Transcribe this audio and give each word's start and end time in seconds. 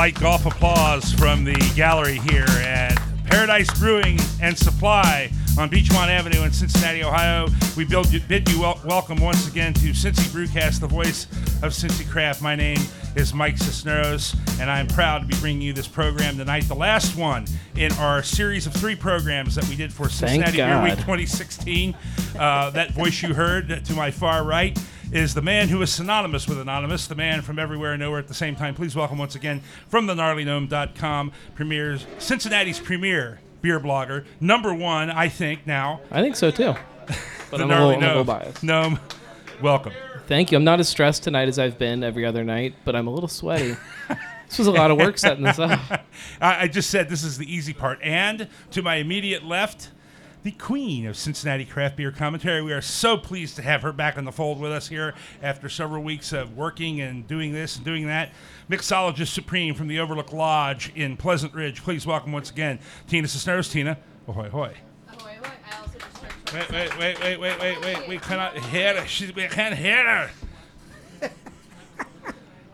light 0.00 0.18
golf 0.18 0.46
applause 0.46 1.12
from 1.12 1.44
the 1.44 1.72
gallery 1.76 2.16
here 2.30 2.46
at 2.62 2.98
Paradise 3.26 3.68
Brewing 3.78 4.18
and 4.40 4.56
Supply 4.56 5.30
on 5.58 5.68
Beachmont 5.68 6.08
Avenue 6.08 6.42
in 6.42 6.52
Cincinnati, 6.52 7.04
Ohio. 7.04 7.48
We 7.76 7.84
build, 7.84 8.10
bid 8.26 8.48
you 8.48 8.62
wel- 8.62 8.80
welcome 8.86 9.18
once 9.18 9.46
again 9.46 9.74
to 9.74 9.90
Cincy 9.90 10.26
Brewcast, 10.30 10.80
the 10.80 10.86
voice 10.86 11.24
of 11.62 11.72
Cincy 11.72 12.08
Craft. 12.08 12.40
My 12.40 12.56
name 12.56 12.78
is 13.14 13.34
Mike 13.34 13.58
Cisneros, 13.58 14.34
and 14.58 14.70
I'm 14.70 14.86
proud 14.86 15.18
to 15.18 15.26
be 15.26 15.36
bringing 15.38 15.60
you 15.60 15.74
this 15.74 15.86
program 15.86 16.38
tonight, 16.38 16.66
the 16.66 16.74
last 16.74 17.14
one 17.14 17.44
in 17.76 17.92
our 17.92 18.22
series 18.22 18.66
of 18.66 18.72
three 18.72 18.96
programs 18.96 19.54
that 19.54 19.68
we 19.68 19.76
did 19.76 19.92
for 19.92 20.08
Cincinnati 20.08 20.56
Beer 20.56 20.82
Week 20.82 20.94
2016. 20.94 21.94
Uh, 22.38 22.70
that 22.70 22.92
voice 22.92 23.20
you 23.20 23.34
heard 23.34 23.84
to 23.84 23.92
my 23.92 24.10
far 24.10 24.44
right 24.44 24.78
is 25.12 25.34
the 25.34 25.42
man 25.42 25.68
who 25.68 25.82
is 25.82 25.92
synonymous 25.92 26.46
with 26.46 26.60
Anonymous, 26.60 27.06
the 27.06 27.14
man 27.14 27.42
from 27.42 27.58
everywhere 27.58 27.92
and 27.92 28.00
nowhere 28.00 28.20
at 28.20 28.28
the 28.28 28.34
same 28.34 28.54
time. 28.54 28.74
Please 28.74 28.94
welcome 28.94 29.18
once 29.18 29.34
again 29.34 29.60
from 29.88 30.06
the 30.06 30.14
gnarlygnome.com, 30.14 31.32
premieres, 31.54 32.06
Cincinnati's 32.18 32.78
premier 32.78 33.40
beer 33.60 33.80
blogger, 33.80 34.24
number 34.40 34.72
one, 34.72 35.10
I 35.10 35.28
think, 35.28 35.66
now. 35.66 36.00
I 36.10 36.22
think 36.22 36.36
so 36.36 36.50
too. 36.50 36.74
But 37.50 37.56
the 37.56 37.64
I'm, 37.64 37.70
a 37.72 37.74
gnarly 37.74 37.94
a 37.96 37.98
little 37.98 38.14
gnome. 38.14 38.26
biased. 38.26 38.62
Gnome, 38.62 39.00
welcome. 39.60 39.92
Thank 40.28 40.52
you. 40.52 40.56
I'm 40.56 40.62
not 40.62 40.78
as 40.78 40.88
stressed 40.88 41.24
tonight 41.24 41.48
as 41.48 41.58
I've 41.58 41.78
been 41.78 42.04
every 42.04 42.24
other 42.24 42.44
night, 42.44 42.76
but 42.84 42.94
I'm 42.94 43.08
a 43.08 43.10
little 43.10 43.28
sweaty. 43.28 43.76
this 44.48 44.56
was 44.56 44.68
a 44.68 44.70
lot 44.70 44.92
of 44.92 44.98
work 44.98 45.18
setting 45.18 45.42
this 45.42 45.58
up. 45.58 46.04
I 46.40 46.68
just 46.68 46.90
said 46.90 47.08
this 47.08 47.24
is 47.24 47.38
the 47.38 47.52
easy 47.52 47.72
part. 47.72 47.98
And 48.04 48.46
to 48.70 48.82
my 48.82 48.96
immediate 48.96 49.44
left, 49.44 49.90
the 50.42 50.52
queen 50.52 51.06
of 51.06 51.16
Cincinnati 51.16 51.64
craft 51.64 51.96
beer 51.96 52.10
commentary. 52.10 52.62
We 52.62 52.72
are 52.72 52.80
so 52.80 53.16
pleased 53.16 53.56
to 53.56 53.62
have 53.62 53.82
her 53.82 53.92
back 53.92 54.16
in 54.16 54.24
the 54.24 54.32
fold 54.32 54.58
with 54.58 54.72
us 54.72 54.88
here 54.88 55.14
after 55.42 55.68
several 55.68 56.02
weeks 56.02 56.32
of 56.32 56.56
working 56.56 57.00
and 57.00 57.26
doing 57.26 57.52
this 57.52 57.76
and 57.76 57.84
doing 57.84 58.06
that. 58.06 58.30
Mixologist 58.70 59.28
Supreme 59.28 59.74
from 59.74 59.88
the 59.88 59.98
Overlook 60.00 60.32
Lodge 60.32 60.92
in 60.94 61.16
Pleasant 61.16 61.52
Ridge. 61.52 61.82
Please 61.82 62.06
welcome 62.06 62.32
once 62.32 62.50
again 62.50 62.78
Tina 63.06 63.28
Cisneros. 63.28 63.68
Tina, 63.68 63.98
ahoy, 64.26 64.48
hoy. 64.48 64.74
Ahoy, 65.08 65.36
ahoy. 65.42 65.52
I 65.70 65.80
also 65.80 65.98
just 65.98 66.20
Wait, 66.54 66.70
wait, 66.72 66.98
wait, 66.98 67.20
wait, 67.20 67.40
wait, 67.40 67.60
wait, 67.60 67.80
wait. 67.80 68.08
We 68.08 68.18
cannot 68.18 68.58
hear 68.58 69.00
her. 69.00 69.06
She's, 69.06 69.34
we 69.34 69.46
can't 69.46 69.76
hear 69.76 70.04
her. 70.04 70.30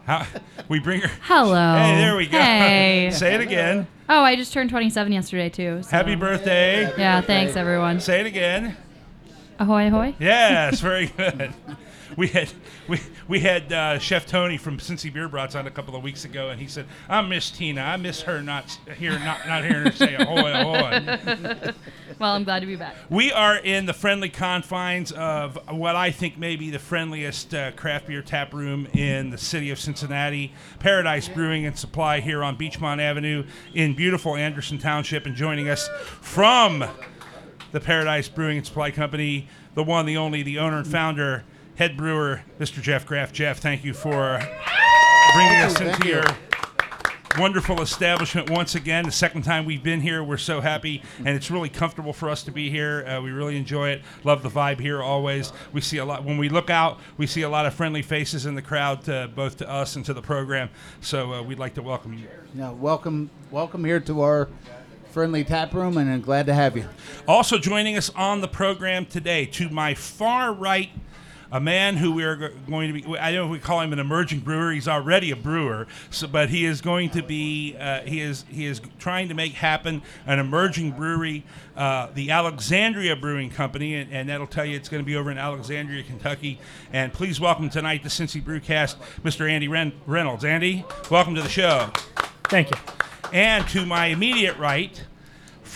How, 0.07 0.27
we 0.69 0.79
bring 0.79 1.01
her. 1.01 1.11
Hello. 1.23 1.77
Hey, 1.77 1.97
there 1.97 2.17
we 2.17 2.27
go. 2.27 2.39
Hey. 2.39 3.11
Say 3.15 3.35
it 3.35 3.41
again. 3.41 3.87
Oh, 4.09 4.23
I 4.23 4.37
just 4.37 4.53
turned 4.53 4.71
27 4.71 5.13
yesterday 5.13 5.49
too. 5.49 5.83
so- 5.83 5.91
Happy 5.91 6.15
birthday. 6.15 6.93
Yeah, 6.99 7.21
thanks 7.21 7.57
everyone. 7.57 8.01
Say 8.01 8.21
it 8.21 8.27
again. 8.27 8.77
Ahoy, 9.59 9.87
ahoy. 9.89 10.15
Yes, 10.19 10.81
very 10.81 11.07
good. 11.07 11.53
We 12.17 12.29
had 12.29 12.49
we 12.89 13.01
we 13.29 13.41
had 13.41 13.73
uh, 13.73 13.99
Chef 13.99 14.27
Tony 14.27 14.57
from 14.57 14.79
Cincy 14.79 15.13
Beer 15.13 15.29
Brats 15.29 15.55
on 15.55 15.67
a 15.67 15.71
couple 15.71 15.97
of 15.97 16.03
weeks 16.03 16.25
ago, 16.25 16.51
and 16.51 16.61
he 16.61 16.67
said, 16.67 16.87
"I 17.09 17.23
miss 17.23 17.51
Tina. 17.51 17.81
I 17.81 17.97
miss 17.97 18.23
her 18.23 18.43
not 18.43 18.79
hearing 18.99 19.25
not 19.25 19.47
not 19.47 19.65
hearing 19.65 19.87
her 19.87 19.93
say 19.93 20.15
ahoy 20.15 20.53
ahoy." 20.53 21.73
Well, 22.19 22.33
I'm 22.33 22.45
glad 22.45 22.61
to 22.61 22.67
be 22.67 22.77
back. 22.77 22.97
We 23.11 23.31
are 23.31 23.57
in 23.57 23.85
the 23.85 23.93
friendly 23.93 24.31
confines 24.31 25.13
of 25.13 25.59
what 25.69 25.97
I 25.97 26.11
think 26.11 26.39
may 26.39 26.57
be 26.57 26.71
the 26.71 26.79
friendliest 26.79 27.53
uh, 27.53 27.73
craft 27.73 28.07
beer 28.07 28.23
tap 28.23 28.55
room 28.55 28.87
in 28.95 29.29
the 29.29 29.37
city 29.37 29.71
of 29.71 29.79
Cincinnati, 29.79 30.55
Paradise 30.79 31.29
Brewing 31.29 31.67
and 31.67 31.79
Supply 31.79 32.21
here 32.21 32.43
on 32.43 32.57
Beachmont 32.57 33.01
Avenue 33.03 33.45
in 33.75 33.95
beautiful 33.95 34.35
Anderson 34.35 34.79
Township. 34.79 35.27
And 35.27 35.37
joining 35.37 35.69
us 35.69 35.91
from 36.23 36.87
the 37.73 37.81
Paradise 37.81 38.31
Brewing 38.31 38.57
and 38.57 38.67
Supply 38.67 38.91
Company, 38.91 39.49
the 39.75 39.85
one, 39.85 40.07
the 40.07 40.17
only, 40.17 40.43
the 40.43 40.59
owner 40.59 40.79
and 40.79 40.87
founder, 40.87 41.45
head 41.77 41.97
brewer, 41.97 42.43
Mr. 42.59 42.83
Jeff 42.83 43.07
Graff. 43.07 43.33
Jeff, 43.33 43.59
thank 43.59 43.85
you 43.85 43.93
for 43.93 44.41
bringing 45.35 45.61
us 45.61 45.81
into 45.81 46.09
your 46.09 46.25
wonderful 47.39 47.83
establishment 47.83 48.49
once 48.49 48.75
again. 48.75 49.05
The 49.05 49.13
second 49.13 49.43
time 49.43 49.67
we've 49.67 49.83
been 49.83 50.01
here, 50.01 50.25
we're 50.25 50.39
so 50.39 50.63
happy, 50.63 51.03
and 51.19 51.29
it's 51.29 51.51
really 51.51 51.69
comfortable 51.69 52.15
for 52.15 52.31
us 52.31 52.43
to 52.45 52.51
be 52.51 52.71
here. 52.71 53.07
Uh, 53.07 53.21
we 53.21 53.31
really 53.31 53.59
enjoy 53.59 53.91
it. 53.91 54.03
Love 54.25 54.43
the 54.43 54.49
vibe 54.49 54.81
here 54.81 55.03
always. 55.03 55.53
We 55.75 55.83
see 55.83 55.99
a 55.99 56.05
lot 56.05 56.25
when 56.25 56.39
we 56.39 56.49
look 56.49 56.71
out. 56.71 56.99
We 57.19 57.27
see 57.27 57.43
a 57.43 57.49
lot 57.49 57.67
of 57.67 57.75
friendly 57.75 58.03
faces 58.03 58.47
in 58.47 58.55
the 58.55 58.63
crowd, 58.63 59.07
uh, 59.09 59.27
both 59.27 59.59
to 59.59 59.69
us 59.69 59.97
and 59.97 60.05
to 60.07 60.15
the 60.15 60.23
program. 60.23 60.71
So 61.03 61.35
uh, 61.35 61.43
we'd 61.43 61.59
like 61.59 61.75
to 61.75 61.83
welcome 61.83 62.15
you. 62.15 62.27
Yeah, 62.55 62.71
welcome, 62.71 63.29
welcome 63.51 63.85
here 63.85 64.01
to 64.01 64.23
our 64.23 64.49
friendly 65.11 65.45
tap 65.45 65.75
room, 65.75 65.99
and 65.99 66.11
I'm 66.11 66.23
glad 66.23 66.47
to 66.47 66.55
have 66.55 66.77
you. 66.77 66.87
Also 67.29 67.59
joining 67.59 67.97
us 67.97 68.11
on 68.11 68.41
the 68.41 68.49
program 68.49 69.05
today, 69.05 69.45
to 69.47 69.69
my 69.69 69.95
far 69.95 70.55
right, 70.55 70.91
a 71.53 71.61
man 71.61 71.97
who 71.97 72.13
we 72.13 72.25
are 72.25 72.51
going 72.69 72.93
to 72.93 73.01
be. 73.01 73.19
I 73.19 73.33
don't 73.33 73.47
know 73.49 73.55
if 73.55 73.61
we 73.61 73.65
call 73.65 73.81
him 73.81 73.93
an 73.93 73.99
emerging 73.99 74.41
brewer. 74.41 74.73
He's 74.73 74.89
already 74.89 75.31
a 75.31 75.37
brewer, 75.37 75.87
so, 76.11 76.27
but 76.27 76.49
he 76.49 76.65
is 76.65 76.81
going 76.81 77.11
to 77.11 77.23
be. 77.23 77.77
Uh, 77.79 78.01
he 78.01 78.21
is 78.21 78.45
he 78.49 78.67
is 78.67 78.81
trying 78.99 79.29
to 79.29 79.35
make 79.35 79.53
happen 79.53 80.03
an 80.27 80.39
emerging 80.39 80.93
brewery, 80.93 81.45
uh, 81.77 82.09
the 82.15 82.31
Alexandria 82.31 83.17
Brewing 83.17 83.51
Company, 83.51 83.95
and, 83.95 84.13
and 84.13 84.29
that'll 84.29 84.47
tell 84.47 84.65
you 84.65 84.77
it's 84.77 84.89
going 84.89 85.03
to 85.03 85.07
be 85.07 85.17
over 85.17 85.31
in 85.31 85.39
Alexandria, 85.39 86.03
Kentucky. 86.03 86.59
And 86.93 87.13
please 87.13 87.41
welcome 87.41 87.71
tonight 87.71 88.03
to 88.03 88.09
Cincy 88.09 88.43
Brewcast, 88.43 88.97
Mr. 89.23 89.49
Andy 89.49 89.69
Ren- 89.69 89.93
Reynolds. 90.07 90.45
Andy, 90.45 90.85
welcome 91.11 91.35
to 91.35 91.43
the 91.43 91.49
show. 91.49 91.91
Thank 92.45 92.71
you. 92.71 92.77
And 93.33 93.67
to 93.69 93.85
my 93.85 94.07
immediate 94.07 94.57
right, 94.57 95.03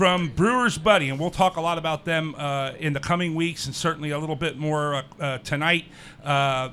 from 0.00 0.28
Brewer's 0.28 0.78
Buddy, 0.78 1.10
and 1.10 1.20
we'll 1.20 1.30
talk 1.30 1.56
a 1.56 1.60
lot 1.60 1.76
about 1.76 2.06
them 2.06 2.34
uh, 2.38 2.72
in 2.78 2.94
the 2.94 3.00
coming 3.00 3.34
weeks 3.34 3.66
and 3.66 3.74
certainly 3.74 4.12
a 4.12 4.18
little 4.18 4.34
bit 4.34 4.56
more 4.56 4.94
uh, 4.94 5.02
uh, 5.20 5.38
tonight. 5.40 5.84
Uh, 6.24 6.70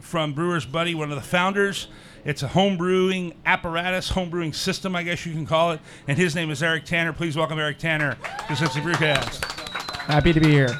from 0.00 0.32
Brewer's 0.32 0.64
Buddy, 0.64 0.94
one 0.94 1.10
of 1.10 1.16
the 1.16 1.22
founders. 1.22 1.88
It's 2.24 2.42
a 2.42 2.48
home 2.48 2.78
brewing 2.78 3.34
apparatus, 3.44 4.08
home 4.08 4.30
brewing 4.30 4.54
system, 4.54 4.96
I 4.96 5.02
guess 5.02 5.26
you 5.26 5.34
can 5.34 5.44
call 5.44 5.72
it. 5.72 5.80
And 6.08 6.16
his 6.16 6.34
name 6.34 6.50
is 6.50 6.62
Eric 6.62 6.86
Tanner. 6.86 7.12
Please 7.12 7.36
welcome 7.36 7.58
Eric 7.58 7.76
Tanner 7.76 8.14
to 8.14 8.54
Cincy 8.54 8.80
Brewcast. 8.80 9.44
Happy 10.06 10.32
to 10.32 10.40
be 10.40 10.48
here. 10.48 10.78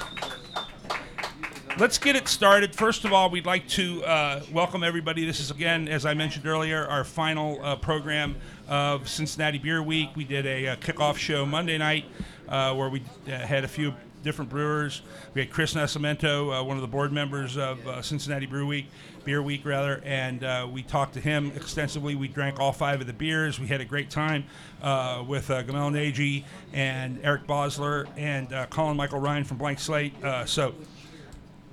Let's 1.78 1.96
get 1.96 2.16
it 2.16 2.28
started. 2.28 2.74
First 2.74 3.06
of 3.06 3.14
all, 3.14 3.30
we'd 3.30 3.46
like 3.46 3.66
to 3.68 4.04
uh, 4.04 4.42
welcome 4.52 4.84
everybody. 4.84 5.24
This 5.24 5.40
is, 5.40 5.50
again, 5.50 5.88
as 5.88 6.04
I 6.04 6.12
mentioned 6.12 6.46
earlier, 6.46 6.86
our 6.86 7.02
final 7.02 7.64
uh, 7.64 7.76
program 7.76 8.36
of 8.68 9.08
Cincinnati 9.08 9.56
Beer 9.56 9.82
Week. 9.82 10.10
We 10.14 10.24
did 10.24 10.44
a, 10.44 10.68
uh 10.68 10.76
kickoff 10.76 11.16
show 11.16 11.46
Monday 11.46 11.78
night 11.78 12.04
uh, 12.46 12.74
where 12.74 12.90
we 12.90 13.02
uh, 13.26 13.30
had 13.30 13.64
a 13.64 13.68
few 13.68 13.94
different 14.22 14.50
brewers. 14.50 15.00
We 15.32 15.40
had 15.40 15.50
Chris 15.50 15.72
Nascimento, 15.72 16.60
uh, 16.60 16.62
one 16.62 16.76
of 16.76 16.82
the 16.82 16.88
board 16.88 17.10
members 17.10 17.56
of 17.56 17.80
Cincinnati 18.04 18.46
Brew 18.46 18.66
Week, 18.66 18.86
Beer 19.24 19.42
Week 19.42 19.64
rather, 19.64 20.02
and 20.04 20.72
we 20.72 20.82
talked 20.82 21.14
to 21.14 21.20
him 21.20 21.52
extensively. 21.56 22.14
We 22.14 22.28
drank 22.28 22.60
all 22.60 22.72
five 22.72 23.00
of 23.00 23.06
the 23.06 23.14
beers. 23.14 23.58
We 23.58 23.66
had 23.66 23.80
a 23.80 23.84
great 23.84 24.10
time 24.10 24.44
with 25.26 25.48
Gamel 25.48 25.90
Nagy 25.90 26.44
and 26.72 27.18
Eric 27.24 27.48
Bosler 27.48 28.06
and 28.16 28.50
Colin 28.70 28.96
Michael 28.96 29.18
Ryan 29.18 29.42
from 29.42 29.56
Blank 29.56 29.80
Slate. 29.80 30.14
So 30.46 30.74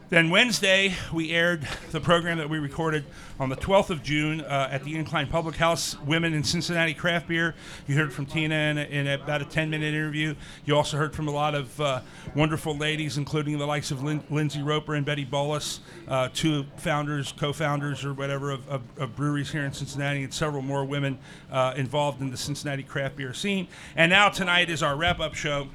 then 0.09 0.31
Wednesday, 0.31 0.95
we 1.13 1.31
aired 1.31 1.67
the 1.91 1.99
program 1.99 2.39
that 2.39 2.49
we 2.49 2.57
recorded 2.57 3.05
on 3.39 3.49
the 3.49 3.55
12th 3.55 3.91
of 3.91 4.01
June 4.01 4.41
uh, 4.41 4.67
at 4.71 4.83
the 4.83 4.95
Incline 4.95 5.27
Public 5.27 5.55
House, 5.55 5.99
Women 6.01 6.33
in 6.33 6.43
Cincinnati 6.43 6.95
Craft 6.95 7.27
Beer. 7.27 7.53
You 7.85 7.95
heard 7.95 8.11
from 8.11 8.25
Tina 8.25 8.55
in, 8.55 8.77
in 8.79 9.07
about 9.07 9.43
a 9.43 9.45
10 9.45 9.69
minute 9.69 9.93
interview. 9.93 10.33
You 10.65 10.75
also 10.75 10.97
heard 10.97 11.13
from 11.13 11.27
a 11.27 11.31
lot 11.31 11.53
of 11.53 11.79
uh, 11.79 12.01
wonderful 12.33 12.75
ladies, 12.75 13.19
including 13.19 13.59
the 13.59 13.67
likes 13.67 13.91
of 13.91 14.01
Lin- 14.01 14.23
Lindsay 14.31 14.63
Roper 14.63 14.95
and 14.95 15.05
Betty 15.05 15.25
Bolus, 15.25 15.79
uh, 16.07 16.29
two 16.33 16.65
founders, 16.77 17.31
co 17.31 17.53
founders, 17.53 18.03
or 18.03 18.13
whatever, 18.13 18.49
of, 18.49 18.67
of, 18.67 18.81
of 18.97 19.15
breweries 19.15 19.51
here 19.51 19.63
in 19.63 19.71
Cincinnati, 19.71 20.23
and 20.23 20.33
several 20.33 20.63
more 20.63 20.83
women 20.85 21.19
uh, 21.51 21.75
involved 21.77 22.19
in 22.19 22.31
the 22.31 22.37
Cincinnati 22.37 22.81
craft 22.81 23.15
beer 23.15 23.33
scene. 23.33 23.67
And 23.95 24.09
now 24.09 24.29
tonight 24.29 24.71
is 24.71 24.81
our 24.81 24.95
wrap 24.95 25.19
up 25.19 25.35
show. 25.35 25.67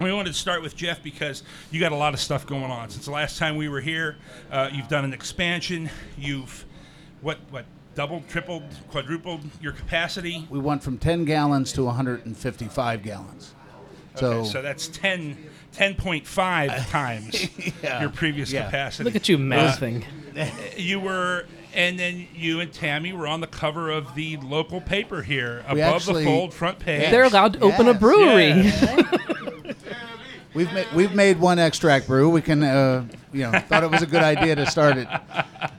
We 0.00 0.12
wanted 0.12 0.28
to 0.32 0.38
start 0.38 0.62
with 0.62 0.76
Jeff 0.76 1.02
because 1.02 1.42
you 1.72 1.80
got 1.80 1.90
a 1.92 1.96
lot 1.96 2.14
of 2.14 2.20
stuff 2.20 2.46
going 2.46 2.70
on. 2.70 2.88
Since 2.90 3.06
the 3.06 3.10
last 3.10 3.36
time 3.38 3.56
we 3.56 3.68
were 3.68 3.80
here, 3.80 4.16
uh, 4.50 4.70
you've 4.72 4.88
done 4.88 5.04
an 5.04 5.12
expansion. 5.12 5.90
You've 6.16 6.64
what 7.20 7.38
what 7.50 7.64
doubled, 7.96 8.28
tripled, 8.28 8.62
quadrupled 8.90 9.40
your 9.60 9.72
capacity. 9.72 10.46
We 10.50 10.60
went 10.60 10.84
from 10.84 10.98
10 10.98 11.24
gallons 11.24 11.72
to 11.72 11.82
155 11.84 13.02
gallons. 13.02 13.54
So, 14.14 14.26
Okay, 14.32 14.48
so 14.48 14.62
that's 14.62 14.86
10, 14.88 15.36
10.5 15.74 16.90
times 16.90 17.48
Yeah, 17.82 18.00
your 18.00 18.10
previous 18.10 18.52
yeah. 18.52 18.66
capacity. 18.66 19.04
Look 19.04 19.16
at 19.16 19.28
you 19.28 19.36
mathing. 19.38 20.04
you 20.76 21.00
were, 21.00 21.46
and 21.74 21.98
then 21.98 22.28
you 22.34 22.60
and 22.60 22.72
Tammy 22.72 23.12
were 23.12 23.26
on 23.26 23.40
the 23.40 23.46
cover 23.48 23.90
of 23.90 24.14
the 24.14 24.36
local 24.38 24.80
paper 24.80 25.22
here, 25.22 25.64
above 25.66 25.78
actually- 25.78 26.24
the 26.24 26.30
fold 26.30 26.54
front 26.54 26.78
page. 26.78 27.10
They're 27.10 27.24
allowed 27.24 27.54
to 27.54 27.60
open 27.60 27.88
a 27.88 27.94
brewery. 27.94 28.48
Yeah. 28.50 29.02
we've 30.54 30.72
made 30.72 30.86
we've 30.94 31.14
made 31.14 31.38
one 31.38 31.58
extract 31.58 32.06
brew. 32.06 32.30
We 32.30 32.42
can, 32.42 32.62
uh, 32.62 33.06
you 33.32 33.42
know, 33.42 33.58
thought 33.60 33.82
it 33.82 33.90
was 33.90 34.02
a 34.02 34.06
good 34.06 34.22
idea 34.22 34.54
to 34.56 34.66
start 34.66 34.96
it 34.96 35.08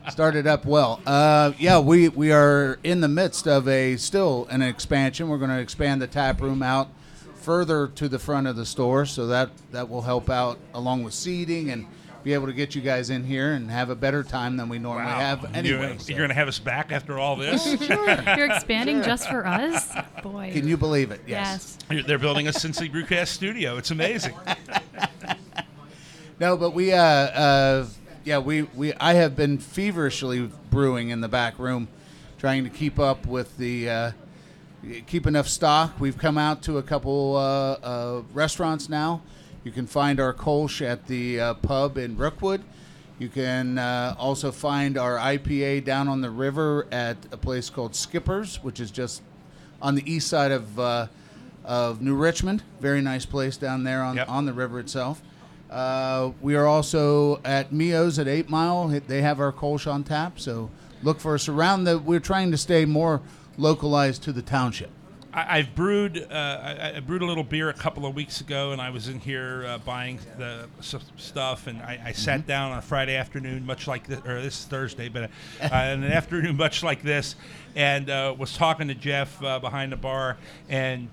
start 0.09 0.35
it 0.35 0.47
up 0.47 0.65
well. 0.65 1.01
Uh, 1.05 1.53
yeah, 1.57 1.79
we 1.79 2.09
we 2.09 2.31
are 2.31 2.79
in 2.83 3.01
the 3.01 3.07
midst 3.07 3.47
of 3.47 3.67
a 3.67 3.97
still 3.97 4.47
an 4.49 4.61
expansion. 4.61 5.29
We're 5.29 5.37
going 5.37 5.51
to 5.51 5.59
expand 5.59 6.01
the 6.01 6.07
tap 6.07 6.41
room 6.41 6.61
out 6.61 6.89
further 7.35 7.87
to 7.87 8.09
the 8.09 8.19
front 8.19 8.47
of 8.47 8.55
the 8.55 8.65
store, 8.65 9.05
so 9.05 9.27
that 9.27 9.49
that 9.71 9.89
will 9.89 10.01
help 10.01 10.29
out 10.29 10.59
along 10.73 11.03
with 11.03 11.13
seating 11.13 11.69
and 11.69 11.85
be 12.23 12.33
able 12.33 12.47
to 12.47 12.53
get 12.53 12.75
you 12.75 12.81
guys 12.81 13.09
in 13.09 13.23
here 13.23 13.53
and 13.53 13.71
have 13.71 13.89
a 13.89 13.95
better 13.95 14.23
time 14.23 14.57
than 14.57 14.69
we 14.69 14.77
normally 14.79 15.09
have 15.09 15.55
anyway. 15.55 15.91
You're, 15.91 15.99
so. 15.99 16.15
going 16.15 16.29
to 16.29 16.35
have 16.35 16.47
us 16.47 16.59
back 16.59 16.91
after 16.91 17.17
all 17.17 17.35
this? 17.35 17.65
You're 17.89 18.51
expanding 18.51 19.01
just 19.03 19.29
for 19.29 19.45
us? 19.45 19.93
Boy. 20.23 20.51
Can 20.53 20.67
you 20.67 20.77
believe 20.77 21.11
it? 21.11 21.21
Yes. 21.25 21.77
You're- 21.89 22.03
They're 22.03 22.19
building 22.19 22.47
a 22.47 22.51
Cincy 22.51 22.91
Brewcast 22.91 23.27
studio. 23.27 23.77
It's 23.77 23.91
amazing. 23.91 24.35
No, 26.39 26.55
but 26.55 26.73
we, 26.73 26.93
uh, 26.93 26.97
uh, 26.97 27.87
yeah, 28.23 28.39
we, 28.39 28.61
we, 28.61 28.93
I 28.93 29.15
have 29.15 29.35
been 29.35 29.57
feverishly 29.57 30.49
brewing 30.69 31.09
in 31.09 31.19
the 31.19 31.27
back 31.27 31.59
room, 31.59 31.89
trying 32.37 32.63
to 32.63 32.69
keep 32.69 32.97
up 32.97 33.25
with 33.25 33.57
the, 33.57 33.89
uh, 33.89 34.11
keep 35.05 35.27
enough 35.27 35.49
stock. 35.49 35.99
We've 35.99 36.17
come 36.17 36.37
out 36.37 36.61
to 36.63 36.77
a 36.77 36.81
couple 36.81 37.35
uh, 37.35 37.39
uh, 37.41 38.21
restaurants 38.33 38.87
now. 38.87 39.21
You 39.63 39.71
can 39.71 39.87
find 39.87 40.19
our 40.19 40.33
Kolsch 40.33 40.81
at 40.85 41.07
the 41.07 41.39
uh, 41.39 41.53
pub 41.55 41.97
in 41.97 42.17
Rookwood. 42.17 42.61
You 43.19 43.27
can 43.27 43.77
uh, 43.77 44.15
also 44.17 44.51
find 44.51 44.97
our 44.97 45.17
IPA 45.17 45.83
down 45.83 46.07
on 46.07 46.21
the 46.21 46.29
river 46.29 46.87
at 46.91 47.17
a 47.31 47.37
place 47.37 47.69
called 47.69 47.93
Skippers, 47.95 48.63
which 48.63 48.79
is 48.79 48.89
just 48.91 49.21
on 49.81 49.95
the 49.95 50.11
east 50.11 50.27
side 50.29 50.51
of 50.51 50.79
uh, 50.79 51.07
of 51.65 52.01
New 52.01 52.15
Richmond. 52.15 52.63
Very 52.79 53.01
nice 53.01 53.25
place 53.25 53.57
down 53.57 53.83
there 53.83 54.01
on 54.01 54.15
Yep. 54.15 54.29
on 54.29 54.45
the 54.45 54.53
river 54.53 54.79
itself. 54.79 55.21
Uh, 55.69 56.31
we 56.41 56.55
are 56.55 56.65
also 56.65 57.41
at 57.43 57.71
Mio's 57.73 58.17
at 58.17 58.27
Eight 58.27 58.49
Mile. 58.49 58.87
They 58.87 59.21
have 59.21 59.39
our 59.39 59.51
Kolsch 59.51 59.85
on 59.91 60.03
tap, 60.03 60.39
so 60.39 60.69
look 61.03 61.19
for 61.19 61.35
us 61.35 61.49
around 61.49 61.83
the. 61.83 61.99
We're 61.99 62.21
trying 62.21 62.51
to 62.51 62.57
stay 62.57 62.85
more 62.85 63.21
localized 63.57 64.23
to 64.23 64.31
the 64.31 64.41
township. 64.41 64.89
I, 65.33 65.59
I've 65.59 65.75
brewed. 65.75 66.25
Uh, 66.31 66.91
I, 66.95 66.99
brewed 67.01 67.21
a 67.21 67.25
little 67.25 67.43
beer 67.43 67.69
a 67.69 67.73
couple 67.73 68.05
of 68.05 68.15
weeks 68.15 68.41
ago, 68.41 68.71
and 68.71 68.81
I 68.81 68.89
was 68.89 69.07
in 69.07 69.19
here 69.19 69.65
uh, 69.67 69.77
buying 69.79 70.19
the 70.37 70.67
stuff, 71.17 71.67
and 71.67 71.81
I, 71.81 72.01
I 72.07 72.11
sat 72.13 72.47
down 72.47 72.71
on 72.71 72.77
a 72.79 72.81
Friday 72.81 73.15
afternoon, 73.15 73.65
much 73.65 73.87
like 73.87 74.07
this, 74.07 74.19
or 74.25 74.41
this 74.41 74.59
is 74.59 74.65
Thursday, 74.65 75.07
but 75.09 75.23
uh, 75.23 75.29
in 75.61 76.03
an 76.03 76.11
afternoon 76.11 76.57
much 76.57 76.83
like 76.83 77.03
this, 77.03 77.35
and 77.75 78.09
uh, 78.09 78.33
was 78.37 78.55
talking 78.55 78.87
to 78.87 78.95
Jeff 78.95 79.41
uh, 79.43 79.59
behind 79.59 79.91
the 79.91 79.97
bar, 79.97 80.37
and 80.67 81.09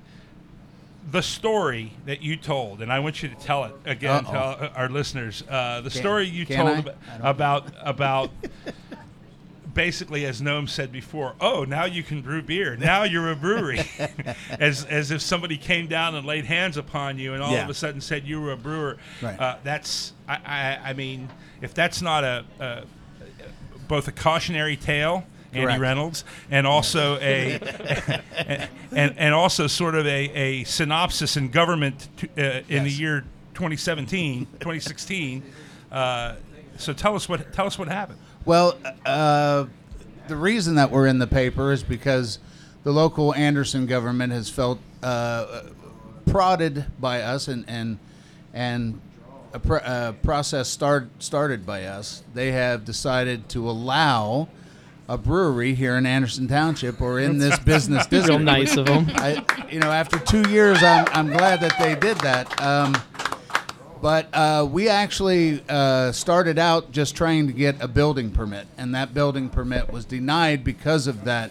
the 1.11 1.23
story 1.23 1.93
that 2.07 2.21
you 2.23 2.37
told, 2.37 2.81
and 2.83 2.91
I 2.91 2.99
want 3.01 3.23
you 3.23 3.29
to 3.29 3.35
tell 3.37 3.65
it 3.65 3.75
again 3.85 4.25
to 4.25 4.31
Uh-oh. 4.31 4.65
our- 4.75 4.83
our 4.85 4.89
listeners. 4.89 5.45
Uh, 5.49 5.81
the 5.83 5.91
Can- 5.91 6.01
story 6.01 6.27
you 6.27 6.45
told 6.45 6.69
I? 6.69 6.79
ab- 6.79 6.97
I 7.23 7.31
about 7.31 7.69
about 7.83 8.31
basically, 9.77 10.25
as 10.25 10.43
Gnome 10.43 10.67
said 10.67 10.91
before, 10.91 11.35
oh, 11.41 11.63
now 11.63 11.85
you 11.85 12.03
can 12.03 12.23
brew 12.23 12.43
beer. 12.43 12.75
Now 12.77 13.05
you're 13.05 13.31
a 13.31 13.37
brewery. 13.37 13.83
as, 14.59 14.85
as 14.87 15.13
if 15.13 15.21
somebody 15.23 15.57
came 15.57 15.87
down 15.87 16.17
and 16.17 16.27
laid 16.27 16.47
hands 16.47 16.77
upon 16.77 17.19
you 17.19 17.35
and 17.35 17.43
all 17.43 17.53
Yeah. 17.53 17.65
of 17.65 17.71
a 17.71 17.75
sudden 17.75 18.01
said 18.01 18.25
you 18.27 18.41
were 18.41 18.53
a 18.53 18.57
brewer. 18.57 18.97
Right. 19.23 19.39
Uh, 19.39 19.57
that's, 19.63 20.15
I, 20.27 20.39
I, 20.45 20.91
I 20.91 20.93
mean, 20.95 21.29
if 21.61 21.75
that's 21.75 22.03
not 22.03 22.25
a, 22.25 22.45
a 22.59 22.83
both 23.87 24.09
a 24.09 24.13
cautionary 24.13 24.77
tale, 24.77 25.25
Andy 25.53 25.67
Correct. 25.67 25.81
Reynolds, 25.81 26.25
and 26.51 26.67
also 26.67 27.19
a, 27.21 27.61
and, 28.91 29.15
and, 29.17 29.35
also 29.35 29.69
sort 29.69 29.95
of 29.95 30.07
a, 30.07 30.29
a 30.31 30.65
synopsis 30.65 31.37
in 31.37 31.51
government 31.51 32.09
to, 32.17 32.59
uh, 32.59 32.63
in 32.69 32.83
the 32.83 32.91
year 32.91 33.21
2017, 33.55 34.47
2016. 34.59 35.43
Uh, 35.91 36.35
so 36.77 36.93
tell 36.93 37.15
us 37.15 37.29
what 37.29 37.53
tell 37.53 37.67
us 37.67 37.79
what 37.79 37.89
happened. 37.89 38.19
Well, 38.47 38.79
uh, 39.05 39.67
the 40.29 40.37
reason 40.37 40.77
that 40.77 40.93
we're 40.93 41.09
in 41.09 41.19
the 41.19 41.27
paper 41.27 41.73
is 41.73 41.83
because 41.83 42.39
the 42.85 42.93
local 42.93 43.35
Anderson 43.35 43.87
government 43.87 44.33
has 44.33 44.49
felt 44.49 44.79
uh, 45.03 45.65
prodded 46.27 46.87
by 47.01 47.23
us 47.23 47.49
and 47.49 47.65
and 47.69 47.99
and 48.55 49.01
a 49.53 49.59
pr- 49.59 49.77
uh, 49.83 50.13
process 50.23 50.69
start, 50.69 51.09
started 51.19 51.67
by 51.67 51.85
us. 51.85 52.23
They 52.35 52.53
have 52.53 52.85
decided 52.85 53.49
to 53.51 53.69
allow 53.69 54.49
a 55.09 55.19
brewery 55.19 55.75
here 55.75 55.97
in 55.97 56.07
Anderson 56.07 56.47
Township 56.47 57.01
or 57.01 57.19
in 57.21 57.39
this 57.39 57.59
business 57.65 58.07
district. 58.07 58.29
Real 58.29 58.39
nice 58.39 58.77
of 58.77 58.87
them. 58.87 59.07
I, 59.15 59.45
you 59.71 59.81
know, 59.81 59.91
after 59.91 60.19
two 60.19 60.49
years, 60.51 60.83
I'm, 60.83 61.07
I'm 61.11 61.29
glad 61.29 61.61
that 61.61 61.77
they 61.79 61.95
did 61.95 62.19
that. 62.19 62.61
Um, 62.63 62.97
but 64.01 64.29
uh, 64.33 64.67
we 64.71 64.89
actually 64.89 65.63
uh, 65.69 66.13
started 66.13 66.59
out 66.59 66.93
just 66.93 67.17
trying 67.17 67.47
to 67.47 67.53
get 67.53 67.81
a 67.83 67.89
building 67.89 68.31
permit, 68.31 68.67
and 68.79 68.95
that 68.95 69.15
building 69.15 69.49
permit 69.49 69.91
was 69.93 70.05
denied 70.05 70.65
because 70.65 71.07
of 71.07 71.25
that 71.25 71.51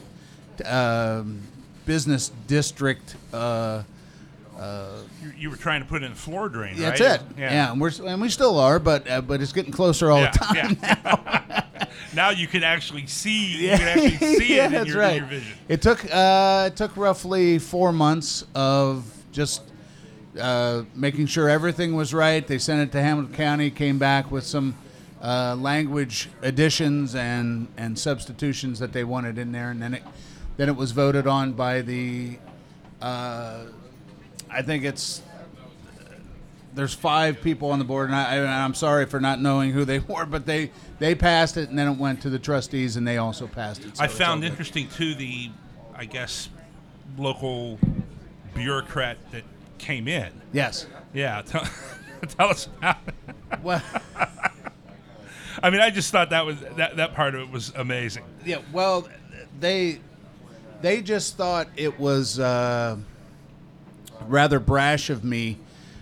um, 0.66 1.42
business 1.86 2.32
district. 2.48 3.16
Uh, 3.34 3.84
You, 5.22 5.32
you 5.38 5.50
were 5.50 5.56
trying 5.58 5.82
to 5.82 5.88
put 5.88 6.02
in 6.04 6.12
a 6.12 6.16
floor 6.16 6.48
drain, 6.50 6.78
that's 6.78 7.02
right? 7.02 7.20
it. 7.20 7.22
Yeah. 7.38 7.72
and 7.72 7.82
we're 7.82 7.92
and 8.06 8.22
we 8.22 8.30
still 8.30 8.58
are, 8.60 8.80
but 8.80 9.10
uh, 9.10 9.22
but 9.22 9.42
it's 9.42 9.52
getting 9.52 9.74
closer 9.74 10.10
all 10.12 10.22
Yeah, 10.22 10.32
the 10.32 10.38
time. 10.38 10.78
yeah. 10.84 11.66
now 12.14 12.30
you 12.30 12.48
can 12.48 12.64
actually 12.64 13.06
see. 13.08 13.64
You 13.70 13.78
can 13.78 13.88
actually 14.00 14.18
see 14.40 14.56
yeah, 14.56 14.68
it 14.68 14.74
in 14.74 14.86
your, 14.88 15.00
right. 15.00 15.12
in 15.14 15.18
your 15.18 15.28
vision. 15.28 15.58
It 15.68 15.82
took 15.82 16.06
uh, 16.14 16.70
it 16.72 16.78
took 16.78 16.96
roughly 16.96 17.60
four 17.60 17.92
months 17.92 18.46
of 18.56 19.04
just 19.34 19.62
uh, 20.40 20.84
making 20.94 21.28
sure 21.28 21.50
everything 21.50 21.96
was 21.96 22.14
right. 22.14 22.46
They 22.46 22.58
sent 22.58 22.82
it 22.82 22.92
to 22.94 23.02
Hamilton 23.02 23.34
County, 23.34 23.72
came 23.72 23.98
back 23.98 24.32
with 24.32 24.46
some 24.46 24.76
uh, 25.22 25.56
language 25.56 26.30
additions 26.42 27.16
and 27.16 27.68
and 27.78 27.98
substitutions 27.98 28.80
that 28.80 28.94
they 28.94 29.04
wanted 29.04 29.38
in 29.38 29.52
there, 29.52 29.72
and 29.72 29.82
then 29.82 29.94
it 29.94 30.04
then 30.58 30.70
it 30.70 30.76
was 30.76 30.92
voted 30.92 31.28
on 31.28 31.54
by 31.54 31.82
the. 31.82 32.38
Uh, 33.02 33.66
I 34.50 34.62
think 34.62 34.86
it's 34.86 35.22
there's 36.76 36.94
five 36.94 37.42
people 37.42 37.72
on 37.72 37.80
the 37.80 37.86
board, 37.86 38.10
and 38.10 38.16
I, 38.16 38.64
I'm 38.64 38.74
sorry 38.74 39.06
for 39.06 39.20
not 39.20 39.42
knowing 39.42 39.72
who 39.72 39.86
they 39.86 40.00
were, 40.08 40.26
but 40.26 40.46
they 40.46 40.72
they 41.00 41.16
passed 41.16 41.58
it, 41.58 41.70
and 41.70 41.80
then 41.80 41.88
it 41.88 41.98
went 41.98 42.22
to 42.22 42.30
the 42.30 42.40
trustees, 42.40 42.96
and 42.96 43.08
they 43.08 43.18
also 43.18 43.48
passed 43.48 43.86
it. 43.86 43.98
so 43.98 44.04
I 44.04 44.08
found 44.08 44.44
interesting 44.44 44.88
too 44.90 45.16
the, 45.16 45.50
I 45.96 46.06
guess, 46.06 46.50
local 47.18 47.80
bureaucrat 48.54 49.18
that 49.32 49.44
came 49.78 50.08
in. 50.08 50.32
Yes. 50.54 50.88
Yeah, 51.14 51.42
tell, 51.46 51.68
tell 52.28 52.50
us. 52.50 52.68
About 52.78 52.98
it. 53.08 53.60
Well, 53.64 53.82
I 55.64 55.70
mean, 55.70 55.82
I 55.82 55.90
just 55.90 56.12
thought 56.12 56.30
that 56.32 56.46
was 56.46 56.60
that 56.78 56.98
that 56.98 57.14
part 57.14 57.36
of 57.36 57.42
it 57.42 57.50
was 57.52 57.72
amazing. 57.76 58.24
yeah. 58.46 58.58
Well, 58.74 59.08
they 59.60 60.00
they 60.82 61.02
just 61.02 61.38
thought 61.38 61.68
it 61.76 62.00
was 62.00 62.40
uh, 62.40 62.98
rather 64.28 64.60
brash 64.60 65.10
of 65.10 65.24
me 65.24 65.58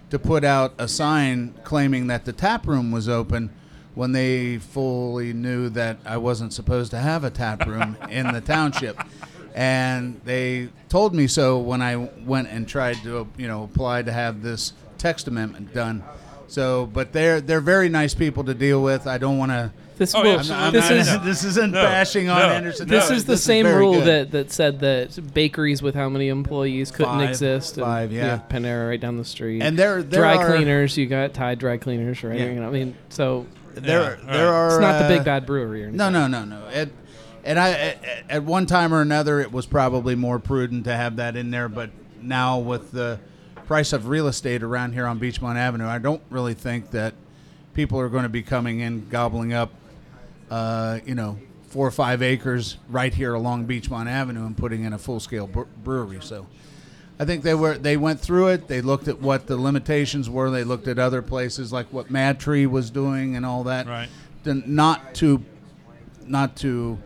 to 0.09 0.19
put 0.19 0.43
out 0.43 0.73
a 0.77 0.87
sign 0.87 1.53
claiming 1.63 2.07
that 2.07 2.25
the 2.25 2.33
tap 2.33 2.67
room 2.67 2.91
was 2.91 3.07
open 3.07 3.49
when 3.95 4.11
they 4.11 4.57
fully 4.57 5.33
knew 5.33 5.69
that 5.69 5.97
I 6.05 6.17
wasn't 6.17 6.51
supposed 6.53 6.91
to 6.91 6.97
have 6.97 7.23
a 7.23 7.29
tap 7.29 7.65
room 7.65 7.95
in 8.09 8.31
the 8.33 8.41
township. 8.41 8.97
And 9.55 10.19
they 10.25 10.69
told 10.89 11.13
me 11.13 11.27
so 11.27 11.59
when 11.59 11.81
I 11.81 11.95
went 11.95 12.47
and 12.49 12.67
tried 12.67 12.97
to, 13.03 13.27
you 13.37 13.47
know, 13.47 13.63
apply 13.63 14.01
to 14.03 14.11
have 14.11 14.41
this 14.41 14.73
text 14.97 15.27
amendment 15.27 15.73
done. 15.73 16.03
So, 16.47 16.87
but 16.87 17.13
they're 17.13 17.41
they're 17.41 17.61
very 17.61 17.89
nice 17.89 18.13
people 18.13 18.43
to 18.45 18.53
deal 18.53 18.81
with. 18.81 19.07
I 19.07 19.17
don't 19.17 19.37
want 19.37 19.51
to. 19.51 19.71
This, 19.95 20.15
Oh, 20.15 20.23
will, 20.23 20.39
absolutely. 20.39 20.71
this 20.79 20.89
No, 20.89 20.95
is 20.95 21.07
no, 21.07 21.17
no. 21.17 21.23
this 21.23 21.43
isn't 21.43 21.71
No, 21.71 21.83
bashing 21.83 22.27
on 22.27 22.39
no, 22.39 22.49
Anderson. 22.49 22.87
this 22.87 23.09
No, 23.11 23.15
is 23.15 23.25
the 23.25 23.37
same 23.37 23.63
very 23.67 23.77
rule 23.77 23.93
good. 23.93 24.05
that, 24.05 24.31
that 24.31 24.51
said 24.51 24.79
that 24.79 25.33
bakeries 25.35 25.83
with 25.83 25.93
how 25.93 26.09
many 26.09 26.29
employees 26.29 26.89
couldn't 26.89 27.13
Five. 27.19 27.29
exist. 27.29 27.77
and 27.77 27.85
Five, 27.85 28.11
you 28.11 28.17
yeah. 28.17 28.39
Panera 28.49 28.89
right 28.89 28.99
down 28.99 29.17
the 29.17 29.23
street. 29.25 29.61
And 29.61 29.77
there- 29.77 30.01
there 30.01 30.21
dry 30.21 30.35
are- 30.37 30.47
cleaners. 30.55 30.97
You 30.97 31.05
got 31.05 31.35
Tide 31.35 31.59
dry 31.59 31.77
cleaners, 31.77 32.23
right? 32.23 32.39
Yeah. 32.39 32.45
You 32.47 32.55
know, 32.59 32.67
I 32.67 32.71
mean, 32.71 32.95
so 33.09 33.45
there 33.75 34.17
Yeah, 34.25 34.31
there 34.33 34.45
right. 34.47 34.53
are. 34.55 34.67
it's 34.69 34.79
not 34.81 34.97
the 34.97 35.05
uh, 35.05 35.09
big 35.09 35.23
bad 35.25 35.45
brewery 35.45 35.81
or 35.83 35.87
anything. 35.89 35.97
No, 35.97 36.09
no, 36.09 36.25
no, 36.27 36.43
no. 36.43 36.67
It, 36.69 36.89
and 37.43 37.59
I, 37.59 37.71
at, 37.71 38.05
at 38.29 38.43
one 38.43 38.65
time 38.65 38.93
or 38.93 39.01
another, 39.01 39.39
it 39.39 39.51
was 39.51 39.65
probably 39.65 40.15
more 40.15 40.39
prudent 40.39 40.85
to 40.85 40.95
have 40.95 41.17
that 41.17 41.35
in 41.35 41.51
there. 41.51 41.69
But 41.69 41.91
now, 42.21 42.59
with 42.59 42.91
the 42.91 43.19
price 43.65 43.93
of 43.93 44.07
real 44.07 44.27
estate 44.27 44.63
around 44.63 44.93
here 44.93 45.05
on 45.05 45.19
Beachmont 45.19 45.55
Avenue, 45.55 45.87
I 45.87 45.99
don't 45.99 46.21
really 46.29 46.53
think 46.53 46.91
that 46.91 47.13
people 47.73 47.99
are 47.99 48.09
going 48.09 48.23
to 48.23 48.29
be 48.29 48.43
coming 48.43 48.79
in 48.79 49.09
gobbling 49.09 49.53
up, 49.53 49.71
uh, 50.49 50.99
you 51.05 51.15
know, 51.15 51.37
four 51.67 51.87
or 51.87 51.91
five 51.91 52.21
acres 52.21 52.77
right 52.87 53.13
here 53.13 53.33
along 53.33 53.67
Beachmont 53.67 54.07
Avenue 54.07 54.45
and 54.45 54.55
putting 54.55 54.83
in 54.83 54.93
a 54.93 54.97
full-scale 54.97 55.47
brewery. 55.83 56.19
So, 56.21 56.47
I 57.19 57.25
think 57.25 57.43
they 57.43 57.53
were 57.53 57.77
they 57.77 57.95
went 57.95 58.19
through 58.19 58.47
it. 58.49 58.67
They 58.67 58.81
looked 58.81 59.07
at 59.07 59.21
what 59.21 59.47
the 59.47 59.55
limitations 59.55 60.29
were. 60.29 60.49
They 60.49 60.63
looked 60.63 60.87
at 60.87 60.97
other 60.97 61.21
places 61.21 61.71
like 61.71 61.87
what 61.93 62.11
MadTree 62.11 62.67
was 62.67 62.89
doing 62.89 63.35
and 63.35 63.45
all 63.45 63.63
that. 63.65 63.87
Right. 63.87 64.09
Not 64.45 65.13
to 65.15 65.43
not 66.25 66.55
to 66.57 66.97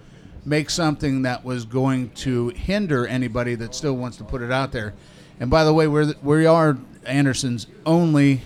make 0.47 0.69
something 0.69 1.23
that 1.23 1.43
was 1.43 1.65
going 1.65 2.09
to 2.11 2.49
hinder 2.49 3.05
anybody 3.05 3.53
that 3.55 3.75
still 3.75 3.95
wants 3.97 4.15
to 4.17 4.23
put 4.23 4.41
it 4.41 4.51
out 4.51 4.71
there. 4.71 4.93
And 5.39 5.49
by 5.51 5.63
the 5.65 5.73
way, 5.73 5.87
we're 5.87 6.05
the, 6.05 6.15
we 6.23 6.45
are 6.45 6.77
Anderson's 7.05 7.67
only 7.85 8.41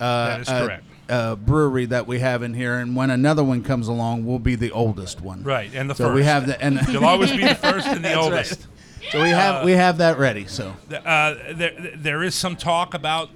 uh, 0.00 0.28
That 0.28 0.40
is 0.40 0.48
uh, 0.48 0.64
correct. 0.66 0.84
uh, 1.10 1.36
brewery 1.36 1.86
that 1.86 2.06
we 2.06 2.20
have 2.20 2.42
in 2.44 2.54
here. 2.54 2.76
And 2.78 2.94
when 2.94 3.10
another 3.10 3.42
one 3.42 3.62
comes 3.64 3.88
along, 3.88 4.24
we'll 4.24 4.38
be 4.38 4.54
the 4.54 4.70
oldest 4.70 5.20
one. 5.20 5.42
Right, 5.42 5.70
and 5.74 5.90
the 5.90 5.94
So 5.94 6.04
first. 6.04 6.14
we 6.14 6.22
have 6.22 6.46
the 6.46 6.62
and 6.62 6.80
You'll 6.88 7.04
always 7.04 7.32
be 7.32 7.42
the 7.44 7.54
first 7.56 7.86
and 7.88 7.98
the 7.98 8.02
That's 8.08 8.16
right. 8.16 8.24
oldest. 8.24 8.66
so 9.10 9.20
we 9.22 9.30
have 9.30 9.64
we 9.64 9.72
have 9.72 9.98
that 9.98 10.18
ready. 10.18 10.46
So 10.46 10.74
Uh, 11.04 11.34
there, 11.54 11.92
there 11.96 12.22
is 12.22 12.34
some 12.36 12.54
talk 12.56 12.94
about 12.94 13.30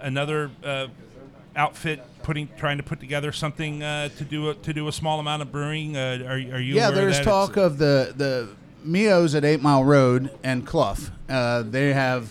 another 0.00 0.50
uh, 0.64 0.86
outfit 1.56 2.00
putting 2.28 2.46
trying 2.58 2.76
to 2.76 2.82
put 2.82 3.00
together 3.00 3.32
something 3.32 3.82
uh, 3.82 4.10
to 4.10 4.22
do 4.22 4.50
a, 4.50 4.54
to 4.54 4.74
do 4.74 4.86
a 4.86 4.92
small 4.92 5.18
amount 5.18 5.40
of 5.40 5.50
brewing. 5.50 5.96
Uh, 5.96 6.18
are, 6.26 6.32
are 6.32 6.60
you? 6.60 6.74
yeah, 6.74 6.90
of 6.90 6.94
there's 6.94 7.18
talk 7.20 7.52
It's- 7.52 7.66
of 7.66 7.78
the 7.78 8.12
the 8.14 8.48
Mio's 8.84 9.34
at 9.34 9.46
Eight 9.46 9.62
Mile 9.62 9.82
Road 9.82 10.30
and 10.44 10.66
Clough. 10.66 11.08
Uh, 11.26 11.62
they 11.62 11.94
have 11.94 12.30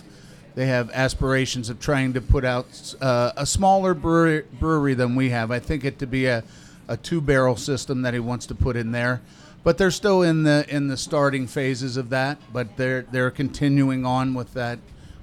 they 0.54 0.66
have 0.66 0.88
aspirations 0.92 1.68
of 1.68 1.80
trying 1.80 2.12
to 2.12 2.20
put 2.20 2.44
out 2.44 2.94
uh, 3.00 3.32
a 3.36 3.44
smaller 3.44 3.92
brewery, 3.92 4.44
brewery 4.60 4.94
than 4.94 5.16
we 5.16 5.30
have. 5.30 5.50
I 5.50 5.58
think 5.58 5.84
it 5.84 5.98
to 5.98 6.06
be 6.06 6.26
a, 6.26 6.44
a 6.86 6.96
two 6.96 7.20
barrel 7.20 7.56
system 7.56 8.02
that 8.02 8.14
he 8.14 8.20
wants 8.20 8.46
to 8.46 8.54
put 8.54 8.76
in 8.76 8.92
there. 8.92 9.20
But 9.64 9.78
they're 9.78 9.90
still 9.90 10.22
in 10.22 10.44
the 10.44 10.64
in 10.68 10.86
the 10.86 10.96
starting 10.96 11.48
phases 11.48 11.96
of 11.96 12.10
that. 12.10 12.38
But 12.52 12.76
they're 12.76 13.02
they're 13.02 13.32
continuing 13.32 14.06
on 14.06 14.34
with 14.34 14.54
that 14.54 14.78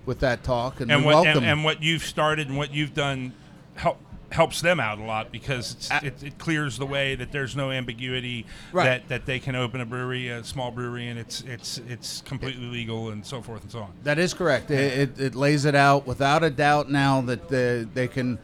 with 0.05 0.19
that 0.19 0.43
talk, 0.43 0.81
and, 0.81 0.91
and 0.91 1.05
what 1.05 1.13
welcome. 1.23 1.43
and, 1.43 1.45
and 1.45 1.63
what 1.63 1.81
you've 1.81 2.03
started 2.03 2.49
and 2.49 2.57
what 2.57 2.73
you've 2.73 2.93
done 2.93 3.31
help 3.75 3.99
helps 4.31 4.61
them 4.61 4.79
out 4.79 4.99
a 4.99 5.03
lot 5.03 5.31
because 5.31 5.89
it, 6.03 6.21
it 6.23 6.37
clears 6.37 6.77
the 6.77 6.85
way 6.85 7.15
that 7.15 7.31
there's 7.31 7.55
no 7.55 7.71
ambiguity 7.71 8.45
Right. 8.71 8.85
that, 8.85 9.07
that 9.09 9.25
they 9.25 9.39
can 9.39 9.55
open 9.55 9.81
a 9.81 9.85
brewery, 9.85 10.29
a 10.29 10.43
small 10.43 10.71
brewery, 10.71 11.07
and 11.07 11.19
it's 11.19 11.41
it's 11.41 11.77
it's 11.87 12.21
completely 12.21 12.65
legal 12.65 13.09
and 13.09 13.25
so 13.25 13.41
forth 13.41 13.61
and 13.63 13.71
so 13.71 13.79
on. 13.79 13.93
That 14.03 14.19
is 14.19 14.33
correct. 14.33 14.71
It, 14.71 14.97
it, 15.17 15.19
it 15.19 15.35
lays 15.35 15.65
it 15.65 15.75
out 15.75 16.07
without 16.07 16.43
a 16.43 16.49
doubt 16.49 16.89
now 16.89 17.21
that 17.21 17.49
they, 17.49 17.85
they 17.93 18.07
can 18.07 18.39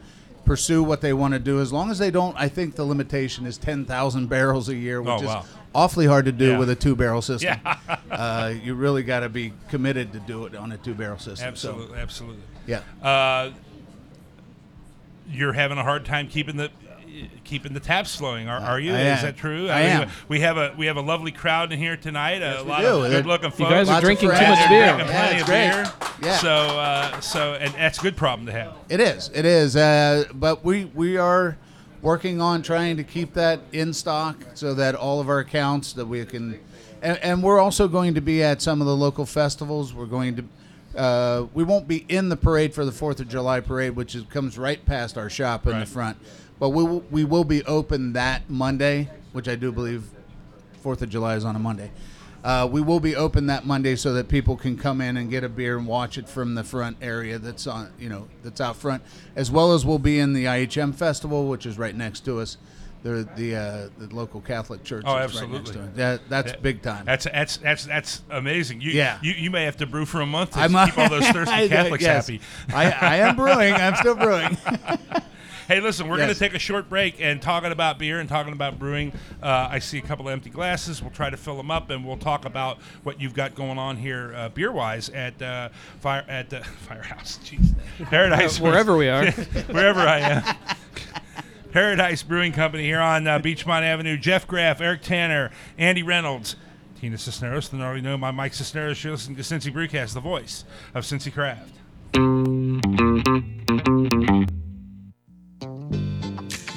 pursue 0.45 0.83
what 0.83 1.01
they 1.01 1.13
want 1.13 1.33
to 1.33 1.39
do 1.39 1.61
as 1.61 1.71
long 1.71 1.91
as 1.91 1.99
they 1.99 2.11
don't. 2.11 2.35
I 2.37 2.47
think 2.49 2.75
the 2.75 2.83
limitation 2.83 3.45
is 3.45 3.57
10,000 3.57 4.27
barrels 4.27 4.69
a 4.69 4.75
year, 4.75 5.01
which 5.01 5.21
Oh, 5.23 5.39
is 5.39 5.45
awfully 5.73 6.07
hard 6.07 6.25
to 6.25 6.31
do 6.31 6.49
Yeah. 6.51 6.57
with 6.59 6.69
a 6.69 6.75
two 6.75 6.95
barrel 6.95 7.21
system. 7.21 7.59
Yeah. 7.63 7.97
uh, 8.11 8.53
you 8.61 8.73
really 8.75 9.03
got 9.03 9.21
to 9.21 9.29
be 9.29 9.53
committed 9.69 10.11
to 10.13 10.19
do 10.19 10.45
it 10.45 10.55
on 10.55 10.71
a 10.71 10.77
two 10.77 10.93
barrel 10.93 11.19
system. 11.19 11.47
Absolutely, 11.47 11.97
absolutely. 11.99 12.41
Yeah. 12.67 12.81
Uh, 13.01 13.51
you're 15.31 15.53
having 15.53 15.77
a 15.77 15.83
hard 15.83 16.05
time 16.05 16.27
keeping 16.27 16.57
the 16.57 16.69
keeping 17.43 17.73
the 17.73 17.79
taps 17.79 18.15
flowing. 18.15 18.47
Are, 18.47 18.59
are 18.59 18.79
you? 18.79 18.93
I 18.93 18.99
Is 18.99 19.19
am. 19.19 19.25
that 19.25 19.37
true? 19.37 19.69
I 19.69 19.81
mean, 19.81 19.89
am. 20.03 20.09
We 20.29 20.39
have 20.41 20.57
a 20.57 20.73
we 20.77 20.85
have 20.85 20.97
a 20.97 21.01
lovely 21.01 21.31
crowd 21.31 21.71
in 21.73 21.79
here 21.79 21.97
tonight. 21.97 22.41
a 22.41 22.63
we 22.63 22.69
lot 22.69 22.81
do. 22.81 22.87
of 22.87 23.01
They're- 23.03 23.21
good 23.21 23.25
looking 23.27 23.51
You 23.57 23.65
guys 23.65 23.89
are 23.89 23.93
Lots 23.93 23.97
of 23.97 24.03
drinking 24.05 24.29
too 24.29 24.35
friends. 24.35 24.59
much 24.59 24.69
beer. 24.69 24.93
drinking 24.93 25.07
Yeah, 25.07 25.19
plenty 25.19 25.33
it's 25.33 25.41
of 25.41 25.47
great. 25.47 25.69
beer. 26.21 26.29
Yeah. 26.29 26.37
So 26.37 26.49
uh, 26.49 27.19
so 27.19 27.53
and 27.55 27.73
that's 27.73 27.99
a 27.99 28.01
good 28.01 28.15
problem 28.17 28.45
to 28.45 28.51
have. 28.53 28.73
It 28.89 28.99
is. 29.01 29.29
It 29.33 29.45
is. 29.45 29.75
Uh, 29.75 30.25
but 30.33 30.63
we 30.63 30.85
we 30.85 31.17
are 31.17 31.57
working 32.01 32.39
on 32.41 32.61
trying 32.63 32.97
to 32.97 33.03
keep 33.03 33.33
that 33.33 33.59
in 33.73 33.93
stock 33.93 34.35
so 34.53 34.73
that 34.75 34.95
all 34.95 35.19
of 35.19 35.29
our 35.29 35.39
accounts 35.39 35.93
that 35.93 36.05
we 36.07 36.25
can, 36.25 36.59
and, 37.03 37.17
and 37.19 37.43
we're 37.43 37.59
also 37.59 37.87
going 37.87 38.13
to 38.15 38.21
be 38.21 38.41
at 38.41 38.59
some 38.61 38.81
of 38.81 38.87
the 38.87 38.95
local 38.95 39.25
festivals. 39.25 39.93
We're 39.93 40.05
going 40.05 40.35
to. 40.37 40.45
Uh, 40.95 41.47
we 41.53 41.63
won't 41.63 41.87
be 41.87 42.05
in 42.09 42.29
the 42.29 42.35
parade 42.37 42.73
for 42.73 42.83
the 42.85 42.91
Fourth 42.91 43.19
of 43.19 43.27
July 43.29 43.59
parade, 43.61 43.95
which 43.95 44.13
is, 44.15 44.23
comes 44.23 44.57
right 44.57 44.83
past 44.85 45.17
our 45.17 45.29
shop 45.29 45.65
in 45.65 45.73
Right. 45.73 45.79
the 45.81 45.85
front. 45.85 46.17
But 46.59 46.69
we 46.69 46.83
will, 46.83 47.03
we 47.09 47.23
will 47.25 47.43
be 47.45 47.63
open 47.65 48.13
that 48.13 48.49
Monday, 48.49 49.09
which 49.31 49.47
I 49.47 49.55
do 49.55 49.71
believe 49.71 50.03
Fourth 50.81 51.01
of 51.01 51.09
July 51.09 51.35
is 51.35 51.45
on 51.45 51.55
a 51.55 51.59
Monday. 51.59 51.91
Uh, 52.43 52.67
we 52.69 52.81
will 52.81 52.99
be 52.99 53.15
open 53.15 53.45
that 53.47 53.65
Monday 53.67 53.95
so 53.95 54.13
that 54.13 54.27
people 54.27 54.57
can 54.57 54.75
come 54.75 54.99
in 54.99 55.15
and 55.15 55.29
get 55.29 55.43
a 55.43 55.49
beer 55.49 55.77
and 55.77 55.85
watch 55.85 56.17
it 56.17 56.27
from 56.27 56.55
the 56.55 56.63
front 56.63 56.97
area 57.01 57.37
that's 57.37 57.67
on, 57.67 57.91
you 57.99 58.09
know, 58.09 58.27
that's 58.43 58.59
out 58.59 58.75
front, 58.75 59.03
as 59.35 59.51
well 59.51 59.73
as 59.73 59.85
we'll 59.85 59.99
be 59.99 60.19
in 60.19 60.33
the 60.33 60.45
IHM 60.45 60.95
festival, 60.95 61.47
which 61.47 61.67
is 61.67 61.77
right 61.77 61.95
next 61.95 62.21
to 62.25 62.39
us, 62.39 62.57
the 63.03 63.27
the 63.35 63.55
uh, 63.55 63.89
the 63.97 64.13
local 64.15 64.41
Catholic 64.41 64.83
church. 64.83 65.03
Oh, 65.07 65.17
is 65.17 65.33
right 65.39 65.49
next 65.49 65.59
absolutely. 65.69 65.73
to 65.73 65.79
it. 65.83 65.95
That, 65.95 66.21
that's 66.29 66.51
That- 66.51 66.61
big 66.61 66.81
time. 66.81 67.05
That's 67.05 67.25
that's 67.25 67.57
that's 67.57 67.85
that's 67.85 68.21
amazing. 68.29 68.81
You, 68.81 68.91
Yeah. 68.91 69.17
you 69.21 69.33
you 69.33 69.49
may 69.51 69.65
have 69.65 69.77
to 69.77 69.85
brew 69.87 70.05
for 70.05 70.21
a 70.21 70.25
month 70.25 70.51
to 70.51 70.59
I'm 70.59 70.71
keep 70.71 70.97
all 70.97 71.09
those 71.09 71.27
thirsty 71.29 71.53
I- 71.53 71.67
Catholics 71.67 72.03
yes. 72.03 72.27
happy. 72.27 72.41
I, 72.73 72.91
I 72.91 73.15
am 73.17 73.35
brewing. 73.35 73.73
I'm 73.73 73.95
still 73.95 74.15
brewing. 74.15 74.57
Hey, 75.67 75.79
listen, 75.79 76.09
we're 76.09 76.17
going 76.17 76.27
to 76.27 76.35
take 76.35 76.53
a 76.53 76.59
short 76.59 76.89
break 76.89 77.21
and 77.21 77.41
talking 77.41 77.71
about 77.71 77.97
beer 77.97 78.19
and 78.19 78.27
talking 78.27 78.51
about 78.51 78.77
brewing. 78.77 79.13
Uh, 79.41 79.69
I 79.71 79.79
see 79.79 79.99
a 79.99 80.01
couple 80.01 80.27
of 80.27 80.33
empty 80.33 80.49
glasses. 80.49 81.01
We'll 81.01 81.11
try 81.11 81.29
to 81.29 81.37
fill 81.37 81.55
them 81.55 81.71
up, 81.71 81.89
and 81.91 82.03
we'll 82.05 82.17
talk 82.17 82.43
about 82.43 82.79
what 83.03 83.21
you've 83.21 83.33
got 83.35 83.55
going 83.55 83.77
on 83.77 83.95
here, 83.95 84.33
uh, 84.35 84.49
beer 84.49 84.73
wise, 84.73 85.07
at 85.11 85.41
uh, 85.41 85.69
fire 86.01 86.25
at 86.27 86.51
uh, 86.53 86.61
Firehouse. 86.89 87.39
Jeez, 87.45 87.73
Paradise, 88.09 88.59
Wherever 88.59 88.97
we 88.97 89.07
are. 89.07 89.31
wherever 89.31 90.01
I 90.01 90.19
am. 90.19 90.43
Paradise 91.71 92.21
Brewing 92.21 92.51
Company 92.51 92.83
here 92.83 92.99
on 92.99 93.25
uh, 93.27 93.39
Beachmont 93.39 93.83
Avenue. 93.83 94.17
Jeff 94.17 94.45
Graff, 94.45 94.81
Eric 94.81 95.01
Tanner, 95.01 95.51
Andy 95.77 96.03
Reynolds, 96.03 96.57
Tina 96.99 97.17
Cisneros. 97.17 97.69
Then 97.69 97.81
already 97.81 98.01
know 98.01 98.17
my 98.17 98.31
Mike 98.31 98.53
Cisneros. 98.53 99.01
You're 99.03 99.13
listening 99.13 99.37
to 99.37 99.41
Cincy 99.41 99.71
Brewcast, 99.73 100.13
the 100.13 100.19
voice 100.19 100.65
of 100.93 101.05
Cincy 101.05 101.31
Craft. 101.31 101.77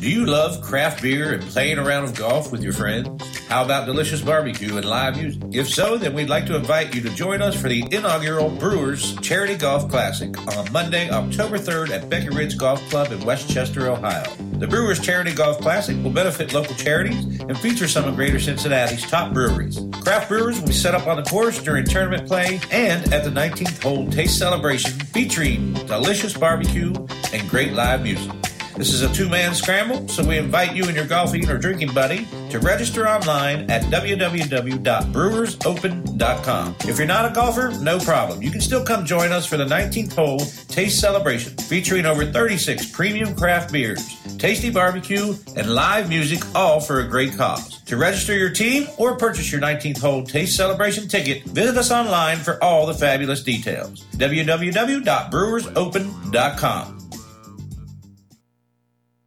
Do 0.05 0.11
you 0.11 0.27
love 0.27 0.61
craft 0.61 1.01
beer 1.01 1.33
and 1.33 1.43
playing 1.45 1.79
around 1.79 2.05
of 2.05 2.15
golf 2.15 2.53
with 2.53 2.63
your 2.63 2.75
friends? 2.75 3.09
How 3.49 3.65
about 3.65 3.87
delicious 3.87 4.21
barbecue 4.21 4.77
and 4.77 4.85
live 4.85 5.17
music? 5.17 5.43
If 5.51 5.67
so, 5.67 5.97
then 5.97 6.13
we'd 6.13 6.29
like 6.29 6.45
to 6.45 6.57
invite 6.57 6.95
you 6.95 7.01
to 7.01 7.09
join 7.09 7.41
us 7.41 7.59
for 7.59 7.71
the 7.71 7.89
inaugural 7.91 8.51
Brewers 8.51 9.17
Charity 9.21 9.55
Golf 9.55 9.89
Classic 9.89 10.37
on 10.59 10.71
Monday, 10.73 11.09
October 11.09 11.57
3rd 11.59 11.89
at 11.89 12.11
Beckett 12.11 12.35
Ridge 12.35 12.59
Golf 12.59 12.87
Club 12.91 13.13
in 13.13 13.25
Westchester, 13.25 13.89
Ohio. 13.89 14.31
The 14.59 14.67
Brewers 14.67 15.01
Charity 15.01 15.33
Golf 15.33 15.59
Classic 15.63 15.97
will 16.05 16.11
benefit 16.11 16.53
local 16.53 16.75
charities 16.75 17.41
and 17.41 17.59
feature 17.59 17.89
some 17.89 18.05
of 18.05 18.15
Greater 18.15 18.39
Cincinnati's 18.39 19.09
top 19.11 19.33
breweries. 19.33 19.81
Craft 20.03 20.29
brewers 20.29 20.61
will 20.61 20.67
be 20.67 20.75
set 20.75 20.95
up 20.95 21.07
on 21.07 21.17
the 21.17 21.23
course 21.23 21.63
during 21.63 21.87
tournament 21.87 22.29
play 22.29 22.61
and 22.71 23.11
at 23.11 23.25
the 23.25 23.31
19th 23.31 23.83
hole 23.83 24.11
taste 24.11 24.39
celebration 24.39 24.93
featuring 25.15 25.73
delicious 25.87 26.37
barbecue 26.37 26.93
and 27.33 27.49
great 27.49 27.73
live 27.73 28.03
music. 28.03 28.31
This 28.77 28.93
is 28.93 29.03
a 29.03 29.15
two 29.15 29.29
man 29.29 29.55
scramble, 29.55 30.09
so 30.09 30.27
we 30.27 30.37
invite 30.37 30.75
you 30.75 30.83
and 30.85 30.97
your 30.97 31.07
golfing 31.07 31.49
or 31.49 31.59
drinking 31.59 31.95
buddy 31.95 32.27
to 32.51 32.59
register 32.59 33.07
online 33.07 33.71
at 33.71 33.83
www.brewersopen.com. 33.85 36.77
If 36.81 36.99
you're 36.99 37.07
not 37.07 37.31
a 37.31 37.35
golfer, 37.35 37.71
no 37.81 38.01
problem. 38.01 38.43
You 38.43 38.51
can 38.51 38.61
still 38.61 38.85
come 38.85 39.07
join 39.07 39.31
us 39.31 39.47
for 39.47 39.57
the 39.57 39.65
19th 39.65 40.15
hole 40.15 40.41
taste 40.67 40.99
celebration 41.01 41.57
featuring 41.57 42.05
over 42.05 42.27
36 42.27 42.91
premium 42.91 43.37
craft 43.37 43.73
beers, 43.73 44.21
tasty 44.39 44.71
barbecue, 44.71 45.37
and 45.57 45.73
live 45.73 46.09
music, 46.09 46.43
all 46.57 46.81
for 46.81 46.99
a 46.99 47.09
great 47.09 47.37
cause. 47.37 47.81
To 47.83 47.97
register 47.97 48.37
your 48.37 48.51
team 48.51 48.89
or 48.99 49.17
purchase 49.17 49.53
your 49.53 49.61
19th 49.61 50.01
hole 50.01 50.25
taste 50.25 50.57
celebration 50.57 51.07
ticket, 51.07 51.45
visit 51.45 51.77
us 51.77 51.93
online 51.93 52.39
for 52.39 52.61
all 52.63 52.87
the 52.87 52.95
fabulous 52.95 53.45
details. 53.45 54.03
www.brewersopen.com. 54.17 57.04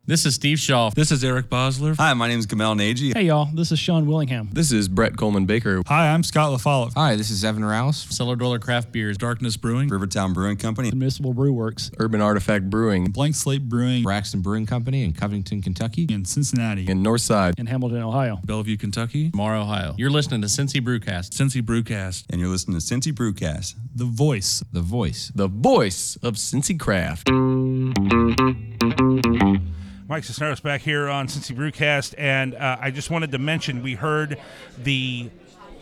This 0.09 0.25
is 0.25 0.35
Steve 0.35 0.57
Shaw. 0.57 0.89
This 0.91 1.11
is 1.11 1.21
Eric 1.21 1.49
Bosler. 1.49 1.93
Hi, 1.97 2.13
my 2.13 2.29
name 2.29 2.39
is 2.39 2.47
Gamal 2.47 2.77
Nagy. 2.77 3.11
Hey, 3.11 3.23
y'all. 3.23 3.49
This 3.53 3.73
is 3.73 3.79
Sean 3.79 4.05
Willingham. 4.05 4.47
This 4.53 4.71
is 4.71 4.87
Brett 4.87 5.17
Coleman 5.17 5.45
Baker. 5.45 5.81
Hi, 5.85 6.13
I'm 6.13 6.23
Scott 6.23 6.57
LaFollette. 6.57 6.93
Hi, 6.95 7.17
this 7.17 7.29
is 7.29 7.43
Evan 7.43 7.65
Rouse. 7.65 8.07
Cellar 8.15 8.37
Dweller 8.37 8.57
Craft 8.57 8.93
Beers. 8.93 9.17
Darkness 9.17 9.57
Brewing, 9.57 9.89
Rivertown 9.89 10.31
Brewing 10.31 10.55
Company. 10.55 10.91
Municipal 10.91 11.33
Brew 11.33 11.51
Works. 11.51 11.91
Urban 11.99 12.21
Artifact 12.21 12.69
Brewing 12.69 13.11
Blank 13.11 13.35
Slate 13.35 13.67
Brewing 13.67 14.01
Braxton 14.03 14.39
Brewing 14.39 14.65
Company 14.65 15.03
in 15.03 15.11
Covington, 15.11 15.61
Kentucky. 15.61 16.05
in 16.09 16.23
Cincinnati, 16.23 16.87
in 16.87 17.03
Northside. 17.03 17.59
In 17.59 17.65
Hamilton, 17.65 18.01
Ohio. 18.01 18.39
Bellevue, 18.45 18.77
Kentucky, 18.77 19.31
Mar, 19.33 19.57
Ohio. 19.57 19.93
You're 19.97 20.09
listening 20.09 20.39
to 20.39 20.47
Cincy 20.47 20.79
Brewcast. 20.79 21.31
Cincy 21.31 21.61
Brewcast, 21.61 22.23
And 22.29 22.39
you're 22.39 22.49
listening 22.49 22.79
to 22.79 22.81
Cincy 22.85 23.11
Brewcast. 23.11 23.75
the 23.93 24.05
voice. 24.05 24.63
The 24.71 24.79
voice. 24.81 25.33
The 25.35 25.49
voice 25.49 26.17
of 26.23 26.35
Cincy 26.35 26.79
Craft. 26.79 27.27
Mike 30.09 30.23
Cisneros 30.23 30.61
back 30.61 30.79
here 30.79 31.09
on 31.09 31.27
Cincy 31.27 31.53
Brewcast, 31.53 32.15
and 32.17 32.55
uh, 32.55 32.77
I 32.79 32.91
just 32.91 33.11
wanted 33.11 33.33
to 33.33 33.37
mention 33.39 33.83
we 33.83 33.95
heard 33.95 34.39
the 34.81 35.29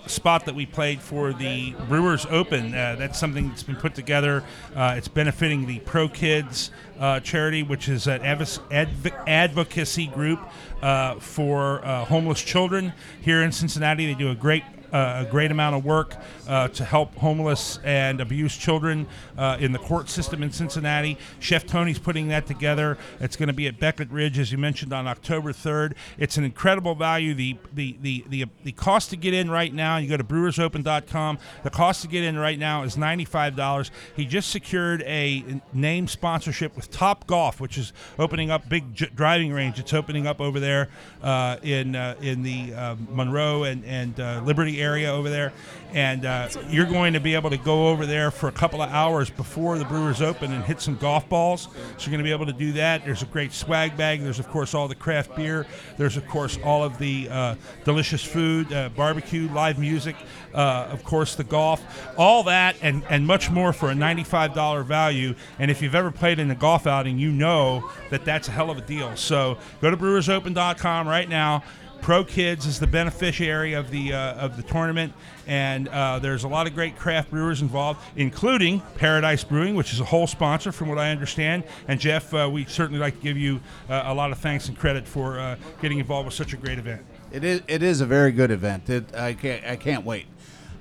spot 0.08 0.46
that 0.46 0.56
we 0.56 0.66
played 0.66 1.00
for 1.00 1.32
the 1.32 1.76
Brewers 1.88 2.26
Open. 2.32 2.74
Uh, 2.74 2.96
that's 2.98 3.20
something 3.20 3.50
that's 3.50 3.62
been 3.62 3.76
put 3.76 3.94
together. 3.94 4.44
Uh, 4.76 4.96
it's 4.98 5.08
benefiting 5.08 5.68
the 5.68 5.78
Pro 5.82 6.10
Kids 6.10 6.72
uh, 7.00 7.20
charity, 7.20 7.62
which 7.62 7.88
is 7.88 8.08
an 8.08 8.22
advo- 8.22 8.62
adv- 8.72 9.14
advocacy 9.28 10.08
group 10.08 10.40
uh, 10.82 11.20
for 11.20 11.86
uh, 11.86 12.06
homeless 12.06 12.42
children 12.42 12.94
here 13.22 13.44
in 13.44 13.52
Cincinnati. 13.52 14.08
They 14.08 14.18
do 14.18 14.32
a 14.32 14.36
great 14.36 14.64
a 14.96 15.28
great 15.30 15.52
amount 15.52 15.76
of 15.76 15.84
work 15.84 16.16
uh, 16.48 16.68
to 16.70 16.86
help 16.86 17.14
homeless 17.16 17.80
and 17.84 18.22
abused 18.22 18.60
children 18.60 19.08
uh, 19.38 19.58
in 19.60 19.72
the 19.72 19.80
court 19.80 20.10
system 20.10 20.42
in 20.42 20.52
Cincinnati. 20.52 21.18
Chef 21.40 21.66
Tony's 21.66 22.00
putting 22.00 22.30
that 22.30 22.46
together. 22.46 22.98
It's 23.20 23.36
going 23.36 23.48
to 23.48 23.54
be 23.54 23.68
at 23.68 23.80
Beckett 23.80 24.10
Ridge, 24.10 24.40
as 24.40 24.52
you 24.52 24.58
mentioned, 24.58 24.94
on 24.94 25.08
October 25.08 25.52
3rd. 25.52 25.96
It's 26.18 26.38
an 26.38 26.44
incredible 26.46 26.96
value. 26.96 27.34
The 27.34 27.58
the 27.74 27.98
the 28.02 28.26
the, 28.30 28.46
the 28.64 28.72
cost 28.72 29.10
to 29.10 29.18
get 29.18 29.34
in 29.34 29.50
right 29.50 29.74
now, 29.74 29.98
you 29.98 30.08
go 30.08 30.18
to 30.18 30.24
brewersopen.com. 30.24 31.40
The 31.64 31.70
cost 31.70 32.02
to 32.04 32.08
get 32.08 32.24
in 32.24 32.38
right 32.38 32.58
now 32.58 32.84
is 32.84 32.96
$95. 32.96 33.90
He 34.16 34.26
just 34.26 34.50
secured 34.50 35.02
a 35.04 35.62
name 35.74 36.08
sponsorship 36.08 36.76
with 36.76 36.90
Top 36.90 37.28
Golf, 37.28 37.60
which 37.60 37.78
is 37.78 37.92
opening 38.18 38.50
up 38.50 38.70
big 38.70 38.94
j- 38.94 39.10
driving 39.14 39.52
range. 39.52 39.80
It's 39.80 39.94
opening 39.94 40.26
up 40.26 40.40
over 40.40 40.60
there 40.60 40.90
uh, 41.22 41.58
in 41.64 41.96
uh, 41.96 42.16
in 42.22 42.44
the 42.44 42.74
uh, 42.74 42.96
Monroe 43.10 43.64
and 43.64 43.84
and 43.84 44.20
uh, 44.20 44.42
Liberty 44.46 44.82
area 44.82 44.85
over 44.86 45.30
there, 45.30 45.54
and 45.94 46.26
uh, 46.26 46.50
you're 46.70 46.86
going 46.86 47.14
to 47.14 47.20
be 47.20 47.36
able 47.36 47.50
to 47.50 47.58
go 47.58 47.88
over 47.88 48.06
there 48.06 48.30
for 48.30 48.48
a 48.48 48.52
couple 48.52 48.82
of 48.82 48.90
hours 48.90 49.30
before 49.30 49.78
the 49.78 49.86
Brewers 49.86 50.22
Open 50.22 50.52
and 50.52 50.64
hit 50.64 50.82
some 50.82 50.96
golf 50.98 51.28
balls. 51.30 51.64
So 51.64 51.72
you're 52.00 52.12
going 52.12 52.20
to 52.20 52.24
be 52.24 52.32
able 52.32 52.46
to 52.46 52.54
do 52.54 52.74
that. 52.74 53.06
There's 53.06 53.24
a 53.24 53.28
great 53.28 53.54
swag 53.54 53.98
bag. 53.98 54.22
There's 54.22 54.40
of 54.40 54.48
course 54.50 54.74
all 54.74 54.88
the 54.88 54.96
craft 54.96 55.36
beer. 55.36 55.66
There's 55.98 56.18
of 56.18 56.28
course 56.28 56.60
all 56.64 56.84
of 56.84 56.98
the 56.98 57.28
uh, 57.30 57.56
delicious 57.84 58.24
food, 58.24 58.72
uh, 58.72 58.90
barbecue, 58.90 59.50
live 59.52 59.80
music, 59.80 60.16
uh, 60.54 60.88
of 60.92 61.04
course 61.04 61.36
the 61.36 61.44
golf, 61.44 61.82
all 62.18 62.44
that 62.44 62.76
and 62.82 63.04
and 63.10 63.26
much 63.26 63.50
more 63.50 63.74
for 63.74 63.90
a 63.90 63.94
$95 63.94 64.86
value. 64.86 65.34
And 65.60 65.72
if 65.72 65.82
you've 65.82 65.96
ever 65.96 66.12
played 66.12 66.40
in 66.40 66.52
a 66.52 66.56
golf 66.56 66.88
outing, 66.88 67.18
you 67.18 67.32
know 67.32 67.90
that 68.10 68.26
that's 68.26 68.48
a 68.48 68.52
hell 68.52 68.70
of 68.70 68.78
a 68.78 68.82
deal. 68.82 69.16
So 69.16 69.58
go 69.82 69.90
to 69.90 69.98
brewersopen.com 69.98 71.08
right 71.08 71.30
now. 71.30 71.64
Pro 72.06 72.24
Kids 72.24 72.68
is 72.68 72.80
the 72.80 72.86
beneficiary 72.86 73.74
of 73.74 73.90
the 73.90 74.14
uh, 74.14 74.36
of 74.36 74.58
the 74.58 74.62
tournament, 74.62 75.12
and 75.48 75.88
uh, 75.88 76.20
there's 76.20 76.44
a 76.44 76.48
lot 76.48 76.68
of 76.68 76.76
great 76.76 76.96
craft 77.00 77.32
brewers 77.32 77.64
involved, 77.64 78.00
including 78.16 78.80
Paradise 78.94 79.44
Brewing, 79.44 79.74
which 79.74 79.92
is 79.92 80.00
a 80.00 80.06
hole 80.06 80.28
sponsor, 80.28 80.72
from 80.72 80.88
what 80.88 81.00
I 81.00 81.10
understand. 81.10 81.64
And 81.88 82.00
Jeff, 82.00 82.32
uh, 82.32 82.48
we 82.54 82.66
certainly 82.66 83.00
like 83.00 83.16
to 83.16 83.24
give 83.24 83.38
you 83.38 83.60
uh, 83.90 84.04
a 84.06 84.14
lot 84.14 84.32
of 84.32 84.38
thanks 84.38 84.68
and 84.68 84.78
credit 84.78 85.08
for 85.08 85.40
uh, 85.40 85.56
getting 85.82 85.98
involved 85.98 86.28
with 86.28 86.36
such 86.36 86.54
a 86.54 86.58
great 86.58 86.78
event. 86.78 87.04
It 87.32 87.44
is 87.44 87.64
it 87.68 87.82
is 87.82 88.02
a 88.02 88.06
very 88.06 88.32
good 88.32 88.52
event. 88.52 88.88
It, 88.88 89.16
I 89.16 89.34
can't 89.34 89.66
I 89.66 89.76
can't 89.76 90.06
wait. 90.06 90.28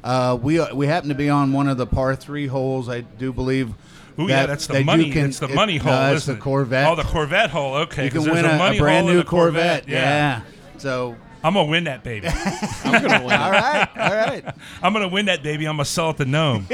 Uh, 0.05 0.39
we 0.39 0.61
we 0.75 0.87
happen 0.89 1.09
to 1.09 1.15
be 1.15 1.31
on 1.31 1.55
one 1.55 1.69
of 1.69 1.79
the 1.79 1.87
par 1.87 2.15
three 2.17 2.49
holes. 2.49 2.91
I 2.91 3.01
do 3.01 3.33
believe. 3.33 3.71
Ooh, 4.19 4.29
yeah, 4.29 4.45
that's 4.45 4.67
the 4.67 4.85
money. 4.85 5.11
that's 5.11 5.39
the 5.39 5.49
money 5.49 5.79
hole. 5.79 5.91
No, 5.91 6.13
it's 6.13 6.25
isn't 6.25 6.35
the 6.35 6.39
it? 6.39 6.43
Corvette. 6.43 6.87
Oh, 6.87 6.95
the 6.97 7.03
Corvette 7.03 7.49
hole. 7.49 7.77
Okay, 7.77 8.05
you 8.05 8.11
can 8.11 8.31
win 8.31 8.45
a, 8.45 8.59
money 8.59 8.77
a 8.77 8.81
brand 8.81 9.07
new 9.07 9.17
the 9.17 9.25
Corvette. 9.25 9.89
Yeah. 9.89 10.43
So 10.79 11.17
I'm 11.45 11.55
gonna 11.55 11.69
win 11.69 11.85
that 11.85 12.03
baby. 12.03 12.29
I'm 12.29 13.03
gonna 13.03 13.25
win. 13.25 13.39
all 13.39 13.51
right, 13.51 13.89
all 13.97 14.15
right. 14.15 14.45
I'm 14.83 14.93
gonna 14.93 15.09
win 15.09 15.27
that 15.27 15.43
baby. 15.43 15.67
I'm 15.67 15.77
gonna 15.77 15.85
sell 15.85 16.11
it 16.11 16.17
to 16.19 16.25
Gnome. 16.25 16.65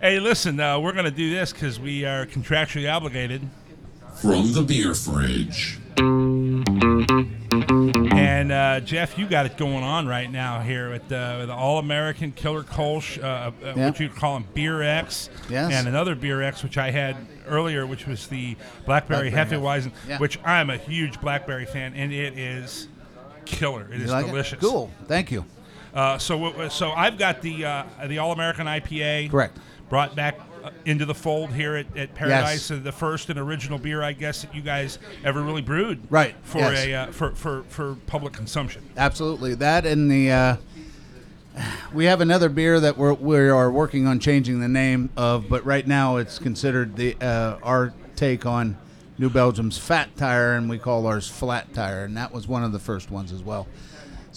hey, 0.00 0.20
listen, 0.20 0.60
uh, 0.60 0.78
we're 0.78 0.92
gonna 0.92 1.10
do 1.10 1.30
this 1.30 1.52
because 1.52 1.80
we 1.80 2.04
are 2.04 2.26
contractually 2.26 2.92
obligated. 2.92 3.42
From 4.20 4.52
the 4.52 4.62
beer 4.66 4.94
fridge. 4.94 5.78
And 8.12 8.52
uh, 8.52 8.80
Jeff, 8.80 9.16
you 9.18 9.26
got 9.28 9.46
it 9.46 9.56
going 9.56 9.82
on 9.84 10.06
right 10.06 10.30
now 10.30 10.60
here 10.60 10.90
with 10.90 11.10
uh, 11.12 11.46
the 11.46 11.52
All 11.54 11.78
American 11.78 12.32
Killer 12.32 12.62
Kolsch, 12.62 13.22
uh, 13.22 13.26
uh, 13.26 13.52
Yeah. 13.76 13.86
what 13.86 14.00
you 14.00 14.08
call 14.08 14.34
them, 14.34 14.46
Beer 14.54 14.82
X, 14.82 15.30
Yes. 15.48 15.72
and 15.72 15.86
another 15.88 16.14
Beer 16.14 16.42
X, 16.42 16.62
which 16.62 16.78
I 16.78 16.90
had 16.90 17.16
earlier, 17.46 17.86
which 17.86 18.06
was 18.06 18.26
the 18.28 18.56
Blackberry, 18.86 19.30
Blackberry 19.30 19.60
Hefeweizen, 19.60 19.92
Yeah. 20.08 20.18
which 20.18 20.38
I'm 20.44 20.70
a 20.70 20.76
huge 20.76 21.20
Blackberry 21.20 21.66
fan, 21.66 21.94
and 21.94 22.12
it 22.12 22.36
is 22.38 22.88
killer. 23.44 23.88
It 23.92 23.98
You 23.98 24.04
is 24.04 24.10
like 24.10 24.26
it? 24.26 24.30
delicious. 24.30 24.60
Cool. 24.60 24.90
Thank 25.06 25.30
you. 25.30 25.44
Uh, 25.94 26.18
so, 26.18 26.38
w- 26.50 26.68
so 26.70 26.90
I've 26.92 27.18
got 27.18 27.40
the 27.42 27.64
uh, 27.64 27.82
the 28.06 28.18
All 28.18 28.32
American 28.32 28.66
IPA. 28.66 29.30
Correct. 29.30 29.56
Brought 29.88 30.14
back 30.14 30.38
into 30.84 31.04
the 31.04 31.14
fold 31.14 31.50
here 31.52 31.76
at, 31.76 31.96
at 31.96 32.14
Paradise, 32.14 32.70
uh, 32.70 32.80
the 32.82 32.92
first 32.92 33.30
and 33.30 33.38
original 33.38 33.78
beer, 33.78 34.02
I 34.02 34.12
guess, 34.12 34.42
that 34.42 34.54
you 34.54 34.62
guys 34.62 34.98
ever 35.24 35.42
really 35.42 35.62
brewed. 35.62 36.00
Right, 36.10 36.34
For 36.42 36.58
yes. 36.58 36.86
a 36.86 36.94
uh, 36.94 37.06
for, 37.12 37.34
for 37.34 37.62
for 37.64 37.96
public 38.06 38.32
consumption. 38.32 38.82
Absolutely. 38.96 39.54
That 39.54 39.86
and 39.86 40.10
the 40.10 40.30
uh, 40.30 40.56
we 41.92 42.04
have 42.06 42.20
another 42.20 42.48
beer 42.48 42.80
that 42.80 42.96
we're 42.96 43.14
we 43.14 43.36
are 43.48 43.70
working 43.70 44.06
on 44.06 44.18
changing 44.20 44.60
the 44.60 44.68
name 44.68 45.10
of, 45.16 45.48
but 45.48 45.64
right 45.64 45.86
now 45.86 46.16
it's 46.16 46.38
considered 46.38 46.96
the 46.96 47.16
uh, 47.20 47.58
our 47.62 47.92
take 48.16 48.46
on 48.46 48.76
New 49.18 49.30
Belgium's 49.30 49.78
Fat 49.78 50.16
Tire, 50.16 50.54
and 50.54 50.70
we 50.70 50.78
call 50.78 51.06
ours 51.06 51.28
Flat 51.28 51.74
Tire, 51.74 52.04
and 52.04 52.16
that 52.16 52.32
was 52.32 52.46
one 52.46 52.62
of 52.62 52.72
the 52.72 52.78
first 52.78 53.10
ones 53.10 53.32
as 53.32 53.42
well. 53.42 53.66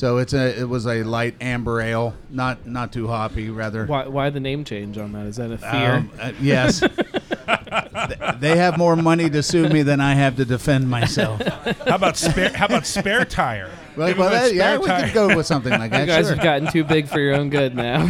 So 0.02 0.18
it's 0.18 0.34
a 0.34 0.60
it 0.60 0.68
was 0.68 0.88
a 0.88 1.04
light 1.04 1.36
amber 1.42 1.80
ale, 1.80 2.16
not 2.32 2.66
not 2.66 2.92
too 2.92 3.08
hoppy, 3.08 3.52
rather. 3.52 3.86
Why, 3.86 4.08
why 4.08 4.32
the 4.32 4.40
name 4.40 4.64
change 4.64 4.98
on 4.98 5.12
that? 5.12 5.28
Is 5.28 5.36
that 5.36 5.52
a 5.52 5.60
fear? 5.60 5.92
Um, 5.98 6.12
uh, 6.20 6.32
yes. 6.42 6.80
Th- 6.90 8.40
they 8.40 8.58
have 8.58 8.80
more 8.80 8.96
money 8.96 9.30
to 9.30 9.44
sue 9.44 9.70
me 9.70 9.84
than 9.84 10.02
I 10.02 10.16
have 10.16 10.38
to 10.38 10.44
defend 10.44 10.90
myself. 10.90 11.40
How 11.86 11.94
about 11.98 12.18
spare? 12.18 12.52
how 12.52 12.66
about 12.66 12.88
spare 12.88 13.26
tire? 13.26 13.70
Well, 13.96 14.12
well, 14.18 14.32
them 14.32 14.40
a 14.44 14.48
that- 14.48 14.56
yeah, 14.56 14.70
spare 14.70 14.80
we 14.80 14.88
tire. 14.88 15.04
could 15.04 15.14
go 15.14 15.36
with 15.38 15.46
something 15.46 15.72
like 15.72 15.92
that. 15.92 16.00
you 16.00 16.08
guys 16.08 16.26
sure. 16.26 16.34
have 16.34 16.44
gotten 16.44 16.72
too 16.72 16.84
big 16.84 17.08
for 17.08 17.20
your 17.20 17.36
own 17.36 17.52
good 17.52 17.76
now. 17.76 18.08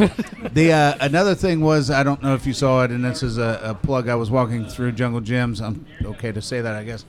The 0.54 0.72
uh, 0.72 0.96
another 1.02 1.36
thing 1.36 1.60
was 1.60 1.92
I 1.92 2.04
don't 2.04 2.24
know 2.24 2.36
if 2.36 2.48
you 2.48 2.54
saw 2.54 2.86
it, 2.86 2.92
and 2.92 3.04
this 3.04 3.22
is 3.22 3.38
a, 3.38 3.60
a 3.64 3.74
plug. 3.74 4.08
I 4.08 4.16
was 4.16 4.32
walking 4.32 4.66
through 4.66 4.94
Jungle 4.94 5.20
Jim's. 5.20 5.60
I'm 5.60 5.86
okay 6.06 6.32
to 6.32 6.42
say 6.42 6.62
that, 6.62 6.74
I 6.74 6.86
guess. 6.86 7.04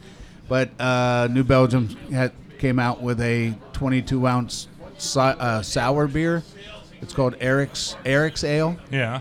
But 0.49 0.71
uh, 0.81 1.29
New 1.31 1.45
Belgium 1.45 1.87
had, 2.11 2.33
came 2.59 2.81
out 2.81 3.01
with 3.01 3.21
a 3.21 3.55
22 3.75 4.27
ounce 4.27 4.68
si- 5.02 5.20
uh, 5.20 5.62
sour 5.62 6.06
beer. 6.06 6.42
It's 7.00 7.12
called 7.12 7.34
Eric's 7.40 7.96
Eric's 8.04 8.44
Ale. 8.44 8.76
Yeah. 8.90 9.20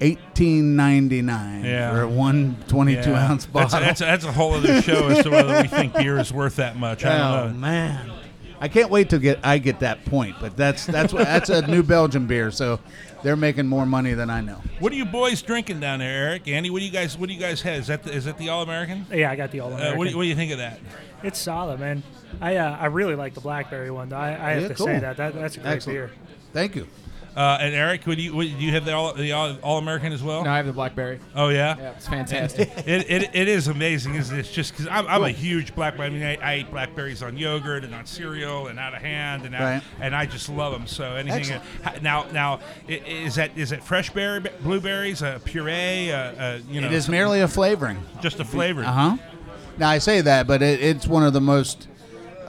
18.99 0.00 1.64
Yeah. 1.64 1.90
for 1.92 2.08
one 2.08 2.56
22 2.68 3.10
Yeah. 3.10 3.30
ounce 3.30 3.44
bottle. 3.46 3.68
That's, 3.68 3.84
that's, 3.84 4.00
a, 4.00 4.04
that's 4.04 4.24
a 4.24 4.32
whole 4.32 4.54
other 4.54 4.80
show 4.80 5.08
as 5.08 5.22
to 5.24 5.30
whether 5.30 5.60
we 5.60 5.68
think 5.68 5.94
beer 5.94 6.18
is 6.18 6.32
worth 6.32 6.56
that 6.56 6.76
much. 6.78 7.04
I 7.04 7.16
oh 7.18 7.44
don't 7.44 7.54
know. 7.54 7.58
man, 7.60 8.10
I 8.60 8.68
can't 8.68 8.90
wait 8.90 9.08
to 9.10 9.18
get 9.18 9.40
I 9.42 9.58
get 9.58 9.80
that 9.80 10.04
point. 10.04 10.36
But 10.40 10.56
that's 10.56 10.86
that's 10.86 11.12
what, 11.12 11.24
that's 11.24 11.48
a 11.48 11.66
New 11.66 11.82
Belgium 11.82 12.26
beer, 12.26 12.50
so 12.50 12.78
they're 13.22 13.36
making 13.36 13.66
more 13.66 13.86
money 13.86 14.12
than 14.14 14.28
I 14.30 14.40
know. 14.42 14.60
What 14.78 14.92
are 14.92 14.96
you 14.96 15.04
boys 15.06 15.40
drinking 15.42 15.80
down 15.80 16.00
there, 16.00 16.28
Eric? 16.28 16.46
Andy, 16.48 16.68
what 16.70 16.80
do 16.80 16.84
you 16.84 16.90
guys 16.92 17.16
what 17.16 17.28
do 17.28 17.34
you 17.34 17.40
guys 17.40 17.62
have? 17.62 17.80
Is 17.80 17.86
that 17.88 18.02
the, 18.02 18.12
is 18.12 18.24
that 18.26 18.36
the 18.38 18.48
All 18.50 18.62
American? 18.62 19.06
Yeah, 19.10 19.30
I 19.30 19.36
got 19.36 19.50
the 19.50 19.60
all 19.60 19.72
Uh, 19.72 19.76
American. 19.76 19.98
what, 19.98 20.04
do 20.04 20.10
you, 20.10 20.16
what 20.18 20.22
do 20.24 20.28
you 20.28 20.34
think 20.34 20.52
of 20.52 20.58
that? 20.58 20.78
it's 21.22 21.38
solid, 21.38 21.80
man. 21.80 22.02
I 22.40 22.56
uh, 22.56 22.76
I 22.78 22.86
really 22.86 23.14
like 23.14 23.34
the 23.34 23.40
blackberry 23.40 23.90
one. 23.90 24.08
though. 24.10 24.16
I, 24.16 24.28
I 24.50 24.52
have 24.52 24.68
to 24.68 24.74
cool. 24.74 24.86
say 24.86 24.98
that. 24.98 25.16
that 25.16 25.34
that's 25.34 25.56
a 25.56 25.60
great 25.60 25.72
Excellent. 25.72 25.96
beer. 25.96 26.10
Thank 26.52 26.76
you. 26.76 26.86
Uh, 27.36 27.58
and 27.60 27.74
Eric, 27.74 28.04
what 28.06 28.16
do 28.16 28.22
you 28.22 28.34
what, 28.34 28.42
do 28.44 28.48
you 28.50 28.72
have 28.72 28.84
the 28.84 28.92
All 28.92 29.12
the 29.14 29.30
All, 29.32 29.56
all 29.62 29.78
American 29.78 30.12
as 30.12 30.22
well? 30.22 30.42
No, 30.44 30.50
I 30.50 30.56
have 30.56 30.66
the 30.66 30.72
blackberry. 30.72 31.20
Oh 31.34 31.48
yeah, 31.48 31.76
Yeah, 31.78 31.90
it's 31.90 32.08
fantastic. 32.08 32.70
it, 32.86 33.08
it, 33.10 33.30
it 33.34 33.48
is 33.48 33.68
amazing, 33.68 34.16
isn't 34.16 34.36
it? 34.36 34.40
It's 34.40 34.50
just 34.52 34.72
because 34.72 34.88
I'm, 34.88 35.06
I'm 35.06 35.22
a 35.22 35.30
huge 35.30 35.74
blackberry. 35.74 36.06
I 36.06 36.10
mean, 36.10 36.22
I, 36.24 36.36
I 36.36 36.56
eat 36.58 36.70
blackberries 36.70 37.22
on 37.22 37.36
yogurt 37.36 37.84
and 37.84 37.94
on 37.94 38.04
cereal 38.04 38.66
and 38.66 38.78
out 38.80 38.94
of 38.94 39.00
hand, 39.02 39.44
and 39.44 39.54
I, 39.56 39.60
Right. 39.74 39.82
and 40.00 40.14
I 40.16 40.26
just 40.26 40.48
love 40.48 40.72
them. 40.72 40.86
So 40.88 41.12
anything 41.14 41.52
Excellent. 41.52 42.02
now 42.02 42.26
now 42.32 42.60
is 42.88 43.36
that 43.36 43.56
is 43.56 43.70
it 43.72 43.82
fresh 43.84 44.10
berry 44.10 44.40
blueberries, 44.62 45.22
a 45.22 45.40
puree, 45.44 46.10
uh, 46.10 46.16
uh, 46.18 46.58
you 46.68 46.80
know? 46.80 46.88
It 46.88 46.92
is 46.92 47.08
merely 47.08 47.40
a 47.42 47.48
flavoring. 47.48 48.02
just 48.20 48.40
a 48.40 48.44
flavoring. 48.44 48.86
Uh 48.88 48.92
huh. 48.92 49.16
Now 49.78 49.88
I 49.88 49.98
say 49.98 50.20
that, 50.20 50.46
but 50.46 50.62
it, 50.62 50.80
it's 50.82 51.06
one 51.06 51.22
of 51.22 51.32
the 51.32 51.40
most 51.40 51.86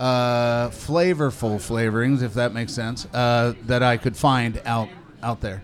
uh, 0.01 0.69
flavorful 0.71 1.57
flavorings, 1.57 2.23
if 2.23 2.33
that 2.33 2.53
makes 2.53 2.73
sense, 2.73 3.05
uh, 3.13 3.53
that 3.67 3.83
I 3.83 3.97
could 3.97 4.17
find 4.17 4.59
out 4.65 4.89
out 5.21 5.41
there. 5.41 5.61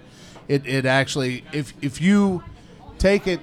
It, 0.48 0.66
it 0.68 0.86
actually, 0.86 1.44
if 1.52 1.74
if 1.82 2.00
you 2.00 2.44
take 3.00 3.26
it 3.26 3.40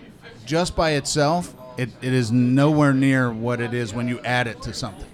just 0.46 0.76
by 0.76 0.92
itself, 0.92 1.52
it, 1.76 1.90
it 2.00 2.12
is 2.12 2.30
nowhere 2.30 2.92
near 2.94 3.32
what 3.32 3.60
it 3.60 3.74
is 3.74 3.92
when 3.92 4.06
you 4.06 4.20
add 4.20 4.46
it 4.46 4.62
to 4.62 4.72
something. 4.72 5.08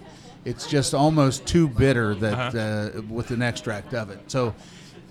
It's 0.44 0.66
just 0.66 0.92
almost 0.92 1.46
too 1.46 1.66
bitter 1.66 2.14
that 2.16 2.54
uh, 2.54 3.02
with 3.08 3.30
an 3.30 3.40
extract 3.40 3.94
of 3.94 4.10
it. 4.10 4.20
So 4.30 4.54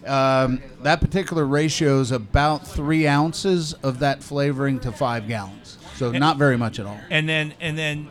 um, 0.06 0.62
that 0.84 1.02
particular 1.02 1.46
ratio 1.46 2.00
is 2.00 2.12
about 2.12 2.68
three 2.68 3.08
ounces 3.08 3.74
of 3.74 4.00
that 4.00 4.22
flavoring 4.24 4.80
to 4.82 4.92
five 4.92 5.28
gallons. 5.28 5.78
So 5.96 6.12
not 6.12 6.38
very 6.38 6.58
much 6.58 6.80
at 6.80 6.86
all. 6.86 7.00
and 7.10 7.28
then 7.28 7.54
and 7.60 7.76
then 7.78 8.08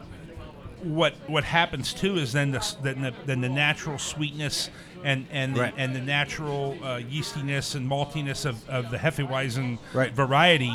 what 0.82 1.14
what 1.26 1.44
happens 1.44 1.92
too 1.92 2.16
is 2.16 2.32
then 2.32 2.50
the 2.52 2.76
then 2.82 3.02
the, 3.02 3.14
then 3.26 3.40
the 3.40 3.48
natural 3.48 3.98
sweetness 3.98 4.70
and 5.04 5.26
and 5.30 5.54
the, 5.56 5.72
and 5.76 5.94
the 5.94 6.00
natural 6.00 6.76
uh, 6.82 6.98
yeastiness 6.98 7.74
and 7.74 7.88
maltiness 7.88 8.44
of, 8.46 8.68
of 8.68 8.90
the 8.90 8.96
Hefeweizen 8.96 9.78
Right. 9.92 10.12
variety 10.12 10.72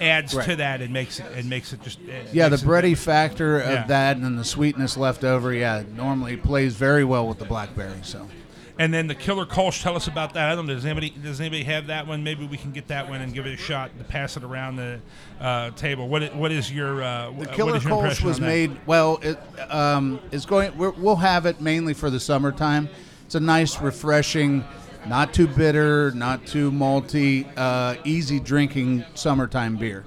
adds 0.00 0.34
Right. 0.34 0.44
to 0.46 0.56
that 0.56 0.80
and 0.82 0.92
makes 0.92 1.20
it 1.20 1.26
and 1.34 1.48
makes 1.48 1.72
it 1.72 1.82
just 1.82 1.98
uh, 2.00 2.12
Yeah, 2.32 2.48
the 2.48 2.56
it- 2.56 2.60
bready 2.62 2.96
factor 2.96 3.58
of 3.60 3.70
Yeah. 3.70 3.86
that 3.86 4.16
and 4.16 4.24
then 4.24 4.36
the 4.36 4.44
sweetness 4.44 4.96
left 4.96 5.24
over, 5.24 5.52
yeah, 5.54 5.82
normally 5.94 6.36
plays 6.36 6.74
very 6.74 7.04
well 7.04 7.26
with 7.26 7.38
the 7.38 7.44
blackberry. 7.46 8.00
So 8.02 8.28
and 8.78 8.92
then 8.92 9.06
the 9.06 9.14
killer 9.14 9.46
Kolsch. 9.46 9.82
Tell 9.82 9.96
us 9.96 10.06
about 10.06 10.34
that. 10.34 10.50
I 10.50 10.54
don't 10.54 10.66
know. 10.66 10.74
Does 10.74 10.84
anybody 10.84 11.10
does 11.10 11.40
anybody 11.40 11.64
have 11.64 11.86
that 11.88 12.06
one? 12.06 12.22
Maybe 12.22 12.46
we 12.46 12.56
can 12.56 12.72
get 12.72 12.88
that 12.88 13.08
one 13.08 13.20
and 13.20 13.32
give 13.32 13.46
it 13.46 13.54
a 13.54 13.56
shot 13.56 13.90
to 13.98 14.04
pass 14.04 14.36
it 14.36 14.44
around 14.44 14.76
the 14.76 15.00
uh, 15.40 15.70
table. 15.70 16.08
What 16.08 16.34
what 16.34 16.52
is 16.52 16.70
your 16.70 17.02
uh, 17.02 17.30
the 17.30 17.46
Killer 17.46 17.72
your 17.72 17.80
Kolsch 17.80 18.22
was 18.22 18.40
made 18.40 18.76
well. 18.86 19.18
It 19.22 19.38
um, 19.70 20.20
is 20.30 20.46
going. 20.46 20.76
We're, 20.76 20.90
we'll 20.90 21.16
have 21.16 21.46
it 21.46 21.60
mainly 21.60 21.94
for 21.94 22.10
the 22.10 22.20
summertime. 22.20 22.88
It's 23.26 23.34
a 23.34 23.40
nice, 23.40 23.80
refreshing, 23.80 24.64
not 25.08 25.34
too 25.34 25.48
bitter, 25.48 26.12
not 26.12 26.46
too 26.46 26.70
malty, 26.70 27.44
uh, 27.56 27.96
easy 28.04 28.38
drinking 28.38 29.04
summertime 29.14 29.76
beer. 29.76 30.04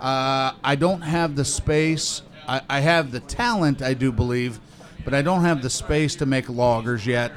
Uh, 0.00 0.52
I 0.64 0.74
don't 0.74 1.02
have 1.02 1.36
the 1.36 1.44
space. 1.44 2.22
I, 2.48 2.62
I 2.70 2.80
have 2.80 3.10
the 3.10 3.20
talent, 3.20 3.82
I 3.82 3.92
do 3.92 4.10
believe, 4.12 4.60
but 5.04 5.12
I 5.12 5.20
don't 5.20 5.42
have 5.42 5.60
the 5.60 5.68
space 5.68 6.16
to 6.16 6.26
make 6.26 6.46
lagers 6.46 7.04
yet. 7.04 7.32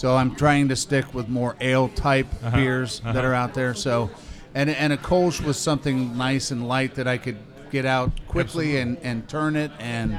So 0.00 0.16
I'm 0.16 0.34
trying 0.34 0.68
to 0.68 0.76
stick 0.76 1.12
with 1.12 1.28
more 1.28 1.56
ale 1.60 1.90
type 1.90 2.26
Uh-huh, 2.42 2.56
beers 2.56 3.00
that 3.00 3.16
uh-huh. 3.16 3.26
are 3.26 3.34
out 3.34 3.52
there. 3.52 3.74
So, 3.74 4.08
and 4.54 4.70
and 4.70 4.94
a 4.94 4.96
Kolsch 4.96 5.42
was 5.42 5.58
something 5.58 6.16
nice 6.16 6.50
and 6.50 6.66
light 6.66 6.94
that 6.94 7.06
I 7.06 7.18
could 7.18 7.36
get 7.70 7.84
out 7.84 8.10
quickly 8.26 8.78
and, 8.78 8.96
and 9.02 9.28
turn 9.28 9.56
it 9.56 9.70
and 9.78 10.18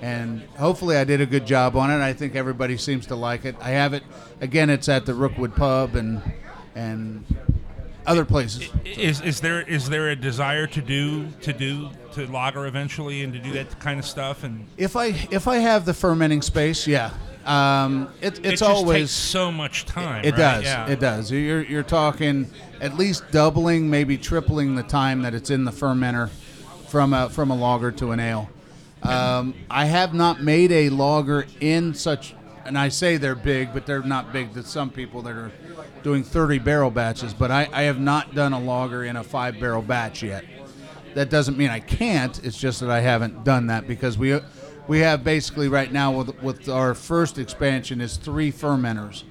and 0.00 0.42
hopefully 0.58 0.96
I 0.96 1.04
did 1.04 1.20
a 1.20 1.26
good 1.26 1.46
job 1.46 1.76
on 1.76 1.88
it. 1.92 2.02
I 2.02 2.12
think 2.12 2.34
everybody 2.34 2.76
seems 2.76 3.06
to 3.06 3.14
like 3.14 3.44
it. 3.44 3.54
I 3.60 3.70
have 3.70 3.94
it 3.94 4.02
again. 4.40 4.68
It's 4.70 4.88
at 4.88 5.06
the 5.06 5.14
Rookwood 5.14 5.54
Pub 5.54 5.94
and 5.94 6.20
and 6.74 7.24
other 8.08 8.24
places. 8.24 8.70
Is 8.84 9.20
is 9.20 9.40
there 9.40 9.62
is 9.62 9.88
there 9.88 10.08
a 10.10 10.16
desire 10.16 10.66
to 10.66 10.82
do 10.82 11.28
to 11.42 11.52
do 11.52 11.90
to 12.14 12.26
lager 12.26 12.66
eventually 12.66 13.22
and 13.22 13.32
to 13.32 13.38
do 13.38 13.52
that 13.52 13.78
kind 13.78 14.00
of 14.00 14.04
stuff 14.04 14.42
and 14.42 14.66
If 14.76 14.96
I 14.96 15.14
if 15.30 15.46
I 15.46 15.58
have 15.58 15.84
the 15.84 15.94
fermenting 15.94 16.42
space, 16.42 16.88
yeah. 16.88 17.12
Um, 17.44 18.08
it, 18.20 18.38
it 18.38 18.46
it's 18.46 18.60
just 18.60 18.62
always 18.62 19.02
takes 19.02 19.10
so 19.12 19.50
much 19.50 19.84
time. 19.84 20.24
It 20.24 20.32
right? 20.32 20.38
does. 20.38 20.64
Yeah. 20.64 20.88
It 20.88 21.00
does. 21.00 21.30
You're 21.30 21.62
you're 21.62 21.82
talking 21.82 22.50
at 22.80 22.96
least 22.96 23.30
doubling, 23.30 23.90
maybe 23.90 24.16
tripling 24.16 24.74
the 24.74 24.82
time 24.82 25.22
that 25.22 25.34
it's 25.34 25.50
in 25.50 25.64
the 25.64 25.72
fermenter 25.72 26.30
from 26.88 27.12
a 27.12 27.28
from 27.30 27.50
a 27.50 27.56
lager 27.56 27.90
to 27.92 28.12
an 28.12 28.20
ale. 28.20 28.48
Um, 29.02 29.54
I 29.68 29.86
have 29.86 30.14
not 30.14 30.42
made 30.42 30.70
a 30.70 30.88
lager 30.90 31.46
in 31.60 31.94
such, 31.94 32.34
and 32.64 32.78
I 32.78 32.88
say 32.88 33.16
they're 33.16 33.34
big, 33.34 33.74
but 33.74 33.84
they're 33.84 34.02
not 34.02 34.32
big 34.32 34.54
to 34.54 34.62
some 34.62 34.90
people 34.90 35.22
that 35.22 35.32
are 35.32 35.50
doing 36.04 36.22
30 36.22 36.60
barrel 36.60 36.90
batches. 36.90 37.34
But 37.34 37.50
I, 37.50 37.68
I 37.72 37.82
have 37.82 37.98
not 37.98 38.34
done 38.34 38.52
a 38.52 38.60
lager 38.60 39.04
in 39.04 39.16
a 39.16 39.24
five 39.24 39.58
barrel 39.58 39.82
batch 39.82 40.22
yet. 40.22 40.44
That 41.14 41.30
doesn't 41.30 41.58
mean 41.58 41.68
I 41.68 41.80
can't. 41.80 42.42
It's 42.44 42.56
just 42.56 42.80
that 42.80 42.90
I 42.90 43.00
haven't 43.00 43.44
done 43.44 43.66
that 43.66 43.88
because 43.88 44.16
we 44.16 44.40
we 44.88 45.00
have 45.00 45.22
basically 45.24 45.68
right 45.68 45.90
now 45.92 46.12
with 46.12 46.42
with 46.42 46.68
our 46.68 46.94
first 46.94 47.38
expansion 47.38 48.00
is 48.00 48.16
three 48.16 48.50
fermenters, 48.52 49.22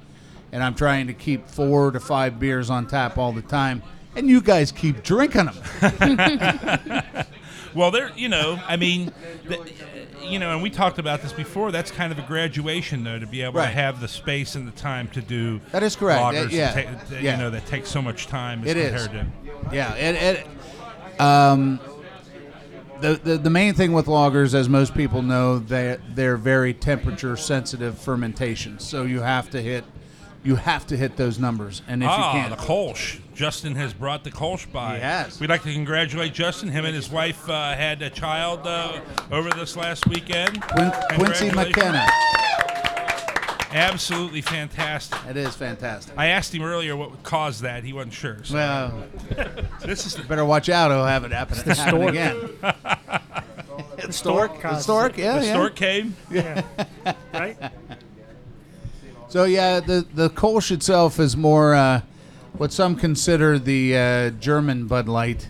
and 0.51 0.63
I'm 0.63 0.75
trying 0.75 1.07
to 1.07 1.13
keep 1.13 1.47
four 1.47 1.91
to 1.91 1.99
five 1.99 2.39
beers 2.39 2.69
on 2.69 2.87
tap 2.87 3.17
all 3.17 3.31
the 3.31 3.41
time, 3.41 3.83
and 4.15 4.27
you 4.29 4.41
guys 4.41 4.71
keep 4.71 5.03
drinking 5.03 5.49
them. 5.81 7.25
Well, 7.73 7.89
there, 7.89 8.11
you 8.17 8.27
know, 8.27 8.59
I 8.67 8.75
mean, 8.75 9.13
the, 9.47 9.57
you 10.21 10.39
know, 10.39 10.51
and 10.51 10.61
we 10.61 10.69
talked 10.69 10.99
about 10.99 11.21
this 11.21 11.31
before. 11.31 11.71
That's 11.71 11.89
kind 11.89 12.11
of 12.11 12.19
a 12.19 12.21
graduation, 12.23 13.01
though, 13.05 13.17
to 13.17 13.25
be 13.25 13.43
able 13.43 13.59
Right. 13.59 13.67
to 13.67 13.71
have 13.71 14.01
the 14.01 14.09
space 14.09 14.55
and 14.55 14.67
the 14.67 14.73
time 14.73 15.07
to 15.13 15.21
do. 15.21 15.61
That 15.71 15.81
is 15.81 15.95
correct. 15.95 16.21
Lagers 16.21 16.45
Uh, 16.47 16.49
yeah. 16.49 16.73
ta- 16.73 16.89
Yeah. 17.21 17.31
You 17.31 17.37
know, 17.41 17.49
that 17.49 17.65
takes 17.67 17.89
so 17.89 18.01
much 18.01 18.27
time. 18.27 18.63
As 18.63 18.71
It 18.71 18.75
is. 18.75 19.07
compared 19.07 19.31
To, 19.69 19.73
Yeah, 19.73 19.93
and, 19.93 20.17
and 20.17 21.21
um, 21.21 21.79
the, 23.01 23.19
the 23.23 23.37
the 23.37 23.49
main 23.49 23.73
thing 23.73 23.93
with 23.93 24.05
lagers, 24.05 24.53
as 24.53 24.69
most 24.69 24.93
people 24.93 25.21
know, 25.21 25.59
they 25.59 25.97
they're 26.13 26.37
very 26.37 26.73
temperature 26.73 27.35
sensitive 27.35 27.97
fermentations. 27.97 28.87
So 28.87 29.03
you 29.03 29.21
have 29.21 29.49
to 29.51 29.61
hit 29.61 29.83
you 30.43 30.55
have 30.55 30.87
to 30.87 30.97
hit 30.97 31.17
those 31.17 31.37
numbers, 31.37 31.81
and 31.87 32.01
if 32.01 32.09
ah, 32.09 32.33
you 32.33 32.39
can't, 32.39 32.57
the 32.57 32.63
Kolsch. 32.65 33.19
Justin 33.35 33.75
has 33.75 33.93
brought 33.93 34.23
the 34.23 34.31
Kolsch 34.31 34.71
by. 34.71 34.97
Has. 34.97 35.39
We'd 35.39 35.49
like 35.49 35.63
to 35.63 35.73
congratulate 35.73 36.33
Justin. 36.33 36.69
Him 36.69 36.85
and 36.85 36.95
his 36.95 37.09
wife 37.11 37.47
uh, 37.49 37.75
had 37.75 38.01
a 38.01 38.09
child 38.09 38.61
uh, 38.65 39.01
over 39.31 39.49
this 39.51 39.75
last 39.75 40.07
weekend. 40.07 40.61
Quin- 40.63 40.91
Quincy 41.15 41.51
McKenna. 41.51 42.07
Absolutely 43.73 44.41
fantastic. 44.41 45.17
It 45.29 45.37
is 45.37 45.55
fantastic. 45.55 46.13
I 46.17 46.27
asked 46.27 46.53
him 46.53 46.63
earlier 46.63 46.95
what 46.95 47.23
caused 47.23 47.61
that. 47.61 47.83
He 47.83 47.93
wasn't 47.93 48.13
sure. 48.13 48.43
So. 48.43 48.55
Well, 48.55 49.03
this 49.85 50.05
is 50.05 50.15
better 50.25 50.45
watch 50.45 50.69
out. 50.69 50.91
It'll 50.91 51.05
have 51.05 51.23
it 51.23 51.31
happen, 51.31 51.57
the 51.65 51.75
happen 51.75 51.99
stork. 51.99 52.09
again. 52.09 52.49
The 54.05 54.13
stork. 54.13 54.61
The 54.61 54.79
stork. 54.79 55.17
Yeah, 55.17 55.39
the 55.39 55.45
yeah. 55.45 55.53
stork 55.53 55.75
came. 55.75 56.15
Yeah. 56.29 56.63
right? 57.33 57.57
So 59.27 59.45
yeah, 59.45 59.79
the 59.79 60.05
the 60.13 60.29
Kolsch 60.29 60.71
itself 60.71 61.19
is 61.19 61.37
more 61.37 61.73
uh, 61.73 62.01
what 62.53 62.73
some 62.73 62.95
consider 62.95 63.59
the 63.59 63.95
uh, 63.95 64.29
German 64.31 64.87
Bud 64.87 65.07
Light. 65.07 65.47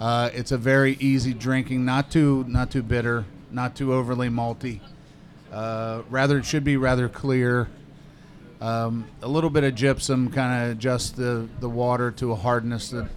Uh, 0.00 0.30
it's 0.32 0.52
a 0.52 0.58
very 0.58 0.96
easy 1.00 1.34
drinking, 1.34 1.84
not 1.84 2.10
too 2.10 2.44
not 2.48 2.70
too 2.70 2.82
bitter, 2.82 3.26
not 3.50 3.76
too 3.76 3.92
overly 3.92 4.28
malty. 4.28 4.80
Uh, 5.52 6.02
rather, 6.08 6.38
it 6.38 6.44
should 6.44 6.64
be 6.64 6.76
rather 6.76 7.08
clear. 7.08 7.68
Um, 8.60 9.06
a 9.22 9.28
little 9.28 9.50
bit 9.50 9.64
of 9.64 9.74
gypsum 9.74 10.30
kind 10.30 10.64
of 10.64 10.70
adjusts 10.76 11.10
the, 11.10 11.48
the 11.60 11.68
water 11.68 12.10
to 12.12 12.32
a 12.32 12.36
hardness 12.36 12.90
that 12.90 13.08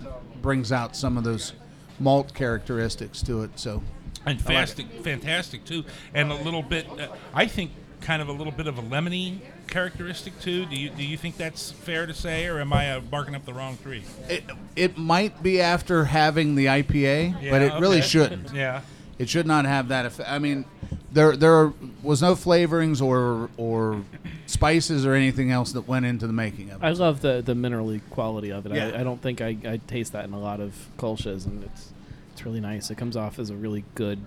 brings 0.41 0.71
out 0.71 0.95
some 0.95 1.17
of 1.17 1.23
those 1.23 1.53
malt 1.99 2.33
characteristics 2.33 3.21
to 3.23 3.43
it. 3.43 3.59
So, 3.59 3.83
and 4.25 4.27
I 4.27 4.31
like 4.31 4.41
fantastic, 4.41 4.87
fantastic 5.03 5.65
too, 5.65 5.83
and 6.13 6.31
a 6.31 6.35
little 6.35 6.63
bit. 6.63 6.87
Uh, 6.99 7.09
I 7.33 7.45
think 7.45 7.71
kind 8.01 8.21
of 8.21 8.27
a 8.27 8.31
little 8.31 8.51
bit 8.51 8.67
of 8.67 8.77
a 8.77 8.81
lemony 8.81 9.39
characteristic 9.67 10.39
too. 10.39 10.65
Do 10.65 10.75
you 10.75 10.89
do 10.89 11.03
you 11.03 11.17
think 11.17 11.37
that's 11.37 11.71
fair 11.71 12.05
to 12.05 12.13
say, 12.13 12.47
or 12.47 12.59
am 12.59 12.73
I 12.73 12.91
uh, 12.91 12.99
barking 12.99 13.35
up 13.35 13.45
the 13.45 13.53
wrong 13.53 13.77
tree? 13.77 14.03
It, 14.27 14.43
it 14.75 14.97
might 14.97 15.41
be 15.41 15.61
after 15.61 16.05
having 16.05 16.55
the 16.55 16.65
IPA, 16.67 17.33
but 17.33 17.61
Yeah, 17.61 17.77
it 17.77 17.79
really 17.79 18.01
shouldn't. 18.01 18.53
Yeah. 18.53 18.81
It 19.17 19.29
should 19.29 19.47
not 19.47 19.65
have 19.65 19.87
that 19.89 20.05
effect. 20.05 20.29
I 20.29 20.39
mean, 20.39 20.65
there 21.11 21.35
there 21.35 21.73
was 22.03 22.21
no 22.21 22.35
flavorings 22.35 23.01
or 23.01 23.49
or 23.57 24.01
spices 24.45 25.05
or 25.05 25.13
anything 25.13 25.51
else 25.51 25.71
that 25.71 25.87
went 25.87 26.05
into 26.05 26.27
the 26.27 26.33
making 26.33 26.69
of 26.71 26.83
it. 26.83 26.85
I 26.85 26.91
love 26.91 27.21
the 27.21 27.41
the 27.41 27.53
minerally 27.53 28.01
quality 28.09 28.51
of 28.51 28.65
it. 28.65 28.73
Yeah. 28.73 28.87
I, 28.87 29.01
I 29.01 29.03
don't 29.03 29.21
think 29.21 29.41
I, 29.41 29.57
I 29.65 29.79
taste 29.87 30.13
that 30.13 30.25
in 30.25 30.33
a 30.33 30.39
lot 30.39 30.59
of 30.59 30.73
Kolsch's, 30.97 31.45
and 31.45 31.63
it's 31.63 31.93
it's 32.33 32.45
really 32.45 32.59
nice. 32.59 32.89
It 32.89 32.97
comes 32.97 33.15
off 33.15 33.39
as 33.39 33.49
a 33.49 33.55
really 33.55 33.85
good 33.95 34.19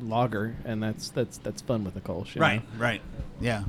lager, 0.00 0.56
and 0.64 0.82
that's 0.82 1.10
that's 1.10 1.38
that's 1.38 1.62
fun 1.62 1.84
with 1.84 1.96
a 1.96 2.00
Kolsch. 2.00 2.38
Right, 2.38 2.62
know? 2.74 2.80
right, 2.80 3.02
yeah. 3.40 3.64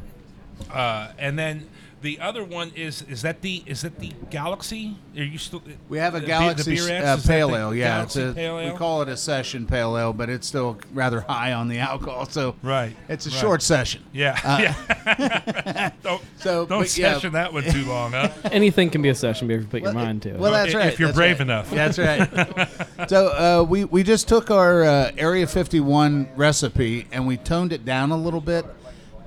Uh, 0.72 1.12
and 1.18 1.38
then 1.38 1.68
the 2.02 2.20
other 2.20 2.44
one 2.44 2.72
is 2.76 3.04
is 3.04 3.22
that 3.22 3.42
the 3.42 3.64
is 3.66 3.84
that 3.84 4.00
the 4.00 4.12
Galaxy? 4.30 4.98
Are 5.16 5.24
you 5.24 5.38
still? 5.38 5.62
We 5.88 6.00
have 6.00 6.16
a 6.16 6.20
the 6.20 6.26
Galaxy 6.26 6.76
the 6.76 6.82
uh, 6.82 6.86
X, 6.86 7.20
is 7.20 7.26
that 7.26 7.32
Pale 7.32 7.56
Ale. 7.56 7.76
Yeah, 7.76 8.04
it's 8.04 8.16
a, 8.16 8.34
Pale 8.34 8.72
we 8.72 8.78
call 8.78 9.02
it 9.04 9.10
a 9.10 9.18
session 9.18 9.68
Pale 9.68 9.98
Ale, 9.98 10.14
but 10.14 10.30
it's 10.30 10.48
still 10.48 10.80
rather 10.94 11.22
high 11.22 11.54
on 11.54 11.68
the 11.68 11.78
alcohol. 11.78 12.26
So 12.26 12.56
Right, 12.64 12.96
it's 13.08 13.28
a 13.28 13.30
right. 13.30 13.40
short 13.40 13.62
session. 13.62 14.04
Yeah, 14.14 14.40
Uh, 14.44 14.58
yeah. 14.62 15.92
don't 16.04 16.22
So, 16.38 16.66
don't 16.66 16.80
but 16.82 16.98
yeah. 16.98 17.14
session 17.14 17.34
that 17.34 17.54
one 17.54 17.64
too 17.64 17.86
long, 17.86 18.14
huh? 18.14 18.30
Anything 18.52 18.90
can 18.90 19.02
be 19.02 19.10
a 19.10 19.16
session 19.16 19.48
beer 19.48 19.58
if 19.58 19.64
you 19.64 19.70
put 19.70 19.82
your 19.84 19.94
mind 19.94 20.24
to 20.24 20.30
it. 20.30 20.40
Well, 20.40 20.52
that's 20.52 20.74
right. 20.74 20.88
If 20.88 21.00
you're 21.00 21.10
that's 21.10 21.18
brave 21.18 21.40
right. 21.40 21.42
enough. 21.42 21.70
That's 21.70 21.98
right. 22.00 23.10
so 23.10 23.28
uh, 23.28 23.64
we 23.64 23.86
we 23.86 24.02
just 24.04 24.28
took 24.28 24.50
our 24.50 24.84
uh, 24.84 25.12
Area 25.18 25.46
51 25.46 26.30
recipe 26.36 27.08
and 27.12 27.28
we 27.28 27.38
toned 27.38 27.74
it 27.74 27.86
down 27.86 28.12
a 28.12 28.18
little 28.18 28.42
bit, 28.42 28.66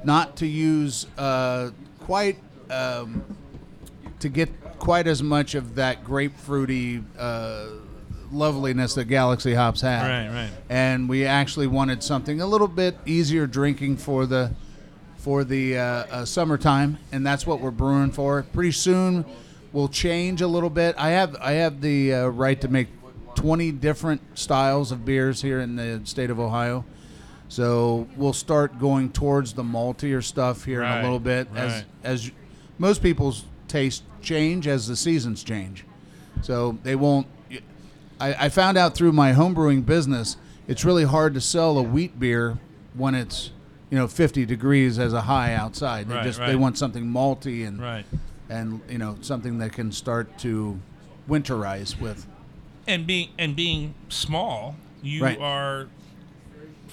not 0.03 0.37
to 0.39 0.47
use 0.47 1.07
uh, 1.19 1.71
quite 2.01 2.37
um, 2.75 3.25
to 4.21 4.29
get 4.29 4.49
quite 4.79 5.07
as 5.07 5.23
much 5.23 5.55
of 5.55 5.75
that 5.77 6.05
grapefruity. 6.05 7.05
Uh, 7.19 7.67
loveliness 8.33 8.95
that 8.95 9.05
galaxy 9.05 9.55
hops 9.55 9.81
have 9.83 10.03
Right, 10.03 10.29
right. 10.29 10.51
and 10.69 11.09
we 11.09 11.25
actually 11.25 11.69
wanted 11.69 12.03
something 12.03 12.41
a 12.41 12.47
little 12.47 12.67
bit 12.67 12.97
easier 13.07 13.47
drinking 13.47 13.97
for 13.97 14.27
the 14.27 14.51
for 15.19 15.43
the 15.43 15.79
uh, 15.79 15.83
uh, 15.83 16.25
summertime, 16.27 16.99
and 17.11 17.27
that's 17.27 17.47
what 17.47 17.61
we're 17.61 17.71
brewing 17.71 18.11
for. 18.11 18.43
Pretty 18.43 18.73
soon, 18.73 19.25
we'll 19.73 19.89
change 19.89 20.43
a 20.43 20.47
little 20.47 20.69
bit. 20.69 20.95
I 20.99 21.11
have 21.11 21.37
I 21.41 21.53
have 21.53 21.81
the 21.81 22.13
uh, 22.13 22.27
right 22.27 22.61
to 22.61 22.69
make 22.69 22.89
20 23.35 23.73
different 23.73 24.21
styles 24.39 24.93
of 24.93 25.05
beers 25.05 25.41
here 25.41 25.61
in 25.61 25.77
the 25.77 26.03
state 26.05 26.31
of 26.31 26.39
Ohio. 26.39 26.85
So 27.49 28.07
we'll 28.17 28.33
start 28.33 28.79
going 28.79 29.11
towards 29.13 29.53
the 29.55 29.63
maltier 29.63 30.23
stuff 30.23 30.65
here 30.65 30.83
in 30.83 30.91
a 30.91 31.03
little 31.03 31.21
bit, 31.21 31.49
as 31.55 31.73
right. 31.73 31.85
as 32.03 32.31
most 32.79 33.03
people's 33.03 33.45
taste 33.69 34.03
change 34.23 34.67
as 34.67 34.87
the 34.89 34.97
seasons 34.97 35.43
change. 35.45 35.85
So 36.43 36.79
they 36.83 36.97
won't. 36.97 37.27
I, 38.21 38.47
I 38.47 38.49
found 38.49 38.77
out 38.79 38.95
through 38.95 39.13
my 39.13 39.33
homebrewing 39.33 39.85
business, 39.87 40.37
it's 40.69 40.85
really 40.85 41.05
hard 41.05 41.35
to 41.35 41.41
sell 41.41 41.79
a 41.79 41.83
wheat 41.83 42.19
beer 42.19 42.59
when 42.95 43.15
it's 43.15 43.51
you 43.91 43.99
know 43.99 44.07
50 44.07 44.47
degrees 44.47 44.99
as 44.99 45.13
a 45.13 45.23
high 45.23 45.55
outside. 45.55 46.09
They 46.09 46.15
Right, 46.15 46.25
just 46.25 46.39
they 46.39 46.57
want 46.57 46.79
something 46.79 47.05
malty 47.07 47.67
and 47.67 47.81
Right. 47.81 48.05
and 48.49 48.81
you 48.89 48.99
know 48.99 49.17
something 49.21 49.59
that 49.59 49.73
can 49.73 49.91
start 49.93 50.39
to 50.39 50.79
winterize 51.29 51.99
with. 52.01 52.27
and 52.87 53.07
being 53.07 53.31
and 53.39 53.57
being 53.57 53.95
small, 54.11 54.77
you 55.03 55.23
Right. 55.23 55.39
are 55.41 55.87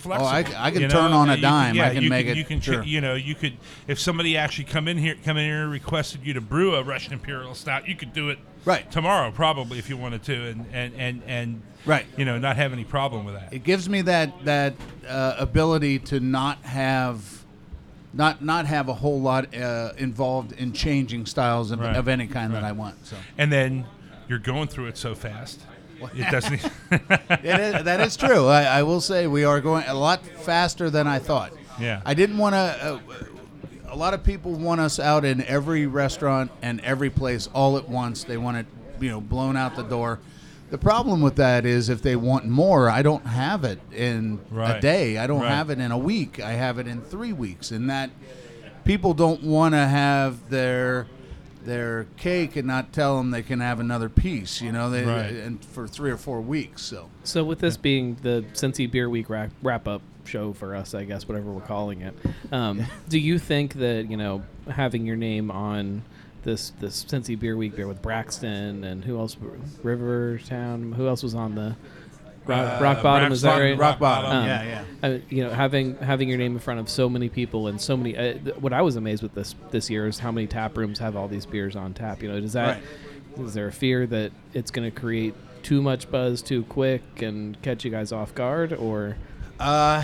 flexible. 0.02 0.28
Oh, 0.28 0.32
I 0.32 0.68
I 0.68 0.72
can 0.72 0.82
you 0.82 0.88
turn 0.90 1.12
know? 1.12 1.18
on 1.18 1.30
a 1.30 1.38
dime. 1.38 1.76
yeah, 1.76 1.88
I 1.88 1.94
can 1.94 2.04
you 2.04 2.10
make 2.10 2.26
can, 2.26 2.36
it- 2.36 2.38
You 2.40 2.44
can, 2.46 2.60
sure. 2.62 2.84
you 2.84 3.00
know, 3.02 3.16
you 3.16 3.36
could 3.36 3.54
if 3.88 4.00
somebody 4.00 4.36
actually 4.38 4.66
come 4.66 4.88
in 4.88 4.98
here, 4.98 5.16
come 5.24 5.38
in 5.38 5.46
here 5.46 5.64
and 5.64 5.72
requested 5.72 6.26
you 6.26 6.34
to 6.34 6.42
brew 6.42 6.76
a 6.76 6.84
Russian 6.84 7.14
Imperial 7.14 7.56
Stout, 7.56 7.88
you 7.88 7.96
could 7.96 8.14
do 8.14 8.30
it 8.30 8.40
Right. 8.66 8.90
tomorrow 8.92 9.32
probably 9.32 9.80
if 9.80 9.90
you 9.90 9.98
wanted 9.98 10.24
to, 10.24 10.34
and 10.50 10.66
and 10.74 10.94
and 10.98 11.22
and 11.26 11.62
Right. 11.86 12.06
you 12.18 12.26
know, 12.26 12.38
not 12.38 12.58
have 12.58 12.74
any 12.74 12.84
problem 12.84 13.26
with 13.26 13.36
that. 13.36 13.54
It 13.54 13.64
gives 13.64 13.88
me 13.90 14.02
that 14.04 14.46
that 14.46 14.74
uh, 15.08 15.36
ability 15.40 16.00
to 16.00 16.20
not 16.20 16.58
have. 16.64 17.40
Not, 18.14 18.44
not 18.44 18.66
have 18.66 18.90
a 18.90 18.94
whole 18.94 19.22
lot 19.22 19.56
uh, 19.56 19.94
involved 19.98 20.52
in 20.52 20.74
changing 20.74 21.26
styles 21.26 21.72
of, 21.72 21.80
Right. 21.80 21.96
of 21.96 22.10
any 22.10 22.28
kind 22.28 22.54
that 22.54 22.64
I 22.66 22.74
want. 22.74 23.08
So 23.08 23.16
And 23.38 23.50
then 23.54 23.86
you're 24.28 24.38
going 24.38 24.68
through 24.68 24.88
it 24.88 24.98
so 24.98 25.16
fast, 25.16 25.62
it 26.16 26.32
doesn't. 26.32 26.62
It 27.44 27.60
is, 27.60 27.84
that 27.84 28.00
is 28.02 28.16
true. 28.18 28.48
I, 28.48 28.64
I 28.64 28.84
will 28.84 29.02
say 29.02 29.28
we 29.28 29.44
are 29.44 29.62
going 29.62 29.86
a 29.88 29.94
lot 29.94 30.26
faster 30.26 30.90
than 30.90 31.08
I 31.08 31.20
thought. 31.20 31.54
Yeah. 31.80 32.02
I 32.06 32.14
didn't 32.14 32.38
want 32.38 32.54
to. 32.54 32.58
Uh, 32.60 33.00
a 33.90 33.96
lot 33.96 34.14
of 34.14 34.24
people 34.24 34.54
want 34.54 34.80
us 34.80 35.00
out 35.00 35.26
in 35.26 35.44
every 35.46 35.86
restaurant 35.88 36.52
and 36.62 36.80
every 36.82 37.10
place 37.10 37.48
all 37.54 37.78
at 37.78 37.90
once. 37.90 38.24
They 38.24 38.38
want 38.38 38.58
it, 38.58 38.66
you 39.02 39.10
know, 39.10 39.20
blown 39.22 39.58
out 39.58 39.76
the 39.76 39.84
door. 39.84 40.20
The 40.70 40.78
problem 40.78 41.20
with 41.22 41.36
that 41.36 41.66
is 41.66 41.90
if 41.90 42.02
they 42.02 42.16
want 42.16 42.46
more, 42.46 42.90
I 42.90 43.02
don't 43.02 43.26
have 43.26 43.66
it 43.66 43.80
in 43.92 44.40
a 44.56 44.80
day. 44.80 45.18
I 45.18 45.28
don't 45.28 45.42
Right. 45.42 45.52
have 45.52 45.70
it 45.70 45.80
in 45.80 45.92
a 45.92 45.98
week. 45.98 46.40
I 46.40 46.52
have 46.54 46.78
it 46.80 46.88
in 46.88 47.02
three 47.02 47.34
weeks, 47.34 47.72
and 47.72 47.90
that 47.90 48.10
people 48.86 49.14
don't 49.14 49.44
want 49.44 49.74
to 49.74 49.86
have 49.86 50.50
their 50.50 51.08
their 51.66 52.06
cake 52.18 52.56
and 52.56 52.68
not 52.68 52.92
tell 52.94 53.18
them 53.18 53.32
they 53.32 53.42
can 53.44 53.60
have 53.60 53.80
another 53.80 54.10
piece. 54.10 54.62
You 54.62 54.72
know, 54.72 54.90
they 54.90 55.04
Right. 55.06 55.34
and 55.34 55.64
for 55.64 55.88
three 55.88 56.12
or 56.12 56.18
four 56.18 56.42
weeks. 56.42 56.82
So 56.82 57.10
So 57.24 57.44
with 57.44 57.60
this 57.60 57.78
being 57.78 58.18
the 58.22 58.44
Cincy 58.54 58.90
Beer 58.90 59.10
Week 59.10 59.30
wrap, 59.30 59.52
wrap 59.62 59.88
up 59.88 60.02
show 60.26 60.54
for 60.54 60.76
us, 60.76 60.94
I 60.94 61.04
guess 61.06 61.28
whatever 61.28 61.52
we're 61.52 61.62
calling 61.62 62.02
it, 62.02 62.14
um, 62.52 62.86
do 63.10 63.18
you 63.20 63.38
think 63.40 63.74
that 63.76 64.10
you 64.10 64.18
know 64.18 64.44
having 64.70 65.06
your 65.06 65.16
name 65.16 65.50
on 65.52 66.04
this 66.44 66.72
this 66.80 67.04
Cincy 67.06 67.38
Beer 67.40 67.56
Week 67.58 67.76
beer 67.76 67.88
with 67.88 68.02
Braxton 68.02 68.84
and 68.84 69.04
who 69.06 69.18
else 69.20 69.36
Rivertown 69.84 70.94
who 70.94 71.08
else 71.08 71.24
was 71.24 71.36
on 71.36 71.56
the 71.56 71.76
Rock, 72.46 72.80
Uh, 72.82 72.84
Rock 72.84 73.04
Bottom 73.04 73.32
is 73.32 73.42
that 73.44 73.52
Rock- 73.52 73.60
right? 73.60 73.78
Rock 73.78 74.00
Bottom, 74.00 74.32
Um, 74.32 74.46
yeah, 74.48 74.64
yeah. 75.04 75.08
uh, 75.10 75.18
you 75.30 75.44
know, 75.44 75.52
having 75.52 75.96
having 75.98 76.28
your 76.28 76.38
name 76.38 76.54
in 76.54 76.60
front 76.60 76.80
of 76.80 76.90
so 76.90 77.08
many 77.08 77.30
people 77.30 77.68
and 77.68 77.80
so 77.80 77.96
many. 77.96 78.18
Uh, 78.18 78.34
th- 78.34 78.56
what 78.58 78.74
I 78.74 78.82
was 78.82 78.96
amazed 78.96 79.22
with 79.24 79.36
this 79.36 79.54
this 79.72 79.90
year 79.90 80.08
is 80.08 80.20
how 80.20 80.32
many 80.32 80.48
tap 80.48 80.76
rooms 80.78 81.00
have 81.00 81.16
all 81.16 81.28
these 81.28 81.46
beers 81.46 81.76
on 81.76 81.94
tap. 81.94 82.24
You 82.24 82.30
know, 82.32 82.40
does 82.42 82.54
that 82.54 82.80
is 83.40 83.54
there 83.54 83.68
a 83.68 83.72
fear 83.72 84.06
that 84.08 84.32
it's 84.54 84.72
going 84.72 84.90
to 84.92 85.00
create 85.00 85.34
too 85.64 85.82
much 85.82 86.10
buzz 86.10 86.42
too 86.42 86.64
quick 86.64 87.02
and 87.22 87.62
catch 87.62 87.86
you 87.86 87.92
guys 87.92 88.12
off 88.12 88.34
guard, 88.34 88.74
or 88.74 89.16
Uh, 89.60 90.04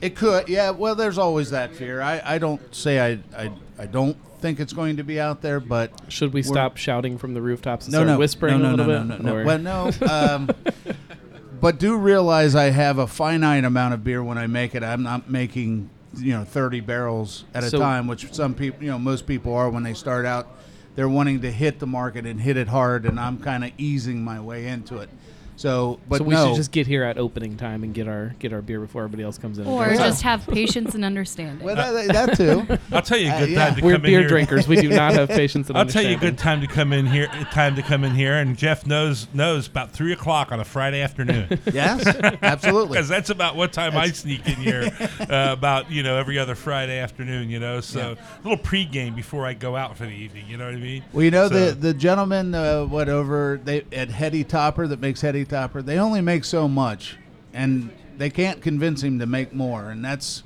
it 0.00 0.16
could, 0.16 0.48
yeah. 0.48 0.70
Well, 0.70 0.96
there's 0.96 1.16
always 1.18 1.50
that 1.50 1.72
fear. 1.74 2.02
I, 2.02 2.20
I 2.24 2.38
don't 2.38 2.60
say 2.74 2.98
I, 3.00 3.20
I 3.40 3.50
I 3.78 3.86
don't 3.86 4.16
think 4.40 4.58
it's 4.58 4.72
going 4.72 4.96
to 4.96 5.04
be 5.04 5.20
out 5.20 5.40
there, 5.40 5.60
but 5.60 5.92
should 6.08 6.32
we 6.32 6.42
stop 6.42 6.76
shouting 6.76 7.16
from 7.16 7.32
the 7.34 7.40
rooftops 7.40 7.86
and 7.86 7.92
No, 7.92 7.98
start 7.98 8.08
no, 8.08 8.18
whispering 8.18 8.58
no, 8.60 8.64
a 8.74 8.76
no, 8.76 8.82
little 8.84 9.04
no, 9.04 9.16
bit? 9.16 9.22
no, 9.22 9.30
no, 9.30 9.36
or- 9.38 9.44
Well, 9.44 9.58
no. 9.58 9.90
Um, 10.10 10.50
but 11.62 11.78
do 11.78 11.96
realize 11.96 12.54
I 12.56 12.70
have 12.70 12.98
a 12.98 13.06
finite 13.06 13.64
amount 13.64 13.94
of 13.94 14.02
beer 14.04 14.22
when 14.22 14.36
I 14.36 14.48
make 14.48 14.74
it. 14.74 14.82
I'm 14.82 15.02
not 15.04 15.30
making 15.30 15.88
you 16.16 16.32
know 16.32 16.44
30 16.44 16.80
barrels 16.80 17.44
at 17.54 17.62
a 17.64 17.70
So- 17.70 17.78
time, 17.78 18.06
which 18.08 18.34
some 18.34 18.52
people, 18.52 18.82
you 18.84 18.90
know, 18.90 18.98
most 18.98 19.26
people 19.26 19.54
are 19.54 19.70
when 19.70 19.84
they 19.84 19.94
start 19.94 20.26
out. 20.26 20.48
They're 20.96 21.08
wanting 21.08 21.40
to 21.40 21.50
hit 21.50 21.78
the 21.78 21.86
market 21.86 22.26
and 22.26 22.38
hit 22.40 22.58
it 22.58 22.68
hard, 22.68 23.06
and 23.06 23.18
I'm 23.18 23.38
kind 23.38 23.64
of 23.64 23.70
easing 23.78 24.22
my 24.22 24.40
way 24.40 24.66
into 24.66 24.98
it. 24.98 25.08
So, 25.56 26.00
but 26.08 26.18
so 26.18 26.24
we 26.24 26.34
no, 26.34 26.48
should 26.48 26.56
just 26.56 26.72
get 26.72 26.86
here 26.86 27.04
at 27.04 27.18
opening 27.18 27.56
time 27.56 27.84
and 27.84 27.92
get 27.94 28.08
our 28.08 28.34
get 28.38 28.52
our 28.52 28.62
beer 28.62 28.80
before 28.80 29.04
everybody 29.04 29.22
else 29.22 29.38
comes 29.38 29.58
in. 29.58 29.66
Or 29.66 29.84
drinks 29.84 30.02
it. 30.02 30.06
just 30.06 30.22
have 30.22 30.46
patience 30.46 30.94
and 30.94 31.04
understanding. 31.04 31.64
well, 31.64 31.76
that, 31.76 32.08
that 32.12 32.36
too. 32.36 32.66
I'll 32.92 33.02
tell 33.02 33.18
you 33.18 33.28
a 33.30 33.34
Uh, 33.34 33.38
good 33.40 33.50
yeah. 33.50 33.64
time 33.66 33.74
to 33.76 33.84
We're 33.84 33.92
come 33.92 34.04
in 34.04 34.10
here. 34.10 34.18
We're 34.20 34.22
beer 34.22 34.28
drinkers. 34.28 34.66
We 34.66 34.76
do 34.76 34.88
not 34.88 35.12
have 35.12 35.28
patience 35.28 35.68
and 35.68 35.78
I'll 35.78 35.86
tell 35.86 36.02
you 36.02 36.16
a 36.16 36.20
good 36.20 36.38
time 36.38 36.60
to 36.62 36.66
come 36.66 36.92
in 36.92 37.06
here. 37.06 37.28
Time 37.52 37.76
to 37.76 37.82
come 37.82 38.02
in 38.04 38.14
here, 38.14 38.34
and 38.38 38.56
Jeff 38.56 38.86
knows 38.86 39.26
knows 39.34 39.66
about 39.68 39.92
three 39.92 40.12
o'clock 40.12 40.52
on 40.52 40.58
a 40.60 40.64
Friday 40.64 41.00
afternoon. 41.02 41.60
yes, 41.72 42.06
absolutely. 42.42 42.94
Because 42.96 43.08
that's 43.08 43.30
about 43.30 43.54
what 43.56 43.72
time 43.72 43.96
I 43.96 44.08
sneak 44.08 44.46
in 44.46 44.54
here, 44.56 44.90
uh, 45.20 45.48
about 45.52 45.90
you 45.90 46.02
know 46.02 46.16
every 46.16 46.38
other 46.38 46.54
Friday 46.54 46.98
afternoon. 46.98 47.50
You 47.50 47.60
know, 47.60 47.80
so 47.80 48.16
a 48.16 48.48
little 48.48 48.62
pregame 48.62 49.14
before 49.14 49.46
I 49.46 49.54
go 49.54 49.76
out 49.76 49.96
for 49.96 50.04
the 50.04 50.12
evening. 50.12 50.46
You 50.48 50.56
know 50.56 50.64
what 50.64 50.74
I 50.74 50.78
mean? 50.78 51.04
Well, 51.12 51.24
you 51.24 51.30
know 51.30 51.48
So- 51.48 51.66
the 51.70 51.74
the 51.74 51.94
gentleman, 51.94 52.54
uh, 52.54 52.84
what 52.86 53.08
over 53.08 53.60
they 53.62 53.84
at 53.92 54.08
Heady 54.08 54.44
Topper 54.44 54.86
that 54.88 55.00
makes 55.00 55.20
Heady 55.20 55.41
Topper. 55.44 55.82
They 55.82 55.98
only 55.98 56.20
make 56.20 56.44
so 56.44 56.68
much, 56.68 57.16
and 57.52 57.90
they 58.16 58.30
can't 58.30 58.60
convince 58.62 59.02
him 59.02 59.18
to 59.18 59.26
make 59.26 59.52
more. 59.52 59.90
And 59.90 60.04
that's, 60.04 60.42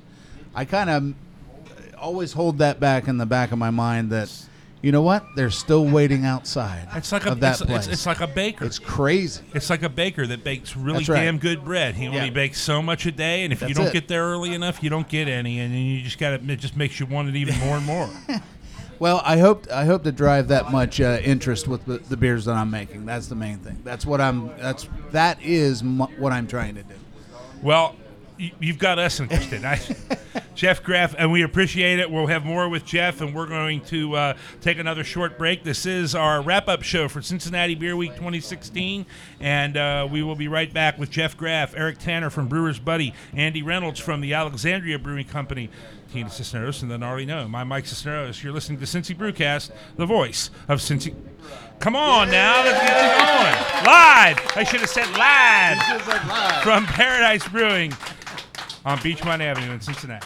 I 0.55 0.65
kind 0.65 0.89
of 0.89 1.13
always 1.97 2.33
hold 2.33 2.59
that 2.59 2.79
back 2.79 3.07
in 3.07 3.17
the 3.17 3.25
back 3.25 3.51
of 3.51 3.57
my 3.57 3.69
mind 3.69 4.11
that, 4.11 4.31
you 4.81 4.91
know 4.91 5.01
what, 5.01 5.25
they're 5.35 5.49
still 5.49 5.85
waiting 5.85 6.23
outside. 6.25 6.87
It's 6.93 7.11
like 7.11 7.25
a 7.25 7.31
of 7.31 7.39
that 7.39 7.59
it's, 7.59 7.61
place. 7.63 7.77
it's, 7.85 7.93
it's 7.93 8.05
like 8.05 8.21
a 8.21 8.27
baker. 8.27 8.63
It's 8.65 8.77
crazy. 8.79 9.43
It's 9.53 9.69
like 9.71 9.81
a 9.83 9.89
baker 9.89 10.27
that 10.27 10.43
bakes 10.43 10.77
really 10.77 10.99
That's 10.99 11.09
right. 11.09 11.23
damn 11.25 11.39
good 11.39 11.65
bread. 11.65 11.95
He 11.95 12.07
only 12.07 12.19
Yeah. 12.25 12.29
bakes 12.29 12.61
so 12.61 12.81
much 12.81 13.05
a 13.07 13.11
day, 13.11 13.43
and 13.43 13.51
if 13.51 13.61
you 13.61 13.69
That's 13.69 13.79
don't 13.79 13.87
it. 13.87 13.93
get 13.93 14.07
there 14.07 14.23
early 14.23 14.53
enough, 14.53 14.83
you 14.83 14.89
don't 14.91 15.07
get 15.09 15.27
any, 15.27 15.59
and 15.59 15.73
then 15.73 15.81
you 15.81 16.03
just 16.03 16.19
got 16.19 16.37
to. 16.39 16.51
It 16.51 16.59
just 16.59 16.77
makes 16.77 16.99
you 16.99 17.07
want 17.07 17.27
it 17.29 17.35
even 17.35 17.57
more 17.59 17.77
and 17.77 17.85
more. 17.85 18.09
Well, 18.99 19.21
I 19.23 19.37
hope 19.37 19.67
I 19.71 19.85
hope 19.85 20.03
to 20.03 20.11
drive 20.11 20.47
that 20.47 20.71
much 20.71 20.99
uh, 20.99 21.19
interest 21.23 21.67
with 21.67 21.85
the, 21.85 21.97
the 21.99 22.17
beers 22.17 22.45
that 22.45 22.55
I'm 22.55 22.71
making. 22.71 23.05
That's 23.05 23.27
the 23.27 23.35
main 23.35 23.57
thing. 23.59 23.79
That's 23.83 24.05
what 24.05 24.19
I'm. 24.19 24.47
That's 24.57 24.87
that 25.11 25.41
is 25.41 25.81
m- 25.81 25.99
what 26.17 26.33
I'm 26.33 26.47
trying 26.47 26.75
to 26.75 26.83
do. 26.83 26.95
Well, 27.61 27.95
you've 28.37 28.79
got 28.79 28.99
us 28.99 29.19
interested. 29.19 29.63
I, 29.63 29.79
Jeff 30.55 30.83
Graff, 30.83 31.13
and 31.17 31.31
we 31.31 31.43
appreciate 31.43 31.99
it. 31.99 32.09
We'll 32.09 32.27
have 32.27 32.43
more 32.43 32.67
with 32.69 32.85
Jeff, 32.85 33.21
and 33.21 33.35
we're 33.35 33.47
going 33.47 33.81
to 33.85 34.15
uh, 34.15 34.37
take 34.61 34.79
another 34.79 35.03
short 35.03 35.37
break. 35.37 35.63
This 35.63 35.85
is 35.85 36.15
our 36.15 36.41
wrap 36.41 36.67
up 36.67 36.81
show 36.81 37.07
for 37.07 37.21
Cincinnati 37.21 37.75
Beer 37.75 37.95
Week 37.95 38.15
2016, 38.15 39.05
and 39.39 39.77
uh, 39.77 40.07
we 40.11 40.23
will 40.23 40.35
be 40.35 40.47
right 40.47 40.71
back 40.73 40.97
with 40.97 41.11
Jeff 41.11 41.37
Graff, 41.37 41.75
Eric 41.75 41.99
Tanner 41.99 42.29
from 42.29 42.47
Brewer's 42.47 42.79
Buddy, 42.79 43.13
Andy 43.33 43.61
Reynolds 43.61 43.99
from 43.99 44.21
the 44.21 44.33
Alexandria 44.33 44.97
Brewing 44.97 45.27
Company. 45.27 45.69
Tina 46.11 46.29
Cisneros 46.29 46.81
and 46.81 46.91
then 46.91 47.03
already 47.03 47.25
know. 47.25 47.47
My 47.47 47.63
Mike 47.63 47.85
Cisneros. 47.85 48.43
You're 48.43 48.53
listening 48.53 48.79
to 48.79 48.85
Cincy 48.85 49.15
Brewcast, 49.15 49.71
the 49.95 50.05
voice 50.05 50.49
of 50.67 50.79
Cincy. 50.79 51.13
Come 51.79 51.95
on 51.95 52.31
now, 52.31 52.63
let's 52.63 52.79
get 52.79 52.97
it 52.97 53.17
going. 53.17 53.85
Live. 53.85 54.57
I 54.57 54.63
should 54.63 54.79
have 54.79 54.89
said 54.89 55.09
live 55.17 56.63
from 56.63 56.85
Paradise 56.85 57.47
Brewing 57.47 57.93
on 58.85 58.97
Beachmont 58.99 59.41
Avenue 59.41 59.71
in 59.71 59.81
Cincinnati. 59.81 60.25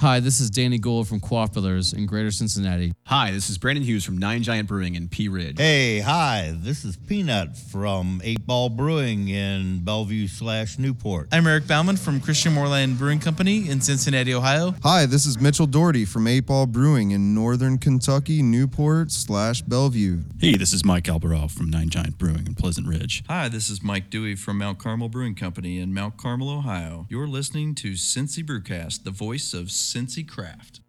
Hi, 0.00 0.18
this 0.18 0.40
is 0.40 0.48
Danny 0.48 0.78
Gould 0.78 1.08
from 1.08 1.20
Quaff 1.20 1.52
Brothers 1.52 1.92
in 1.92 2.06
Greater 2.06 2.30
Cincinnati. 2.30 2.94
Hi, 3.04 3.32
this 3.32 3.50
is 3.50 3.58
Brandon 3.58 3.84
Hughes 3.84 4.02
from 4.02 4.16
Nine 4.16 4.42
Giant 4.42 4.66
Brewing 4.66 4.94
in 4.94 5.08
Pea 5.08 5.28
Ridge. 5.28 5.58
Hey, 5.58 6.00
hi, 6.00 6.54
this 6.56 6.86
is 6.86 6.96
Peanut 6.96 7.54
from 7.54 8.22
Eight 8.24 8.46
Ball 8.46 8.70
Brewing 8.70 9.28
in 9.28 9.84
Bellevue 9.84 10.26
slash 10.26 10.78
Newport. 10.78 11.28
I'm 11.32 11.46
Eric 11.46 11.66
Bauman 11.66 11.98
from 11.98 12.18
Christian 12.18 12.54
Moerlein 12.54 12.96
Brewing 12.96 13.18
Company 13.18 13.68
in 13.68 13.82
Cincinnati, 13.82 14.32
Ohio. 14.32 14.74
Hi, 14.82 15.04
this 15.04 15.26
is 15.26 15.38
Mitchell 15.38 15.66
Doherty 15.66 16.06
from 16.06 16.26
Eight 16.26 16.46
Ball 16.46 16.64
Brewing 16.64 17.10
in 17.10 17.34
Northern 17.34 17.76
Kentucky, 17.76 18.40
Newport 18.40 19.12
slash 19.12 19.60
Bellevue. 19.60 20.22
Hey, 20.40 20.56
this 20.56 20.72
is 20.72 20.82
Mike 20.82 21.04
Albaroff 21.04 21.50
from 21.50 21.68
Nine 21.68 21.90
Giant 21.90 22.16
Brewing 22.16 22.46
in 22.46 22.54
Pleasant 22.54 22.86
Ridge. 22.86 23.22
Hi, 23.28 23.50
this 23.50 23.68
is 23.68 23.82
Mike 23.82 24.08
Dewey 24.08 24.34
from 24.34 24.56
Mount 24.56 24.78
Carmel 24.78 25.10
Brewing 25.10 25.34
Company 25.34 25.78
in 25.78 25.92
Mount 25.92 26.16
Carmel, 26.16 26.48
Ohio. 26.48 27.06
You're 27.10 27.28
listening 27.28 27.74
to 27.74 27.92
Cincy 27.92 28.42
Brewcast, 28.42 29.04
the 29.04 29.10
voice 29.10 29.52
of 29.52 29.66
Cincy 29.90 30.26
Craft. 30.26 30.82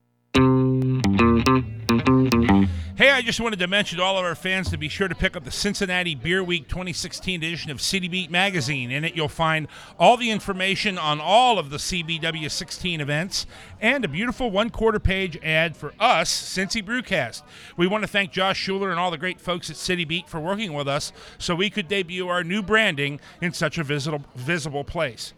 Hey, 2.96 3.10
I 3.10 3.24
just 3.24 3.40
wanted 3.40 3.58
to 3.58 3.68
mention 3.68 3.98
to 3.98 4.04
all 4.04 4.20
of 4.20 4.24
our 4.24 4.36
fans 4.36 4.70
to 4.70 4.78
be 4.78 4.90
sure 4.90 5.08
to 5.08 5.16
pick 5.16 5.36
up 5.36 5.44
the 5.44 5.50
Cincinnati 5.50 6.14
Beer 6.14 6.44
Week 6.44 6.68
2016 6.68 7.42
edition 7.42 7.72
of 7.72 7.82
City 7.82 8.08
Beat 8.08 8.30
magazine. 8.30 8.92
In 8.92 9.04
it, 9.04 9.16
you'll 9.16 9.28
find 9.28 9.68
all 9.98 10.18
the 10.18 10.30
information 10.30 11.00
on 11.00 11.20
all 11.20 11.58
of 11.58 11.72
the 11.72 11.78
CBW 11.78 12.52
16 12.52 13.02
events 13.02 13.48
and 13.80 14.06
a 14.06 14.08
beautiful 14.08 14.52
one 14.52 14.70
quarter 14.70 15.00
page 15.00 15.36
ad 15.42 15.76
for 15.76 15.94
us, 16.00 16.32
Cincy 16.32 16.86
Brewcast. 16.86 17.42
We 17.78 17.88
want 17.88 18.04
to 18.04 18.08
thank 18.08 18.32
Josh 18.32 18.60
Schuler 18.60 18.92
and 18.92 19.00
all 19.00 19.10
the 19.10 19.18
great 19.18 19.42
folks 19.42 19.72
at 19.72 19.78
City 19.78 20.06
Beat 20.06 20.30
for 20.30 20.40
working 20.40 20.74
with 20.74 20.88
us 20.88 21.12
so 21.40 21.56
we 21.56 21.72
could 21.72 21.88
debut 21.88 22.28
our 22.28 22.44
new 22.44 22.62
branding 22.62 23.20
in 23.42 23.52
such 23.52 23.80
a 23.80 23.84
visible, 23.84 24.24
visible 24.36 24.84
place. 24.84 25.34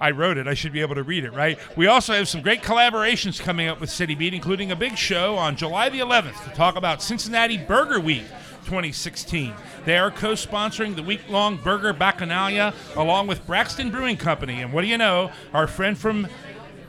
I 0.00 0.12
wrote 0.12 0.38
it. 0.38 0.48
I 0.48 0.54
should 0.54 0.72
be 0.72 0.80
able 0.80 0.94
to 0.94 1.02
read 1.02 1.24
it, 1.24 1.32
right? 1.32 1.58
We 1.76 1.86
also 1.86 2.14
have 2.14 2.28
some 2.28 2.40
great 2.40 2.62
collaborations 2.62 3.38
coming 3.40 3.68
up 3.68 3.80
with 3.80 3.90
City 3.90 4.14
Beat, 4.14 4.32
including 4.32 4.72
a 4.72 4.76
big 4.76 4.96
show 4.96 5.36
on 5.36 5.56
July 5.56 5.90
the 5.90 5.98
11th 5.98 6.42
to 6.44 6.50
talk 6.56 6.76
about 6.76 7.02
Cincinnati 7.02 7.58
Burger 7.58 8.00
Week 8.00 8.24
2016. 8.64 9.52
They 9.84 9.98
are 9.98 10.10
co 10.10 10.32
sponsoring 10.32 10.96
the 10.96 11.02
week 11.02 11.20
long 11.28 11.56
Burger 11.56 11.92
Bacchanalia 11.92 12.74
along 12.96 13.26
with 13.26 13.46
Braxton 13.46 13.90
Brewing 13.90 14.16
Company. 14.16 14.62
And 14.62 14.72
what 14.72 14.82
do 14.82 14.88
you 14.88 14.98
know? 14.98 15.30
Our 15.52 15.66
friend 15.66 15.98
from 15.98 16.28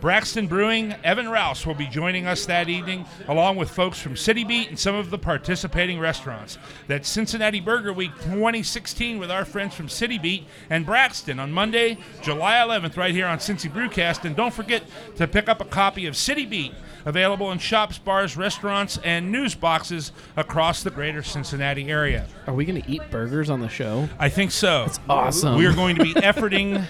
Braxton 0.02 0.48
Brewing, 0.48 0.96
Evan 1.04 1.30
Rouse, 1.30 1.64
will 1.64 1.76
be 1.76 1.86
joining 1.86 2.26
us 2.26 2.48
that 2.48 2.68
evening, 2.68 3.06
along 3.28 3.58
with 3.58 3.70
folks 3.70 4.00
from 4.00 4.18
City 4.18 4.44
Beat 4.44 4.70
and 4.70 4.80
some 4.80 4.96
of 4.96 5.12
the 5.12 5.20
participating 5.20 6.00
restaurants. 6.00 6.58
That's 6.88 7.08
Cincinnati 7.08 7.60
Burger 7.60 7.94
Week 7.94 8.12
2016 8.24 9.20
with 9.20 9.30
our 9.30 9.46
friends 9.46 9.76
from 9.76 9.88
City 9.88 10.18
Beat 10.18 10.48
and 10.72 10.88
Braxton 10.88 11.40
on 11.40 11.52
Monday, 11.52 12.00
July 12.24 12.56
11th, 12.56 12.98
right 12.98 13.14
here 13.14 13.28
on 13.28 13.38
Cincy 13.38 13.72
Brewcast. 13.72 14.26
And 14.26 14.36
don't 14.36 14.54
forget 14.54 14.82
to 15.18 15.28
pick 15.28 15.48
up 15.48 15.62
a 15.62 15.66
copy 15.66 16.08
of 16.08 16.18
City 16.18 16.48
Beat, 16.48 16.74
available 17.06 17.52
in 17.52 17.58
shops, 17.60 17.98
bars, 17.98 18.38
restaurants, 18.38 18.98
and 19.04 19.32
news 19.32 19.56
boxes 19.56 20.12
across 20.36 20.84
the 20.84 20.90
greater 20.90 21.24
Cincinnati 21.24 21.90
area. 21.90 22.28
Are 22.48 22.54
we 22.54 22.66
going 22.66 22.82
to 22.82 22.90
eat 22.90 23.02
burgers 23.10 23.50
on 23.50 23.62
the 23.62 23.70
show? 23.70 24.10
I 24.20 24.30
think 24.30 24.52
so. 24.52 24.86
That's 24.86 25.00
awesome. 25.10 25.58
We 25.58 25.66
are 25.66 25.74
going 25.74 25.96
to 25.96 26.04
be 26.04 26.14
efforting, 26.14 26.86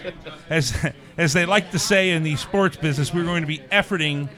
as 0.49 0.73
as 1.17 1.33
they 1.33 1.45
like 1.45 1.71
to 1.71 1.79
say 1.79 2.11
in 2.11 2.23
the 2.23 2.35
sports 2.35 2.77
business, 2.77 3.13
we're 3.13 3.25
going 3.25 3.41
to 3.41 3.47
be 3.47 3.59
efforting 3.71 4.29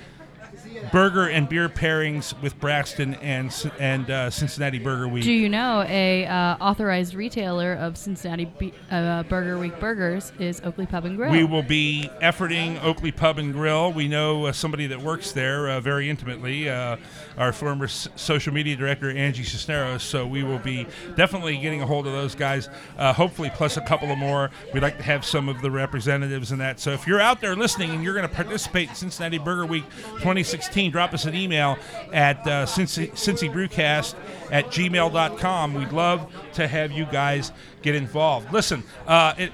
burger 0.92 1.28
and 1.30 1.48
beer 1.48 1.70
pairings 1.70 2.40
with 2.42 2.60
Braxton 2.60 3.16
and 3.16 3.54
and 3.80 4.10
uh, 4.10 4.30
Cincinnati 4.30 4.80
Burger 4.80 5.08
Week. 5.08 5.24
Do 5.24 5.32
you 5.32 5.50
know 5.50 5.86
a 5.88 6.26
uh, 6.26 6.58
authorized 6.60 7.14
retailer 7.16 7.74
of 7.74 7.98
Cincinnati 7.98 8.46
Be- 8.46 8.74
uh, 8.92 9.24
Burger 9.24 9.58
Week 9.58 9.80
burgers 9.80 10.32
is 10.40 10.62
Oakley 10.62 10.86
Pub 10.86 11.06
and 11.06 11.18
Grill? 11.18 11.32
We 11.32 11.44
will 11.44 11.64
be 11.64 12.10
efforting 12.22 12.82
Oakley 12.84 13.12
Pub 13.12 13.38
and 13.38 13.54
Grill. 13.54 13.92
We 13.94 14.08
know 14.08 14.46
uh, 14.46 14.52
somebody 14.52 14.88
that 14.88 15.02
works 15.02 15.32
there 15.32 15.70
uh, 15.70 15.80
very 15.80 16.10
intimately, 16.10 16.70
uh, 16.70 16.98
our 17.38 17.54
former 17.54 17.86
s- 17.86 18.08
social 18.16 18.54
media 18.54 18.76
director, 18.76 19.10
Angie 19.10 19.44
Cisneros. 19.44 20.04
So 20.04 20.26
we 20.28 20.44
will 20.44 20.60
be 20.60 20.88
definitely 21.16 21.58
getting 21.58 21.82
a 21.82 21.86
hold 21.86 22.08
of 22.08 22.14
those 22.14 22.36
guys, 22.36 22.70
uh, 22.98 23.14
hopefully, 23.14 23.52
plus 23.54 23.78
a 23.78 23.82
couple 23.82 24.12
of 24.12 24.18
more. 24.18 24.50
We'd 24.74 24.84
like 24.84 24.98
to 24.98 25.04
have 25.04 25.24
some 25.26 25.50
of 25.50 25.62
the 25.62 25.72
representatives 25.72 26.52
in 26.52 26.60
that. 26.60 26.80
So 26.80 26.92
if 26.92 27.08
you're 27.08 27.22
out 27.22 27.42
there 27.42 27.56
listening 27.56 27.92
and 27.92 28.04
you're 28.04 28.14
going 28.16 28.28
to 28.28 28.34
participate 28.36 28.90
in 28.90 28.96
Cincinnati 28.96 29.38
Burger 29.38 29.66
Week 29.66 29.84
2016, 30.20 30.73
drop 30.92 31.14
us 31.14 31.26
an 31.26 31.36
email 31.36 31.78
at 32.12 32.40
uh, 32.48 32.66
Cincy, 32.66 33.12
CincyBrewcast 33.12 34.16
at 34.52 34.66
gmail.com. 34.68 35.74
We'd 35.74 35.92
love 35.92 36.32
to 36.54 36.68
have 36.68 36.92
you 36.92 37.06
guys 37.06 37.52
get 37.82 37.96
involved. 37.96 38.52
Listen, 38.52 38.84
uh, 39.08 39.34
it, 39.38 39.52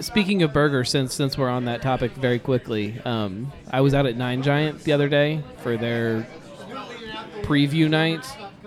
Speaking 0.00 0.42
of 0.42 0.52
burgers, 0.52 0.90
since 0.90 1.14
since 1.14 1.36
we're 1.36 1.48
on 1.48 1.64
that 1.64 1.82
topic, 1.82 2.12
very 2.12 2.38
quickly, 2.38 3.00
um, 3.04 3.52
I 3.70 3.80
was 3.80 3.94
out 3.94 4.06
at 4.06 4.16
Nine 4.16 4.42
Giant 4.42 4.84
the 4.84 4.92
other 4.92 5.08
day 5.08 5.42
for 5.58 5.76
their 5.76 6.26
preview 7.42 7.88
night. 7.88 8.24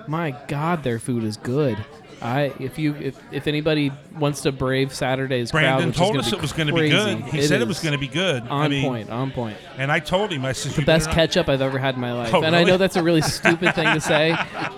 My 0.08 0.32
God, 0.48 0.84
their 0.84 1.00
food 1.00 1.24
is 1.24 1.38
good. 1.38 1.78
I 2.22 2.54
if 2.60 2.78
you 2.78 2.94
if, 2.96 3.20
if 3.32 3.48
anybody 3.48 3.92
wants 4.18 4.42
to 4.42 4.52
brave 4.52 4.94
Saturday's 4.94 5.52
crowd, 5.52 5.62
Brandon 5.62 5.88
which 5.90 5.98
told 5.98 6.16
is 6.18 6.20
us 6.22 6.32
gonna 6.32 6.38
it 6.38 6.42
was 6.42 6.54
going 6.54 6.68
to 6.68 6.74
be 6.74 6.90
good. 6.90 7.18
He 7.24 7.42
said 7.42 7.62
it 7.62 7.68
was 7.68 7.80
going 7.80 7.94
to 7.94 7.98
be 8.00 8.08
good. 8.08 8.44
On 8.44 8.62
I 8.62 8.68
mean, 8.68 8.84
point, 8.86 9.10
on 9.10 9.32
point. 9.32 9.58
And 9.78 9.92
I 9.92 10.00
told 10.00 10.32
him, 10.32 10.46
I 10.46 10.52
said, 10.52 10.74
The 10.74 10.84
best 10.84 11.06
better 11.08 11.18
not-" 11.18 11.28
ketchup 11.28 11.50
I've 11.50 11.62
ever 11.62 11.80
had 11.80 11.96
in 11.96 12.02
my 12.02 12.14
life, 12.14 12.34
Oh, 12.34 12.44
and 12.44 12.56
I 12.56 12.64
know 12.64 12.78
that's 12.78 12.96
a 12.96 13.04
really 13.04 13.22
stupid 13.38 13.74
thing 13.76 13.94
to 13.94 14.02
say, 14.02 14.36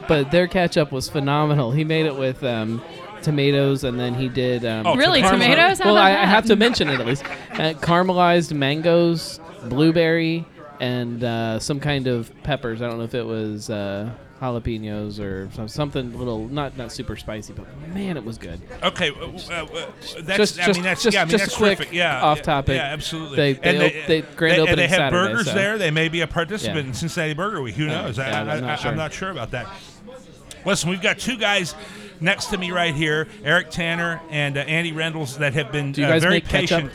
but 0.08 0.32
their 0.32 0.48
ketchup 0.48 0.92
was 0.92 1.10
phenomenal. 1.10 1.72
He 1.72 1.84
made 1.84 2.06
it 2.06 2.16
with 2.16 2.44
um, 2.44 2.82
tomatoes, 3.22 3.84
and 3.84 4.00
then 4.00 4.14
he 4.14 4.30
did 4.30 4.64
um, 4.66 4.86
Oh, 4.88 4.96
Really? 4.96 5.22
caramel- 5.22 5.40
Tomatoes? 5.42 5.80
How 5.80 5.94
Well, 5.94 5.98
I, 5.98 6.12
I 6.12 6.26
have 6.26 6.46
to 6.46 6.56
mention 6.56 6.88
it 6.90 7.00
at 7.00 7.06
least. 7.06 7.24
Uh, 7.26 7.74
caramelized 7.80 8.54
mangoes, 8.54 9.40
blueberry, 9.66 10.46
and 10.80 11.24
uh, 11.24 11.60
some 11.60 11.80
kind 11.80 12.08
of 12.08 12.32
peppers. 12.44 12.82
I 12.82 12.88
don't 12.88 12.98
know 12.98 13.04
if 13.06 13.16
it 13.16 13.26
was 13.26 13.70
uh, 13.70 14.10
jalapenos 14.44 15.20
or 15.20 15.50
some, 15.54 15.68
something 15.68 16.18
little, 16.18 16.48
not 16.50 16.78
not 16.78 16.92
super 16.92 17.16
spicy, 17.16 17.54
but 17.54 17.66
man, 17.94 18.18
it 18.18 18.24
was 18.26 18.38
good. 18.38 18.60
Okay, 18.84 19.10
uh, 19.10 19.14
uh, 19.26 19.66
uh, 19.66 19.86
that's. 20.22 20.38
Just- 20.38 20.60
I 20.60 20.66
just- 20.66 20.78
mean, 20.78 20.84
that's 20.84 21.04
just- 21.04 21.16
yeah. 21.16 21.22
I 21.22 21.26
mean, 21.26 21.32
just 21.32 21.44
that's 21.46 21.56
quick 21.56 21.78
terrific. 21.78 21.94
Yeah, 21.94 22.22
off 22.22 22.42
topic. 22.42 22.76
Yeah, 22.76 22.84
absolutely. 22.94 23.36
They- 23.38 23.54
they 23.54 23.70
and 23.70 23.84
op- 23.84 24.08
they- 24.08 24.22
grand 24.36 24.62
they, 24.62 24.68
and 24.68 24.78
they 24.80 24.88
have 24.88 24.98
Saturday, 24.98 25.32
burgers 25.34 25.46
so- 25.48 25.54
there. 25.54 25.78
They 25.78 25.92
may 25.92 26.10
be 26.10 26.22
a 26.22 26.28
participant 26.28 26.78
Yeah. 26.86 26.88
in 26.90 26.94
Cincinnati 26.94 27.34
Burger 27.34 27.62
Week. 27.62 27.76
Who 27.76 27.88
knows? 27.88 28.20
I, 28.20 28.32
I'm 28.42 28.62
not 28.62 28.80
sure. 28.80 28.92
Not 28.94 29.14
sure 29.14 29.30
about 29.32 29.52
that. 29.52 29.68
Listen, 30.66 30.90
we've 30.90 31.02
got 31.02 31.20
two 31.20 31.38
guys 31.38 31.76
next 32.22 32.46
to 32.48 32.58
me 32.58 32.72
right 32.72 32.96
here, 32.96 33.28
Eric 33.44 33.70
Tanner 33.70 34.22
and 34.30 34.58
uh, 34.58 34.62
Andy 34.62 34.94
Reynolds, 34.94 35.38
that 35.40 35.54
have 35.56 35.72
been 35.72 35.92
Do 35.92 36.02
you 36.02 36.08
uh, 36.08 36.20
very 36.20 36.36
make 36.36 36.48
ketchup? 36.48 36.90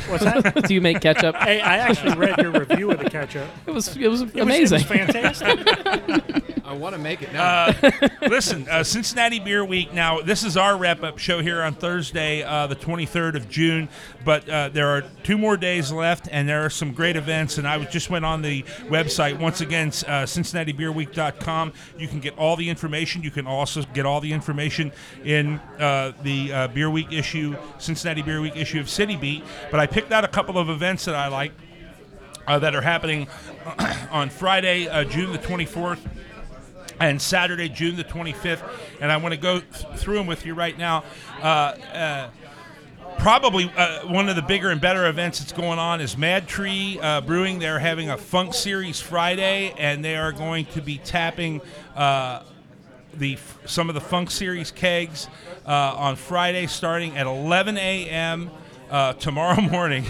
Patient. 0.00 0.10
What's 0.10 0.24
that? 0.54 0.64
Do 0.66 0.74
you 0.74 0.80
make 0.80 1.00
ketchup? 1.00 1.36
Hey, 1.36 1.60
I 1.60 1.78
actually 1.78 2.16
read 2.16 2.38
your 2.38 2.50
review 2.52 2.90
of 2.90 2.98
the 2.98 3.10
ketchup. 3.10 3.48
It 3.66 3.70
was 3.70 3.96
it 3.96 4.08
was 4.08 4.22
It 4.22 4.34
was, 4.34 4.42
amazing. 4.42 4.80
it 4.80 4.88
was 4.90 4.98
fantastic. 4.98 6.64
I 6.64 6.72
want 6.74 6.94
to 6.94 7.00
make 7.00 7.22
it 7.22 7.32
now. 7.32 7.66
Uh, 7.82 7.90
listen, 8.28 8.68
uh, 8.68 8.84
Cincinnati 8.84 9.40
Beer 9.40 9.64
Week. 9.64 9.94
Now, 9.94 10.20
this 10.20 10.44
is 10.44 10.58
our 10.58 10.76
wrap 10.76 11.02
up 11.02 11.18
show 11.18 11.40
here 11.40 11.62
on 11.62 11.72
Thursday, 11.74 12.42
uh, 12.42 12.66
the 12.66 12.76
23rd 12.76 13.36
of 13.36 13.48
June. 13.48 13.88
But 14.22 14.46
uh, 14.50 14.68
there 14.68 14.88
are 14.88 15.02
two 15.22 15.38
more 15.38 15.56
days 15.56 15.90
left, 15.90 16.28
and 16.30 16.46
there 16.46 16.62
are 16.66 16.68
some 16.68 16.92
great 16.92 17.16
events. 17.16 17.56
And 17.56 17.66
I 17.66 17.78
was- 17.78 17.88
just 17.88 18.10
went 18.10 18.26
on 18.26 18.42
the 18.42 18.64
website 18.90 19.38
once 19.38 19.62
again, 19.62 19.88
uh, 20.06 20.26
CincinnatiBeerWeek.com. 20.26 21.72
You 21.98 22.06
can 22.06 22.20
get 22.20 22.36
all 22.36 22.54
the 22.54 22.68
information. 22.68 23.22
You 23.22 23.30
can 23.30 23.46
also 23.46 23.82
get 23.94 24.04
all 24.04 24.20
the 24.20 24.32
information 24.32 24.92
in 25.24 25.54
uh, 25.78 26.12
the 26.22 26.52
uh, 26.52 26.68
Beer 26.68 26.90
Week 26.90 27.10
issue, 27.12 27.56
Cincinnati 27.78 28.20
Beer 28.20 28.42
Week 28.42 28.56
issue 28.56 28.78
of 28.78 28.90
City 28.90 29.16
Beat. 29.16 29.42
But 29.70 29.80
I 29.80 29.86
picked 29.90 30.12
out 30.12 30.24
a 30.24 30.28
couple 30.28 30.58
of 30.58 30.68
events 30.68 31.04
that 31.06 31.14
I 31.14 31.28
like. 31.28 31.52
Uh, 32.46 32.58
that 32.58 32.74
are 32.74 32.80
happening 32.80 33.28
on 34.10 34.30
Friday, 34.30 34.88
uh, 34.88 35.04
June 35.04 35.32
the 35.32 35.38
24th, 35.38 35.98
and 36.98 37.20
Saturday, 37.20 37.68
June 37.68 37.94
the 37.94 38.04
25th. 38.04 38.66
And 39.02 39.12
I 39.12 39.18
want 39.18 39.34
to 39.34 39.40
go 39.40 39.60
th- 39.60 39.98
through 39.98 40.14
them 40.14 40.26
with 40.26 40.46
you 40.46 40.54
right 40.54 40.76
now. 40.78 41.04
Uh, 41.42 41.44
uh, 41.44 42.30
probably 43.18 43.70
uh, 43.76 44.06
one 44.06 44.30
of 44.30 44.36
the 44.36 44.42
bigger 44.42 44.70
and 44.70 44.80
better 44.80 45.08
events 45.08 45.40
that's 45.40 45.52
going 45.52 45.78
on 45.78 46.00
is 46.00 46.16
MadTree 46.16 47.02
uh, 47.02 47.20
Brewing. 47.20 47.58
They're 47.58 47.78
having 47.78 48.08
a 48.08 48.16
Funk 48.16 48.54
Series 48.54 48.98
Friday, 48.98 49.74
and 49.76 50.02
they 50.04 50.16
are 50.16 50.32
going 50.32 50.64
to 50.66 50.80
be 50.80 50.98
tapping. 50.98 51.60
Uh, 51.94 52.42
the 53.14 53.36
some 53.64 53.88
of 53.88 53.94
the 53.94 54.00
Funk 54.00 54.30
Series 54.30 54.70
kegs 54.70 55.28
uh, 55.66 55.94
on 55.96 56.16
Friday, 56.16 56.66
starting 56.66 57.16
at 57.16 57.26
11 57.26 57.76
a.m. 57.76 58.50
Uh, 58.90 59.12
tomorrow 59.14 59.60
morning. 59.70 60.04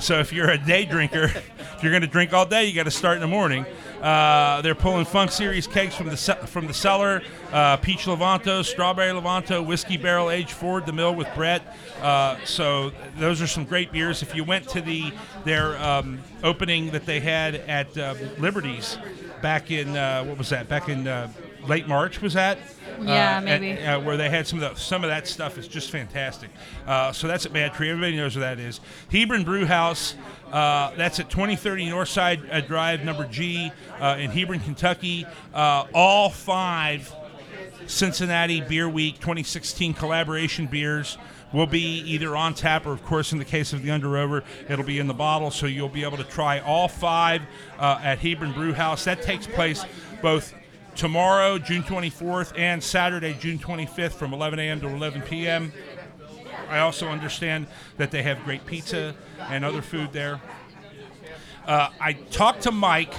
so 0.00 0.18
if 0.18 0.32
you're 0.32 0.48
a 0.48 0.58
day 0.58 0.86
drinker, 0.86 1.24
if 1.24 1.82
you're 1.82 1.92
going 1.92 2.00
to 2.02 2.08
drink 2.08 2.32
all 2.32 2.46
day, 2.46 2.64
you 2.64 2.74
got 2.74 2.84
to 2.84 2.90
start 2.90 3.16
in 3.16 3.20
the 3.20 3.26
morning. 3.26 3.66
Uh, 4.00 4.62
they're 4.62 4.74
pulling 4.74 5.04
Funk 5.04 5.30
Series 5.30 5.66
kegs 5.66 5.94
from 5.94 6.08
the 6.08 6.16
ce- 6.16 6.48
from 6.48 6.66
the 6.66 6.72
cellar, 6.72 7.22
uh, 7.52 7.76
peach 7.76 8.06
Levanto, 8.06 8.64
strawberry 8.64 9.12
Levanto, 9.12 9.64
whiskey 9.64 9.96
barrel 9.96 10.30
aged 10.30 10.50
Ford 10.50 10.86
the 10.86 10.92
Mill 10.92 11.14
with 11.14 11.28
Brett. 11.34 11.62
Uh, 12.00 12.36
so 12.44 12.90
those 13.18 13.42
are 13.42 13.46
some 13.46 13.64
great 13.64 13.92
beers. 13.92 14.22
If 14.22 14.34
you 14.34 14.44
went 14.44 14.66
to 14.70 14.80
the 14.80 15.12
their 15.44 15.76
um, 15.82 16.18
opening 16.42 16.90
that 16.92 17.04
they 17.04 17.20
had 17.20 17.56
at 17.56 17.96
uh, 17.98 18.14
Liberties 18.38 18.96
back 19.42 19.70
in 19.70 19.96
uh, 19.96 20.24
what 20.24 20.38
was 20.38 20.48
that? 20.48 20.68
Back 20.68 20.88
in 20.88 21.06
uh, 21.06 21.30
late 21.66 21.86
March 21.88 22.20
was 22.20 22.34
that? 22.34 22.58
Yeah, 23.00 23.38
Uh, 23.38 23.40
maybe. 23.40 23.70
and, 23.70 24.02
uh, 24.02 24.04
where 24.04 24.16
they 24.16 24.28
had 24.28 24.46
some 24.46 24.62
of 24.62 24.74
the, 24.74 24.80
some 24.80 25.02
of 25.04 25.10
that 25.10 25.26
stuff 25.26 25.58
is 25.58 25.66
just 25.66 25.90
fantastic. 25.90 26.50
Uh, 26.86 27.12
so 27.12 27.26
that's 27.26 27.46
at 27.46 27.52
MadTree. 27.52 27.88
Everybody 27.88 28.16
knows 28.16 28.36
where 28.36 28.54
that 28.54 28.62
is. 28.62 28.80
Hebron 29.10 29.44
Brew 29.44 29.64
House. 29.66 30.14
Uh, 30.52 30.92
that's 30.96 31.18
at 31.18 31.30
2030 31.30 31.86
Northside 31.86 32.52
uh, 32.52 32.60
Drive, 32.60 33.04
number 33.04 33.26
G, 33.26 33.72
uh, 34.00 34.16
in 34.18 34.30
Hebron, 34.30 34.60
Kentucky. 34.60 35.26
Uh, 35.54 35.86
all 35.94 36.28
five 36.28 37.12
Cincinnati 37.86 38.60
Beer 38.60 38.88
Week 38.88 39.14
2016 39.16 39.94
collaboration 39.94 40.66
beers 40.66 41.18
will 41.52 41.66
be 41.66 41.98
either 42.00 42.34
on 42.36 42.54
tap 42.54 42.86
or, 42.86 42.92
of 42.92 43.02
course, 43.04 43.32
in 43.32 43.38
the 43.38 43.44
case 43.44 43.72
of 43.72 43.82
the 43.82 43.90
Under 43.90 44.08
Rover, 44.08 44.42
it'll 44.68 44.84
be 44.84 44.98
in 44.98 45.06
the 45.06 45.12
bottle. 45.14 45.50
So 45.50 45.66
you'll 45.66 45.88
be 45.88 46.02
able 46.04 46.16
to 46.16 46.24
try 46.24 46.60
all 46.60 46.88
five 46.88 47.42
uh, 47.78 47.98
at 48.02 48.18
Hebron 48.20 48.52
Brew 48.52 48.72
House. 48.72 49.04
That 49.04 49.22
takes 49.22 49.46
place 49.46 49.84
both 50.22 50.54
tomorrow, 50.94 51.58
June 51.58 51.82
24th, 51.82 52.52
and 52.56 52.82
Saturday, 52.82 53.34
June 53.34 53.58
25th, 53.58 54.12
from 54.12 54.32
11 54.32 54.58
a.m. 54.58 54.80
to 54.80 54.88
11 54.88 55.22
p.m. 55.22 55.72
I 56.68 56.78
also 56.78 57.08
understand 57.08 57.66
that 57.98 58.10
they 58.10 58.22
have 58.22 58.42
great 58.44 58.64
pizza 58.66 59.14
and 59.38 59.64
other 59.64 59.82
food 59.82 60.12
there. 60.12 60.40
Uh, 61.66 61.90
I 62.00 62.14
talked 62.14 62.62
to 62.62 62.72
Mike 62.72 63.14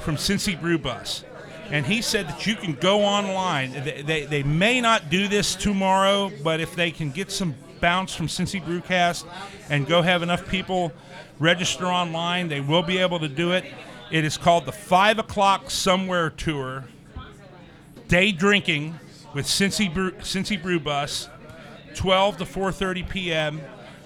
from 0.00 0.16
Cincy 0.16 0.60
Brew 0.60 0.78
Bus, 0.78 1.24
and 1.70 1.86
he 1.86 2.02
said 2.02 2.26
that 2.28 2.46
you 2.46 2.56
can 2.56 2.74
go 2.74 3.02
online. 3.02 3.72
They, 3.72 4.02
they, 4.02 4.24
they 4.24 4.42
may 4.42 4.80
not 4.80 5.10
do 5.10 5.28
this 5.28 5.54
tomorrow, 5.54 6.30
but 6.42 6.60
if 6.60 6.74
they 6.74 6.90
can 6.90 7.10
get 7.10 7.30
some 7.30 7.54
bounce 7.80 8.14
from 8.14 8.26
Cincy 8.26 8.62
Brewcast 8.62 9.24
and 9.68 9.86
go 9.86 10.02
have 10.02 10.22
enough 10.22 10.48
people 10.48 10.92
register 11.38 11.86
online, 11.86 12.48
they 12.48 12.60
will 12.60 12.82
be 12.82 12.98
able 12.98 13.18
to 13.20 13.28
do 13.28 13.52
it. 13.52 13.64
It 14.10 14.24
is 14.24 14.36
called 14.36 14.66
the 14.66 14.72
Five 14.72 15.20
O'Clock 15.20 15.70
Somewhere 15.70 16.30
Tour. 16.30 16.84
Day 18.08 18.32
drinking 18.32 18.98
with 19.34 19.46
Cincy 19.46 19.92
Brew, 19.92 20.10
Cincy 20.14 20.60
Brew 20.60 20.80
Bus, 20.80 21.28
12 21.94 22.38
to 22.38 22.44
4:30 22.44 23.08
p.m. 23.08 23.60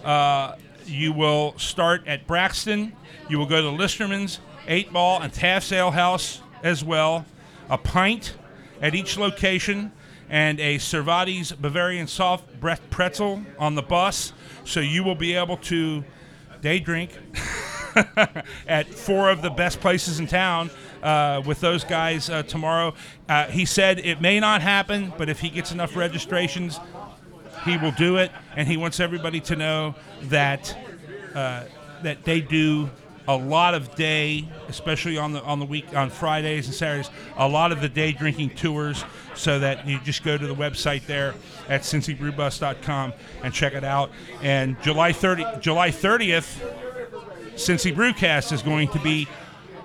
Uh, 0.05 0.57
you 0.85 1.11
will 1.11 1.59
start 1.59 2.07
at 2.07 2.27
Braxton. 2.27 2.93
You 3.31 3.39
will 3.39 3.47
go 3.47 3.63
to 3.63 3.69
Listermann's, 3.69 4.41
Eight 4.69 4.93
Ball, 4.93 5.23
and 5.23 5.33
Taft's 5.33 5.73
Ale 5.73 5.93
House 5.93 6.43
as 6.63 6.85
well. 6.85 7.25
A 7.71 7.79
pint 7.79 8.35
at 8.83 8.95
each 8.95 9.17
location, 9.17 9.91
and 10.29 10.61
a 10.61 10.77
Servatii's 10.77 11.53
Bavarian 11.53 12.09
soft 12.09 12.45
pretzel 12.91 13.43
on 13.59 13.75
the 13.75 13.83
bus. 13.83 14.35
So 14.67 14.81
you 14.81 15.03
will 15.03 15.15
be 15.15 15.35
able 15.35 15.57
to 15.57 16.05
day 16.61 16.79
drink 16.79 17.13
at 18.67 18.87
four 18.89 19.31
of 19.31 19.43
the 19.43 19.51
best 19.51 19.81
places 19.81 20.19
in 20.19 20.27
town 20.27 20.71
uh, 21.03 21.43
with 21.45 21.61
those 21.61 21.85
guys 21.85 22.31
uh, 22.31 22.43
tomorrow. 22.43 22.95
Uh, 23.29 23.47
he 23.47 23.65
said 23.65 23.99
it 24.01 24.21
may 24.21 24.41
not 24.41 24.63
happen, 24.63 25.13
but 25.19 25.29
if 25.29 25.41
he 25.41 25.51
gets 25.51 25.73
enough 25.73 25.97
registrations, 25.97 26.79
he 27.65 27.77
will 27.77 27.93
do 27.93 28.17
it. 28.17 28.31
And 28.57 28.67
he 28.69 28.77
wants 28.77 29.01
everybody 29.01 29.41
to 29.41 29.57
know 29.57 29.95
that 30.23 30.77
uh, 31.35 31.65
that 32.03 32.25
they 32.25 32.41
do 32.41 32.91
a 33.27 33.37
lot 33.37 33.75
of 33.75 33.95
day, 33.95 34.47
especially 34.69 35.17
on 35.17 35.33
the 35.33 35.43
on 35.43 35.59
the 35.59 35.65
week 35.65 35.95
on 35.95 36.11
Fridays 36.11 36.67
and 36.67 36.75
Saturdays, 36.75 37.11
a 37.37 37.49
lot 37.49 37.73
of 37.73 37.81
the 37.81 37.89
day 37.89 38.13
drinking 38.13 38.51
tours. 38.51 39.05
So 39.35 39.59
that 39.59 39.85
you 39.89 39.99
just 40.05 40.23
go 40.23 40.39
to 40.39 40.47
the 40.47 40.55
website 40.55 41.07
there 41.07 41.35
at 41.69 41.81
cincybrewbus.com 41.81 43.13
and 43.43 43.53
check 43.53 43.73
it 43.73 43.83
out. 43.83 44.13
And 44.43 44.81
July 44.81 45.11
30, 45.11 45.45
July 45.61 45.91
30th, 45.91 46.61
Cincy 47.55 47.95
Brewcast 47.95 48.53
is 48.53 48.63
going 48.63 48.89
to 48.89 48.99
be 49.01 49.29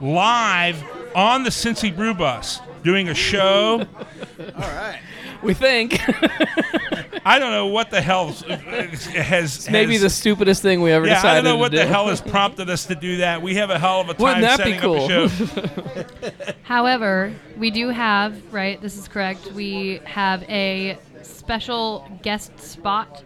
live 0.02 0.84
on 1.16 1.44
the 1.44 1.50
Cincy 1.50 1.96
Brew 1.96 2.14
Bus 2.14 2.60
doing 2.84 3.10
a 3.10 3.14
show. 3.14 3.86
All 4.40 4.62
right. 4.62 5.00
We 5.42 5.54
think. 5.54 6.00
I 7.26 7.40
don't 7.40 7.52
know 7.52 7.68
what 7.68 7.92
the 7.92 8.02
hell 8.02 8.36
uh, 8.50 8.58
has. 8.58 9.70
Maybe 9.70 9.94
has- 9.94 10.02
the 10.02 10.10
stupidest 10.10 10.62
thing 10.62 10.82
we 10.82 10.92
ever 10.92 11.06
decided 11.06 11.18
yeah, 11.18 11.22
decided 11.22 11.32
I 11.32 11.36
don't 11.36 11.44
know 11.46 11.52
to 11.56 11.60
what 11.60 11.72
do. 11.72 11.78
the 11.78 11.86
hell 11.86 12.08
has 12.08 12.20
prompted 12.22 12.70
us 12.70 12.86
to 12.88 12.96
do 12.96 13.18
that. 13.18 13.42
We 13.42 13.56
have 13.56 13.70
a 13.70 13.80
hell 13.80 14.02
of 14.02 14.10
a 14.10 14.14
time 14.16 14.42
Wouldn't 14.42 14.42
that 14.42 14.58
be 14.58 14.64
setting 14.64 14.80
cool? 14.80 15.06
up 15.06 15.32
a 15.32 16.34
show. 16.38 16.54
However, 16.64 17.34
we 17.58 17.72
do 17.72 17.90
have, 17.90 18.42
right, 18.54 18.82
this 18.82 18.98
is 18.98 19.08
correct, 19.08 19.52
we 19.54 20.02
have 20.06 20.44
a 20.44 20.98
special 21.22 22.06
guest 22.22 22.60
spot 22.60 23.24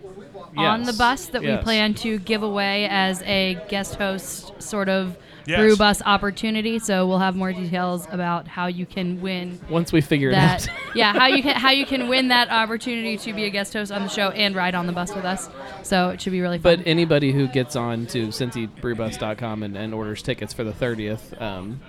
on 0.57 0.83
the 0.83 0.93
bus 0.93 1.27
that 1.27 1.41
we 1.41 1.55
plan 1.57 1.93
to 1.95 2.19
give 2.19 2.43
away 2.43 2.87
as 2.89 3.21
a 3.23 3.57
guest 3.69 3.95
host 3.95 4.61
sort 4.61 4.89
of 4.89 5.17
Yes. 5.45 5.59
brew 5.59 5.75
bus 5.75 6.01
opportunity. 6.05 6.79
So 6.79 7.05
we'll 7.05 7.19
have 7.19 7.35
more 7.35 7.51
details 7.51 8.07
about 8.09 8.47
how 8.47 8.67
you 8.67 8.85
can 8.85 9.19
win 9.21 9.59
Once 9.69 9.91
we 9.91 9.99
figure 9.99 10.29
it 10.29 10.35
that. 10.35 10.69
out. 10.69 10.75
yeah, 10.95 11.11
how 11.11 11.27
you 11.27 11.43
can 11.43 11.55
how 11.55 11.71
you 11.71 11.85
can 11.85 12.07
win 12.09 12.29
that 12.29 12.49
opportunity 12.49 13.17
to 13.17 13.33
be 13.33 13.43
a 13.43 13.49
guest 13.49 13.73
host 13.73 13.91
on 13.91 14.03
the 14.03 14.07
show 14.07 14.29
and 14.29 14.55
ride 14.55 14.73
on 14.73 14.87
the 14.87 14.93
bus 14.93 15.13
with 15.13 15.25
us. 15.25 15.49
So 15.83 16.11
it 16.11 16.21
should 16.21 16.31
be 16.31 16.39
really 16.39 16.59
fun. 16.59 16.77
But 16.77 16.87
anybody 16.87 17.33
who 17.33 17.47
gets 17.47 17.75
on 17.75 18.05
to 18.07 18.27
cincybrewbus.com 18.29 19.63
and, 19.63 19.77
and 19.77 19.93
orders 19.93 20.21
tickets 20.21 20.53
for 20.53 20.63
the 20.63 20.71
30th, 20.71 21.41
um, 21.41 21.81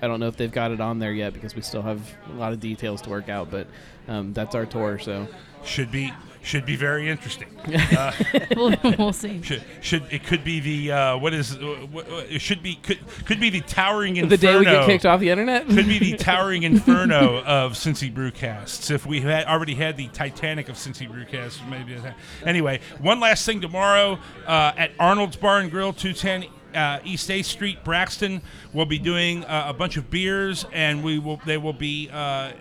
I 0.00 0.08
don't 0.08 0.18
know 0.18 0.26
if 0.26 0.36
they've 0.36 0.50
got 0.50 0.72
it 0.72 0.80
on 0.80 0.98
there 0.98 1.12
yet 1.12 1.32
because 1.34 1.54
we 1.54 1.62
still 1.62 1.82
have 1.82 2.00
a 2.30 2.32
lot 2.36 2.52
of 2.52 2.58
details 2.58 3.00
to 3.02 3.10
work 3.10 3.28
out, 3.28 3.50
but 3.50 3.68
um, 4.08 4.32
that's 4.32 4.54
our 4.54 4.66
tour, 4.66 4.98
so. 4.98 5.28
Should 5.64 5.92
be 5.92 6.12
should 6.42 6.66
be 6.66 6.76
very 6.76 7.08
interesting. 7.08 7.48
Uh, 7.96 8.12
We'll- 8.56 8.76
we'll 8.98 9.12
see. 9.12 9.40
Should, 9.42 9.62
should 9.80 10.02
it 10.10 10.24
could 10.24 10.42
be 10.44 10.58
the 10.60 10.92
uh, 10.92 11.18
what 11.18 11.32
is 11.32 11.54
uh, 11.56 11.86
what, 11.90 12.10
what- 12.10 12.26
it 12.30 12.40
should 12.40 12.62
be 12.62 12.74
could 12.76 12.98
could 13.24 13.38
be 13.40 13.50
the 13.50 13.60
towering 13.60 14.16
inferno. 14.16 14.30
The 14.36 14.46
day 14.46 14.58
we 14.58 14.64
get 14.64 14.86
kicked 14.86 15.06
off 15.06 15.20
the 15.20 15.30
internet? 15.30 15.66
could 15.66 15.86
be 15.86 15.98
the 15.98 16.16
towering 16.18 16.64
inferno 16.64 17.40
of 17.44 17.72
Cincy 17.74 18.12
Brewcasts. 18.12 18.90
If 18.90 19.06
we 19.06 19.20
had 19.20 19.46
already 19.46 19.74
had 19.74 19.96
the 19.96 20.08
Titanic 20.08 20.68
of 20.68 20.74
Cincy 20.76 21.08
Brewcasts, 21.08 21.66
maybe. 21.68 21.96
Anyway, 22.44 22.80
one 23.00 23.20
last 23.20 23.46
thing 23.46 23.60
tomorrow 23.60 24.18
uh, 24.46 24.72
at 24.76 24.90
Arnold's 24.98 25.36
Bar 25.36 25.60
and 25.60 25.70
Grill, 25.70 25.92
two 25.92 26.12
ten. 26.12 26.44
Uh, 26.74 27.00
East 27.04 27.28
8th 27.28 27.44
Street, 27.44 27.84
Braxton. 27.84 28.40
We'll 28.72 28.86
be 28.86 28.98
doing 28.98 29.44
uh, 29.44 29.66
a 29.68 29.74
bunch 29.74 29.98
of 29.98 30.08
beers, 30.08 30.64
and 30.72 31.04
we 31.04 31.18
will. 31.18 31.38
They 31.44 31.58
will 31.58 31.74
be 31.74 32.08
uh, 32.10 32.52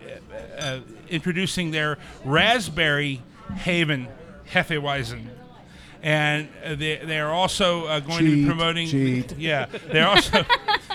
uh, 0.59 0.79
introducing 1.09 1.71
their 1.71 1.97
Raspberry 2.25 3.21
Haven 3.55 4.07
Hefeweizen, 4.51 5.27
and 6.03 6.49
they 6.65 6.97
they 7.03 7.19
are 7.19 7.31
also 7.31 7.85
uh, 7.85 7.99
going 7.99 8.19
to 8.19 8.23
be 8.25 8.35
Cheat, 8.35 8.47
promoting. 8.47 8.87
cheat. 8.87 9.33
Yeah, 9.37 9.65
they're 9.91 10.07
also 10.07 10.45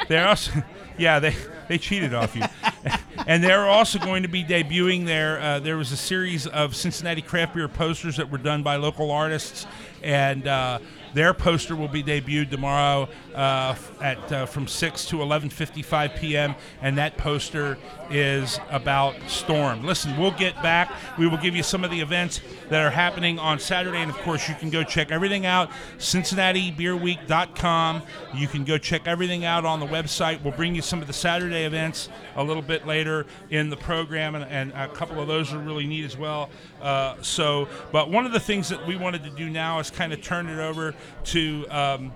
they're 0.08 0.28
also 0.28 0.52
yeah 0.98 1.18
they 1.18 1.34
they 1.68 1.78
cheated 1.78 2.14
off 2.14 2.34
you, 2.36 2.44
and 3.26 3.42
they're 3.42 3.66
also 3.66 3.98
going 3.98 4.22
to 4.22 4.28
be 4.28 4.44
debuting 4.44 5.06
their. 5.06 5.40
Uh, 5.40 5.58
there 5.60 5.76
was 5.76 5.92
a 5.92 5.96
series 5.96 6.46
of 6.46 6.74
Cincinnati 6.76 7.22
craft 7.22 7.54
beer 7.54 7.68
posters 7.68 8.16
that 8.16 8.30
were 8.30 8.38
done 8.38 8.62
by 8.62 8.76
local 8.76 9.10
artists, 9.10 9.66
and. 10.02 10.46
Uh, 10.46 10.78
their 11.14 11.32
poster 11.32 11.74
will 11.74 11.88
be 11.88 12.02
debuted 12.02 12.50
tomorrow 12.50 13.08
uh, 13.36 13.76
at 14.00 14.32
uh, 14.32 14.46
from 14.46 14.66
6 14.66 15.04
to 15.06 15.16
11:55 15.16 16.16
p.m. 16.16 16.54
and 16.80 16.96
that 16.98 17.18
poster 17.18 17.76
is 18.10 18.58
about 18.70 19.14
Storm. 19.28 19.84
Listen, 19.84 20.16
we'll 20.16 20.30
get 20.30 20.54
back. 20.62 20.90
We 21.18 21.28
will 21.28 21.36
give 21.36 21.54
you 21.54 21.62
some 21.62 21.84
of 21.84 21.90
the 21.90 22.00
events 22.00 22.40
that 22.70 22.82
are 22.82 22.88
happening 22.90 23.38
on 23.38 23.58
Saturday, 23.58 23.98
and 23.98 24.10
of 24.10 24.16
course, 24.18 24.48
you 24.48 24.54
can 24.54 24.70
go 24.70 24.82
check 24.82 25.10
everything 25.10 25.44
out. 25.44 25.70
CincinnatiBeerWeek.com. 25.98 28.02
You 28.34 28.48
can 28.48 28.64
go 28.64 28.78
check 28.78 29.06
everything 29.06 29.44
out 29.44 29.66
on 29.66 29.80
the 29.80 29.86
website. 29.86 30.42
We'll 30.42 30.54
bring 30.54 30.74
you 30.74 30.82
some 30.82 31.02
of 31.02 31.06
the 31.06 31.12
Saturday 31.12 31.64
events 31.64 32.08
a 32.36 32.42
little 32.42 32.62
bit 32.62 32.86
later 32.86 33.26
in 33.50 33.68
the 33.68 33.76
program, 33.76 34.34
and, 34.34 34.46
and 34.46 34.72
a 34.72 34.88
couple 34.88 35.20
of 35.20 35.28
those 35.28 35.52
are 35.52 35.58
really 35.58 35.86
neat 35.86 36.06
as 36.06 36.16
well. 36.16 36.48
Uh, 36.80 37.16
so, 37.20 37.68
but 37.92 38.10
one 38.10 38.24
of 38.24 38.32
the 38.32 38.40
things 38.40 38.70
that 38.70 38.86
we 38.86 38.96
wanted 38.96 39.22
to 39.24 39.30
do 39.30 39.50
now 39.50 39.78
is 39.78 39.90
kind 39.90 40.14
of 40.14 40.22
turn 40.22 40.48
it 40.48 40.58
over 40.58 40.94
to. 41.24 41.66
Um, 41.68 42.12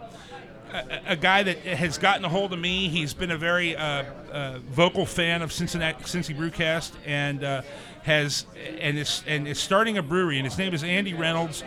a, 1.07 1.17
guy 1.17 1.43
that 1.43 1.59
has 1.59 1.99
gotten 1.99 2.25
a 2.25 2.29
hold 2.29 2.53
of 2.53 2.59
me. 2.59 2.89
He's 2.89 3.15
been 3.15 3.31
a 3.31 3.37
very 3.37 3.77
uh, 3.77 4.05
uh, 4.33 4.59
vocal 4.71 5.07
fan 5.07 5.43
of 5.43 5.53
Cincinnati, 5.53 6.35
Brewcast, 6.35 6.93
and 7.07 7.45
uh, 7.45 7.63
has 8.03 8.47
and 8.79 8.99
is 8.99 9.23
and 9.27 9.47
is 9.49 9.59
starting 9.59 9.99
a 9.99 10.03
brewery. 10.03 10.39
And 10.39 10.47
his 10.47 10.59
name 10.59 10.75
is 10.75 10.83
Andy 10.83 11.15
Reynolds 11.15 11.63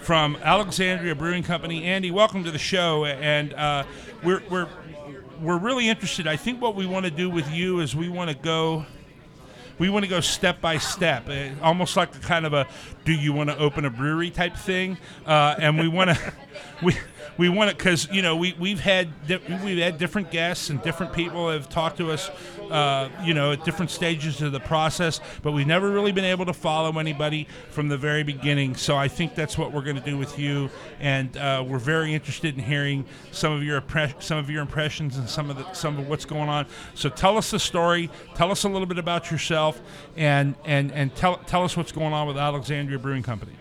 from 0.00 0.36
Alexandria 0.42 1.14
Brewing 1.14 1.42
Company. 1.42 1.84
Andy, 1.84 2.10
welcome 2.10 2.44
to 2.44 2.50
the 2.50 2.58
show. 2.58 3.04
And 3.04 3.54
uh, 3.54 3.84
we're 4.22 4.42
we're 4.50 4.68
we're 5.40 5.58
really 5.58 5.88
interested. 5.88 6.26
I 6.26 6.36
think 6.36 6.60
what 6.60 6.74
we 6.74 6.86
want 6.86 7.04
to 7.04 7.10
do 7.10 7.28
with 7.30 7.50
you 7.50 7.80
is 7.80 7.94
we 7.94 8.08
want 8.08 8.30
to 8.30 8.36
go 8.36 8.86
we 9.78 9.88
want 9.88 10.04
to 10.04 10.08
go 10.08 10.20
step 10.20 10.60
by 10.60 10.78
step, 10.78 11.28
uh, 11.28 11.48
almost 11.62 11.96
like 11.96 12.14
a 12.14 12.20
kind 12.20 12.46
of 12.46 12.52
a 12.52 12.66
"Do 13.04 13.12
you 13.12 13.32
want 13.32 13.50
to 13.50 13.58
open 13.58 13.84
a 13.84 13.90
brewery?" 13.90 14.30
type 14.30 14.56
thing, 14.56 14.98
uh, 15.26 15.56
and 15.58 15.78
we 15.78 15.88
want 15.88 16.10
to 16.10 16.32
we 16.82 16.96
we 17.36 17.48
want 17.48 17.70
it 17.70 17.76
because 17.76 18.08
you 18.10 18.22
know 18.22 18.36
we 18.36 18.54
we've 18.58 18.80
had 18.80 19.08
we've 19.62 19.78
had 19.78 19.98
different 19.98 20.30
guests 20.30 20.70
and 20.70 20.82
different 20.82 21.12
people 21.12 21.50
have 21.50 21.68
talked 21.68 21.96
to 21.98 22.10
us, 22.10 22.30
uh, 22.70 23.08
you 23.24 23.34
know, 23.34 23.52
at 23.52 23.64
different 23.64 23.90
stages 23.90 24.40
of 24.42 24.52
the 24.52 24.60
process, 24.60 25.20
but 25.42 25.52
we've 25.52 25.66
never 25.66 25.90
really 25.90 26.12
been 26.12 26.24
able 26.24 26.46
to 26.46 26.52
follow 26.52 26.98
anybody 26.98 27.46
from 27.70 27.88
the 27.88 27.96
very 27.96 28.22
beginning. 28.22 28.74
So 28.76 28.96
I 28.96 29.08
think 29.08 29.34
that's 29.34 29.58
what 29.58 29.72
we're 29.72 29.82
going 29.82 29.96
to 29.96 30.02
do 30.02 30.16
with 30.16 30.38
you, 30.38 30.70
and 31.00 31.36
uh, 31.36 31.64
we're 31.66 31.78
very 31.78 32.14
interested 32.14 32.54
in 32.56 32.62
hearing 32.62 33.04
some 33.32 33.52
of 33.52 33.62
your 33.62 33.82
some 34.18 34.38
of 34.38 34.50
your 34.50 34.62
impressions 34.62 35.16
and 35.16 35.28
some 35.28 35.50
of 35.50 35.56
the 35.56 35.72
some 35.72 35.98
of 35.98 36.08
what's 36.08 36.24
going 36.24 36.48
on. 36.48 36.66
So 36.94 37.08
tell 37.08 37.36
us 37.36 37.50
the 37.50 37.60
story. 37.60 38.10
Tell 38.34 38.50
us 38.50 38.64
a 38.64 38.68
little 38.68 38.86
bit 38.86 38.98
about 38.98 39.30
yourself, 39.30 39.80
and 40.16 40.54
and 40.64 40.92
and 40.92 41.14
tell 41.14 41.36
tell 41.38 41.64
us 41.64 41.76
what's 41.76 41.92
going 41.92 42.12
on 42.12 42.26
with 42.26 42.36
Alexandria 42.36 42.98
Brewing 42.98 43.22
Company. 43.22 43.52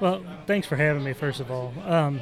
Well, 0.00 0.24
thanks 0.46 0.66
for 0.66 0.76
having 0.76 1.04
me, 1.04 1.12
first 1.12 1.40
of 1.40 1.50
all. 1.50 1.74
Um, 1.84 2.20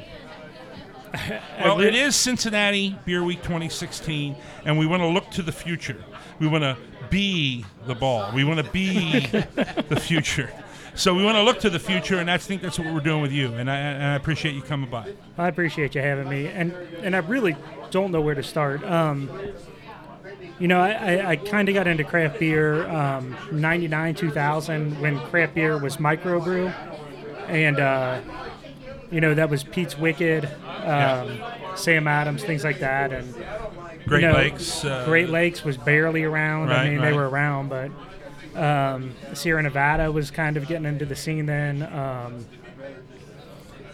Well, 1.59 1.81
it 1.81 1.93
is 1.93 2.15
Cincinnati 2.15 2.97
Beer 3.05 3.23
Week 3.23 3.41
2016, 3.43 4.35
and 4.65 4.77
we 4.77 4.85
want 4.85 5.01
to 5.01 5.07
look 5.07 5.29
to 5.31 5.41
the 5.41 5.51
future. 5.51 6.03
We 6.39 6.47
want 6.47 6.63
to 6.63 6.77
be 7.09 7.65
the 7.85 7.95
ball. 7.95 8.31
We 8.33 8.43
want 8.43 8.63
to 8.63 8.71
be 8.71 9.19
the 9.27 9.99
future. 10.01 10.51
So 10.95 11.13
we 11.13 11.23
want 11.23 11.35
to 11.35 11.43
look 11.43 11.59
to 11.59 11.69
the 11.69 11.79
future, 11.79 12.19
and 12.19 12.29
I 12.29 12.37
think 12.37 12.61
that's 12.61 12.79
what 12.79 12.93
we're 12.93 13.01
doing 13.01 13.21
with 13.21 13.31
you. 13.31 13.53
And 13.53 13.69
I, 13.69 13.77
and 13.77 14.03
I 14.03 14.15
appreciate 14.15 14.55
you 14.55 14.61
coming 14.61 14.89
by. 14.89 15.13
I 15.37 15.47
appreciate 15.47 15.95
you 15.95 16.01
having 16.01 16.29
me, 16.29 16.47
and 16.47 16.71
and 17.03 17.15
I 17.15 17.19
really 17.19 17.55
don't 17.91 18.11
know 18.11 18.21
where 18.21 18.35
to 18.35 18.43
start. 18.43 18.83
Um, 18.83 19.29
you 20.59 20.67
know, 20.67 20.79
I, 20.79 20.91
I, 20.91 21.29
I 21.31 21.35
kind 21.37 21.69
of 21.69 21.75
got 21.75 21.87
into 21.87 22.03
craft 22.03 22.39
beer 22.39 22.87
um, 22.89 23.35
99, 23.51 24.15
2000 24.15 24.99
when 24.99 25.19
craft 25.27 25.55
beer 25.55 25.77
was 25.77 25.97
microbrew. 25.97 26.73
And, 27.47 27.79
uh, 27.79 28.19
you 29.11 29.21
know, 29.21 29.33
that 29.33 29.49
was 29.49 29.63
Pete's 29.63 29.97
Wicked, 29.97 30.45
um, 30.83 31.41
Sam 31.75 32.07
Adams, 32.07 32.43
things 32.43 32.63
like 32.63 32.79
that. 32.79 33.11
And 33.11 33.27
you 33.35 33.43
Great 34.05 34.21
know, 34.21 34.33
Lakes, 34.33 34.85
uh, 34.85 35.05
Great 35.05 35.29
Lakes 35.29 35.63
was 35.63 35.77
barely 35.77 36.23
around. 36.23 36.69
Right, 36.69 36.79
I 36.79 36.89
mean, 36.89 36.99
right. 36.99 37.09
they 37.09 37.13
were 37.13 37.27
around, 37.27 37.69
but 37.69 37.91
um, 38.55 39.13
Sierra 39.33 39.61
Nevada 39.63 40.11
was 40.11 40.31
kind 40.31 40.57
of 40.57 40.67
getting 40.67 40.85
into 40.85 41.05
the 41.05 41.15
scene 41.15 41.45
then. 41.45 41.83
Um, 41.83 42.45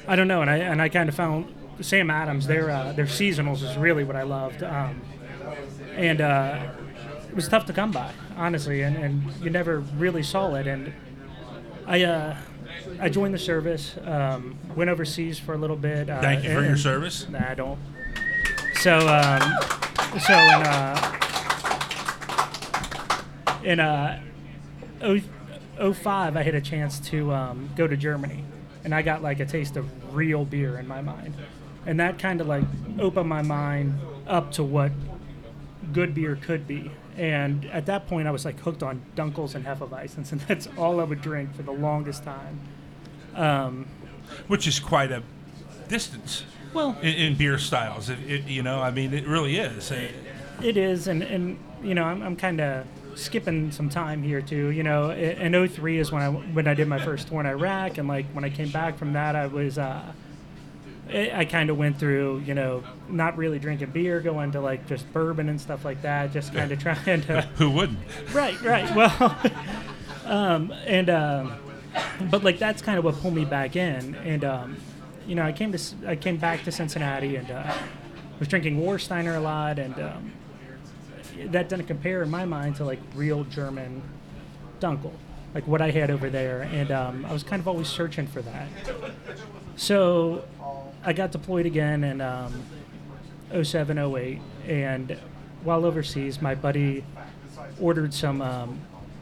I 0.07 0.15
don't 0.15 0.27
know, 0.27 0.41
and 0.41 0.49
I 0.49 0.57
and 0.57 0.81
I 0.81 0.89
kind 0.89 1.09
of 1.09 1.15
found 1.15 1.53
Sam 1.81 2.09
Adams. 2.09 2.47
Their 2.47 2.69
uh, 2.69 2.91
their 2.93 3.05
seasonals 3.05 3.63
is 3.63 3.77
really 3.77 4.03
what 4.03 4.15
I 4.15 4.23
loved, 4.23 4.63
um, 4.63 5.01
and 5.95 6.21
uh, 6.21 6.71
it 7.27 7.35
was 7.35 7.47
tough 7.47 7.65
to 7.65 7.73
come 7.73 7.91
by, 7.91 8.11
honestly, 8.37 8.81
and, 8.81 8.95
and 8.97 9.31
you 9.41 9.49
never 9.49 9.79
really 9.79 10.23
saw 10.23 10.53
it. 10.55 10.67
And 10.67 10.93
I 11.87 12.03
uh, 12.03 12.37
I 12.99 13.09
joined 13.09 13.33
the 13.33 13.39
service. 13.39 13.95
Um, 14.03 14.57
went 14.75 14.89
overseas 14.89 15.39
for 15.39 15.53
a 15.53 15.57
little 15.57 15.75
bit. 15.75 16.09
Uh, 16.09 16.21
Thank 16.21 16.43
you 16.43 16.51
for 16.51 16.59
and- 16.59 16.67
your 16.67 16.77
service. 16.77 17.27
Nah, 17.29 17.49
I 17.51 17.53
don't. 17.55 17.79
So, 18.81 18.97
um, 18.99 19.41
so 20.19 20.33
in 20.33 20.61
uh, 20.63 21.11
in 23.63 23.79
uh, 23.79 24.21
oh, 25.01 25.93
05, 25.93 26.37
I 26.37 26.43
had 26.43 26.55
a 26.55 26.61
chance 26.61 26.99
to 27.09 27.31
um, 27.33 27.69
go 27.75 27.87
to 27.87 27.97
Germany, 27.97 28.43
and 28.83 28.93
I 28.93 29.01
got 29.01 29.21
like 29.23 29.39
a 29.39 29.45
taste 29.45 29.75
of 29.77 30.15
real 30.15 30.45
beer 30.45 30.77
in 30.77 30.87
my 30.87 31.01
mind, 31.01 31.35
and 31.85 31.99
that 31.99 32.19
kind 32.19 32.41
of 32.41 32.47
like 32.47 32.63
opened 32.99 33.27
my 33.29 33.41
mind 33.41 33.99
up 34.27 34.51
to 34.53 34.63
what 34.63 34.91
good 35.93 36.13
beer 36.13 36.35
could 36.35 36.67
be. 36.67 36.91
And 37.17 37.65
at 37.65 37.85
that 37.85 38.07
point, 38.07 38.27
I 38.27 38.31
was 38.31 38.43
like 38.45 38.59
hooked 38.59 38.83
on 38.83 39.01
Dunkels 39.15 39.55
and 39.55 39.65
Hefeweizens, 39.65 40.31
and 40.31 40.41
that's 40.41 40.67
all 40.77 40.99
I 40.99 41.03
would 41.05 41.21
drink 41.21 41.55
for 41.55 41.63
the 41.63 41.71
longest 41.71 42.23
time. 42.23 42.59
Um, 43.35 43.85
Which 44.47 44.67
is 44.67 44.79
quite 44.79 45.11
a 45.11 45.23
distance. 45.87 46.43
Well- 46.73 46.97
in, 47.01 47.13
in 47.13 47.35
beer 47.35 47.57
styles, 47.57 48.09
it, 48.09 48.19
it, 48.27 48.47
you 48.47 48.63
know, 48.63 48.81
I 48.81 48.91
mean, 48.91 49.13
it 49.13 49.27
really 49.27 49.57
is. 49.57 49.91
Uh, 49.91 50.09
It 50.61 50.77
is, 50.77 51.07
and, 51.07 51.21
and 51.23 51.57
you 51.83 51.93
know, 51.95 52.03
I'm, 52.03 52.21
I'm 52.21 52.35
kind 52.35 52.61
of 52.61 52.85
skipping 53.15 53.71
some 53.71 53.89
time 53.89 54.23
here 54.23 54.41
too. 54.41 54.69
You 54.69 54.83
know, 54.83 55.11
in 55.11 55.67
03 55.67 55.99
is 55.99 56.11
when 56.11 56.21
I 56.21 56.29
when 56.29 56.67
I 56.67 56.73
did 56.73 56.87
my 56.87 56.99
first 56.99 57.27
tour 57.27 57.39
in 57.39 57.45
Iraq, 57.45 57.97
and 57.97 58.07
like 58.07 58.25
when 58.33 58.43
I 58.43 58.49
came 58.49 58.69
back 58.69 58.97
from 58.97 59.13
that, 59.13 59.35
I 59.35 59.47
was 59.47 59.77
uh, 59.77 60.01
I, 61.09 61.31
I 61.33 61.45
kind 61.45 61.69
of 61.69 61.77
went 61.77 61.99
through, 61.99 62.39
you 62.45 62.53
know, 62.53 62.83
not 63.09 63.37
really 63.37 63.59
drinking 63.59 63.91
beer, 63.91 64.19
going 64.21 64.51
to 64.53 64.61
like 64.61 64.87
just 64.87 65.11
bourbon 65.13 65.49
and 65.49 65.59
stuff 65.59 65.85
like 65.85 66.01
that, 66.01 66.31
just 66.31 66.53
kind 66.53 66.71
of 66.71 66.79
trying 66.83 67.21
to. 67.23 67.41
Who 67.57 67.69
wouldn't? 67.69 67.99
Right, 68.33 68.59
right. 68.61 68.93
Well, 68.95 69.37
um, 70.25 70.71
and 70.85 71.09
um, 71.09 71.53
but 72.29 72.43
like 72.43 72.59
that's 72.59 72.81
kind 72.81 72.97
of 72.97 73.03
what 73.03 73.15
pulled 73.15 73.33
me 73.33 73.45
back 73.45 73.75
in, 73.75 74.15
and 74.15 74.43
um, 74.43 74.77
you 75.27 75.35
know, 75.35 75.43
I 75.43 75.51
came 75.51 75.71
to 75.71 75.79
I 76.07 76.15
came 76.15 76.37
back 76.37 76.63
to 76.63 76.71
Cincinnati 76.71 77.35
and 77.35 77.49
uh, 77.49 77.73
was 78.39 78.47
drinking 78.47 78.79
Warsteiner 78.79 79.35
a 79.35 79.39
lot, 79.39 79.79
and 79.79 79.93
um, 79.99 80.31
that 81.45 81.69
didn't 81.69 81.87
compare 81.87 82.23
in 82.23 82.29
my 82.29 82.45
mind 82.45 82.75
to 82.77 82.85
like 82.85 82.99
real 83.13 83.43
German 83.45 84.01
Dunkel, 84.79 85.11
like 85.53 85.67
what 85.67 85.81
I 85.81 85.91
had 85.91 86.11
over 86.11 86.29
there, 86.29 86.63
and 86.63 86.91
um, 86.91 87.25
I 87.25 87.33
was 87.33 87.43
kind 87.43 87.59
of 87.59 87.67
always 87.67 87.87
searching 87.87 88.27
for 88.27 88.41
that. 88.41 88.67
So 89.75 90.45
I 91.03 91.13
got 91.13 91.31
deployed 91.31 91.65
again 91.65 92.03
in 92.03 92.21
um, 92.21 92.63
07, 93.61 93.97
08, 93.97 94.41
and 94.67 95.17
while 95.63 95.85
overseas, 95.85 96.41
my 96.41 96.55
buddy 96.55 97.03
ordered 97.79 98.13
some 98.13 98.41
um, 98.41 98.79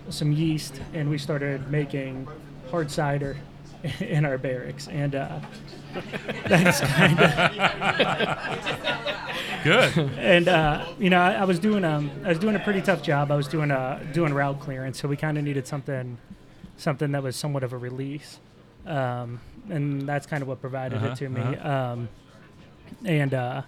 some 0.09 0.33
yeast, 0.33 0.81
and 0.93 1.09
we 1.09 1.17
started 1.17 1.71
making 1.71 2.27
hard 2.73 2.89
cider 2.89 3.37
in 3.99 4.25
our 4.25 4.39
barracks, 4.39 4.87
and 4.87 5.13
uh, 5.13 5.39
that's 6.47 6.79
kind 6.81 7.19
of 7.19 7.29
Good. 9.63 9.95
And 10.17 10.47
uh, 10.47 10.83
you 10.99 11.11
know, 11.11 11.19
I, 11.21 11.33
I 11.33 11.43
was 11.45 11.59
doing 11.59 11.85
um, 11.85 12.09
I 12.25 12.29
was 12.29 12.39
doing 12.39 12.55
a 12.55 12.59
pretty 12.59 12.81
tough 12.81 13.03
job. 13.03 13.31
I 13.31 13.35
was 13.35 13.47
doing 13.47 13.69
uh, 13.69 14.03
doing 14.11 14.33
route 14.33 14.59
clearance, 14.59 14.99
so 14.99 15.07
we 15.07 15.15
kind 15.15 15.37
of 15.37 15.43
needed 15.43 15.67
something 15.67 16.17
something 16.77 17.11
that 17.11 17.21
was 17.21 17.35
somewhat 17.35 17.63
of 17.63 17.73
a 17.73 17.77
release, 17.77 18.39
um, 18.87 19.39
and 19.69 20.01
that's 20.09 20.25
kind 20.25 20.41
of 20.41 20.47
what 20.47 20.59
provided 20.59 20.97
Uh-huh, 20.97 21.09
it 21.09 21.15
to 21.17 21.29
me. 21.29 21.41
uh-huh. 21.41 21.69
Um, 21.93 22.09
and 23.05 23.33
uh, 23.35 23.61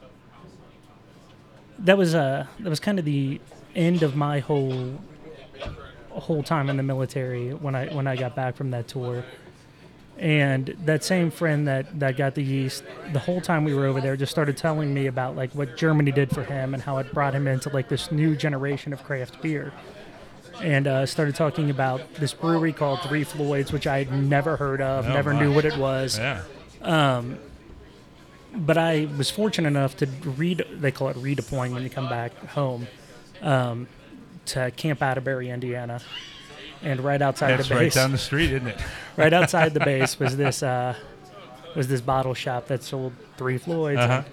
that 1.80 1.96
was 1.98 2.16
uh, 2.16 2.48
that 2.60 2.70
was 2.70 2.80
kind 2.80 2.98
of 2.98 3.06
the 3.06 3.40
end 3.76 4.02
of 4.02 4.16
my 4.16 4.40
whole 4.40 5.00
whole 6.20 6.44
time 6.44 6.70
in 6.70 6.78
the 6.78 6.84
military 6.84 7.54
when 7.54 7.76
I 7.76 7.88
when 7.94 8.08
I 8.08 8.16
got 8.16 8.36
back 8.36 8.56
from 8.56 8.72
that 8.72 8.88
tour. 8.88 9.24
And 10.18 10.68
that 10.86 11.04
same 11.04 11.30
friend 11.30 11.68
that, 11.68 12.00
that 12.00 12.16
got 12.16 12.36
the 12.36 12.42
yeast, 12.42 12.86
the 13.12 13.20
whole 13.20 13.42
time 13.42 13.66
we 13.66 13.74
were 13.74 13.86
over 13.86 14.00
there, 14.00 14.16
just 14.16 14.32
started 14.32 14.56
telling 14.56 14.94
me 14.94 15.08
about 15.08 15.36
like 15.36 15.52
what 15.52 15.76
Germany 15.76 16.12
did 16.14 16.30
for 16.34 16.42
him 16.46 16.74
and 16.74 16.82
how 16.82 17.00
it 17.00 17.14
brought 17.14 17.36
him 17.36 17.48
into 17.50 17.68
like 17.70 17.90
this 17.90 18.14
new 18.14 18.34
generation 18.34 18.94
of 18.94 19.04
craft 19.04 19.42
beer. 19.42 19.74
And 20.62 20.88
uh, 20.88 21.06
started 21.06 21.36
talking 21.36 21.70
about 21.70 22.14
this 22.14 22.34
brewery 22.34 22.72
called 22.72 23.02
Three 23.02 23.26
Floyds, 23.26 23.74
which 23.74 23.88
I 23.88 24.06
had 24.06 24.14
never 24.14 24.56
heard 24.56 24.80
of, 24.80 25.06
Oh, 25.06 25.14
never 25.14 25.34
my. 25.34 25.40
knew 25.42 25.54
what 25.54 25.66
it 25.66 25.76
was. 25.76 26.18
Yeah. 26.18 26.44
Um, 26.82 27.38
but 28.56 28.78
I 28.78 29.10
was 29.18 29.30
fortunate 29.30 29.68
enough 29.68 29.98
to 29.98 30.06
read. 30.06 30.64
They 30.72 30.92
call 30.92 31.10
it 31.10 31.18
redeploying 31.18 31.74
when 31.74 31.84
you 31.84 31.90
come 31.90 32.08
back 32.08 32.32
home 32.52 32.88
um, 33.42 33.88
to 34.48 34.72
Camp 34.72 35.02
Atterbury, 35.02 35.50
Indiana, 35.50 36.02
and 36.82 37.02
right 37.02 37.22
outside 37.22 37.58
That's 37.58 37.70
the 37.70 37.76
right 37.76 37.92
down 37.92 38.12
the 38.12 38.18
street, 38.18 38.52
isn't 38.52 38.68
it? 38.68 38.80
right 39.18 39.34
outside 39.34 39.74
the 39.74 39.80
base 39.86 40.20
was 40.20 40.38
this 40.38 40.64
uh, 40.64 40.96
was 41.76 41.88
this 41.88 42.02
bottle 42.02 42.34
shop 42.34 42.68
that 42.68 42.84
sold 42.84 43.14
Three 43.38 43.58
Floyds. 43.58 44.00
Uh-huh. 44.00 44.24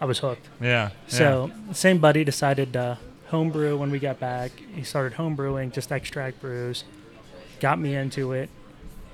I 0.00 0.04
was 0.06 0.18
hooked. 0.18 0.48
Yeah, 0.62 0.90
So 1.08 1.50
same 1.72 1.98
buddy 1.98 2.24
decided 2.24 2.72
to 2.72 2.98
homebrew 3.28 3.76
when 3.76 3.90
we 3.90 3.98
got 3.98 4.18
back. 4.18 4.50
He 4.74 4.82
started 4.82 5.18
homebrewing, 5.18 5.72
just 5.72 5.92
extract 5.92 6.40
brews. 6.40 6.84
Got 7.60 7.78
me 7.78 7.94
into 7.94 8.32
it, 8.32 8.48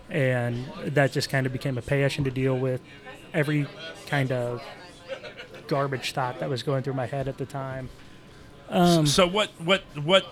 and 0.09 0.65
that 0.85 1.11
just 1.11 1.29
kind 1.29 1.45
of 1.45 1.53
became 1.53 1.77
a 1.77 1.83
passion 1.83 2.23
to 2.25 2.31
deal 2.31 2.57
with 2.57 2.81
every 3.35 3.67
kind 4.07 4.31
of 4.31 4.63
garbage 5.67 6.13
thought 6.13 6.39
that 6.39 6.49
was 6.49 6.63
going 6.63 6.83
through 6.83 6.95
my 6.95 7.07
head 7.07 7.27
at 7.27 7.39
the 7.39 7.47
time. 7.47 7.89
Um, 8.69 9.07
so 9.07 9.27
what 9.27 9.49
what 9.61 9.83
what 10.03 10.25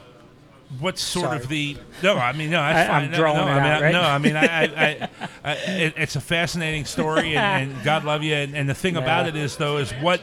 what's 0.80 1.02
sort 1.02 1.26
Sorry. 1.26 1.36
of 1.36 1.48
the 1.48 1.76
no 2.02 2.16
I 2.16 2.32
mean 2.32 2.50
no 2.50 2.56
that's 2.58 2.90
I- 2.90 3.06
no, 3.06 3.16
drawing 3.16 3.36
no, 3.36 3.46
it 3.46 3.50
I 3.50 3.54
mean, 3.62 3.72
out, 3.72 3.82
right? 3.82 3.92
no 3.92 4.00
I 4.02 4.18
mean 4.18 4.36
I, 4.36 4.44
I, 4.64 5.08
I, 5.44 5.52
it, 5.54 5.94
it's 5.96 6.16
a 6.16 6.20
fascinating 6.20 6.84
story 6.84 7.36
and, 7.36 7.72
and 7.72 7.84
God 7.84 8.04
love 8.04 8.22
you. 8.24 8.34
And, 8.34 8.56
and 8.56 8.68
the 8.68 8.74
thing 8.74 8.96
about 8.96 9.28
it 9.28 9.36
is 9.36 9.56
though 9.56 9.76
is 9.76 9.92
what 9.94 10.20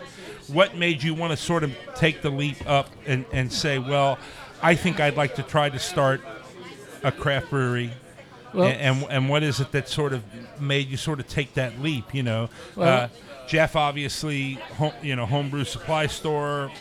what 0.47 0.75
made 0.75 1.01
you 1.03 1.13
want 1.13 1.31
to 1.31 1.37
sort 1.37 1.63
of 1.63 1.73
take 1.95 2.21
the 2.21 2.29
leap 2.29 2.57
up 2.67 2.89
and, 3.05 3.23
and 3.31 3.51
say 3.53 3.79
well 3.79 4.17
I 4.61 4.75
think 4.75 4.99
I'd 4.99 5.15
like 5.15 5.35
to 5.35 5.43
try 5.43 5.69
to 5.69 5.79
start 5.79 6.21
a 7.03 7.11
craft 7.11 7.49
brewery. 7.49 7.91
Well- 8.53 8.67
and, 8.67 9.03
and 9.03 9.11
and 9.11 9.29
what 9.29 9.43
is 9.43 9.59
it 9.61 9.71
that 9.71 9.87
sort 9.87 10.11
of 10.11 10.23
made 10.59 10.89
you 10.89 10.97
sort 10.97 11.19
of 11.21 11.27
take 11.27 11.53
that 11.53 11.79
leap 11.81 12.13
you 12.13 12.23
know? 12.23 12.49
Well- 12.75 13.03
uh, 13.03 13.07
Jeff 13.47 13.75
obviously 13.75 14.53
home, 14.77 14.93
you 15.01 15.15
know 15.15 15.25
homebrew 15.25 15.63
supply 15.65 16.07
store 16.07 16.71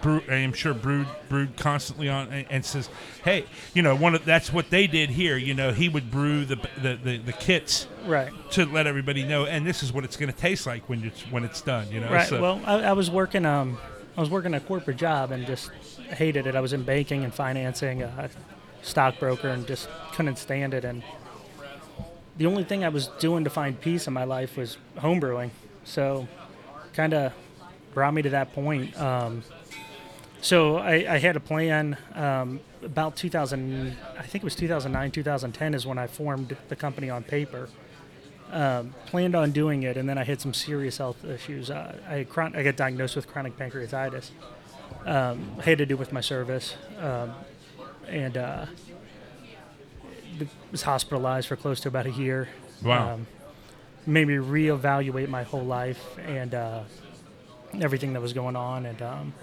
brew, 0.00 0.22
I'm 0.28 0.52
sure 0.52 0.74
brewed 0.74 1.06
brewed 1.28 1.56
constantly 1.56 2.08
on 2.08 2.28
and, 2.32 2.46
and 2.50 2.64
says, 2.64 2.88
"Hey, 3.24 3.44
you 3.74 3.82
know, 3.82 3.94
one 3.96 4.14
of 4.14 4.24
that's 4.24 4.52
what 4.52 4.70
they 4.70 4.86
did 4.86 5.10
here. 5.10 5.36
You 5.36 5.54
know, 5.54 5.72
he 5.72 5.88
would 5.88 6.10
brew 6.10 6.44
the 6.44 6.56
the, 6.80 6.96
the, 7.02 7.18
the 7.18 7.32
kits 7.32 7.86
Right. 8.04 8.32
to 8.52 8.64
let 8.66 8.86
everybody 8.86 9.24
know, 9.24 9.46
and 9.46 9.66
this 9.66 9.82
is 9.82 9.92
what 9.92 10.04
it's 10.04 10.16
going 10.16 10.32
to 10.32 10.38
taste 10.38 10.66
like 10.66 10.88
when 10.88 11.04
it's 11.04 11.22
when 11.30 11.44
it's 11.44 11.60
done. 11.60 11.90
You 11.90 12.00
know, 12.00 12.10
Right. 12.10 12.28
So, 12.28 12.40
Well, 12.40 12.60
I, 12.64 12.74
I 12.82 12.92
was 12.92 13.10
working. 13.10 13.44
Um, 13.44 13.78
I 14.16 14.20
was 14.20 14.30
working 14.30 14.54
a 14.54 14.60
corporate 14.60 14.96
job 14.96 15.30
and 15.30 15.46
just 15.46 15.70
hated 16.10 16.46
it. 16.46 16.54
I 16.54 16.60
was 16.60 16.72
in 16.72 16.84
banking 16.84 17.22
and 17.24 17.34
financing, 17.34 18.02
a 18.02 18.30
stockbroker, 18.82 19.48
and 19.48 19.66
just 19.66 19.88
couldn't 20.12 20.38
stand 20.38 20.72
it. 20.72 20.84
And 20.86 21.02
the 22.38 22.46
only 22.46 22.64
thing 22.64 22.84
I 22.84 22.88
was 22.88 23.08
doing 23.18 23.44
to 23.44 23.50
find 23.50 23.78
peace 23.78 24.06
in 24.06 24.12
my 24.14 24.24
life 24.24 24.56
was 24.56 24.78
homebrewing. 24.96 25.50
So, 25.84 26.26
kind 26.94 27.12
of 27.12 27.32
brought 27.92 28.14
me 28.14 28.22
to 28.22 28.30
that 28.30 28.52
point. 28.54 28.98
Um, 29.00 29.42
so 30.46 30.76
I, 30.76 31.14
I 31.14 31.18
had 31.18 31.34
a 31.34 31.40
plan. 31.40 31.96
Um, 32.14 32.60
about 32.82 33.16
2000, 33.16 33.96
I 34.16 34.22
think 34.22 34.44
it 34.44 34.44
was 34.44 34.54
2009, 34.54 35.10
2010 35.10 35.74
is 35.74 35.86
when 35.86 35.98
I 35.98 36.06
formed 36.06 36.56
the 36.68 36.76
company 36.76 37.10
on 37.10 37.24
paper 37.24 37.68
um, 38.52 38.94
planned 39.06 39.34
on 39.34 39.50
doing 39.50 39.82
it, 39.82 39.96
and 39.96 40.08
then 40.08 40.18
I 40.18 40.24
had 40.24 40.40
some 40.40 40.54
serious 40.54 40.98
health 40.98 41.24
issues. 41.24 41.68
Uh, 41.68 41.98
I 42.08 42.24
chron- 42.24 42.54
I 42.54 42.62
got 42.62 42.76
diagnosed 42.76 43.16
with 43.16 43.26
chronic 43.26 43.58
pancreatitis. 43.58 44.30
Um, 45.04 45.58
had 45.64 45.78
to 45.78 45.86
do 45.86 45.96
with 45.96 46.12
my 46.12 46.20
service, 46.20 46.76
um, 47.00 47.34
and 48.06 48.36
uh, 48.36 48.66
was 50.70 50.82
hospitalized 50.82 51.48
for 51.48 51.56
close 51.56 51.80
to 51.80 51.88
about 51.88 52.06
a 52.06 52.12
year. 52.12 52.48
Wow. 52.84 53.14
Um, 53.14 53.26
made 54.06 54.28
me 54.28 54.34
reevaluate 54.34 55.28
my 55.28 55.42
whole 55.42 55.64
life 55.64 56.16
and 56.24 56.54
uh, 56.54 56.82
everything 57.80 58.12
that 58.12 58.22
was 58.22 58.32
going 58.32 58.54
on, 58.54 58.86
and 58.86 59.02
um, 59.02 59.34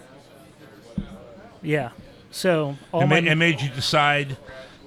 yeah. 1.64 1.90
So 2.32 2.78
all 2.92 3.02
it, 3.04 3.08
my 3.08 3.22
made, 3.22 3.32
it 3.32 3.36
made 3.36 3.62
you 3.62 3.70
decide, 3.70 4.38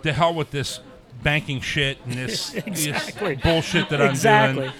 to 0.02 0.12
hell 0.12 0.34
with 0.34 0.50
this 0.50 0.80
banking 1.22 1.60
shit 1.60 1.98
and 2.04 2.14
this, 2.14 2.54
Exactly. 2.66 3.34
this 3.34 3.42
bullshit 3.42 3.88
that 3.90 4.00
I'm 4.02 4.10
Exactly. 4.10 4.64
doing, 4.64 4.72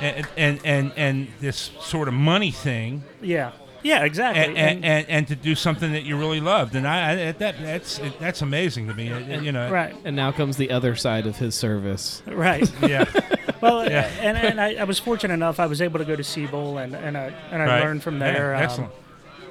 and, 0.00 0.26
and 0.36 0.60
and 0.64 0.92
and 0.96 1.28
this 1.40 1.70
sort 1.80 2.08
of 2.08 2.14
money 2.14 2.50
thing. 2.50 3.04
yeah, 3.22 3.52
yeah, 3.82 4.04
exactly. 4.04 4.42
and, 4.42 4.56
and, 4.56 4.84
and, 4.84 5.06
and 5.10 5.28
to 5.28 5.36
do 5.36 5.54
something 5.54 5.92
that 5.92 6.02
you 6.04 6.16
really 6.16 6.40
loved, 6.40 6.74
and 6.74 6.88
I, 6.88 7.28
I 7.28 7.32
that 7.32 7.56
that's 7.62 8.00
that's 8.18 8.40
amazing 8.42 8.88
to 8.88 8.94
me. 8.94 9.12
uh, 9.12 9.40
You 9.40 9.52
know, 9.52 9.70
Right. 9.70 9.94
And 10.04 10.16
now 10.16 10.32
comes 10.32 10.56
the 10.56 10.70
other 10.70 10.96
side 10.96 11.26
of 11.26 11.36
his 11.36 11.54
service. 11.54 12.22
Right. 12.26 12.70
Yeah. 12.82 13.04
well, 13.60 13.84
Yeah. 13.88 14.10
and, 14.20 14.36
and 14.38 14.60
I, 14.60 14.74
I 14.76 14.84
was 14.84 14.98
fortunate 14.98 15.34
enough. 15.34 15.60
I 15.60 15.66
was 15.66 15.80
able 15.82 15.98
to 15.98 16.04
go 16.06 16.16
to 16.16 16.24
Siebel 16.24 16.78
and 16.78 16.94
and 16.94 17.16
I 17.18 17.32
and 17.50 17.62
I 17.62 17.66
Right. 17.66 17.82
learned 17.84 18.02
from 18.02 18.18
Yeah, 18.20 18.32
there. 18.32 18.54
um, 18.56 18.62
excellent. 18.62 18.92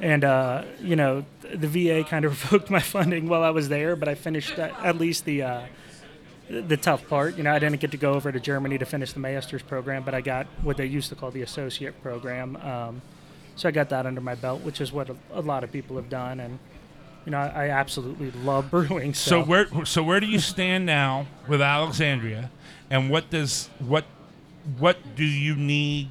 and 0.01 0.24
uh, 0.24 0.64
you 0.82 0.95
know, 0.95 1.24
the 1.56 1.68
VA 1.68 2.04
kind 2.04 2.26
of 2.26 2.32
revoked 2.51 2.70
my 2.70 2.80
funding 2.80 3.28
while 3.28 3.43
I 3.43 3.49
was 3.51 3.70
there, 3.70 3.95
but 3.95 4.08
I 4.08 4.16
finished 4.16 4.58
at, 4.60 4.72
at 4.84 4.97
least 4.97 5.26
the 5.26 5.43
uh, 5.43 5.62
the 6.49 6.78
tough 6.78 7.08
part. 7.08 7.38
You 7.38 7.43
know, 7.43 7.54
I 7.54 7.60
didn't 7.60 7.80
get 7.80 7.91
to 7.91 7.97
go 7.97 8.14
over 8.14 8.32
to 8.32 8.39
Germany 8.39 8.78
to 8.78 8.86
finish 8.86 9.14
the 9.14 9.20
master's 9.20 9.62
program, 9.62 10.04
but 10.04 10.14
I 10.14 10.22
got 10.22 10.47
what 10.62 10.78
they 10.78 10.86
used 10.86 11.10
to 11.10 11.16
call 11.16 11.32
the 11.32 11.41
associate 11.41 12.01
program. 12.01 12.56
Um, 12.58 13.01
so 13.56 13.70
I 13.70 13.72
got 13.72 13.89
that 13.89 14.06
under 14.06 14.22
my 14.22 14.36
belt, 14.36 14.62
which 14.62 14.82
is 14.82 14.91
what 14.91 15.10
a, 15.10 15.16
a 15.32 15.41
lot 15.41 15.64
of 15.64 15.72
people 15.72 15.95
have 15.95 16.10
done, 16.10 16.39
and 16.39 16.60
you 17.26 17.32
know, 17.32 17.38
I, 17.38 17.66
I 17.66 17.70
absolutely 17.70 18.32
love 18.32 18.70
brewing. 18.72 19.14
So 19.14 19.41
So, 19.41 19.43
where 19.43 19.86
so 19.86 20.04
where 20.04 20.20
do 20.20 20.28
you 20.28 20.39
stand 20.39 20.86
now 20.86 21.28
with 21.47 21.62
Alexandria, 21.62 22.51
and 22.89 23.10
what 23.10 23.30
does 23.30 23.70
what 23.80 24.06
what 24.80 25.16
do 25.16 25.26
you 25.26 25.56
need 25.56 26.10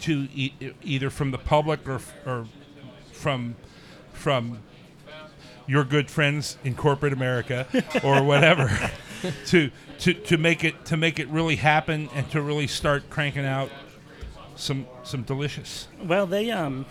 to 0.00 0.28
e- 0.34 0.52
either 0.82 1.10
from 1.10 1.30
the 1.30 1.38
public 1.38 1.88
or 1.88 2.00
or 2.26 2.46
from 3.12 3.56
from 4.12 4.58
your 5.70 5.84
good 5.84 6.10
friends 6.10 6.58
in 6.64 6.74
corporate 6.74 7.12
America 7.12 7.64
or 8.02 8.24
whatever 8.24 8.90
to 9.46 9.70
to 10.00 10.12
to 10.12 10.36
make 10.36 10.64
it 10.64 10.84
to 10.84 10.96
make 10.96 11.20
it 11.20 11.28
really 11.28 11.56
happen 11.56 12.08
and 12.12 12.28
to 12.32 12.42
really 12.42 12.66
start 12.66 13.08
cranking 13.08 13.46
out 13.46 13.70
some 14.56 14.86
some 15.04 15.22
delicious. 15.22 15.86
well, 16.02 16.26
they 16.26 16.50
um, 16.50 16.84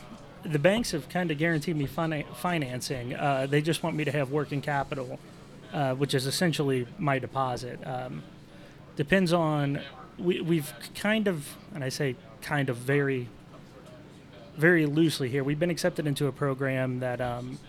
the 0.43 0.59
banks 0.59 0.91
have 0.91 1.09
kind 1.09 1.29
of 1.29 1.37
guaranteed 1.37 1.75
me 1.75 1.85
fin- 1.85 2.23
financing. 2.35 3.13
Uh, 3.13 3.45
they 3.49 3.61
just 3.61 3.83
want 3.83 3.97
me 3.97 4.05
to 4.05 4.11
have 4.11 4.31
working 4.31 4.61
capital, 4.61 5.19
uh, 5.73 5.93
which 5.95 6.13
is 6.13 6.25
essentially 6.25 6.87
my 6.97 7.19
deposit. 7.19 7.85
Um, 7.85 8.23
depends 8.95 9.33
on 9.33 9.81
we, 10.17 10.39
we've 10.39 10.73
kind 10.95 11.27
of, 11.27 11.55
and 11.75 11.83
I 11.83 11.89
say 11.89 12.15
kind 12.41 12.69
of 12.69 12.77
very, 12.77 13.27
very 14.55 14.85
loosely 14.85 15.29
here. 15.29 15.43
We've 15.43 15.59
been 15.59 15.69
accepted 15.69 16.07
into 16.07 16.27
a 16.27 16.31
program 16.31 16.99
that 16.99 17.19
um, 17.19 17.59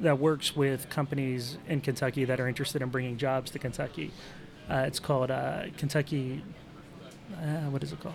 that 0.00 0.18
works 0.18 0.56
with 0.56 0.88
companies 0.90 1.58
in 1.68 1.80
Kentucky 1.80 2.24
that 2.24 2.40
are 2.40 2.48
interested 2.48 2.82
in 2.82 2.88
bringing 2.90 3.16
jobs 3.16 3.50
to 3.52 3.58
Kentucky. 3.58 4.10
Uh, 4.68 4.84
it's 4.86 4.98
called 4.98 5.30
uh, 5.30 5.64
Kentucky. 5.76 6.42
Uh, 7.36 7.70
what 7.70 7.82
is 7.82 7.92
it 7.92 8.00
called? 8.00 8.14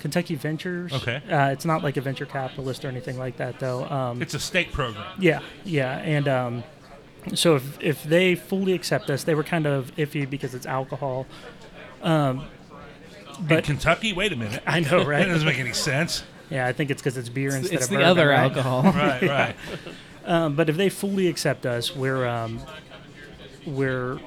Kentucky 0.00 0.34
Ventures. 0.34 0.92
Okay. 0.92 1.22
Uh, 1.30 1.48
it's 1.50 1.64
not 1.64 1.82
like 1.82 1.96
a 1.96 2.00
venture 2.00 2.26
capitalist 2.26 2.84
or 2.84 2.88
anything 2.88 3.18
like 3.18 3.36
that, 3.38 3.58
though. 3.58 3.84
Um, 3.86 4.20
It's 4.20 4.34
a 4.34 4.38
state 4.40 4.70
program. 4.72 5.18
yeah, 5.18 5.40
yeah, 5.64 5.96
and 5.98 6.28
um, 6.28 6.64
so 7.34 7.56
if 7.56 7.80
if 7.80 8.04
they 8.04 8.34
fully 8.34 8.74
accept 8.74 9.08
us, 9.08 9.24
they 9.24 9.34
were 9.34 9.44
kind 9.44 9.66
of 9.66 9.94
iffy 9.96 10.28
because 10.28 10.54
it's 10.54 10.66
alcohol. 10.66 11.26
Um, 12.02 12.44
in 13.48 13.62
Kentucky, 13.62 14.12
wait 14.12 14.32
a 14.32 14.36
minute. 14.36 14.62
I 14.66 14.80
know, 14.80 15.04
right? 15.06 15.20
that 15.26 15.32
doesn't 15.32 15.46
make 15.46 15.58
any 15.58 15.72
sense. 15.72 16.22
Yeah, 16.50 16.66
I 16.66 16.72
think 16.74 16.90
it's 16.90 17.00
because 17.00 17.16
it's 17.16 17.30
beer 17.30 17.48
It's- 17.48 17.62
instead 17.62 17.76
it's 17.76 17.84
of 17.86 17.90
the 17.90 17.96
bourbon, 17.96 18.10
other 18.10 18.28
right? 18.28 18.38
alcohol. 18.40 18.82
Right, 18.82 19.22
right. 19.22 19.56
Um, 20.26 20.56
but 20.56 20.68
if 20.70 20.76
they 20.76 20.88
fully 20.88 21.28
accept 21.28 21.66
us, 21.66 21.94
we're 21.94 22.26
um, 22.26 22.60
we're 23.66 24.18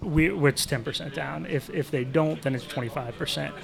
we 0.00 0.30
it's 0.48 0.66
ten 0.66 0.82
percent 0.82 1.14
down. 1.14 1.46
If 1.46 1.70
if 1.70 1.90
they 1.90 2.04
don't, 2.04 2.40
then 2.42 2.54
it's 2.54 2.66
twenty 2.66 2.88
five 2.88 3.16
percent 3.16 3.54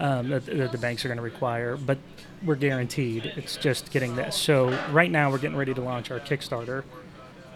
um, 0.00 0.28
that, 0.30 0.46
that 0.46 0.72
the 0.72 0.78
banks 0.78 1.04
are 1.04 1.08
going 1.08 1.18
to 1.18 1.22
require. 1.22 1.76
But 1.76 1.98
we're 2.44 2.56
guaranteed. 2.56 3.26
It's 3.36 3.56
just 3.56 3.90
getting 3.92 4.16
this. 4.16 4.36
So 4.36 4.70
right 4.90 5.10
now 5.10 5.30
we're 5.30 5.38
getting 5.38 5.56
ready 5.56 5.74
to 5.74 5.80
launch 5.80 6.10
our 6.10 6.20
Kickstarter. 6.20 6.82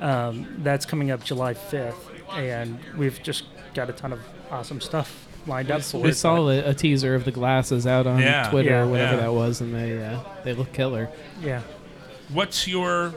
Um, 0.01 0.47
that's 0.59 0.87
coming 0.87 1.11
up 1.11 1.23
July 1.25 1.55
fifth, 1.55 2.09
and 2.33 2.79
we've 2.97 3.23
just 3.23 3.45
got 3.75 3.91
a 3.91 3.93
ton 3.93 4.13
of 4.13 4.21
awesome 4.51 4.81
stuff 4.81 5.27
lined 5.47 5.71
up 5.71 5.83
for 5.83 6.01
we 6.01 6.11
it. 6.11 6.15
saw 6.15 6.49
a, 6.49 6.61
a 6.71 6.75
teaser 6.75 7.15
of 7.15 7.25
the 7.25 7.31
glasses 7.33 7.87
out 7.87 8.07
on 8.07 8.21
Yeah. 8.21 8.49
Twitter 8.51 8.71
Yeah. 8.71 8.81
or 8.83 8.87
whatever 8.87 9.17
Yeah. 9.17 9.21
that 9.23 9.33
was, 9.35 9.61
and 9.61 9.75
they 9.75 10.03
uh, 10.05 10.21
they 10.45 10.55
look 10.55 10.73
killer. 10.73 11.09
Yeah. 11.43 11.63
What's 12.33 12.69
your 12.69 13.11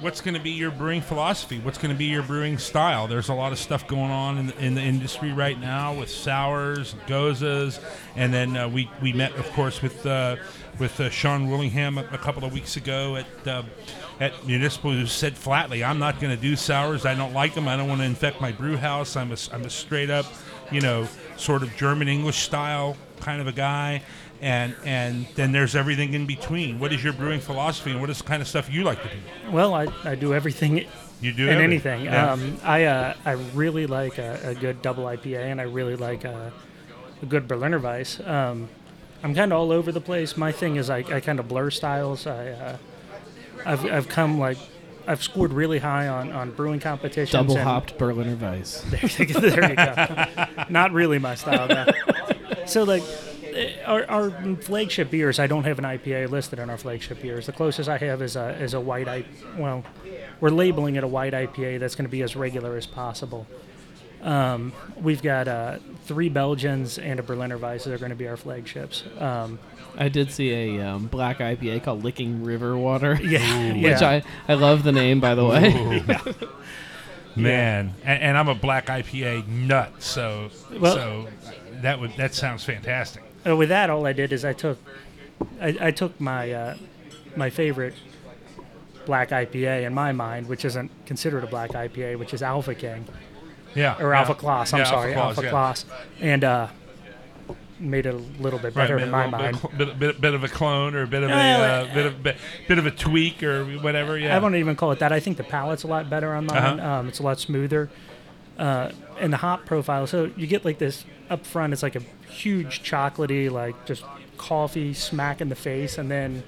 what's 0.00 0.20
going 0.20 0.34
to 0.34 0.40
be 0.40 0.50
your 0.50 0.70
brewing 0.70 1.02
philosophy? 1.02 1.58
What's 1.58 1.78
going 1.78 1.92
to 1.92 1.98
be 1.98 2.06
your 2.06 2.22
brewing 2.22 2.56
style? 2.58 3.06
There's 3.06 3.28
a 3.28 3.34
lot 3.34 3.52
of 3.52 3.58
stuff 3.58 3.86
going 3.86 4.10
on 4.10 4.38
in 4.38 4.46
the, 4.46 4.58
in 4.64 4.74
the 4.74 4.80
industry 4.80 5.32
right 5.32 5.58
now 5.60 5.92
with 5.92 6.08
sours, 6.08 6.94
goses, 7.06 7.80
and 8.16 8.32
then 8.32 8.56
uh, 8.56 8.68
we 8.68 8.90
we 9.02 9.12
met, 9.12 9.34
of 9.34 9.50
course, 9.52 9.82
with 9.82 10.06
uh, 10.06 10.36
with 10.78 10.98
uh, 11.00 11.10
Sean 11.10 11.50
Willingham 11.50 11.98
a, 11.98 12.04
a 12.12 12.18
couple 12.18 12.44
of 12.44 12.52
weeks 12.52 12.76
ago 12.76 13.16
at. 13.16 13.46
Uh, 13.46 13.62
at 14.20 14.44
Municipal, 14.48 14.90
who 14.90 15.06
said 15.06 15.38
flatly, 15.38 15.84
"I'm 15.84 16.00
not 16.00 16.20
going 16.20 16.34
to 16.34 16.42
do 16.42 16.56
sours. 16.56 17.06
I 17.06 17.14
don't 17.14 17.32
like 17.32 17.54
them. 17.54 17.68
I 17.68 17.76
don't 17.76 17.88
want 17.88 18.00
to 18.00 18.04
infect 18.04 18.40
my 18.40 18.50
brew 18.50 18.76
house. 18.76 19.14
I'm 19.14 19.30
a, 19.30 19.36
I'm 19.52 19.64
a 19.64 19.70
straight 19.70 20.10
up, 20.10 20.26
you 20.72 20.80
know, 20.80 21.06
sort 21.36 21.62
of 21.62 21.76
German 21.76 22.08
English 22.08 22.38
style 22.38 22.96
kind 23.20 23.40
of 23.40 23.46
a 23.46 23.52
guy." 23.52 24.02
And 24.40 24.76
and 24.84 25.26
then 25.34 25.50
there's 25.50 25.74
everything 25.74 26.14
in 26.14 26.24
between. 26.26 26.78
What 26.78 26.92
is 26.92 27.02
your 27.02 27.12
brewing 27.12 27.40
philosophy, 27.40 27.90
and 27.90 28.00
what 28.00 28.08
is 28.08 28.18
the 28.18 28.24
kind 28.24 28.40
of 28.40 28.46
stuff 28.46 28.70
you 28.72 28.84
like 28.84 29.02
to 29.02 29.08
do? 29.08 29.50
Well, 29.50 29.74
I, 29.74 29.88
I 30.04 30.14
do 30.14 30.32
everything. 30.32 30.86
You 31.20 31.32
do 31.32 31.48
and 31.48 31.60
everything, 31.60 32.02
anything. 32.02 32.04
yeah. 32.04 32.32
Um, 32.32 32.56
I 32.62 32.84
uh, 32.84 33.14
I 33.24 33.32
really 33.32 33.88
like 33.88 34.18
a, 34.18 34.38
a 34.44 34.54
good 34.54 34.80
double 34.80 35.04
IPA, 35.06 35.50
and 35.50 35.60
I 35.60 35.64
really 35.64 35.96
like 35.96 36.22
a, 36.24 36.52
a 37.20 37.26
good 37.26 37.48
Berliner 37.48 37.80
Weiss. 37.80 38.20
Um, 38.20 38.68
I'm 39.24 39.34
kind 39.34 39.52
of 39.52 39.58
all 39.58 39.72
over 39.72 39.90
the 39.90 40.00
place. 40.00 40.36
My 40.36 40.52
thing 40.52 40.76
is 40.76 40.88
I, 40.88 40.98
I 40.98 41.18
kind 41.18 41.40
of 41.40 41.48
blur 41.48 41.70
styles. 41.70 42.24
I 42.28 42.50
uh, 42.50 42.76
I've 43.66 43.84
I've 43.86 44.08
come 44.08 44.38
like 44.38 44.58
I've 45.08 45.20
scored 45.24 45.52
really 45.52 45.80
high 45.80 46.06
on, 46.06 46.30
on 46.30 46.52
brewing 46.52 46.78
competitions. 46.78 47.32
Double 47.32 47.56
hopped 47.58 47.98
Berliner 47.98 48.36
Weiss. 48.36 48.82
there, 48.86 49.00
you 49.18 49.26
go- 49.34 49.40
there 49.40 49.70
you 49.70 49.74
go. 49.74 50.64
Not 50.68 50.92
really 50.92 51.18
my 51.18 51.34
style. 51.34 51.66
No. 51.66 51.86
So 52.66 52.84
like. 52.84 53.02
Eh, 53.58 53.72
Our, 53.84 54.04
our 54.10 54.30
flagship 54.56 55.10
beers, 55.10 55.38
I 55.38 55.46
don't 55.46 55.64
have 55.64 55.78
an 55.78 55.84
IPA 55.84 56.30
listed 56.30 56.58
on 56.60 56.70
our 56.70 56.78
flagship 56.78 57.20
beers. 57.22 57.46
The 57.46 57.52
closest 57.52 57.88
I 57.88 57.98
have 57.98 58.22
is 58.22 58.36
a 58.36 58.50
is 58.62 58.74
a 58.74 58.80
white 58.80 59.06
IPA. 59.06 59.58
Well, 59.58 59.84
we're 60.40 60.50
labeling 60.50 60.96
it 60.96 61.04
a 61.04 61.08
white 61.08 61.32
IPA 61.32 61.80
that's 61.80 61.94
going 61.94 62.04
to 62.06 62.10
be 62.10 62.22
as 62.22 62.36
regular 62.36 62.76
as 62.76 62.86
possible. 62.86 63.46
Um, 64.22 64.72
we've 65.00 65.22
got 65.22 65.46
uh, 65.46 65.78
three 66.04 66.28
Belgians 66.28 66.98
and 66.98 67.20
a 67.20 67.22
Berliner 67.22 67.56
Weiss 67.56 67.84
that 67.84 67.92
are 67.94 67.98
going 67.98 68.10
to 68.10 68.16
be 68.16 68.26
our 68.26 68.36
flagships. 68.36 69.04
Um, 69.18 69.60
I 69.96 70.08
did 70.08 70.32
see 70.32 70.52
a 70.78 70.80
um, 70.86 71.06
black 71.06 71.38
IPA 71.38 71.84
called 71.84 72.02
Licking 72.04 72.42
River 72.44 72.76
Water. 72.76 73.14
Yeah, 73.22 73.72
which 73.74 74.00
yeah. 74.00 74.08
I, 74.08 74.22
I 74.48 74.54
love 74.54 74.82
the 74.82 74.92
name 74.92 75.20
by 75.20 75.34
the 75.34 75.44
way. 75.44 75.72
Ooh. 75.72 76.48
Man, 77.36 77.94
and, 78.02 78.22
and 78.22 78.36
I'm 78.38 78.48
a 78.48 78.54
black 78.54 78.86
IPA 78.86 79.46
nut, 79.46 79.92
so 80.02 80.50
Well- 80.72 80.94
so 80.94 81.28
that 81.82 82.00
would 82.00 82.16
that 82.16 82.34
sounds 82.34 82.64
fantastic. 82.64 83.22
Uh, 83.48 83.56
with 83.56 83.68
that, 83.70 83.90
all 83.90 84.06
I 84.06 84.12
did 84.12 84.32
is 84.32 84.44
I 84.44 84.52
took, 84.52 84.78
I, 85.60 85.76
I 85.80 85.90
took 85.90 86.20
my 86.20 86.52
uh, 86.52 86.76
my 87.36 87.50
favorite 87.50 87.94
black 89.06 89.30
IPA 89.30 89.86
in 89.86 89.94
my 89.94 90.12
mind, 90.12 90.48
which 90.48 90.64
isn't 90.64 90.90
considered 91.06 91.44
a 91.44 91.46
black 91.46 91.70
IPA, 91.70 92.18
which 92.18 92.34
is 92.34 92.42
Alpha 92.42 92.74
King. 92.74 93.06
Yeah, 93.74 93.96
Or 94.02 94.12
yeah. 94.12 94.20
Alpha 94.20 94.34
Klaus. 94.34 94.72
I'm 94.72 94.80
Yeah, 94.80 94.84
sorry, 94.84 95.14
Alpha 95.14 95.48
Klaus, 95.48 95.84
and 96.20 96.42
uh, 96.42 96.68
made 97.78 98.06
it 98.06 98.14
a 98.14 98.18
little 98.42 98.58
bit 98.58 98.74
better 98.74 98.96
Right, 98.96 99.04
in 99.04 99.10
my 99.10 99.26
mind. 99.26 99.60
Bit, 99.62 99.78
bit, 99.78 99.98
bit, 99.98 100.20
bit 100.20 100.34
of 100.34 100.42
a 100.44 100.48
clone 100.48 100.94
or 100.94 101.02
a 101.02 101.06
bit 101.06 101.22
of 101.22 101.30
a 101.30 101.34
Uh, 101.34 101.94
bit 101.94 102.06
of 102.06 102.22
bit, 102.22 102.36
bit 102.66 102.78
of 102.78 102.86
a 102.86 102.90
tweak 102.90 103.42
or 103.42 103.64
whatever. 103.78 104.18
Yeah, 104.18 104.36
I 104.36 104.40
won't 104.40 104.56
even 104.56 104.74
call 104.76 104.90
it 104.92 104.98
that. 104.98 105.12
I 105.12 105.20
think 105.20 105.36
the 105.36 105.44
palate's 105.44 105.84
a 105.84 105.86
lot 105.86 106.10
better 106.10 106.34
on 106.34 106.46
mine. 106.46 106.80
Uh-huh. 106.80 106.88
Um, 107.00 107.08
it's 107.08 107.18
a 107.18 107.22
lot 107.22 107.38
smoother. 107.38 107.88
Uh, 108.58 108.90
and 109.20 109.32
the 109.32 109.36
hop 109.38 109.64
profile. 109.66 110.06
So 110.06 110.30
you 110.36 110.46
get 110.46 110.64
like 110.64 110.78
this 110.78 111.04
up 111.30 111.46
front. 111.46 111.72
It's 111.72 111.82
like 111.82 111.94
a 111.94 112.02
huge 112.38 112.82
chocolatey, 112.82 113.50
like 113.50 113.84
just 113.86 114.04
coffee 114.36 114.94
smack 114.94 115.40
in 115.40 115.48
the 115.48 115.54
face, 115.56 115.98
and 115.98 116.10
then 116.10 116.42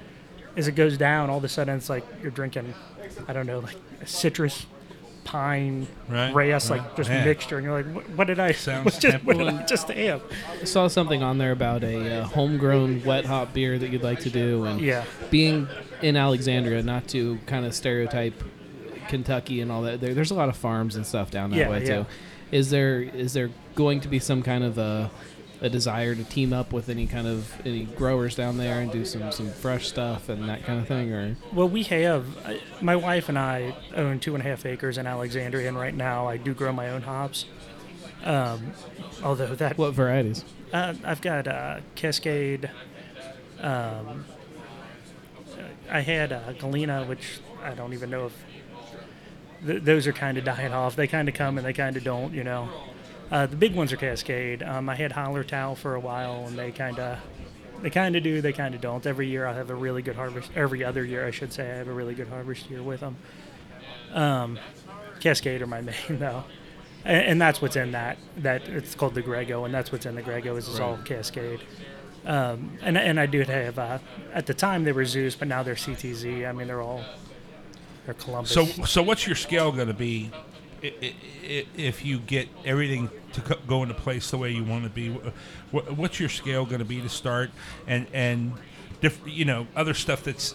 as 0.57 0.69
it 0.69 0.73
goes 0.73 0.97
down, 0.99 1.31
all 1.31 1.39
of 1.39 1.45
a 1.45 1.49
sudden 1.49 1.77
it's 1.77 1.89
like 1.91 2.05
you're 2.23 2.31
drinking, 2.31 2.75
I 3.29 3.33
don't 3.33 3.47
know, 3.47 3.61
like 3.61 3.77
a 4.01 4.07
citrus, 4.07 4.67
pine, 5.25 5.87
Right, 6.09 6.35
reyes, 6.35 6.71
right. 6.71 6.81
like 6.81 6.97
just 6.97 7.09
Man. 7.11 7.25
mixture, 7.27 7.57
and 7.59 7.65
you're 7.65 7.83
like, 7.83 7.95
what, 7.95 8.09
what 8.11 8.27
did 8.27 8.41
I? 8.41 8.53
Sounds 8.53 8.99
just, 9.05 9.23
what 9.25 9.39
did. 9.39 9.49
I 9.49 9.65
just 9.67 9.89
have? 9.89 10.23
I 10.61 10.65
saw 10.65 10.89
something 10.89 11.23
on 11.23 11.39
there 11.39 11.53
about 11.53 11.85
a 11.85 12.21
uh, 12.21 12.25
homegrown 12.25 13.05
wet 13.05 13.25
hop 13.27 13.53
beer 13.53 13.79
that 13.79 13.91
you'd 13.91 14.03
like 14.03 14.21
to 14.21 14.31
do, 14.31 14.65
and 14.65 14.81
Yeah. 14.81 15.05
being 15.31 15.69
in 16.03 16.17
Alexandria, 16.17 16.83
not 16.83 17.07
to 17.09 17.39
kind 17.47 17.65
of 17.67 17.75
stereotype 17.75 18.35
Kentucky 19.09 19.61
and 19.61 19.71
all 19.71 19.83
that. 19.83 20.01
There, 20.01 20.15
there's 20.15 20.31
a 20.31 20.35
lot 20.37 20.49
of 20.49 20.57
farms 20.57 20.97
and 20.97 21.07
stuff 21.07 21.31
down 21.31 21.51
that 21.51 21.57
Yeah, 21.57 21.69
way 21.71 21.81
yeah. 21.85 21.97
too. 22.03 22.07
Is 22.53 22.71
there 22.71 23.01
is 23.01 23.33
there 23.33 23.51
going 23.77 24.01
to 24.01 24.09
be 24.09 24.19
some 24.19 24.43
kind 24.43 24.65
of 24.65 24.77
a 24.79 25.11
a 25.63 25.69
desire 25.69 26.15
to 26.15 26.25
team 26.25 26.53
up 26.53 26.73
with 26.73 26.89
any 26.89 27.07
kind 27.07 27.27
of 27.27 27.53
any 27.67 27.85
growers 27.85 28.35
down 28.35 28.57
there 28.57 28.81
and 28.81 28.91
do 28.91 29.05
some 29.05 29.31
some 29.31 29.51
fresh 29.51 29.89
stuff 29.89 30.29
and 30.29 30.49
that 30.49 30.65
kind 30.65 30.81
of 30.81 30.89
thing, 30.89 31.13
or 31.13 31.37
Well, 31.53 31.69
we 31.69 31.83
have. 31.85 32.25
I- 32.47 32.61
My 32.81 32.97
wife 32.97 33.29
and 33.29 33.39
I 33.39 33.75
own 33.95 34.21
two 34.21 34.35
and 34.35 34.45
a 34.45 34.49
half 34.49 34.65
acres 34.65 34.97
in 34.99 35.07
Alexandria, 35.07 35.69
and 35.69 35.77
right 35.79 35.95
now 35.95 36.27
I 36.27 36.37
do 36.39 36.55
grow 36.55 36.73
my 36.73 36.89
own 36.91 37.03
hops. 37.03 37.45
Um, 38.25 38.73
although 39.23 39.55
that 39.55 39.77
what 39.79 39.93
varieties? 39.95 40.45
Uh, 40.73 40.95
I've 41.05 41.21
got 41.21 41.47
uh, 41.49 41.81
Cascade. 41.95 42.71
Um, 43.61 44.25
I 45.91 46.01
had 46.01 46.33
uh, 46.33 46.53
Galena, 46.53 47.05
which 47.05 47.41
I 47.63 47.75
don't 47.75 47.93
even 47.93 48.09
know 48.11 48.27
if 48.27 48.45
th- 49.67 49.83
those 49.83 50.07
are 50.07 50.13
kind 50.13 50.39
of 50.39 50.45
dying 50.45 50.73
off. 50.73 50.97
They 50.97 51.07
kind 51.07 51.29
of 51.29 51.35
come 51.35 51.59
and 51.59 51.67
they 51.67 51.73
kind 51.73 51.97
of 51.97 52.05
don't, 52.05 52.33
you 52.33 52.45
know. 52.45 52.69
Uh, 53.31 53.47
the 53.47 53.57
big 53.57 53.75
ones 53.75 53.93
are 53.93 53.97
Cascade. 53.97 54.63
Um, 54.63 54.89
I 54.89 54.95
had 54.97 55.13
Hallertau 55.13 55.77
for 55.77 55.95
a 55.95 56.01
while, 56.01 56.47
and 56.47 56.59
they 56.59 56.73
kind 56.73 56.99
of 56.99 57.19
they 57.83 57.91
kind 57.91 58.15
of 58.17 58.23
do, 58.23 58.41
they 58.41 58.53
kind 58.53 58.75
of 58.75 58.81
don't. 58.81 59.07
Every 59.07 59.27
year 59.29 59.47
I 59.47 59.55
have 59.55 59.71
a 59.71 59.75
really 59.75 60.03
good 60.03 60.17
harvest. 60.17 60.51
Every 60.55 60.85
other 60.85 61.05
year, 61.05 61.27
I 61.27 61.31
should 61.31 61.53
say, 61.53 61.71
I 61.71 61.77
have 61.77 61.89
a 61.89 61.93
really 61.93 62.15
good 62.15 62.29
harvest 62.29 62.69
year 62.69 62.83
with 62.83 63.01
them. 63.01 63.17
Um, 64.13 64.59
Cascade 65.21 65.63
are 65.63 65.67
my 65.67 65.81
main 65.81 65.95
though. 66.19 66.45
and, 67.05 67.25
and 67.27 67.41
that's 67.41 67.63
what's 67.63 67.77
in 67.77 67.93
that. 67.93 68.19
That 68.39 68.69
it's 68.69 68.95
called 68.95 69.15
the 69.15 69.23
Grego, 69.23 69.65
and 69.65 69.73
that's 69.73 69.93
what's 69.93 70.07
in 70.07 70.15
the 70.17 70.23
Grego. 70.23 70.57
Is 70.57 70.69
it's 70.69 70.79
Right. 70.81 70.87
all 70.87 70.99
Cascade. 70.99 71.61
Um, 72.27 72.77
and 72.83 72.99
and 72.99 73.19
I 73.19 73.25
do 73.27 73.41
have 73.43 73.79
uh, 73.79 73.99
at 74.35 74.47
the 74.47 74.53
time 74.55 74.85
they 74.85 74.93
were 74.93 75.07
Zeus, 75.07 75.35
but 75.37 75.49
now 75.49 75.63
they're 75.63 75.75
CTZ. 75.75 76.47
I 76.49 76.53
mean 76.53 76.67
they're 76.67 76.83
all 76.83 77.03
they're 78.05 78.15
Columbus. 78.15 78.51
So, 78.53 78.65
so 78.67 79.03
what's 79.03 79.27
your 79.27 79.37
scale 79.37 79.73
going 79.73 79.89
to 79.89 79.95
be 79.95 80.31
if 80.83 82.05
you 82.05 82.19
get 82.19 82.49
everything 82.65 83.11
to 83.33 83.59
go 83.67 83.83
into 83.83 83.95
place 83.95 84.31
the 84.31 84.39
way 84.39 84.51
you 84.51 84.65
want 84.65 84.85
to 84.85 84.91
be? 84.91 85.09
Wh- 85.11 85.31
wh- 85.71 85.99
What's 85.99 86.19
your 86.21 86.29
scale 86.29 86.65
going 86.65 86.81
to 86.81 86.85
be 86.85 87.01
to 87.01 87.09
start, 87.09 87.51
and 87.87 88.07
and 88.13 88.53
diff- 89.01 89.21
you 89.27 89.45
know 89.45 89.67
other 89.77 89.95
stuff 89.95 90.25
that's 90.25 90.55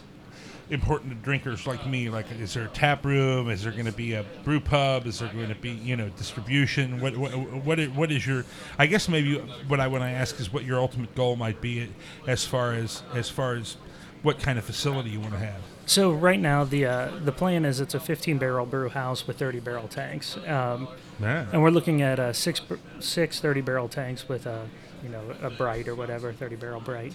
important 0.70 1.12
to 1.12 1.16
drinkers 1.18 1.68
like 1.68 1.86
me? 1.88 2.10
Like, 2.10 2.26
is 2.32 2.54
there 2.56 2.66
a 2.66 2.70
tap 2.70 3.06
room? 3.06 3.50
Is 3.50 3.64
there 3.64 3.72
going 3.72 3.86
to 3.86 3.92
be 3.92 4.14
a 4.14 4.26
brew 4.44 4.60
pub? 4.60 5.06
Is 5.06 5.20
there 5.20 5.30
going 5.30 5.50
to 5.50 5.56
be 5.56 5.70
you 5.72 5.96
know 5.96 6.10
distribution? 6.10 7.00
What 7.00 7.16
what 7.18 7.32
what 7.32 7.80
is, 7.80 7.90
what 7.90 8.12
is 8.12 8.26
your? 8.26 8.46
I 8.80 8.88
guess 8.88 9.08
maybe 9.08 9.38
what 9.68 9.80
I 9.80 9.88
want 9.88 10.04
to 10.04 10.10
ask 10.10 10.40
is 10.40 10.52
what 10.52 10.64
your 10.66 10.80
ultimate 10.80 11.14
goal 11.16 11.36
might 11.36 11.62
be 11.62 11.88
as 12.28 12.46
far 12.46 12.74
as 12.74 13.04
as 13.14 13.30
far 13.30 13.56
as 13.56 13.78
what 14.24 14.40
kind 14.40 14.58
of 14.58 14.66
facility 14.66 15.12
you 15.12 15.20
want 15.20 15.34
to 15.34 15.40
have. 15.40 15.62
So 15.88 16.12
right 16.12 16.40
now 16.40 16.64
the 16.64 16.86
uh, 16.86 17.12
the 17.24 17.32
plan 17.32 17.64
is 17.64 17.80
it's 17.80 17.94
a 17.94 18.00
15 18.00 18.38
barrel 18.40 18.66
brew 18.66 18.90
house 18.90 19.28
with 19.28 19.38
30 19.38 19.60
barrel 19.60 19.88
tanks, 19.88 20.36
um, 20.48 20.88
Yeah. 21.22 21.46
and 21.54 21.62
we're 21.62 21.70
looking 21.70 22.02
at 22.02 22.20
uh, 22.20 22.34
six 22.34 22.60
six 23.00 23.40
30 23.40 23.62
barrel 23.62 23.88
tanks 23.88 24.28
with 24.28 24.48
a 24.48 24.68
you 25.04 25.10
know 25.10 25.22
a 25.44 25.50
bright 25.52 25.88
or 25.88 25.94
whatever 25.94 26.34
30 26.34 26.56
barrel 26.56 26.82
bright, 26.82 27.14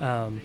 um, 0.00 0.40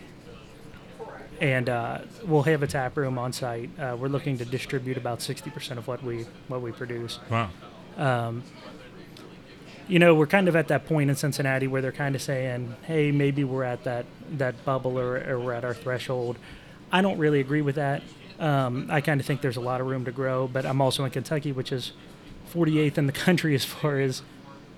and 1.39 1.69
uh, 1.69 1.99
we'll 2.25 2.41
have 2.43 2.63
a 2.63 2.67
tap 2.67 2.97
room 2.97 3.19
on 3.19 3.31
site. 3.33 3.69
Uh, 3.79 3.95
we're 3.99 4.07
looking 4.07 4.37
to 4.39 4.45
distribute 4.45 4.97
about 4.97 5.21
60 5.21 5.51
percent 5.51 5.77
of 5.77 5.87
what 5.87 6.03
we 6.03 6.25
what 6.47 6.61
we 6.63 6.71
produce. 6.71 7.19
Wow. 7.29 7.49
Um, 7.97 8.43
you 9.87 9.99
know, 9.99 10.15
we're 10.15 10.27
kind 10.27 10.47
of 10.47 10.55
at 10.55 10.67
that 10.69 10.85
point 10.87 11.09
in 11.11 11.15
Cincinnati 11.15 11.67
where 11.67 11.81
they're 11.83 11.91
kind 11.91 12.15
of 12.15 12.21
saying, 12.23 12.75
"Hey, 12.83 13.11
maybe 13.11 13.43
we're 13.43 13.63
at 13.63 13.83
that 13.83 14.05
that 14.37 14.65
bubble 14.65 14.97
or, 14.99 15.23
or 15.29 15.39
we're 15.39 15.53
at 15.53 15.63
our 15.63 15.75
threshold." 15.75 16.39
I 16.91 17.01
don't 17.01 17.17
really 17.17 17.39
agree 17.39 17.61
with 17.61 17.75
that. 17.75 18.01
Um, 18.39 18.87
I 18.89 19.01
kind 19.01 19.19
of 19.19 19.25
think 19.27 19.41
there's 19.41 19.57
a 19.57 19.61
lot 19.61 19.81
of 19.81 19.87
room 19.87 20.05
to 20.05 20.11
grow, 20.11 20.47
but 20.47 20.65
I'm 20.65 20.81
also 20.81 21.03
in 21.05 21.11
Kentucky, 21.11 21.51
which 21.51 21.71
is 21.71 21.91
48th 22.53 22.97
in 22.97 23.05
the 23.05 23.11
country 23.27 23.53
as 23.55 23.65
far 23.65 23.99
as 23.99 24.21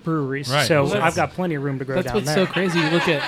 breweries. 0.04 0.50
Right. 0.50 0.66
So 0.66 0.82
Well, 0.82 0.92
that's- 0.94 1.12
I've 1.12 1.16
got 1.16 1.30
plenty 1.32 1.54
of 1.54 1.62
room 1.62 1.78
to 1.78 1.84
grow 1.84 1.96
That's 1.96 2.06
down 2.08 2.14
what's 2.16 2.26
there. 2.34 2.46
so 2.46 2.52
crazy. 2.52 2.80
You 2.80 2.90
look 2.90 3.08
at 3.08 3.22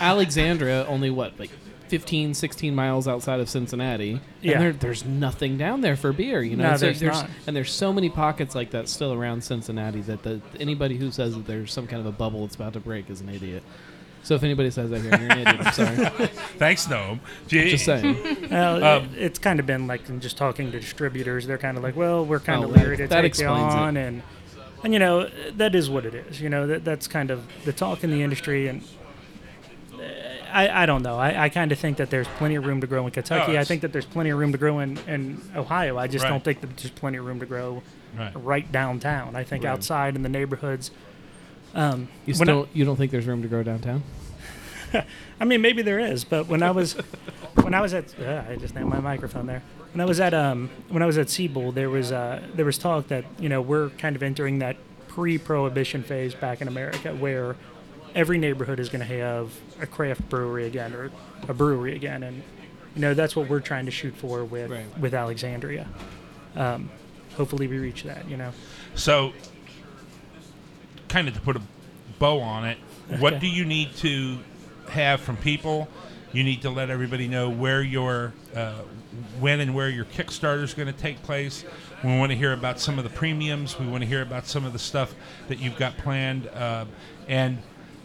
Alexandria, 0.00 0.86
only 0.88 1.10
what, 1.10 1.38
like 1.38 1.50
15, 1.88 2.34
16 2.34 2.74
miles 2.74 3.06
outside 3.08 3.40
of 3.40 3.48
Cincinnati. 3.48 4.12
And 4.12 4.20
Yeah. 4.42 4.58
there, 4.58 4.72
there's 4.72 5.04
nothing 5.04 5.56
down 5.58 5.80
there 5.80 5.96
for 5.96 6.12
beer, 6.12 6.42
you 6.42 6.56
know? 6.56 6.70
No, 6.70 6.76
So 6.76 6.86
there's 6.86 7.02
not. 7.02 7.30
And 7.46 7.54
there's 7.56 7.70
so 7.72 7.92
many 7.92 8.08
pockets 8.08 8.54
like 8.54 8.70
that 8.70 8.88
still 8.88 9.12
around 9.12 9.42
Cincinnati 9.44 10.00
that 10.02 10.22
the, 10.22 10.40
anybody 10.60 10.96
who 10.96 11.10
says 11.10 11.34
that 11.34 11.46
there's 11.46 11.72
some 11.72 11.86
kind 11.86 12.00
of 12.00 12.06
a 12.06 12.12
bubble 12.12 12.42
that's 12.46 12.56
about 12.56 12.74
to 12.74 12.80
break 12.80 13.08
is 13.10 13.20
an 13.20 13.28
idiot. 13.28 13.62
So 14.22 14.34
if 14.34 14.42
anybody 14.42 14.70
says 14.70 14.90
that 14.90 15.00
here, 15.00 15.10
you're 15.18 15.30
an 15.32 15.38
idiot. 15.38 15.56
I'm 15.66 15.72
sorry. 15.72 16.26
Thanks, 16.58 16.86
Noam. 16.86 17.20
Gee. 17.46 17.70
Just 17.70 17.84
saying. 17.86 18.48
Well, 18.50 18.84
Um, 18.84 19.04
it- 19.14 19.22
it's 19.22 19.38
kind 19.38 19.58
of 19.60 19.64
been 19.66 19.86
like 19.86 20.08
in 20.08 20.20
just 20.20 20.36
talking 20.36 20.70
to 20.72 20.80
distributors. 20.80 21.46
They're 21.46 21.56
kind 21.58 21.76
of 21.76 21.82
like, 21.82 21.96
well, 21.96 22.24
we're 22.26 22.40
kind 22.40 22.62
Oh, 22.64 22.68
of 22.68 22.74
that- 22.74 22.80
leery 22.84 22.96
to 22.98 23.06
that 23.06 23.22
take 23.22 23.38
you 23.38 23.44
explains 23.46 23.74
it. 23.74 23.78
on, 23.78 23.96
and 23.96 24.22
and 24.84 24.92
you 24.92 24.98
know 24.98 25.28
that 25.56 25.74
is 25.74 25.88
what 25.88 26.04
it 26.04 26.14
is. 26.14 26.40
You 26.40 26.48
know 26.50 26.66
that 26.66 26.84
that's 26.84 27.06
kind 27.08 27.30
of 27.30 27.42
the 27.64 27.72
talk 27.72 28.04
in 28.04 28.10
the 28.10 28.22
industry, 28.22 28.68
and 28.68 28.82
uh, 29.94 30.02
I, 30.52 30.82
I 30.82 30.86
don't 30.86 31.02
know. 31.02 31.16
I, 31.18 31.44
I 31.44 31.48
kind 31.48 31.72
of 31.72 31.78
think 31.78 31.96
that 31.98 32.10
there's 32.10 32.28
plenty 32.38 32.54
of 32.56 32.66
room 32.66 32.80
to 32.80 32.86
grow 32.86 33.04
in 33.06 33.12
Kentucky. 33.12 33.52
I 33.52 33.62
it's- 33.62 33.68
think 33.68 33.82
that 33.82 33.92
there's 33.92 34.04
plenty 34.06 34.30
of 34.30 34.38
room 34.38 34.52
to 34.52 34.58
grow 34.58 34.80
in, 34.80 34.98
in 35.06 35.40
Ohio. 35.56 35.96
I 35.98 36.06
just 36.06 36.24
Right. 36.24 36.30
don't 36.30 36.44
think 36.44 36.60
that 36.60 36.76
there's 36.76 36.90
plenty 36.90 37.18
of 37.18 37.24
room 37.24 37.40
to 37.40 37.46
grow 37.46 37.82
Right. 38.34 38.70
downtown. 38.72 39.36
I 39.36 39.44
think 39.44 39.64
Right. 39.64 39.70
outside 39.70 40.16
in 40.16 40.22
the 40.22 40.28
neighborhoods. 40.28 40.90
Um, 41.74 42.08
You 42.26 42.34
when 42.34 42.48
I- 42.48 42.52
still 42.52 42.68
you 42.72 42.84
don't 42.84 42.96
think 42.96 43.10
there's 43.12 43.26
room 43.26 43.42
to 43.42 43.48
grow 43.48 43.62
downtown? 43.62 44.02
I 45.40 45.44
mean, 45.44 45.60
maybe 45.60 45.82
there 45.82 45.98
is, 45.98 46.24
but 46.24 46.46
when 46.48 46.62
I 46.62 46.70
was 46.70 46.92
when 47.62 47.74
I 47.74 47.80
was 47.80 47.92
at 47.94 48.14
uh, 48.20 48.42
I 48.48 48.56
just 48.56 48.74
named 48.74 48.88
my 48.88 49.00
microphone 49.00 49.46
there. 49.46 49.62
When 49.92 50.00
I 50.00 50.04
was 50.06 50.20
at 50.20 50.34
um 50.34 50.70
when 50.88 51.02
I 51.02 51.06
was 51.06 51.18
at 51.18 51.28
Siebel, 51.30 51.72
there 51.72 51.90
was 51.90 52.10
uh 52.12 52.42
there 52.54 52.64
was 52.64 52.78
talk 52.78 53.08
that 53.08 53.24
you 53.38 53.48
know 53.48 53.60
we're 53.60 53.90
kind 53.90 54.16
of 54.16 54.22
entering 54.22 54.58
that 54.60 54.76
pre-prohibition 55.08 56.02
phase 56.02 56.34
back 56.34 56.60
in 56.60 56.68
America 56.68 57.14
where 57.14 57.56
every 58.14 58.38
neighborhood 58.38 58.78
is 58.80 58.88
going 58.88 59.00
to 59.06 59.14
have 59.16 59.52
a 59.80 59.86
craft 59.86 60.28
brewery 60.28 60.66
again 60.66 60.94
or 60.94 61.10
a 61.48 61.54
brewery 61.54 61.94
again, 61.94 62.22
and 62.22 62.42
you 62.94 63.00
know 63.02 63.14
that's 63.14 63.34
what 63.36 63.48
we're 63.48 63.60
trying 63.60 63.84
to 63.84 63.90
shoot 63.90 64.14
for 64.16 64.44
with 64.44 64.70
with 64.98 65.12
Alexandria. 65.14 65.86
Um, 66.56 66.88
hopefully, 67.36 67.66
we 67.66 67.78
reach 67.78 68.04
that. 68.04 68.28
You 68.28 68.36
know. 68.36 68.52
So, 68.94 69.32
kind 71.08 71.28
of 71.28 71.34
to 71.34 71.40
put 71.40 71.56
a 71.56 71.62
bow 72.18 72.40
on 72.40 72.64
it, 72.66 72.78
what 73.18 73.34
Okay. 73.34 73.40
do 73.40 73.46
you 73.48 73.64
need 73.64 73.94
to 73.96 74.38
have 74.90 75.20
from 75.20 75.36
people? 75.36 75.88
You 76.32 76.44
need 76.44 76.62
to 76.62 76.70
let 76.70 76.90
everybody 76.90 77.26
know 77.26 77.48
where 77.48 77.80
your, 77.82 78.34
uh, 78.54 78.74
when 79.40 79.60
and 79.60 79.74
where 79.74 79.88
your 79.88 80.04
Kickstarter 80.04 80.62
is 80.62 80.74
going 80.74 80.86
to 80.92 80.98
take 80.98 81.22
place. 81.22 81.64
We 82.04 82.16
want 82.18 82.30
to 82.32 82.36
hear 82.36 82.52
about 82.52 82.78
some 82.80 82.98
of 82.98 83.04
the 83.04 83.10
premiums. 83.10 83.78
We 83.78 83.86
want 83.86 84.02
to 84.02 84.08
hear 84.08 84.20
about 84.22 84.46
some 84.46 84.64
of 84.64 84.72
the 84.72 84.78
stuff 84.78 85.14
that 85.48 85.58
you've 85.58 85.76
got 85.76 85.96
planned. 85.96 86.46
Uh, 86.48 86.84
and 87.28 87.58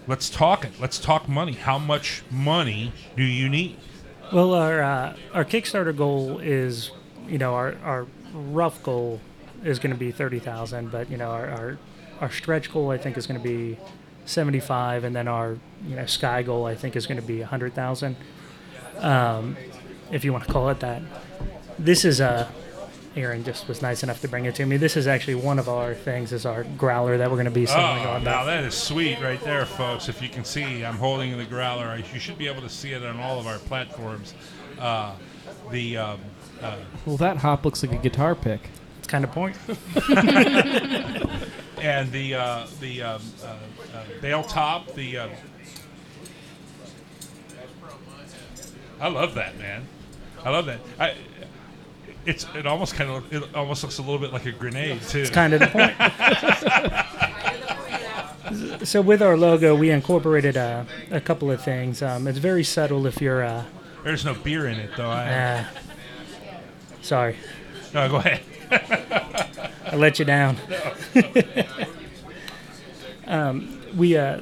let's 0.07 0.29
talk 0.29 0.63
it. 0.63 0.71
Let's 0.79 0.99
talk 0.99 1.27
money. 1.27 1.51
How 1.53 1.77
much 1.77 2.23
money 2.31 2.93
do 3.17 3.23
you 3.23 3.49
need? 3.49 3.77
Well, 4.31 4.53
our 4.53 4.81
uh, 4.81 5.15
our 5.33 5.45
Kickstarter 5.45 5.95
goal 5.95 6.39
is, 6.39 6.91
you 7.27 7.37
know, 7.37 7.53
our, 7.53 7.75
our 7.83 8.07
rough 8.33 8.81
goal 8.81 9.19
is 9.63 9.79
going 9.79 9.93
to 9.93 9.99
be 9.99 10.11
thirty 10.11 10.39
thousand, 10.39 10.91
but 10.91 11.11
you 11.11 11.17
know, 11.17 11.29
our, 11.29 11.49
our 11.49 11.77
our 12.23 12.31
stretch 12.31 12.71
goal 12.71 12.89
I 12.89 12.97
think 12.97 13.17
is 13.17 13.27
going 13.27 13.39
to 13.39 13.47
be 13.47 13.77
seventy 14.25 14.59
five, 14.61 15.03
and 15.03 15.13
then 15.15 15.27
our 15.27 15.57
you 15.85 15.95
know 15.95 16.05
sky 16.05 16.41
goal 16.41 16.65
I 16.65 16.73
think 16.75 16.95
is 16.95 17.05
going 17.05 17.19
to 17.19 17.27
be 17.27 17.41
hundred 17.41 17.73
thousand, 17.75 18.15
um, 18.99 19.57
if 20.11 20.23
you 20.23 20.31
want 20.31 20.45
to 20.45 20.51
call 20.51 20.69
it 20.69 20.79
that. 20.79 21.01
This 21.77 22.05
is 22.05 22.21
uh, 22.21 22.47
Aaron 23.17 23.43
just 23.43 23.67
was 23.67 23.81
nice 23.81 24.03
enough 24.03 24.21
to 24.21 24.27
bring 24.29 24.45
it 24.45 24.55
to 24.55 24.65
me. 24.65 24.77
This 24.77 24.95
is 24.95 25.05
actually 25.05 25.35
one 25.35 25.59
of 25.59 25.67
our 25.67 25.93
things 25.93 26.31
is 26.31 26.45
our 26.45 26.63
growler 26.77 27.17
that 27.17 27.29
we're 27.29 27.35
going 27.35 27.45
to 27.45 27.51
be 27.51 27.65
selling 27.65 28.05
Oh, 28.05 28.11
on. 28.11 28.23
now 28.23 28.45
that. 28.45 28.61
that 28.61 28.63
is 28.63 28.73
sweet 28.73 29.19
right 29.21 29.41
there, 29.41 29.65
folks. 29.65 30.07
If 30.07 30.21
you 30.21 30.29
can 30.29 30.45
see, 30.45 30.85
I'm 30.85 30.95
holding 30.95 31.37
the 31.37 31.45
growler. 31.45 31.95
You 32.13 32.19
should 32.19 32.37
be 32.37 32.47
able 32.47 32.61
to 32.61 32.69
see 32.69 32.93
it 32.93 33.03
on 33.03 33.19
all 33.19 33.39
of 33.39 33.47
our 33.47 33.57
platforms. 33.59 34.33
Uh, 34.79 35.13
the 35.71 35.97
um, 35.97 36.19
uh, 36.61 36.77
Well, 37.05 37.17
that 37.17 37.37
hop 37.37 37.65
looks 37.65 37.83
like 37.83 37.91
a 37.91 38.01
guitar 38.01 38.33
pick. 38.35 38.69
It's 38.99 39.07
kind 39.07 39.23
of 39.25 39.31
point. 39.31 39.57
and 41.81 42.11
the 42.11 42.35
uh, 42.35 42.67
the 42.79 43.01
um, 43.01 43.21
uh, 43.43 43.47
uh, 43.47 44.03
bale 44.21 44.43
top. 44.43 44.93
The 44.93 45.17
uh, 45.17 45.29
I 48.99 49.07
love 49.07 49.35
that 49.35 49.57
man. 49.57 49.85
I 50.43 50.49
love 50.49 50.65
that. 50.65 50.79
I, 50.99 51.15
it's 52.25 52.45
it 52.55 52.65
almost 52.65 52.95
kind 52.95 53.09
of 53.09 53.33
it 53.33 53.43
almost 53.55 53.83
looks 53.83 53.97
a 53.97 54.01
little 54.01 54.19
bit 54.19 54.31
like 54.31 54.45
a 54.45 54.51
grenade 54.51 55.01
too. 55.03 55.19
It's 55.19 55.29
kind 55.29 55.53
of 55.53 55.59
the 55.59 55.67
point. 55.67 55.93
so 58.87 59.01
with 59.01 59.21
our 59.21 59.37
logo, 59.37 59.75
we 59.75 59.89
incorporated 59.91 60.55
a, 60.55 60.85
a 61.11 61.21
couple 61.21 61.51
of 61.51 61.61
things. 61.63 62.01
Um, 62.01 62.27
it's 62.27 62.37
very 62.37 62.63
subtle 62.63 63.05
if 63.05 63.21
you're. 63.21 63.43
Uh, 63.43 63.65
There's 64.03 64.25
no 64.25 64.33
beer 64.33 64.67
in 64.67 64.79
it 64.79 64.91
though. 64.95 65.09
I, 65.09 65.33
uh, 65.33 65.65
sorry. 67.01 67.37
No, 67.93 68.09
go 68.09 68.17
ahead. 68.17 69.49
I 69.93 69.95
let 69.95 70.17
you 70.17 70.25
down. 70.25 70.57
um, 73.27 73.79
we, 73.95 74.17
uh, 74.17 74.39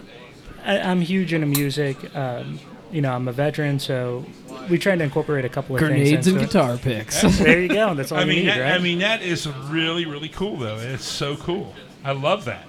I, 0.64 0.80
I'm 0.80 1.02
huge 1.02 1.34
into 1.34 1.46
music. 1.46 2.16
Um, 2.16 2.58
you 2.90 3.02
know, 3.02 3.12
I'm 3.12 3.28
a 3.28 3.34
veteran, 3.34 3.78
so 3.78 4.26
we 4.70 4.78
tried 4.78 5.00
to 5.00 5.04
incorporate 5.04 5.44
a 5.44 5.50
couple 5.50 5.76
of 5.76 5.82
Grenades 5.82 6.10
things. 6.10 6.28
and 6.28 6.38
into 6.38 6.46
it. 6.46 6.48
guitar 6.48 6.78
picks. 6.78 7.22
there 7.40 7.62
you 7.62 7.68
go. 7.68 7.94
That's 7.94 8.12
all 8.14 8.20
I 8.20 8.22
you 8.22 8.28
mean, 8.28 8.40
need, 8.46 8.48
that, 8.48 8.60
right? 8.62 8.74
I 8.74 8.80
mean 8.80 9.00
that 9.00 9.22
is 9.22 9.46
really 9.48 10.06
really 10.06 10.30
cool 10.30 10.56
though. 10.56 10.78
It's 10.78 11.04
so 11.04 11.36
cool. 11.36 11.76
I 12.04 12.14
love 12.14 12.46
that. 12.46 12.66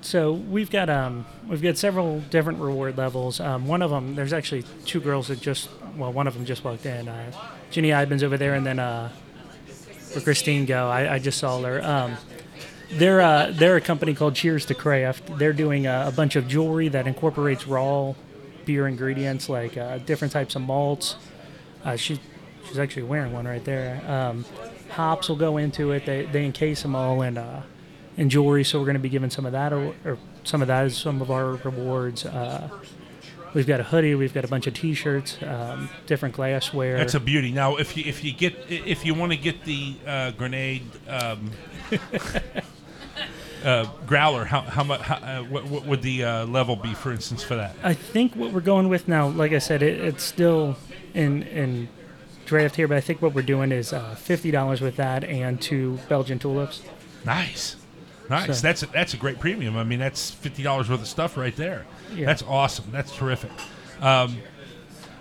So 0.00 0.32
we've 0.32 0.70
got 0.70 0.90
um 0.90 1.26
we've 1.48 1.62
got 1.62 1.78
several 1.78 2.20
different 2.30 2.58
reward 2.58 2.98
levels. 2.98 3.38
Um, 3.38 3.68
one 3.68 3.82
of 3.82 3.90
them, 3.90 4.16
there's 4.16 4.32
actually 4.32 4.64
two 4.84 5.00
girls 5.00 5.28
that 5.28 5.40
just 5.40 5.68
well, 5.96 6.12
one 6.12 6.26
of 6.26 6.34
them 6.34 6.44
just 6.44 6.64
walked 6.64 6.86
in. 6.86 7.08
Uh, 7.08 7.30
Ginny 7.70 7.90
Ibens 7.90 8.22
over 8.24 8.36
there, 8.36 8.54
and 8.54 8.66
then 8.66 8.78
uh, 8.80 9.10
where 10.14 10.22
Christine 10.22 10.66
go. 10.66 10.88
I, 10.88 11.14
I 11.14 11.18
just 11.18 11.38
saw 11.38 11.60
her. 11.62 11.82
Um, 11.82 12.16
they're 12.92 13.20
uh, 13.20 13.50
they're 13.52 13.76
a 13.76 13.80
company 13.80 14.14
called 14.14 14.34
Cheers 14.34 14.66
to 14.66 14.74
Craft. 14.74 15.38
They're 15.38 15.52
doing 15.52 15.86
a, 15.86 16.04
a 16.08 16.12
bunch 16.12 16.36
of 16.36 16.46
jewelry 16.46 16.88
that 16.88 17.06
incorporates 17.06 17.66
raw 17.66 18.14
beer 18.64 18.86
ingredients 18.86 19.48
like 19.48 19.76
uh, 19.76 19.98
different 19.98 20.32
types 20.32 20.54
of 20.56 20.62
malts. 20.62 21.16
Uh, 21.84 21.96
she 21.96 22.20
she's 22.66 22.78
actually 22.78 23.02
wearing 23.02 23.32
one 23.32 23.46
right 23.46 23.64
there. 23.64 24.02
Um, 24.06 24.44
hops 24.90 25.28
will 25.28 25.36
go 25.36 25.56
into 25.56 25.92
it. 25.92 26.06
They 26.06 26.26
they 26.26 26.44
encase 26.44 26.82
them 26.82 26.94
all 26.94 27.22
in 27.22 27.38
uh, 27.38 27.62
in 28.16 28.30
jewelry. 28.30 28.64
So 28.64 28.78
we're 28.78 28.86
going 28.86 28.94
to 28.94 29.00
be 29.00 29.08
giving 29.08 29.30
some 29.30 29.46
of 29.46 29.52
that 29.52 29.72
or, 29.72 29.94
or 30.04 30.18
some 30.44 30.62
of 30.62 30.68
that 30.68 30.86
is 30.86 30.96
some 30.96 31.20
of 31.20 31.30
our 31.30 31.52
rewards. 31.56 32.24
We've 33.54 33.66
got 33.66 33.78
a 33.80 33.84
hoodie. 33.84 34.14
We've 34.16 34.34
got 34.34 34.44
a 34.44 34.48
bunch 34.48 34.66
of 34.66 34.74
T-shirts, 34.74 35.38
um, 35.42 35.88
different 36.06 36.34
glassware. 36.34 36.98
That's 36.98 37.14
a 37.14 37.20
beauty. 37.20 37.52
Now, 37.52 37.76
if 37.76 37.96
you 37.96 38.02
if 38.04 38.24
you 38.24 38.32
get 38.32 38.56
if 38.68 39.06
you 39.06 39.14
want 39.14 39.30
to 39.32 39.38
get 39.38 39.64
the 39.64 39.94
uh, 40.06 40.30
grenade 40.32 40.82
um, 41.08 41.52
uh, 43.64 43.86
growler, 44.06 44.44
how 44.44 44.60
how 44.62 44.84
much? 44.84 45.00
How, 45.02 45.14
uh, 45.16 45.42
what, 45.44 45.64
what 45.66 45.86
would 45.86 46.02
the 46.02 46.24
uh, 46.24 46.46
level 46.46 46.76
be, 46.76 46.94
for 46.94 47.12
instance, 47.12 47.42
for 47.42 47.56
that? 47.56 47.74
I 47.82 47.94
think 47.94 48.34
what 48.34 48.52
we're 48.52 48.60
going 48.60 48.88
with 48.88 49.08
now, 49.08 49.28
like 49.28 49.52
I 49.52 49.58
said, 49.58 49.82
it, 49.82 50.00
it's 50.00 50.22
still 50.24 50.76
in 51.14 51.42
in 51.44 51.88
draft 52.46 52.76
here, 52.76 52.86
but 52.88 52.96
I 52.96 53.00
think 53.00 53.22
what 53.22 53.34
we're 53.34 53.42
doing 53.42 53.72
is 53.72 53.92
uh, 53.92 54.14
fifty 54.16 54.50
dollars 54.50 54.80
with 54.80 54.96
that 54.96 55.24
and 55.24 55.60
two 55.60 55.98
Belgian 56.08 56.38
tulips. 56.38 56.82
Nice, 57.24 57.76
nice. 58.28 58.46
So- 58.58 58.62
That's 58.62 58.82
a, 58.82 58.86
that's 58.86 59.14
a 59.14 59.16
great 59.16 59.38
premium. 59.40 59.76
I 59.76 59.84
mean, 59.84 59.98
that's 60.00 60.30
fifty 60.30 60.62
dollars 60.62 60.90
worth 60.90 61.00
of 61.00 61.08
stuff 61.08 61.36
right 61.36 61.54
there. 61.56 61.86
Yeah. 62.12 62.26
That's 62.26 62.42
awesome. 62.42 62.86
That's 62.90 63.14
terrific. 63.14 63.52
Um, 64.00 64.38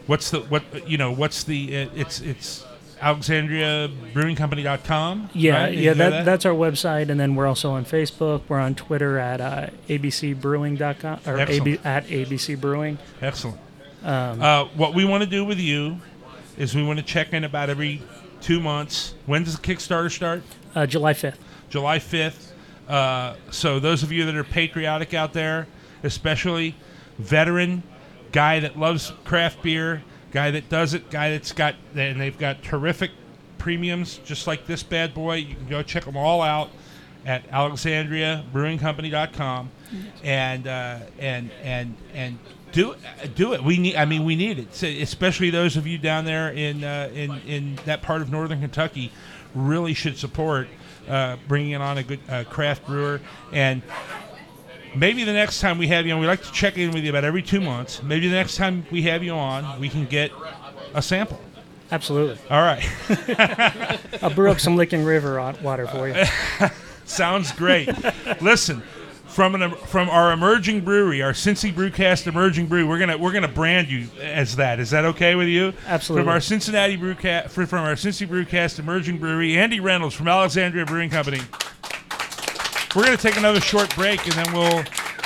what's 0.07 0.31
the 0.31 0.39
what? 0.41 0.63
You 0.88 0.97
know, 0.97 1.11
what's 1.11 1.43
the? 1.43 1.73
It, 1.73 1.91
it's 1.95 2.21
it's 2.21 2.65
AlexandriaBrewingCompany.com. 3.01 5.29
Yeah, 5.34 5.63
right? 5.63 5.73
Yeah, 5.73 5.93
know 5.93 6.09
that, 6.09 6.25
that's 6.25 6.45
our 6.45 6.53
website, 6.53 7.09
and 7.09 7.19
then 7.19 7.36
we're 7.36 7.47
also 7.47 7.71
on 7.71 7.86
Facebook. 7.86 8.41
We're 8.47 8.59
on 8.59 8.75
Twitter 8.75 9.19
at 9.19 9.41
uh, 9.41 9.67
abcbrewing.com 9.89 11.19
or. 11.25 11.39
AB, 11.39 11.79
at 11.84 12.05
ABC 12.07 12.59
Brewing. 12.59 12.97
Excellent. 13.21 13.59
Um, 14.03 14.41
uh, 14.41 14.65
what 14.75 14.93
we 14.93 15.05
want 15.05 15.23
to 15.23 15.29
do 15.29 15.45
with 15.45 15.59
you 15.59 15.97
is 16.57 16.75
we 16.75 16.84
want 16.84 16.99
to 16.99 17.05
check 17.05 17.34
in 17.34 17.43
about 17.43 17.69
every 17.69 18.01
two 18.41 18.59
months. 18.59 19.15
When 19.25 19.43
does 19.43 19.57
the 19.57 19.61
Kickstarter 19.61 20.11
start? 20.11 20.43
Uh, 20.75 20.86
July 20.86 21.13
5th. 21.13 21.38
July 21.69 21.99
5th. 21.99 22.51
Uh, 22.88 23.36
so 23.49 23.79
those 23.79 24.03
of 24.03 24.11
you 24.11 24.25
that 24.25 24.36
are 24.36 24.43
patriotic 24.43 25.13
out 25.13 25.34
there, 25.34 25.67
especially 26.04 26.76
veteran, 27.18 27.84
guy 28.32 28.60
that 28.60 28.78
loves 28.78 29.14
craft 29.24 29.64
beer, 29.64 30.04
guy 30.32 30.51
that 30.51 30.70
does 30.70 30.93
it, 30.93 31.10
guy 31.10 31.32
that's 31.32 31.51
got, 31.51 31.76
and 31.95 32.20
they've 32.20 32.38
got 32.38 32.62
terrific 32.64 33.12
premiums 33.58 34.20
just 34.26 34.47
like 34.47 34.68
this 34.68 34.84
bad 34.84 35.14
boy. 35.14 35.36
You 35.36 35.56
can 35.56 35.70
go 35.70 35.82
check 35.82 36.06
them 36.06 36.18
all 36.18 36.41
out 36.41 36.70
at 37.26 37.49
AlexandriaBrewingCompany.com, 37.49 39.72
and 40.24 40.68
uh, 40.68 40.99
and 41.20 41.51
and 41.64 41.95
and 42.14 42.38
do 42.72 42.95
do 43.36 43.54
it. 43.54 43.64
We 43.64 43.78
need. 43.78 43.95
I 43.95 44.06
mean, 44.06 44.26
we 44.26 44.36
need 44.36 44.60
it. 44.60 44.76
So 44.76 44.88
especially 44.88 45.49
those 45.49 45.78
of 45.78 45.88
you 45.88 45.97
down 45.97 46.26
there 46.26 46.49
in 46.49 46.84
uh, 46.84 47.10
in 47.14 47.32
in 47.47 47.76
that 47.86 48.01
part 48.01 48.22
of 48.22 48.30
northern 48.30 48.60
Kentucky, 48.60 49.12
really 49.56 49.93
should 49.93 50.18
support 50.18 50.68
uh, 51.08 51.38
bringing 51.47 51.76
on 51.76 51.97
a 51.97 52.04
good 52.04 52.20
uh, 52.30 52.43
craft 52.45 52.86
brewer 52.86 53.22
and. 53.51 53.82
Maybe 54.95 55.23
the 55.23 55.33
next 55.33 55.59
time 55.59 55.77
we 55.77 55.87
have 55.87 56.05
you 56.05 56.13
on, 56.13 56.19
we 56.19 56.27
like 56.27 56.43
to 56.43 56.51
check 56.51 56.77
in 56.77 56.91
with 56.91 57.03
you 57.03 57.09
about 57.09 57.23
every 57.23 57.41
two 57.41 57.61
months. 57.61 58.03
Maybe 58.03 58.27
the 58.27 58.35
next 58.35 58.57
time 58.57 58.85
we 58.91 59.03
have 59.03 59.23
you 59.23 59.33
on, 59.33 59.79
we 59.79 59.89
can 59.89 60.05
get 60.05 60.31
a 60.93 61.01
sample. 61.01 61.39
Absolutely. 61.91 62.37
All 62.49 62.61
right. 62.61 62.83
I'll 64.23 64.33
brew 64.33 64.49
up 64.49 64.59
some 64.59 64.75
Licking 64.75 65.03
River 65.03 65.39
water 65.61 65.87
for 65.87 66.07
you. 66.07 66.23
Sounds 67.05 67.51
great. 67.51 67.89
Listen, 68.41 68.81
from 69.33 69.55
an 69.55 69.71
from 69.71 70.09
our 70.09 70.31
emerging 70.31 70.81
brewery, 70.81 71.21
our 71.21 71.33
Cincy 71.33 71.73
Brewcast 71.73 72.27
emerging 72.27 72.67
brew, 72.67 72.87
we're 72.87 72.99
gonna 72.99 73.17
we're 73.17 73.31
gonna 73.31 73.47
brand 73.47 73.89
you 73.89 74.07
as 74.21 74.55
that. 74.55 74.79
Is 74.79 74.91
that 74.91 75.05
okay 75.05 75.35
with 75.35 75.47
you? 75.47 75.73
Absolutely. 75.87 76.23
From 76.23 76.29
our 76.29 76.39
Cincinnati 76.39 76.97
Brewcast, 76.97 77.49
from 77.49 77.83
our 77.83 77.95
Cincy 77.95 78.27
Brewcast 78.27 78.79
emerging 78.79 79.17
brewery, 79.17 79.57
Andy 79.57 79.79
Reynolds 79.79 80.15
from 80.15 80.27
Alexandria 80.27 80.85
Brewing 80.85 81.09
Company. 81.09 81.41
We're 82.95 83.05
gonna 83.05 83.17
take 83.17 83.37
another 83.37 83.59
short 83.59 83.93
break, 83.95 84.23
and 84.25 84.33
then 84.33 84.53
we'll 84.53 84.83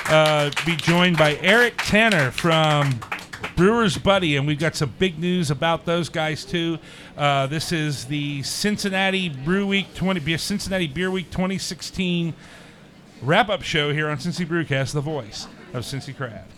uh, 0.08 0.52
be 0.66 0.76
joined 0.78 1.18
by 1.18 1.36
Eric 1.42 1.74
Tanner 1.78 2.32
from 2.32 3.00
Brewers 3.58 3.98
Buddy, 3.98 4.38
and 4.38 4.48
we've 4.48 4.60
got 4.60 4.76
some 4.76 4.94
big 4.98 5.20
news 5.20 5.52
about 5.52 5.86
those 5.86 6.08
guys 6.08 6.46
too. 6.46 6.80
Uh, 7.18 7.46
this 7.48 7.72
is 7.74 8.06
the 8.06 8.42
Cincinnati 8.44 9.28
Brew 9.30 9.68
Week 9.68 9.94
20, 9.96 10.38
Cincinnati 10.38 10.88
Beer 10.88 11.12
Week 11.12 11.30
2016 11.30 12.34
wrap-up 13.22 13.64
show 13.64 13.92
here 13.92 14.10
on 14.10 14.18
Cincy 14.18 14.46
Brewcast, 14.46 14.94
the 14.94 15.02
voice 15.02 15.48
of 15.74 15.84
Cincy 15.84 16.16
Craft. 16.16 16.54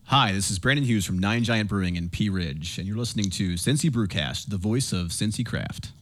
Hi, 0.10 0.32
this 0.32 0.51
is 0.51 0.60
Brandon 0.60 0.86
Hughes 0.86 1.03
from 1.03 1.18
Nine 1.18 1.43
Giant 1.43 1.68
Brewing 1.68 1.95
in 1.95 2.10
Pea 2.10 2.30
Ridge, 2.30 2.78
and 2.78 2.88
you're 2.88 2.95
listening 2.95 3.32
to 3.32 3.56
Cincy 3.56 3.89
Brewcast, 3.89 4.49
the 4.49 4.58
voice 4.58 4.93
of 4.93 5.08
Cincy 5.08 5.43
Craft. 5.43 5.93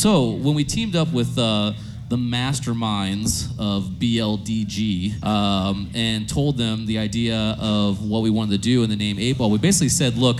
So 0.00 0.30
when 0.30 0.54
we 0.54 0.64
teamed 0.64 0.96
up 0.96 1.12
with 1.12 1.36
uh, 1.38 1.74
the 2.08 2.16
masterminds 2.16 3.50
of 3.58 3.84
BLDG 3.98 5.22
um, 5.22 5.90
and 5.94 6.26
told 6.26 6.56
them 6.56 6.86
the 6.86 6.96
idea 6.96 7.54
of 7.60 8.02
what 8.08 8.22
we 8.22 8.30
wanted 8.30 8.52
to 8.52 8.58
do 8.58 8.82
in 8.82 8.88
the 8.88 8.96
name 8.96 9.18
Eight 9.18 9.36
Ball, 9.36 9.50
we 9.50 9.58
basically 9.58 9.90
said, 9.90 10.16
look, 10.16 10.38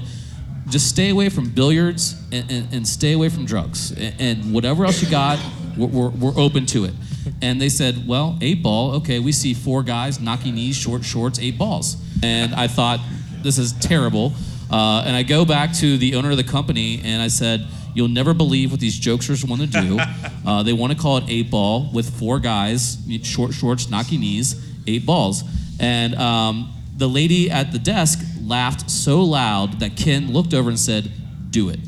just 0.71 0.89
stay 0.89 1.11
away 1.11 1.29
from 1.29 1.51
billiards 1.51 2.19
and, 2.33 2.51
and, 2.51 2.73
and 2.73 2.89
stay 2.89 3.13
away 3.13 3.29
from 3.29 3.45
drugs. 3.45 3.91
And, 3.91 4.15
and 4.19 4.55
whatever 4.55 4.87
else 4.87 5.03
you 5.03 5.11
got, 5.11 5.39
we're, 5.77 5.89
we're, 5.89 6.09
we're 6.09 6.39
open 6.39 6.65
to 6.65 6.87
it. 6.87 6.95
And 7.43 7.61
they 7.61 7.69
said, 7.69 8.09
well, 8.09 8.39
eight 8.41 8.63
ball, 8.63 8.93
okay, 8.93 9.19
we 9.19 9.31
see 9.31 9.53
four 9.53 9.83
guys, 9.83 10.21
knocking 10.21 10.55
knees, 10.55 10.77
short 10.77 11.05
shorts, 11.05 11.39
eight 11.39 11.59
balls. 11.59 11.99
And 12.23 12.55
I 12.55 12.67
thought, 12.67 13.01
this 13.43 13.59
is 13.59 13.75
terrible. 13.75 14.33
Uh, 14.71 15.03
and 15.05 15.15
I 15.15 15.23
go 15.23 15.45
back 15.45 15.75
to 15.75 15.99
the 15.99 16.15
owner 16.15 16.31
of 16.31 16.39
the 16.39 16.45
company 16.45 17.03
and 17.05 17.21
I 17.21 17.29
said, 17.29 17.67
You'll 17.95 18.09
never 18.09 18.34
believe 18.34 18.70
what 18.70 18.80
these 18.80 18.99
jokesters 18.99 19.49
want 19.49 19.62
to 19.62 19.66
do. 19.66 19.99
Uh, 20.47 20.62
they 20.62 20.72
want 20.72 20.91
to 20.91 20.99
call 20.99 21.18
it 21.18 21.24
eight 21.28 21.51
ball 21.51 21.91
with 21.93 22.18
four 22.18 22.41
guys, 22.41 22.97
short 23.22 23.53
shorts, 23.53 23.86
knocky 23.86 24.18
knees, 24.18 24.57
eight 24.86 25.05
balls. 25.05 25.45
And 25.78 26.14
um, 26.14 26.72
the 26.97 27.07
lady 27.07 27.51
at 27.51 27.72
the 27.72 27.78
desk 27.78 28.20
laughed 28.43 28.91
so 28.91 29.22
loud 29.22 29.80
that 29.80 29.97
Ken 29.97 30.32
looked 30.32 30.55
over 30.55 30.70
and 30.70 30.78
said, 30.78 31.12
Do 31.51 31.68
it. 31.68 31.78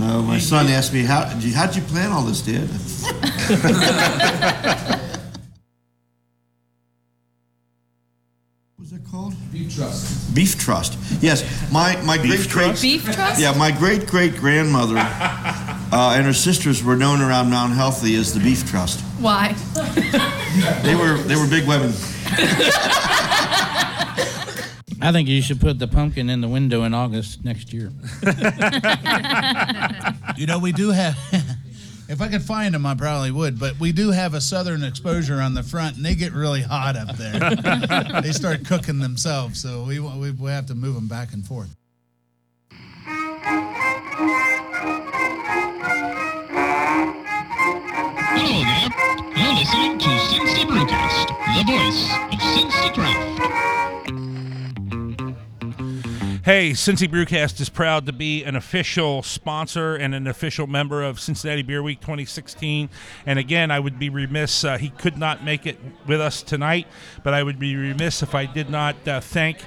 Uh, 0.00 0.22
my 0.22 0.38
son 0.38 0.66
asked 0.68 0.94
me, 0.94 1.02
how, 1.02 1.26
how'd 1.26 1.76
you 1.76 1.82
plan 1.82 2.10
all 2.10 2.22
this, 2.22 2.40
Dad? 2.40 2.66
called? 9.10 9.34
Beef 9.52 9.74
Trust. 9.74 10.34
Beef 10.34 10.58
Trust. 10.58 10.96
Yes, 11.20 11.44
my, 11.72 12.00
my 12.02 12.16
great 12.16 12.48
great 12.48 12.80
Beef 12.80 13.04
Trust? 13.04 13.40
Yeah, 13.40 13.52
my 13.56 13.70
great 13.70 14.06
great 14.06 14.36
grandmother 14.36 14.94
uh, 14.98 16.14
and 16.16 16.24
her 16.26 16.32
sisters 16.32 16.84
were 16.84 16.96
known 16.96 17.20
around 17.20 17.50
Mount 17.50 17.72
Healthy 17.72 18.14
as 18.14 18.32
the 18.32 18.40
Beef 18.40 18.68
Trust. 18.68 19.00
Why? 19.18 19.54
They 20.82 20.96
were 20.96 21.16
they 21.16 21.36
were 21.36 21.46
big 21.46 21.68
women. 21.68 21.90
I 25.00 25.12
think 25.12 25.28
you 25.28 25.40
should 25.42 25.60
put 25.60 25.78
the 25.78 25.86
pumpkin 25.86 26.28
in 26.28 26.40
the 26.40 26.48
window 26.48 26.82
in 26.82 26.92
August 26.92 27.44
next 27.44 27.72
year. 27.72 27.92
You 30.36 30.46
know, 30.46 30.58
we 30.58 30.72
do 30.72 30.90
have. 30.90 31.16
If 32.10 32.20
I 32.20 32.26
could 32.26 32.42
find 32.42 32.74
them, 32.74 32.84
I 32.86 32.96
probably 32.96 33.30
would. 33.30 33.60
But 33.60 33.78
we 33.78 33.92
do 33.92 34.10
have 34.10 34.34
a 34.34 34.40
southern 34.40 34.82
exposure 34.82 35.40
on 35.40 35.54
the 35.54 35.62
front, 35.62 35.94
and 35.94 36.04
they 36.04 36.16
get 36.16 36.32
really 36.32 36.60
hot 36.60 36.96
up 36.96 37.16
there. 37.16 38.20
they 38.22 38.32
start 38.32 38.66
cooking 38.66 38.98
themselves, 38.98 39.62
so 39.62 39.84
we, 39.84 40.00
we 40.00 40.32
we 40.32 40.50
have 40.50 40.66
to 40.66 40.74
move 40.74 40.96
them 40.96 41.06
back 41.06 41.32
and 41.32 41.46
forth. 41.46 41.76
Hello 48.32 48.64
there. 48.64 48.90
You're 49.38 49.54
listening 49.54 49.98
to 50.00 50.08
Cincy 50.08 50.64
Brewcast, 50.66 51.28
the 51.54 51.62
voice 51.70 52.10
of 52.32 52.40
Cincy 52.40 52.92
Craft. 52.92 53.79
Hey, 56.50 56.70
Cincy 56.70 57.08
Brewcast 57.08 57.60
is 57.60 57.68
proud 57.68 58.06
to 58.06 58.12
be 58.12 58.42
an 58.42 58.56
official 58.56 59.22
sponsor 59.22 59.94
and 59.94 60.16
an 60.16 60.26
official 60.26 60.66
member 60.66 61.00
of 61.00 61.20
Cincinnati 61.20 61.62
Beer 61.62 61.80
Week 61.80 62.00
2016. 62.00 62.90
And 63.24 63.38
again, 63.38 63.70
I 63.70 63.78
would 63.78 64.00
be 64.00 64.08
remiss, 64.08 64.64
uh, 64.64 64.76
he 64.76 64.88
could 64.88 65.16
not 65.16 65.44
make 65.44 65.64
it 65.64 65.78
with 66.08 66.20
us 66.20 66.42
tonight, 66.42 66.88
but 67.22 67.34
I 67.34 67.44
would 67.44 67.60
be 67.60 67.76
remiss 67.76 68.24
if 68.24 68.34
I 68.34 68.46
did 68.46 68.68
not 68.68 68.96
uh, 69.06 69.20
thank 69.20 69.58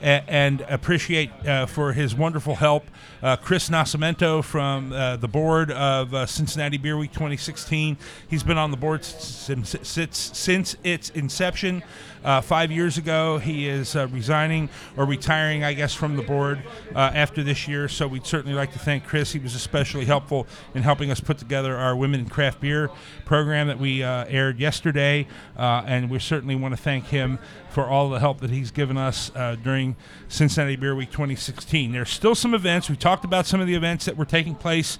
and 0.00 0.62
appreciate 0.62 1.30
uh, 1.46 1.66
for 1.66 1.92
his 1.92 2.14
wonderful 2.14 2.54
help 2.54 2.84
uh, 3.22 3.36
Chris 3.36 3.68
Nascimento 3.68 4.42
from 4.42 4.92
uh, 4.92 5.16
the 5.16 5.28
board 5.28 5.70
of 5.70 6.14
uh, 6.14 6.26
Cincinnati 6.26 6.78
Beer 6.78 6.96
Week 6.96 7.12
2016. 7.12 7.96
He's 8.28 8.42
been 8.42 8.58
on 8.58 8.70
the 8.70 8.76
board 8.76 9.04
since, 9.04 9.76
since, 9.82 10.18
since 10.18 10.76
its 10.82 11.10
inception. 11.10 11.82
Uh, 12.22 12.40
five 12.40 12.70
years 12.70 12.98
ago, 12.98 13.38
he 13.38 13.66
is 13.66 13.96
uh, 13.96 14.06
resigning 14.08 14.68
or 14.96 15.06
retiring, 15.06 15.64
I 15.64 15.72
guess, 15.72 15.94
from 15.94 16.16
the 16.16 16.22
board 16.22 16.62
uh, 16.94 17.10
after 17.14 17.42
this 17.42 17.66
year. 17.66 17.88
So 17.88 18.06
we'd 18.06 18.26
certainly 18.26 18.54
like 18.54 18.72
to 18.72 18.78
thank 18.78 19.06
Chris. 19.06 19.32
He 19.32 19.38
was 19.38 19.54
especially 19.54 20.04
helpful 20.04 20.46
in 20.74 20.82
helping 20.82 21.10
us 21.10 21.20
put 21.20 21.38
together 21.38 21.76
our 21.76 21.96
Women 21.96 22.20
in 22.20 22.28
Craft 22.28 22.60
Beer 22.60 22.90
program 23.24 23.68
that 23.68 23.78
we 23.78 24.02
aired 24.02 24.58
yesterday. 24.58 25.26
And 25.56 26.10
we 26.10 26.18
certainly 26.18 26.56
want 26.56 26.76
to 26.76 26.82
thank 26.82 27.06
him 27.06 27.38
for 27.70 27.84
all 27.86 28.10
the 28.10 28.20
help 28.20 28.40
that 28.40 28.50
he's 28.50 28.70
given 28.70 28.98
us 28.98 29.30
during 29.62 29.96
Cincinnati 30.28 30.76
Beer 30.76 30.94
Week 30.94 31.10
2016. 31.10 31.92
There's 31.92 32.10
still 32.10 32.34
some 32.34 32.54
events. 32.54 32.90
We 32.90 32.96
talked 32.96 33.09
about 33.10 33.46
some 33.46 33.60
of 33.60 33.66
the 33.66 33.74
events 33.74 34.04
that 34.04 34.16
were 34.16 34.24
taking 34.24 34.54
place 34.54 34.98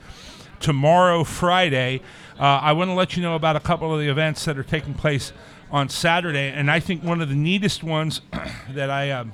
tomorrow, 0.59 1.25
Friday. 1.25 2.01
Uh, 2.39 2.43
I 2.43 2.73
want 2.73 2.89
to 2.89 2.95
let 2.95 3.17
you 3.17 3.23
know 3.23 3.35
about 3.35 3.57
a 3.57 3.61
couple 3.61 3.93
of 3.93 4.01
the 4.01 4.09
events 4.09 4.45
that 4.45 4.59
are 4.59 4.63
taking 4.63 4.95
place 4.95 5.33
on 5.71 5.89
Saturday, 5.89 6.51
and 6.51 6.71
I 6.71 6.81
think 6.81 7.05
one 7.05 7.21
of 7.21 7.29
the 7.29 7.35
neatest 7.35 7.85
ones 7.85 8.21
that 8.71 8.91
I 8.91 9.11
um, 9.13 9.33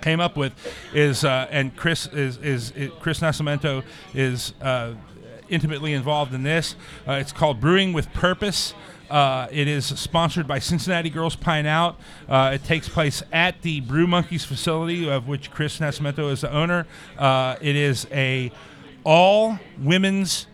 came 0.00 0.20
up 0.20 0.36
with 0.36 0.52
is, 0.92 1.24
uh, 1.24 1.46
and 1.50 1.76
Chris 1.76 2.06
is, 2.08 2.36
is, 2.38 2.72
is 2.72 2.90
Chris 3.00 3.20
Nascimento 3.20 3.84
is 4.14 4.54
uh, 4.60 4.94
intimately 5.48 5.92
involved 5.92 6.34
in 6.34 6.42
this. 6.42 6.74
Uh, 7.06 7.12
it's 7.12 7.32
called 7.32 7.60
Brewing 7.60 7.92
with 7.92 8.12
Purpose. 8.12 8.74
Uh, 9.10 9.48
it 9.50 9.66
is 9.66 9.86
sponsored 9.86 10.46
by 10.46 10.60
Cincinnati 10.60 11.10
Girls 11.10 11.34
Pint 11.34 11.66
Out. 11.66 11.98
Uh, 12.28 12.52
it 12.54 12.64
takes 12.64 12.88
place 12.88 13.24
at 13.32 13.60
the 13.62 13.80
Brew 13.80 14.06
Monkeys 14.06 14.44
facility, 14.44 15.10
of 15.10 15.26
which 15.26 15.50
Chris 15.50 15.80
Nascimento 15.80 16.30
is 16.30 16.42
the 16.42 16.52
owner. 16.52 16.86
Uh, 17.18 17.56
it 17.60 17.74
is 17.74 18.06
a 18.12 18.52
all 19.02 19.58
women's 19.80 20.46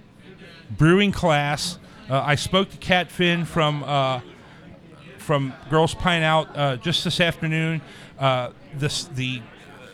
brewing 0.71 1.13
class. 1.13 1.79
Uh, 2.09 2.23
I 2.25 2.37
spoke 2.37 2.71
to 2.71 2.77
Kat 2.79 3.11
Finn 3.11 3.45
from 3.45 3.85
uh, 3.85 4.21
from 5.19 5.53
Girls 5.69 5.95
Pint 5.95 6.25
Out 6.25 6.57
uh, 6.57 6.77
just 6.77 7.05
this 7.05 7.21
afternoon. 7.21 7.83
This 8.75 9.05
the 9.05 9.43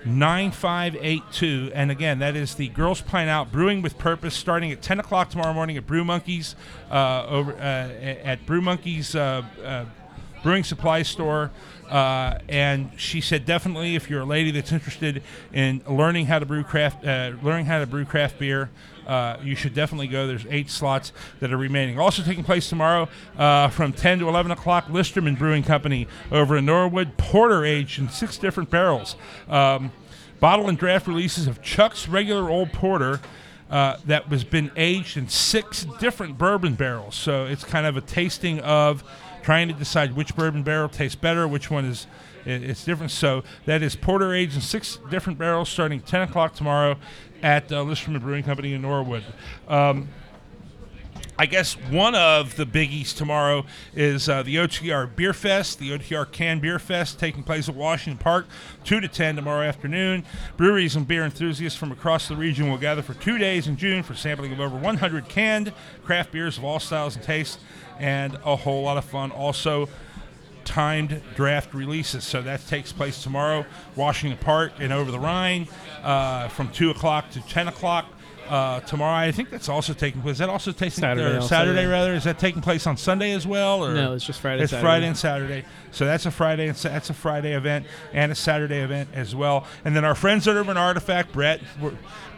9582. 0.05 1.71
And 1.73 1.91
again, 1.91 2.19
that 2.19 2.35
is 2.35 2.55
the 2.55 2.69
Girls 2.69 3.01
Pint 3.01 3.29
Out 3.29 3.51
Brewing 3.51 3.81
with 3.81 3.97
Purpose 3.97 4.35
starting 4.35 4.71
at 4.71 4.81
10 4.81 4.99
o'clock 4.99 5.29
tomorrow 5.29 5.53
morning 5.53 5.77
at 5.77 5.87
Brew 5.87 6.05
Monkeys, 6.05 6.55
uh, 6.91 7.25
over, 7.27 7.53
uh, 7.53 7.59
at 7.59 8.45
Brew 8.45 8.61
Monkeys 8.61 9.15
uh, 9.15 9.85
Brewing 10.43 10.63
Supply 10.63 11.01
Store. 11.01 11.51
Uh, 11.89 12.39
and 12.49 12.91
she 12.97 13.21
said, 13.21 13.45
definitely, 13.45 13.95
if 13.95 14.09
you're 14.09 14.21
a 14.21 14.25
lady 14.25 14.51
that's 14.51 14.71
interested 14.71 15.21
in 15.53 15.81
learning 15.87 16.25
how 16.25 16.39
to 16.39 16.45
brew 16.45 16.63
craft, 16.63 17.05
uh, 17.05 17.33
learning 17.43 17.65
how 17.65 17.79
to 17.79 17.85
brew 17.85 18.05
craft 18.05 18.39
beer, 18.39 18.69
uh, 19.07 19.37
you 19.43 19.55
should 19.55 19.73
definitely 19.73 20.07
go. 20.07 20.27
There's 20.27 20.45
eight 20.49 20.69
slots 20.69 21.11
that 21.39 21.53
are 21.53 21.57
remaining. 21.57 21.99
Also 21.99 22.23
taking 22.23 22.43
place 22.43 22.69
tomorrow 22.69 23.07
uh, 23.37 23.69
from 23.69 23.93
10 23.93 24.19
to 24.19 24.27
11 24.27 24.51
o'clock, 24.51 24.87
Listermann 24.87 25.37
Brewing 25.37 25.63
Company 25.63 26.07
over 26.31 26.57
in 26.57 26.65
Norwood, 26.65 27.17
porter 27.17 27.63
aged 27.63 27.99
in 27.99 28.09
six 28.09 28.37
different 28.37 28.69
barrels. 28.69 29.15
Um, 29.47 29.91
bottle 30.39 30.67
and 30.67 30.77
draft 30.77 31.07
releases 31.07 31.47
of 31.47 31.61
Chuck's 31.61 32.07
regular 32.07 32.49
old 32.49 32.71
porter. 32.73 33.19
Uh, 33.67 33.97
that 34.05 34.29
was 34.29 34.43
been 34.43 34.69
aged 34.75 35.17
in 35.17 35.27
six 35.27 35.87
different 35.99 36.37
bourbon 36.37 36.75
barrels, 36.75 37.15
so 37.15 37.45
it's 37.45 37.63
kind 37.63 37.87
of 37.87 37.97
a 37.97 38.01
tasting 38.01 38.59
of 38.59 39.03
trying 39.45 39.67
to 39.67 39.75
decide 39.75 40.15
which 40.15 40.35
bourbon 40.35 40.63
barrel 40.63 40.89
tastes 40.89 41.15
better, 41.15 41.47
which 41.47 41.69
one 41.69 41.85
is 41.85 42.07
it's 42.47 42.83
different. 42.83 43.11
So 43.11 43.43
that 43.65 43.83
is 43.83 43.95
porter 43.95 44.33
aged 44.33 44.55
in 44.55 44.61
six 44.61 44.97
different 45.11 45.37
barrels, 45.37 45.69
starting 45.69 45.99
10 46.01 46.23
o'clock 46.23 46.55
tomorrow 46.55 46.97
at 47.43 47.71
uh, 47.71 47.83
Listermann 47.83 48.21
Brewing 48.21 48.43
Company 48.43 48.73
in 48.73 48.81
Norwood. 48.81 49.23
Um, 49.67 50.09
I 51.37 51.47
guess 51.47 51.73
one 51.73 52.15
of 52.15 52.55
the 52.55 52.65
biggies 52.65 53.13
tomorrow 53.13 53.65
is 53.93 54.29
uh, 54.29 54.41
the 54.43 54.55
OTR 54.55 55.13
Beer 55.13 55.33
Fest, 55.33 55.79
the 55.79 55.89
OTR 55.89 56.31
Can 56.31 56.59
Beer 56.59 56.79
Fest, 56.79 57.19
taking 57.19 57.43
place 57.43 57.67
at 57.67 57.75
Washington 57.75 58.17
Park, 58.17 58.47
2 58.85 59.01
to 59.01 59.07
10 59.09 59.35
tomorrow 59.35 59.67
afternoon. 59.67 60.23
Breweries 60.55 60.95
and 60.95 61.05
beer 61.05 61.25
enthusiasts 61.25 61.77
from 61.77 61.91
across 61.91 62.29
the 62.29 62.37
region 62.37 62.69
will 62.69 62.77
gather 62.77 63.01
for 63.01 63.15
two 63.15 63.37
days 63.37 63.67
in 63.67 63.75
June 63.75 64.01
for 64.01 64.13
sampling 64.13 64.53
of 64.53 64.61
over 64.61 64.77
100 64.77 65.27
canned 65.27 65.73
craft 66.05 66.31
beers 66.31 66.57
of 66.57 66.63
all 66.63 66.79
styles 66.79 67.17
and 67.17 67.25
tastes, 67.25 67.57
and 67.99 68.35
a 68.45 68.55
whole 68.55 68.83
lot 68.83 68.95
of 68.95 69.03
fun. 69.03 69.31
Also, 69.31 69.89
timed 70.63 71.21
draft 71.35 71.73
releases. 71.73 72.23
So 72.23 72.41
that 72.43 72.65
takes 72.67 72.93
place 72.93 73.21
tomorrow, 73.21 73.65
Washington 73.97 74.39
Park 74.39 74.71
and 74.79 74.93
over 74.93 75.11
the 75.11 75.19
Rhine, 75.19 75.67
uh, 76.01 76.47
from 76.47 76.69
2 76.71 76.91
o'clock 76.91 77.29
to 77.31 77.41
10 77.41 77.67
o'clock. 77.67 78.05
Uh, 78.47 78.79
tomorrow, 78.81 79.15
I 79.27 79.31
think 79.31 79.49
that's 79.49 79.69
also 79.69 79.93
taking 79.93 80.21
place. 80.21 80.33
Is 80.33 80.37
that 80.39 80.49
also 80.49 80.71
taking 80.71 80.91
Saturday 80.91 81.35
also, 81.35 81.47
Saturday 81.47 81.85
rather? 81.85 82.13
Is 82.13 82.25
that 82.25 82.37
taking 82.39 82.61
place 82.61 82.85
on 82.85 82.95
Sunday 82.97 83.31
as 83.31 83.47
well? 83.47 83.83
Or 83.83 83.93
No, 83.93 84.13
it's 84.13 84.25
just 84.25 84.39
Friday, 84.39 84.63
It's 84.63 84.71
Saturday. 84.71 84.85
Friday 84.85 85.07
and 85.07 85.17
Saturday. 85.17 85.65
So 85.91 86.05
that's 86.05 86.25
a 86.25 86.31
Friday 86.31 86.67
and 86.67 86.77
that's 86.77 87.09
a 87.09 87.13
Friday 87.13 87.53
event 87.53 87.85
and 88.13 88.31
a 88.31 88.35
Saturday 88.35 88.79
event 88.79 89.09
as 89.13 89.35
well. 89.35 89.65
And 89.83 89.95
then 89.95 90.05
our 90.05 90.15
friends 90.15 90.47
at 90.47 90.55
Urban 90.55 90.77
Artifact, 90.77 91.31
Brett, 91.33 91.61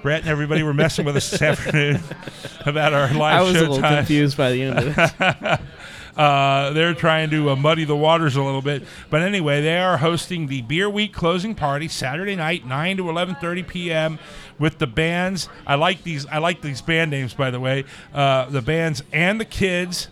Brett 0.01 0.21
and 0.21 0.29
everybody 0.29 0.63
were 0.63 0.73
messing 0.73 1.05
with 1.05 1.17
us 1.17 1.29
this 1.29 1.41
afternoon 1.41 1.99
about 2.65 2.93
our 2.93 3.13
live 3.13 3.39
I 3.39 3.41
was 3.41 3.55
a 3.55 3.59
little 3.61 3.79
time. 3.79 3.97
confused 3.97 4.37
by 4.37 4.51
the 4.51 4.61
end 4.63 4.79
of 4.79 4.95
this. 4.95 5.59
Uh, 6.17 6.71
they're 6.71 6.95
trying 6.95 7.29
to 7.29 7.51
uh, 7.51 7.55
muddy 7.55 7.85
the 7.85 7.95
waters 7.95 8.35
a 8.35 8.41
little 8.41 8.63
bit, 8.63 8.83
but 9.11 9.21
anyway, 9.21 9.61
they 9.61 9.77
are 9.77 9.97
hosting 9.97 10.47
the 10.47 10.63
Beer 10.63 10.89
Week 10.89 11.13
closing 11.13 11.53
party 11.53 11.87
Saturday 11.87 12.35
night, 12.35 12.65
nine 12.65 12.97
to 12.97 13.07
eleven 13.07 13.35
thirty 13.35 13.61
p.m. 13.61 14.17
with 14.59 14.79
the 14.79 14.87
bands. 14.87 15.49
I 15.65 15.75
like 15.75 16.03
these. 16.03 16.25
I 16.27 16.37
like 16.39 16.61
these 16.61 16.81
band 16.81 17.11
names, 17.11 17.33
by 17.33 17.51
the 17.51 17.59
way. 17.59 17.85
Uh, 18.13 18.49
the 18.49 18.61
bands 18.61 19.03
and 19.11 19.39
the 19.39 19.45
kids. 19.45 20.07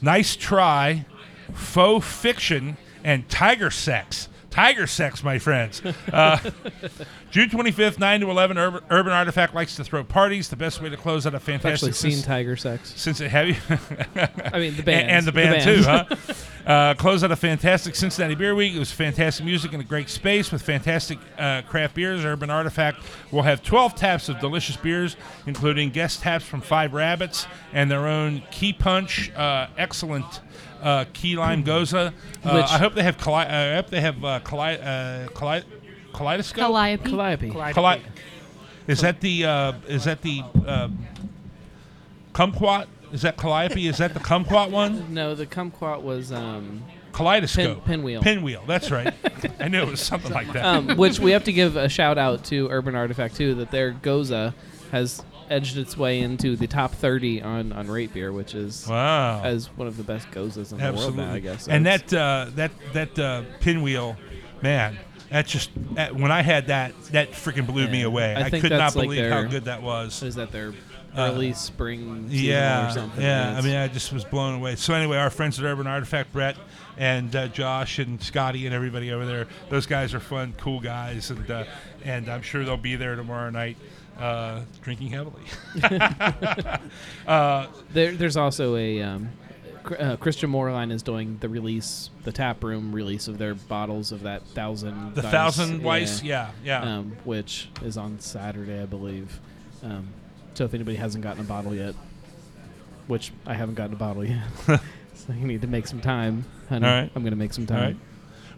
Nice 0.00 0.36
try, 0.36 1.06
faux 1.52 2.06
fiction, 2.06 2.76
and 3.02 3.28
tiger 3.28 3.70
sex. 3.70 4.27
Tiger 4.50 4.86
sex, 4.86 5.22
my 5.22 5.38
friends. 5.38 5.82
Uh, 6.12 6.38
June 7.30 7.50
25th, 7.50 7.98
9 7.98 8.20
to 8.20 8.30
11, 8.30 8.56
Urban, 8.56 8.82
Urban 8.90 9.12
Artifact 9.12 9.54
likes 9.54 9.76
to 9.76 9.84
throw 9.84 10.02
parties. 10.02 10.48
The 10.48 10.56
best 10.56 10.80
way 10.80 10.88
to 10.88 10.96
close 10.96 11.26
out 11.26 11.34
a 11.34 11.36
I've 11.36 11.42
fantastic 11.42 11.72
actually 11.90 11.92
seen 11.92 12.12
sis- 12.12 12.24
Tiger 12.24 12.56
Sex. 12.56 12.92
since 12.96 13.20
it 13.20 13.30
have 13.30 13.46
you? 13.48 13.56
I 14.52 14.58
mean, 14.58 14.74
the 14.76 14.82
band. 14.82 15.10
and, 15.10 15.26
the 15.26 15.30
The 15.30 15.34
band, 15.36 15.64
band. 15.64 15.64
too, 15.64 15.82
huh? 16.34 16.34
Uh, 16.68 16.92
close 16.92 17.24
out 17.24 17.32
a 17.32 17.36
fantastic 17.36 17.94
Cincinnati 17.96 18.34
Beer 18.34 18.54
Week. 18.54 18.74
It 18.74 18.78
was 18.78 18.92
fantastic 18.92 19.42
music 19.46 19.72
in 19.72 19.80
a 19.80 19.84
great 19.84 20.10
space 20.10 20.52
with 20.52 20.60
fantastic 20.60 21.18
uh, 21.38 21.62
craft 21.62 21.94
beers. 21.94 22.26
Urban 22.26 22.50
Artifact 22.50 22.98
will 23.30 23.40
have 23.40 23.62
12 23.62 23.94
taps 23.94 24.28
of 24.28 24.38
delicious 24.38 24.76
beers, 24.76 25.16
including 25.46 25.88
guest 25.88 26.20
taps 26.20 26.44
from 26.44 26.60
Five 26.60 26.92
Rabbits 26.92 27.46
and 27.72 27.90
their 27.90 28.06
own 28.06 28.42
Key 28.50 28.74
Punch, 28.74 29.32
uh, 29.34 29.68
excellent 29.78 30.42
uh, 30.82 31.04
Key 31.12 31.36
Lime 31.36 31.62
Gose. 31.64 31.94
Uh, 31.94 32.10
Which- 32.42 32.64
I 32.70 32.78
hope 32.78 32.94
they 32.94 33.02
have 33.02 33.18
Kali- 33.18 33.46
uh, 33.46 33.72
I 33.72 33.74
hope 33.74 33.88
they 33.90 34.00
have 34.00 34.24
uh, 34.24 34.40
Kali- 34.40 34.78
uh, 34.80 35.28
Kali- 35.34 35.62
Kaleidoscope. 36.12 36.60
Calliope. 36.62 37.10
Calliope. 37.10 37.50
Cali- 37.74 38.02
is 38.86 39.00
that 39.02 39.20
the 39.20 39.44
uh, 39.44 39.72
is 39.86 40.04
that 40.04 40.22
the 40.22 40.42
uh, 40.66 40.88
kumquat? 42.34 42.86
Is 43.12 43.22
that 43.22 43.36
Calliope? 43.36 43.86
Is 43.86 43.98
that 43.98 44.14
the 44.14 44.20
kumquat 44.20 44.70
one? 44.70 45.06
No, 45.14 45.34
the 45.34 45.46
kumquat 45.46 46.02
was 46.02 46.30
um, 46.32 46.82
Kaleidoscope. 47.12 47.84
Pin- 47.84 48.00
pinwheel. 48.00 48.22
Pinwheel. 48.22 48.62
That's 48.66 48.90
right. 48.90 49.14
I 49.60 49.68
knew 49.68 49.82
it 49.82 49.88
was 49.90 50.00
something 50.00 50.32
like 50.32 50.52
that. 50.52 50.64
um, 50.64 50.96
which 50.96 51.18
we 51.18 51.30
have 51.32 51.44
to 51.44 51.52
give 51.52 51.76
a 51.76 51.88
shout 51.88 52.18
out 52.18 52.44
to 52.44 52.68
Urban 52.70 52.94
Artifact 52.94 53.36
too. 53.36 53.54
That 53.54 53.70
their 53.70 53.92
Gose 53.92 54.52
has 54.92 55.22
edged 55.50 55.76
its 55.76 55.96
way 55.96 56.20
into 56.20 56.56
the 56.56 56.66
top 56.66 56.92
30 56.94 57.42
on 57.42 57.72
on 57.72 57.86
RateBeer, 57.86 58.32
which 58.32 58.54
is 58.54 58.86
Wow. 58.88 59.42
as 59.44 59.66
one 59.76 59.88
of 59.88 59.96
the 59.96 60.02
best 60.02 60.30
Goses 60.30 60.72
in 60.72 60.78
the 60.78 60.92
world 60.92 61.16
now, 61.16 61.32
I 61.32 61.38
guess. 61.40 61.64
So 61.64 61.72
and 61.72 61.86
it's- 61.86 62.10
that 62.10 62.16
uh, 62.18 62.50
that 62.54 62.70
that 62.92 63.18
uh, 63.18 63.42
pinwheel, 63.60 64.16
man, 64.62 64.98
that 65.30 65.46
just 65.46 65.70
that, 65.94 66.14
when 66.14 66.30
I 66.32 66.42
had 66.42 66.68
that, 66.68 66.92
that 67.12 67.32
freaking 67.32 67.66
blew 67.66 67.86
me 67.88 68.00
Yeah. 68.00 68.06
away. 68.06 68.34
I 68.34 68.42
I, 68.44 68.50
think 68.50 68.62
could 68.62 68.70
not 68.72 68.78
that's 68.78 68.96
like 68.96 69.04
believe 69.06 69.30
how 69.30 69.40
their- 69.40 69.48
good 69.48 69.64
that 69.64 69.82
was. 69.82 70.22
Is 70.22 70.34
that 70.36 70.52
their 70.52 70.72
Uh, 71.16 71.32
early 71.32 71.54
spring 71.54 72.28
season 72.28 72.44
Yeah, 72.46 72.88
or 72.90 72.92
something? 72.92 73.22
yeah. 73.22 73.46
I 73.46 73.50
It's- 73.50 73.64
mean, 73.64 73.76
I 73.76 73.88
just 73.88 74.12
was 74.12 74.24
blown 74.24 74.54
away. 74.56 74.76
So 74.76 74.92
anyway, 74.94 75.16
our 75.16 75.30
friends 75.30 75.58
at 75.58 75.64
Urban 75.64 75.86
Artifact, 75.86 76.32
Brett 76.34 76.56
and 76.98 77.34
uh, 77.34 77.48
Josh 77.48 77.98
and 77.98 78.22
Scotty 78.22 78.66
and 78.66 78.74
everybody 78.74 79.10
over 79.10 79.24
there, 79.24 79.46
those 79.70 79.86
guys 79.86 80.12
are 80.14 80.20
fun, 80.20 80.52
cool 80.58 80.80
guys, 80.80 81.30
and 81.30 81.50
uh, 81.50 81.64
and 82.04 82.28
I'm 82.28 82.42
sure 82.42 82.62
they'll 82.64 82.76
be 82.76 82.94
there 82.96 83.16
tomorrow 83.16 83.48
night. 83.50 83.78
Uh, 84.18 84.62
drinking 84.82 85.08
heavily. 85.08 85.42
uh, 87.26 87.66
There, 87.92 88.12
there's 88.12 88.36
also 88.36 88.76
a 88.76 89.00
um, 89.02 89.28
uh, 89.98 90.16
Christian 90.16 90.50
Moerlein 90.50 90.90
is 90.92 91.02
doing 91.02 91.38
the 91.40 91.48
release, 91.48 92.10
the 92.24 92.32
tap 92.32 92.62
room 92.64 92.92
release 92.92 93.28
of 93.28 93.38
their 93.38 93.54
bottles 93.54 94.12
of 94.12 94.22
that 94.24 94.42
thousand. 94.48 95.14
The 95.14 95.22
Thousand 95.22 95.82
Weiss, 95.82 96.22
yeah, 96.22 96.50
yeah. 96.64 96.82
Um, 96.82 97.16
which 97.24 97.68
is 97.82 97.96
on 97.96 98.18
Saturday, 98.20 98.82
I 98.82 98.86
believe. 98.86 99.40
Um, 99.82 100.08
so 100.54 100.64
if 100.64 100.74
anybody 100.74 100.96
hasn't 100.96 101.22
gotten 101.22 101.42
a 101.42 101.46
bottle 101.46 101.74
yet, 101.74 101.94
which 103.06 103.32
I 103.46 103.54
haven't 103.54 103.76
gotten 103.76 103.94
a 103.94 103.98
bottle 103.98 104.24
yet, 104.24 104.42
so 105.14 105.32
you 105.32 105.46
need 105.46 105.62
to 105.62 105.68
make 105.68 105.86
some 105.86 106.00
time, 106.00 106.44
honey. 106.68 106.86
All 106.86 106.92
right. 106.92 107.10
I'm 107.14 107.22
going 107.22 107.32
to 107.32 107.38
make 107.38 107.52
some 107.52 107.66
time. 107.66 107.80
right. 107.80 107.96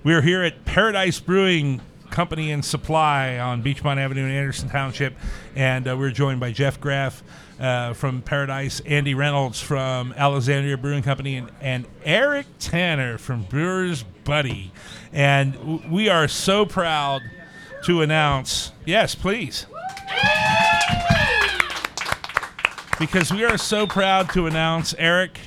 We 0.02 0.14
are 0.14 0.22
here 0.22 0.42
at 0.42 0.64
Paradise 0.64 1.20
Brewing 1.20 1.82
Company 2.10 2.50
and 2.52 2.64
Supply 2.64 3.38
on 3.38 3.62
Beachmont 3.62 3.98
Avenue 3.98 4.24
in 4.24 4.30
Anderson 4.30 4.68
Township, 4.68 5.14
and 5.54 5.88
uh, 5.88 5.96
we're 5.96 6.10
joined 6.10 6.40
by 6.40 6.52
Jeff 6.52 6.80
Graff 6.80 7.22
uh, 7.58 7.92
from 7.92 8.22
Paradise, 8.22 8.80
Andy 8.86 9.14
Reynolds 9.14 9.60
from 9.60 10.12
Alexandria 10.16 10.76
Brewing 10.76 11.02
Company, 11.02 11.36
and, 11.36 11.50
and 11.60 11.86
Eric 12.04 12.46
Tanner 12.58 13.18
from 13.18 13.42
Brewers 13.44 14.02
Buddy. 14.24 14.72
And 15.12 15.54
w- 15.54 15.82
we 15.90 16.08
are 16.08 16.28
so 16.28 16.66
proud 16.66 17.22
to 17.84 18.02
announce, 18.02 18.72
yes, 18.84 19.14
please. 19.14 19.66
Because 22.98 23.32
we 23.32 23.44
are 23.44 23.56
so 23.56 23.86
proud 23.86 24.30
to 24.30 24.46
announce, 24.46 24.94
Eric, 24.98 25.40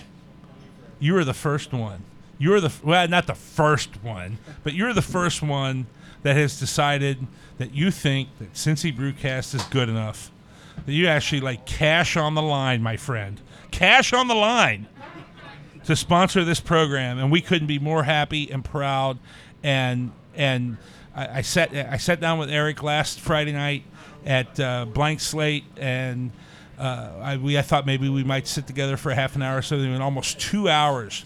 you 0.99 1.15
are 1.17 1.23
the 1.23 1.33
first 1.35 1.71
one. 1.71 2.03
You're 2.39 2.59
the 2.59 2.73
well, 2.83 3.07
not 3.07 3.27
the 3.27 3.35
first 3.35 4.03
one, 4.03 4.39
but 4.63 4.73
you're 4.73 4.93
the 4.93 5.03
first 5.03 5.41
one 5.43 5.85
that 6.23 6.35
has 6.35 6.59
decided 6.59 7.27
that 7.57 7.73
you 7.73 7.91
think 7.91 8.29
that 8.39 8.53
Cincy 8.53 8.95
Brewcast 8.95 9.53
is 9.53 9.63
good 9.65 9.89
enough. 9.89 10.31
That 10.85 10.93
you 10.93 11.07
actually 11.07 11.41
like 11.41 11.65
cash 11.65 12.17
on 12.17 12.33
the 12.33 12.41
line, 12.41 12.81
my 12.81 12.97
friend. 12.97 13.39
Cash 13.71 14.11
on 14.11 14.27
the 14.27 14.35
line 14.35 14.87
to 15.85 15.95
sponsor 15.95 16.43
this 16.43 16.59
program, 16.59 17.19
and 17.19 17.31
we 17.31 17.41
couldn't 17.41 17.67
be 17.67 17.79
more 17.79 18.03
happy 18.03 18.49
and 18.51 18.63
proud. 18.63 19.19
And 19.61 20.11
and 20.35 20.77
I, 21.15 21.39
I 21.39 21.41
sat 21.41 21.73
I 21.75 21.97
sat 21.97 22.19
down 22.19 22.39
with 22.39 22.49
Eric 22.49 22.81
last 22.81 23.19
Friday 23.19 23.51
night 23.51 23.83
at 24.25 24.59
uh, 24.59 24.85
Blank 24.85 25.19
Slate, 25.19 25.65
and 25.77 26.31
uh, 26.79 27.11
I, 27.21 27.37
we 27.37 27.57
I 27.57 27.61
thought 27.61 27.85
maybe 27.85 28.09
we 28.09 28.23
might 28.23 28.47
sit 28.47 28.65
together 28.67 28.97
for 28.97 29.13
half 29.13 29.35
an 29.35 29.41
hour 29.41 29.57
or 29.57 29.61
so. 29.61 29.75
In 29.75 30.01
almost 30.01 30.39
two 30.39 30.69
hours, 30.69 31.25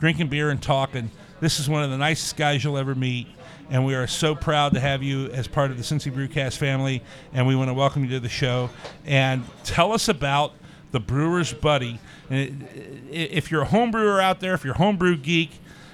drinking 0.00 0.28
beer 0.28 0.50
and 0.50 0.60
talking. 0.60 1.10
This 1.40 1.60
is 1.60 1.68
one 1.68 1.84
of 1.84 1.90
the 1.90 1.98
nicest 1.98 2.36
guys 2.36 2.64
you'll 2.64 2.78
ever 2.78 2.96
meet. 2.96 3.28
And 3.70 3.84
we 3.84 3.94
are 3.94 4.06
so 4.06 4.34
proud 4.34 4.72
to 4.74 4.80
have 4.80 5.02
you 5.02 5.26
as 5.26 5.46
part 5.46 5.70
of 5.70 5.76
the 5.76 5.82
Cincy 5.82 6.10
Brewcast 6.10 6.56
family. 6.56 7.02
And 7.34 7.46
we 7.46 7.54
want 7.54 7.68
to 7.68 7.74
welcome 7.74 8.02
you 8.04 8.10
to 8.10 8.20
the 8.20 8.28
show. 8.28 8.70
And 9.04 9.44
tell 9.64 9.92
us 9.92 10.08
about 10.08 10.52
the 10.92 11.00
Brewer's 11.00 11.52
Buddy. 11.52 12.00
And 12.30 12.66
i- 12.74 12.76
i- 12.76 13.12
if 13.12 13.50
you're 13.50 13.62
a 13.62 13.66
home 13.66 13.90
brewer 13.90 14.20
out 14.20 14.40
there, 14.40 14.54
if 14.54 14.64
you're 14.64 14.74
a 14.74 14.78
homebrew 14.78 15.16
geek, 15.18 15.50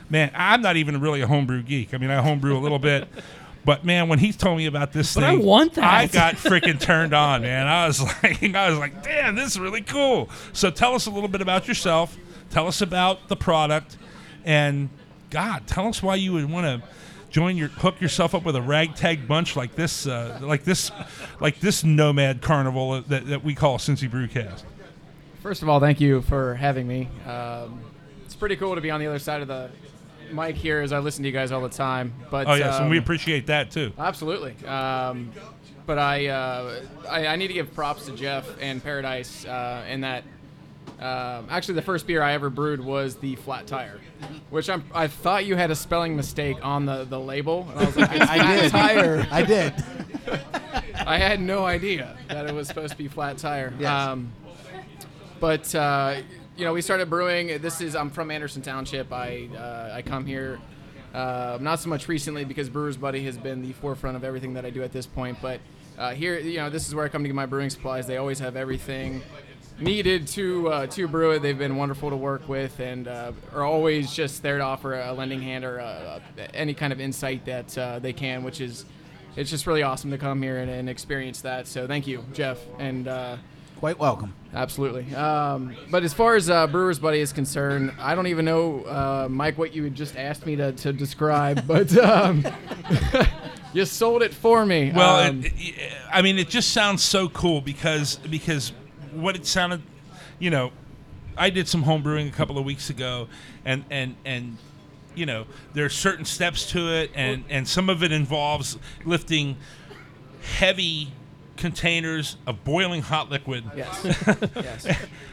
man, 0.08 0.30
I'm 0.34 0.62
not 0.62 0.76
even 0.76 1.00
really 1.00 1.20
a 1.20 1.26
homebrew 1.26 1.62
geek. 1.62 1.92
I 1.94 1.98
mean, 1.98 2.10
I 2.10 2.20
homebrew 2.22 2.56
a 2.56 2.60
little 2.60 2.78
bit. 2.78 3.08
But 3.66 3.82
man, 3.82 4.10
when 4.10 4.18
he 4.18 4.30
told 4.30 4.58
me 4.58 4.66
about 4.66 4.92
this 4.92 5.14
But 5.14 5.24
I 5.24 5.36
thing, 5.36 5.42
want 5.46 5.72
that. 5.76 5.84
I 5.84 6.06
got 6.06 6.34
freaking 6.34 6.78
turned 6.78 7.14
on, 7.14 7.40
man. 7.40 7.66
I 7.66 7.86
was 7.86 7.98
like, 8.22 8.54
I 8.54 8.68
was 8.68 8.78
like, 8.78 9.02
damn, 9.02 9.36
this 9.36 9.52
is 9.52 9.58
really 9.58 9.80
cool. 9.80 10.28
So 10.52 10.70
tell 10.70 10.94
us 10.94 11.06
a 11.06 11.10
little 11.10 11.30
bit 11.30 11.40
about 11.40 11.66
yourself. 11.66 12.14
Tell 12.50 12.66
us 12.68 12.82
about 12.82 13.28
the 13.28 13.36
product, 13.36 13.96
and 14.44 14.90
God, 15.30 15.66
tell 15.66 15.88
us 15.88 16.02
why 16.02 16.16
you 16.16 16.34
would 16.34 16.50
want 16.50 16.66
to 16.66 16.86
join 17.34 17.56
your 17.56 17.66
hook 17.66 18.00
yourself 18.00 18.32
up 18.32 18.44
with 18.44 18.54
a 18.54 18.62
ragtag 18.62 19.26
bunch 19.26 19.56
like 19.56 19.74
this, 19.74 20.06
uh, 20.06 20.38
like 20.40 20.62
this, 20.62 20.92
like 21.40 21.58
this 21.58 21.82
nomad 21.82 22.40
carnival 22.40 23.02
that, 23.02 23.26
that 23.26 23.42
we 23.42 23.56
call 23.56 23.76
Cincy 23.76 24.08
Brewcast. 24.08 24.62
First 25.42 25.60
of 25.60 25.68
all, 25.68 25.80
thank 25.80 26.00
you 26.00 26.22
for 26.22 26.54
having 26.54 26.86
me. 26.86 27.08
Um, 27.26 27.80
it's 28.24 28.36
pretty 28.36 28.54
cool 28.54 28.76
to 28.76 28.80
be 28.80 28.88
on 28.92 29.00
the 29.00 29.08
other 29.08 29.18
side 29.18 29.42
of 29.42 29.48
the 29.48 29.68
mic 30.32 30.54
here 30.54 30.80
as 30.80 30.92
I 30.92 31.00
listen 31.00 31.24
to 31.24 31.28
you 31.28 31.32
guys 31.32 31.50
all 31.50 31.60
the 31.60 31.68
time. 31.68 32.14
But 32.30 32.46
oh 32.46 32.54
yes, 32.54 32.78
and 32.78 32.88
we 32.88 32.98
um, 32.98 33.02
appreciate 33.02 33.48
that 33.48 33.72
too. 33.72 33.92
Absolutely. 33.98 34.54
Um, 34.64 35.32
but 35.86 35.98
I, 35.98 36.28
uh, 36.28 36.82
I 37.10 37.26
I 37.26 37.36
need 37.36 37.48
to 37.48 37.54
give 37.54 37.74
props 37.74 38.06
to 38.06 38.12
Jeff 38.12 38.48
and 38.60 38.82
Paradise 38.82 39.44
uh, 39.44 39.84
in 39.88 40.02
that. 40.02 40.22
Um, 41.04 41.48
actually, 41.50 41.74
the 41.74 41.82
first 41.82 42.06
beer 42.06 42.22
I 42.22 42.32
ever 42.32 42.48
brewed 42.48 42.80
was 42.80 43.16
the 43.16 43.36
flat 43.36 43.66
tire, 43.66 44.00
which 44.48 44.70
I'm, 44.70 44.82
I 44.94 45.06
thought 45.06 45.44
you 45.44 45.54
had 45.54 45.70
a 45.70 45.74
spelling 45.74 46.16
mistake 46.16 46.56
on 46.62 46.86
the, 46.86 47.04
the 47.04 47.20
label. 47.20 47.68
And 47.70 47.80
I 47.80 47.84
was 47.84 47.96
like, 47.96 48.10
it's 48.12 48.20
I 48.30 48.38
flat 48.38 48.62
did. 48.62 48.70
tire. 48.72 49.26
I 49.30 49.42
did. 49.42 49.74
I 51.06 51.18
had 51.18 51.40
no 51.42 51.66
idea 51.66 52.16
that 52.28 52.46
it 52.48 52.54
was 52.54 52.68
supposed 52.68 52.92
to 52.92 52.96
be 52.96 53.08
flat 53.08 53.36
tire. 53.36 53.74
Yes. 53.78 53.90
Um, 53.90 54.32
but 55.40 55.74
uh, 55.74 56.22
you 56.56 56.64
know, 56.64 56.72
we 56.72 56.80
started 56.80 57.10
brewing. 57.10 57.60
This 57.60 57.82
is 57.82 57.94
I'm 57.94 58.08
from 58.08 58.30
Anderson 58.30 58.62
Township. 58.62 59.12
I 59.12 59.50
uh, 59.54 59.96
I 59.96 60.00
come 60.00 60.24
here. 60.24 60.58
Uh, 61.12 61.58
not 61.60 61.80
so 61.80 61.90
much 61.90 62.08
recently 62.08 62.46
because 62.46 62.70
Brewers 62.70 62.96
Buddy 62.96 63.22
has 63.24 63.36
been 63.36 63.60
the 63.60 63.74
forefront 63.74 64.16
of 64.16 64.24
everything 64.24 64.54
that 64.54 64.64
I 64.64 64.70
do 64.70 64.82
at 64.82 64.92
this 64.92 65.04
point. 65.04 65.36
But 65.42 65.60
uh, 65.98 66.14
here, 66.14 66.38
you 66.38 66.56
know, 66.56 66.70
this 66.70 66.88
is 66.88 66.94
where 66.94 67.04
I 67.04 67.08
come 67.08 67.22
to 67.24 67.28
get 67.28 67.34
my 67.34 67.44
brewing 67.46 67.68
supplies. 67.68 68.06
They 68.06 68.16
always 68.16 68.38
have 68.38 68.56
everything 68.56 69.22
needed 69.78 70.26
to 70.28 70.68
uh, 70.68 70.86
to 70.88 71.08
brew 71.08 71.32
it. 71.32 71.42
They've 71.42 71.58
been 71.58 71.76
wonderful 71.76 72.10
to 72.10 72.16
work 72.16 72.48
with 72.48 72.78
and 72.80 73.08
uh, 73.08 73.32
are 73.52 73.64
always 73.64 74.12
just 74.12 74.42
there 74.42 74.58
to 74.58 74.64
offer 74.64 74.94
a 75.00 75.12
lending 75.12 75.40
hand 75.42 75.64
or 75.64 75.80
uh, 75.80 76.20
any 76.52 76.74
kind 76.74 76.92
of 76.92 77.00
insight 77.00 77.44
that 77.46 77.76
uh, 77.76 77.98
they 77.98 78.12
can, 78.12 78.44
which 78.44 78.60
is 78.60 78.84
it's 79.36 79.50
just 79.50 79.66
really 79.66 79.82
awesome 79.82 80.10
to 80.10 80.18
come 80.18 80.40
here 80.42 80.58
and, 80.58 80.70
and 80.70 80.88
experience 80.88 81.40
that. 81.42 81.66
So 81.66 81.86
thank 81.88 82.06
you, 82.06 82.24
Jeff, 82.32 82.58
and 82.78 83.08
uh, 83.08 83.36
quite 83.80 83.98
welcome. 83.98 84.32
Absolutely. 84.54 85.12
Um, 85.14 85.74
but 85.90 86.04
as 86.04 86.14
far 86.14 86.36
as 86.36 86.48
uh, 86.48 86.68
Brewers 86.68 87.00
Buddy 87.00 87.18
is 87.18 87.32
concerned, 87.32 87.92
I 87.98 88.14
don't 88.14 88.28
even 88.28 88.44
know, 88.44 88.84
uh, 88.84 89.26
Mike, 89.28 89.58
what 89.58 89.74
you 89.74 89.82
had 89.82 89.96
just 89.96 90.16
asked 90.16 90.46
me 90.46 90.54
to, 90.54 90.70
to 90.70 90.92
describe, 90.92 91.66
but 91.66 91.96
um, 91.98 92.44
you 93.72 93.84
sold 93.84 94.22
it 94.22 94.32
for 94.32 94.64
me. 94.64 94.92
Well, 94.94 95.16
Um, 95.28 95.42
it, 95.44 95.52
it, 95.56 95.92
I 96.12 96.22
mean, 96.22 96.38
it 96.38 96.48
just 96.48 96.70
sounds 96.70 97.02
so 97.02 97.28
cool 97.28 97.60
because 97.60 98.16
because 98.30 98.72
what 99.14 99.36
it 99.36 99.46
sounded, 99.46 99.82
you 100.38 100.50
know, 100.50 100.72
I 101.36 101.50
did 101.50 101.68
some 101.68 101.82
home 101.82 102.02
brewing 102.02 102.28
a 102.28 102.32
couple 102.32 102.58
of 102.58 102.64
weeks 102.64 102.90
ago, 102.90 103.28
and 103.64 103.84
and 103.90 104.16
and 104.24 104.56
you 105.14 105.26
know, 105.26 105.46
there 105.72 105.84
are 105.84 105.90
certain 105.90 106.24
steps 106.24 106.70
to 106.72 106.92
it, 106.92 107.10
and 107.14 107.44
and 107.48 107.66
some 107.66 107.88
of 107.88 108.02
it 108.02 108.12
involves 108.12 108.78
lifting 109.04 109.56
heavy 110.58 111.12
containers 111.56 112.36
of 112.46 112.64
boiling 112.64 113.02
hot 113.02 113.30
liquid. 113.30 113.64
Yes. 113.76 114.04
Yes. 114.54 114.86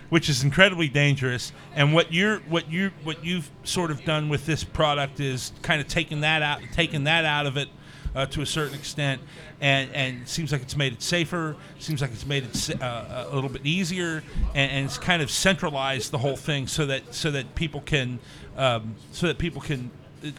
Which 0.10 0.27
is 0.27 0.43
incredibly 0.43 0.89
dangerous, 0.89 1.53
and 1.73 1.93
what 1.93 2.11
you're 2.11 2.39
what 2.41 2.69
you 2.69 2.91
what 3.03 3.23
you've 3.23 3.49
sort 3.64 3.91
of 3.91 4.03
done 4.03 4.27
with 4.27 4.45
this 4.45 4.64
product 4.64 5.19
is 5.22 5.53
kind 5.61 5.80
of 5.80 5.88
taking 5.88 6.22
that 6.22 6.41
out, 6.41 6.60
taking 6.73 7.05
that 7.05 7.23
out 7.23 7.45
of 7.45 7.55
it 7.55 7.69
uh, 8.14 8.26
to 8.27 8.41
a 8.41 8.45
certain 8.45 8.76
extent, 8.76 9.22
and 9.61 9.89
and 9.93 10.27
seems 10.27 10.51
like 10.51 10.61
it's 10.61 10.75
made 10.75 10.91
it 10.93 11.01
safer. 11.01 11.55
Seems 11.79 12.01
like 12.01 12.11
it's 12.11 12.25
made 12.25 12.43
it 12.43 12.81
uh, 12.81 13.27
a 13.29 13.35
little 13.35 13.49
bit 13.49 13.65
easier, 13.65 14.23
and, 14.55 14.71
and 14.71 14.85
it's 14.85 14.97
kind 14.97 15.21
of 15.21 15.31
centralized 15.31 16.11
the 16.11 16.17
whole 16.17 16.35
thing 16.35 16.67
so 16.67 16.85
that 16.88 17.13
so 17.13 17.31
that 17.31 17.55
people 17.55 17.79
can 17.81 18.19
um, 18.57 18.95
so 19.11 19.27
that 19.27 19.38
people 19.38 19.61
can 19.61 19.91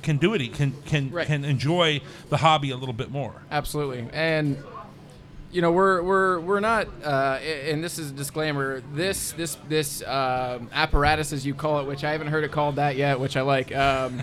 can 0.02 0.16
do 0.18 0.34
it 0.34 0.52
can 0.52 0.72
can 0.84 1.10
Right. 1.10 1.26
can 1.26 1.44
enjoy 1.44 2.00
the 2.28 2.36
hobby 2.36 2.70
a 2.70 2.76
little 2.76 2.92
bit 2.92 3.10
more. 3.10 3.42
Absolutely, 3.50 4.06
and 4.12 4.58
you 5.52 5.60
know 5.62 5.70
we're 5.72 6.02
we're 6.02 6.40
we're 6.40 6.60
not, 6.60 6.88
uh, 7.04 7.38
and 7.42 7.82
this 7.82 7.98
is 7.98 8.10
a 8.10 8.14
disclaimer. 8.14 8.82
This 8.92 9.32
this 9.32 9.56
this 9.68 10.02
um, 10.02 10.68
apparatus, 10.72 11.32
as 11.32 11.44
you 11.46 11.54
call 11.54 11.80
it, 11.80 11.86
which 11.86 12.04
I 12.04 12.12
haven't 12.12 12.28
heard 12.28 12.44
it 12.44 12.50
called 12.52 12.76
that 12.76 12.96
yet, 12.96 13.20
which 13.20 13.36
I 13.36 13.42
like. 13.42 13.74
Um, 13.74 14.22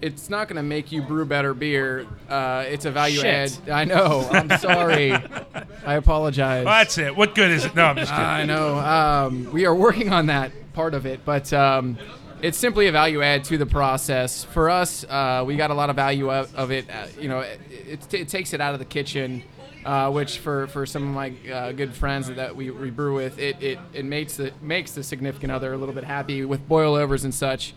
it's 0.00 0.30
not 0.30 0.48
going 0.48 0.56
to 0.56 0.62
make 0.62 0.92
you 0.92 1.02
brew 1.02 1.24
better 1.24 1.54
beer. 1.54 2.06
Uh, 2.28 2.64
it's 2.68 2.84
a 2.84 2.90
value 2.90 3.20
Shit. 3.20 3.58
add. 3.66 3.70
I 3.70 3.84
know. 3.84 4.28
I'm 4.30 4.48
sorry. 4.58 5.12
I 5.86 5.94
apologize. 5.94 6.64
Well, 6.64 6.74
that's 6.74 6.98
it. 6.98 7.16
What 7.16 7.34
good 7.34 7.50
is 7.50 7.64
it? 7.64 7.74
No, 7.74 7.84
I'm 7.86 7.96
just 7.96 8.10
kidding. 8.12 8.24
I 8.24 8.44
know. 8.44 8.78
Um, 8.78 9.52
we 9.52 9.66
are 9.66 9.74
working 9.74 10.12
on 10.12 10.26
that 10.26 10.52
part 10.72 10.94
of 10.94 11.06
it, 11.06 11.24
but 11.24 11.52
um, 11.52 11.98
it's 12.42 12.56
simply 12.58 12.86
a 12.86 12.92
value 12.92 13.22
add 13.22 13.44
to 13.44 13.58
the 13.58 13.66
process. 13.66 14.44
For 14.44 14.70
us, 14.70 15.04
uh, 15.04 15.42
we 15.46 15.56
got 15.56 15.70
a 15.70 15.74
lot 15.74 15.90
of 15.90 15.96
value 15.96 16.30
out 16.30 16.54
of 16.54 16.70
it. 16.70 16.88
Uh, 16.88 17.06
you 17.20 17.28
know, 17.28 17.40
it, 17.40 17.60
it, 17.70 18.14
it 18.14 18.28
takes 18.28 18.52
it 18.52 18.60
out 18.60 18.74
of 18.74 18.78
the 18.78 18.84
kitchen, 18.84 19.42
uh, 19.84 20.10
which 20.12 20.38
for, 20.38 20.68
for 20.68 20.86
some 20.86 21.02
of 21.02 21.08
my 21.08 21.32
uh, 21.52 21.72
good 21.72 21.92
friends 21.94 22.28
that 22.28 22.54
we, 22.54 22.70
we 22.70 22.90
brew 22.90 23.14
with, 23.16 23.38
it, 23.40 23.60
it, 23.60 23.78
it 23.92 24.04
makes 24.04 24.36
the 24.36 24.52
makes 24.62 24.92
the 24.92 25.02
significant 25.02 25.50
other 25.50 25.72
a 25.72 25.76
little 25.76 25.94
bit 25.94 26.04
happy 26.04 26.44
with 26.44 26.68
boil 26.68 26.94
overs 26.94 27.24
and 27.24 27.34
such. 27.34 27.74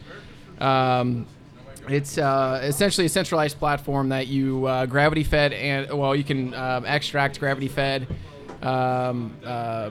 Um, 0.60 1.26
it's 1.88 2.18
uh, 2.18 2.62
essentially 2.64 3.06
a 3.06 3.10
centralized 3.10 3.58
platform 3.58 4.10
that 4.10 4.28
you 4.28 4.66
uh, 4.66 4.86
gravity 4.86 5.24
fed 5.24 5.54
and 5.54 5.92
well, 5.98 6.16
you 6.16 6.24
can 6.24 6.54
um, 6.54 6.86
extract 6.86 7.40
gravity 7.40 7.68
fed, 7.68 8.08
um, 8.62 9.36
uh, 9.44 9.90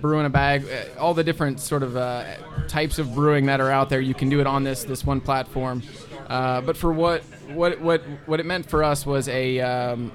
brew 0.00 0.20
in 0.20 0.26
a 0.26 0.30
bag, 0.30 0.66
uh, 0.68 1.00
all 1.00 1.14
the 1.14 1.24
different 1.24 1.60
sort 1.60 1.82
of 1.82 1.96
uh, 1.96 2.24
types 2.68 2.98
of 2.98 3.14
brewing 3.14 3.46
that 3.46 3.60
are 3.60 3.70
out 3.70 3.88
there. 3.88 4.00
You 4.00 4.14
can 4.14 4.28
do 4.28 4.40
it 4.40 4.46
on 4.46 4.64
this 4.64 4.84
this 4.84 5.04
one 5.04 5.20
platform. 5.20 5.82
Uh, 6.28 6.60
but 6.60 6.76
for 6.76 6.92
what 6.92 7.22
what 7.48 7.80
what 7.80 8.02
what 8.26 8.40
it 8.40 8.46
meant 8.46 8.68
for 8.68 8.84
us 8.84 9.04
was 9.04 9.28
a 9.28 9.60
um, 9.60 10.12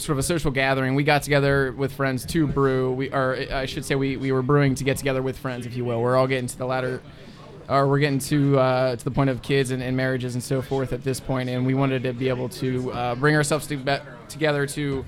sort 0.00 0.14
of 0.14 0.18
a 0.18 0.22
social 0.22 0.50
gathering. 0.50 0.94
We 0.94 1.04
got 1.04 1.22
together 1.22 1.72
with 1.72 1.92
friends 1.92 2.24
to 2.26 2.46
brew. 2.46 2.92
We, 2.92 3.10
or 3.10 3.46
I 3.50 3.66
should 3.66 3.84
say, 3.84 3.94
we, 3.94 4.16
we 4.16 4.32
were 4.32 4.42
brewing 4.42 4.74
to 4.76 4.84
get 4.84 4.96
together 4.96 5.22
with 5.22 5.38
friends, 5.38 5.66
if 5.66 5.76
you 5.76 5.84
will. 5.84 6.00
We're 6.00 6.16
all 6.16 6.26
getting 6.26 6.46
to 6.46 6.58
the 6.58 6.66
latter, 6.66 7.02
or 7.68 7.86
we're 7.86 7.98
getting 7.98 8.18
to 8.18 8.58
uh, 8.58 8.96
to 8.96 9.04
the 9.04 9.10
point 9.10 9.30
of 9.30 9.42
kids 9.42 9.70
and, 9.70 9.82
and 9.82 9.96
marriages 9.96 10.34
and 10.34 10.42
so 10.42 10.62
forth 10.62 10.92
at 10.92 11.04
this 11.04 11.20
point, 11.20 11.48
and 11.48 11.66
we 11.66 11.74
wanted 11.74 12.02
to 12.02 12.12
be 12.12 12.28
able 12.28 12.48
to 12.48 12.90
uh, 12.92 13.14
bring 13.14 13.36
ourselves 13.36 13.66
to 13.66 13.76
be- 13.76 13.96
together 14.28 14.66
to 14.66 15.04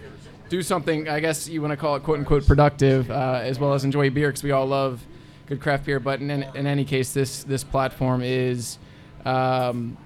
do 0.49 0.62
something. 0.62 1.09
I 1.09 1.20
guess 1.20 1.49
you 1.49 1.62
want 1.62 1.73
to 1.73 1.77
call 1.77 1.97
it 1.97 2.03
quote 2.03 2.19
unquote 2.19 2.47
productive, 2.47 3.11
uh, 3.11 3.41
as 3.43 3.59
well 3.59 3.73
as 3.73 3.85
enjoy 3.85 4.11
beer 4.11 4.28
because 4.28 4.43
we 4.43 4.51
all 4.51 4.66
love 4.66 5.01
good 5.47 5.61
craft 5.61 5.87
beer. 5.87 6.01
But 6.01 6.20
in, 6.20 6.31
in 6.31 6.66
any 6.66 6.85
case, 6.85 7.12
this 7.12 7.45
this 7.45 7.65
platform 7.65 8.23
is. 8.23 8.78
Um, 9.24 9.97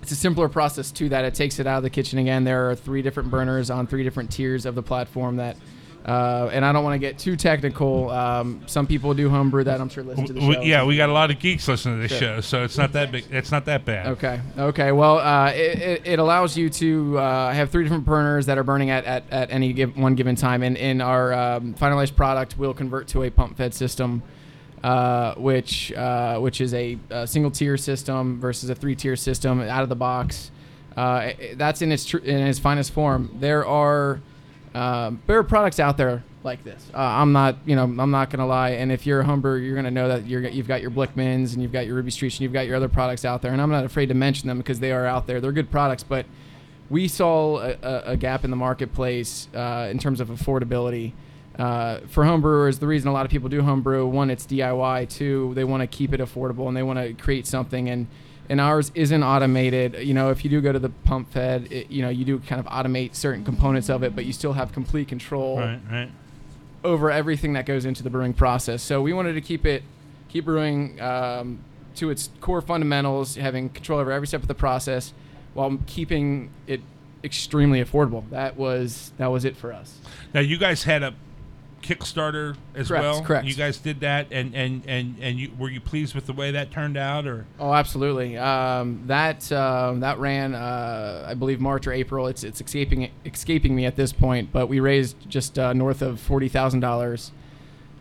it's 0.00 0.12
a 0.12 0.16
simpler 0.16 0.48
process 0.48 0.92
to 0.92 1.08
that. 1.08 1.24
It 1.24 1.34
takes 1.34 1.58
it 1.58 1.66
out 1.66 1.78
of 1.78 1.82
the 1.82 1.90
kitchen 1.90 2.20
again. 2.20 2.44
There 2.44 2.70
are 2.70 2.76
three 2.76 3.02
different 3.02 3.32
burners 3.32 3.68
on 3.68 3.88
three 3.88 4.04
different 4.04 4.30
tiers 4.30 4.64
of 4.64 4.74
the 4.74 4.82
platform 4.82 5.36
that. 5.36 5.56
Uh, 6.08 6.48
and 6.54 6.64
I 6.64 6.72
don't 6.72 6.84
want 6.84 6.94
to 6.94 6.98
get 6.98 7.18
too 7.18 7.36
technical. 7.36 8.08
Um, 8.08 8.62
some 8.66 8.86
people 8.86 9.12
do 9.12 9.28
homebrew 9.28 9.64
that. 9.64 9.78
I'm 9.78 9.90
sure 9.90 10.02
listen 10.02 10.24
to 10.24 10.32
the 10.32 10.40
show. 10.40 10.62
yeah, 10.62 10.82
we 10.82 10.96
got 10.96 11.10
a 11.10 11.12
lot 11.12 11.30
of 11.30 11.38
geeks 11.38 11.68
listening 11.68 11.96
to 11.96 12.08
this 12.08 12.18
Sure. 12.18 12.36
show, 12.36 12.40
so 12.40 12.64
it's 12.64 12.78
not 12.78 12.92
that 12.92 13.12
big. 13.12 13.26
It's 13.30 13.52
not 13.52 13.66
that 13.66 13.84
bad. 13.84 14.06
Okay. 14.06 14.40
Okay. 14.56 14.90
Well, 14.92 15.18
uh, 15.18 15.50
it, 15.50 15.78
it, 15.78 16.06
it 16.06 16.18
allows 16.18 16.56
you 16.56 16.70
to 16.70 17.18
uh, 17.18 17.52
have 17.52 17.68
three 17.70 17.82
different 17.82 18.06
burners 18.06 18.46
that 18.46 18.56
are 18.56 18.62
burning 18.64 18.88
at, 18.88 19.04
at, 19.04 19.24
at 19.30 19.50
any 19.50 19.74
give, 19.74 19.98
one 19.98 20.14
given 20.14 20.34
time. 20.34 20.62
And 20.62 20.78
in 20.78 21.02
our 21.02 21.34
um, 21.34 21.74
finalized 21.74 22.16
product, 22.16 22.56
we'll 22.56 22.72
convert 22.72 23.08
to 23.08 23.24
a 23.24 23.30
pump 23.30 23.58
fed 23.58 23.74
system, 23.74 24.22
uh, 24.82 25.34
which 25.34 25.92
uh, 25.92 26.38
which 26.38 26.62
is 26.62 26.72
a, 26.72 26.98
a 27.10 27.26
single 27.26 27.50
tier 27.50 27.76
system 27.76 28.40
versus 28.40 28.70
a 28.70 28.74
three 28.74 28.96
tier 28.96 29.14
system 29.14 29.60
out 29.60 29.82
of 29.82 29.90
the 29.90 29.96
box. 29.96 30.52
Uh, 30.96 31.32
that's 31.56 31.82
in 31.82 31.92
its 31.92 32.06
tr- 32.06 32.16
in 32.18 32.38
its 32.46 32.58
finest 32.58 32.92
form. 32.92 33.30
There 33.40 33.66
are 33.66 34.20
um, 34.74 35.22
there 35.26 35.38
are 35.38 35.44
products 35.44 35.80
out 35.80 35.96
there 35.96 36.22
like 36.44 36.64
this. 36.64 36.90
Uh, 36.94 36.98
I'm 36.98 37.32
not, 37.32 37.56
you 37.66 37.76
know, 37.76 37.84
I'm 37.84 38.10
not 38.10 38.30
gonna 38.30 38.46
lie. 38.46 38.70
And 38.70 38.90
if 38.92 39.06
you're 39.06 39.20
a 39.20 39.24
homebrewer, 39.24 39.64
you're 39.64 39.76
gonna 39.76 39.90
know 39.90 40.08
that 40.08 40.26
you're, 40.26 40.46
you've 40.48 40.68
got 40.68 40.80
your 40.80 40.90
Blichmanns 40.90 41.52
and 41.52 41.62
you've 41.62 41.72
got 41.72 41.86
your 41.86 41.96
Ruby 41.96 42.10
Streets 42.10 42.36
and 42.36 42.42
you've 42.42 42.52
got 42.52 42.66
your 42.66 42.76
other 42.76 42.88
products 42.88 43.24
out 43.24 43.42
there. 43.42 43.52
And 43.52 43.60
I'm 43.60 43.70
not 43.70 43.84
afraid 43.84 44.06
to 44.06 44.14
mention 44.14 44.48
them 44.48 44.58
because 44.58 44.80
they 44.80 44.92
are 44.92 45.06
out 45.06 45.26
there. 45.26 45.40
They're 45.40 45.52
good 45.52 45.70
products, 45.70 46.02
but 46.02 46.26
we 46.90 47.08
saw 47.08 47.58
a, 47.58 47.76
a, 47.82 48.02
a 48.12 48.16
gap 48.16 48.44
in 48.44 48.50
the 48.50 48.56
marketplace 48.56 49.48
uh, 49.54 49.88
in 49.90 49.98
terms 49.98 50.20
of 50.20 50.28
affordability. 50.28 51.12
Uh, 51.58 52.00
for 52.06 52.22
homebrewers, 52.22 52.78
the 52.78 52.86
reason 52.86 53.08
a 53.08 53.12
lot 53.12 53.26
of 53.26 53.32
people 53.32 53.48
do 53.48 53.60
homebrew, 53.62 54.06
one, 54.06 54.30
it's 54.30 54.46
DIY. 54.46 55.10
Two, 55.10 55.52
they 55.54 55.64
want 55.64 55.80
to 55.80 55.86
keep 55.86 56.14
it 56.14 56.20
affordable 56.20 56.68
and 56.68 56.76
they 56.76 56.84
want 56.84 56.98
to 56.98 57.12
create 57.14 57.46
something. 57.46 57.88
And 57.88 58.06
and 58.48 58.60
ours 58.60 58.90
isn't 58.94 59.22
automated. 59.22 59.96
You 60.06 60.14
know, 60.14 60.30
if 60.30 60.44
you 60.44 60.50
do 60.50 60.60
go 60.60 60.72
to 60.72 60.78
the 60.78 60.88
pump 60.88 61.30
fed, 61.32 61.68
it, 61.70 61.90
you 61.90 62.02
know, 62.02 62.08
you 62.08 62.24
do 62.24 62.38
kind 62.40 62.60
of 62.60 62.66
automate 62.66 63.14
certain 63.14 63.44
components 63.44 63.88
of 63.90 64.02
it, 64.02 64.14
but 64.14 64.24
you 64.24 64.32
still 64.32 64.52
have 64.54 64.72
complete 64.72 65.08
control 65.08 65.58
Right, 65.58 65.80
right. 65.90 66.10
over 66.84 67.10
everything 67.10 67.52
that 67.54 67.66
goes 67.66 67.84
into 67.84 68.02
the 68.02 68.10
brewing 68.10 68.34
process. 68.34 68.82
So 68.82 69.02
we 69.02 69.12
wanted 69.12 69.34
to 69.34 69.40
keep 69.40 69.66
it, 69.66 69.82
keep 70.28 70.44
brewing 70.46 71.00
um, 71.00 71.58
to 71.96 72.10
its 72.10 72.30
core 72.40 72.60
fundamentals, 72.62 73.36
having 73.36 73.68
control 73.68 73.98
over 74.00 74.12
every 74.12 74.26
step 74.26 74.42
of 74.42 74.48
the 74.48 74.54
process, 74.54 75.12
while 75.54 75.78
keeping 75.86 76.50
it 76.66 76.80
extremely 77.24 77.82
affordable. 77.82 78.28
That 78.30 78.56
was 78.56 79.12
that 79.18 79.26
was 79.26 79.44
it 79.44 79.56
for 79.56 79.72
us. 79.72 79.98
Now 80.32 80.40
you 80.40 80.56
guys 80.56 80.84
had 80.84 81.02
a 81.02 81.14
Kickstarter 81.82 82.56
as 82.74 82.88
Correct, 82.88 83.02
well. 83.02 83.22
correct. 83.22 83.46
You 83.46 83.54
guys 83.54 83.78
did 83.78 84.00
that, 84.00 84.26
and 84.30 84.54
and 84.54 84.82
and 84.86 85.16
and 85.20 85.38
you 85.38 85.50
were 85.58 85.70
you 85.70 85.80
pleased 85.80 86.14
with 86.14 86.26
the 86.26 86.32
way 86.32 86.50
that 86.50 86.70
turned 86.70 86.96
out, 86.96 87.26
or 87.26 87.46
Oh, 87.58 87.72
absolutely. 87.72 88.36
Um, 88.36 89.02
that 89.06 89.50
um, 89.52 90.00
that 90.00 90.18
ran, 90.18 90.54
uh, 90.54 91.24
I 91.28 91.34
believe, 91.34 91.60
March 91.60 91.86
or 91.86 91.92
April. 91.92 92.26
It's 92.26 92.44
it's 92.44 92.60
escaping 92.60 93.10
escaping 93.24 93.74
me 93.74 93.86
at 93.86 93.96
this 93.96 94.12
point, 94.12 94.52
but 94.52 94.66
we 94.68 94.80
raised 94.80 95.16
just 95.28 95.58
uh, 95.58 95.72
north 95.72 96.02
of 96.02 96.20
forty 96.20 96.48
thousand 96.48 96.80
dollars. 96.80 97.32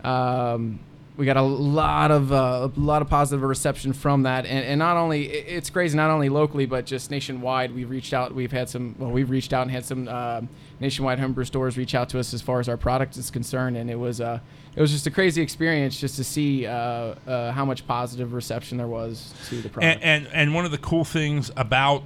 Um, 0.04 0.80
we 1.18 1.26
got 1.26 1.36
a 1.36 1.42
lot 1.42 2.12
of 2.12 2.32
uh, 2.32 2.70
a 2.76 2.80
lot 2.80 3.02
of 3.02 3.10
positive 3.10 3.42
reception 3.42 3.92
from 3.92 4.24
that, 4.24 4.46
and, 4.46 4.64
and 4.64 4.78
not 4.80 4.98
only 4.98 5.26
it's 5.26 5.70
crazy, 5.72 5.98
not 5.98 6.12
only 6.12 6.30
locally 6.30 6.68
but 6.68 6.86
just 6.86 7.10
nationwide. 7.10 7.74
We've 7.74 7.90
reached 7.90 8.14
out. 8.14 8.34
We've 8.34 8.52
had 8.52 8.70
some. 8.70 8.96
Well, 9.00 9.10
we've 9.10 9.30
reached 9.30 9.52
out 9.52 9.64
and 9.64 9.72
had 9.72 9.84
some 9.84 10.08
uh, 10.08 10.42
nationwide 10.80 11.18
homebrew 11.18 11.46
stores 11.46 11.76
reach 11.76 11.96
out 11.96 12.10
to 12.10 12.20
us 12.20 12.36
as 12.36 12.42
far 12.44 12.60
as 12.60 12.70
our 12.70 12.78
product 12.78 13.18
is 13.18 13.32
concerned, 13.32 13.78
and 13.78 13.90
it 13.90 13.98
was 13.98 14.22
uh, 14.22 14.40
it 14.76 14.80
was 14.80 14.92
just 14.92 15.08
a 15.08 15.12
crazy 15.12 15.42
experience 15.42 16.00
just 16.00 16.18
to 16.18 16.24
see 16.24 16.68
uh, 16.68 16.72
uh, 17.26 17.52
how 17.52 17.66
much 17.66 17.88
positive 17.88 18.34
reception 18.34 18.78
there 18.78 18.88
was 18.88 19.34
to 19.50 19.60
the 19.62 19.70
product. 19.70 20.04
and, 20.04 20.26
and 20.26 20.34
and 20.34 20.54
one 20.54 20.66
of 20.66 20.72
the 20.72 20.78
cool 20.78 21.04
things 21.04 21.50
about 21.58 22.04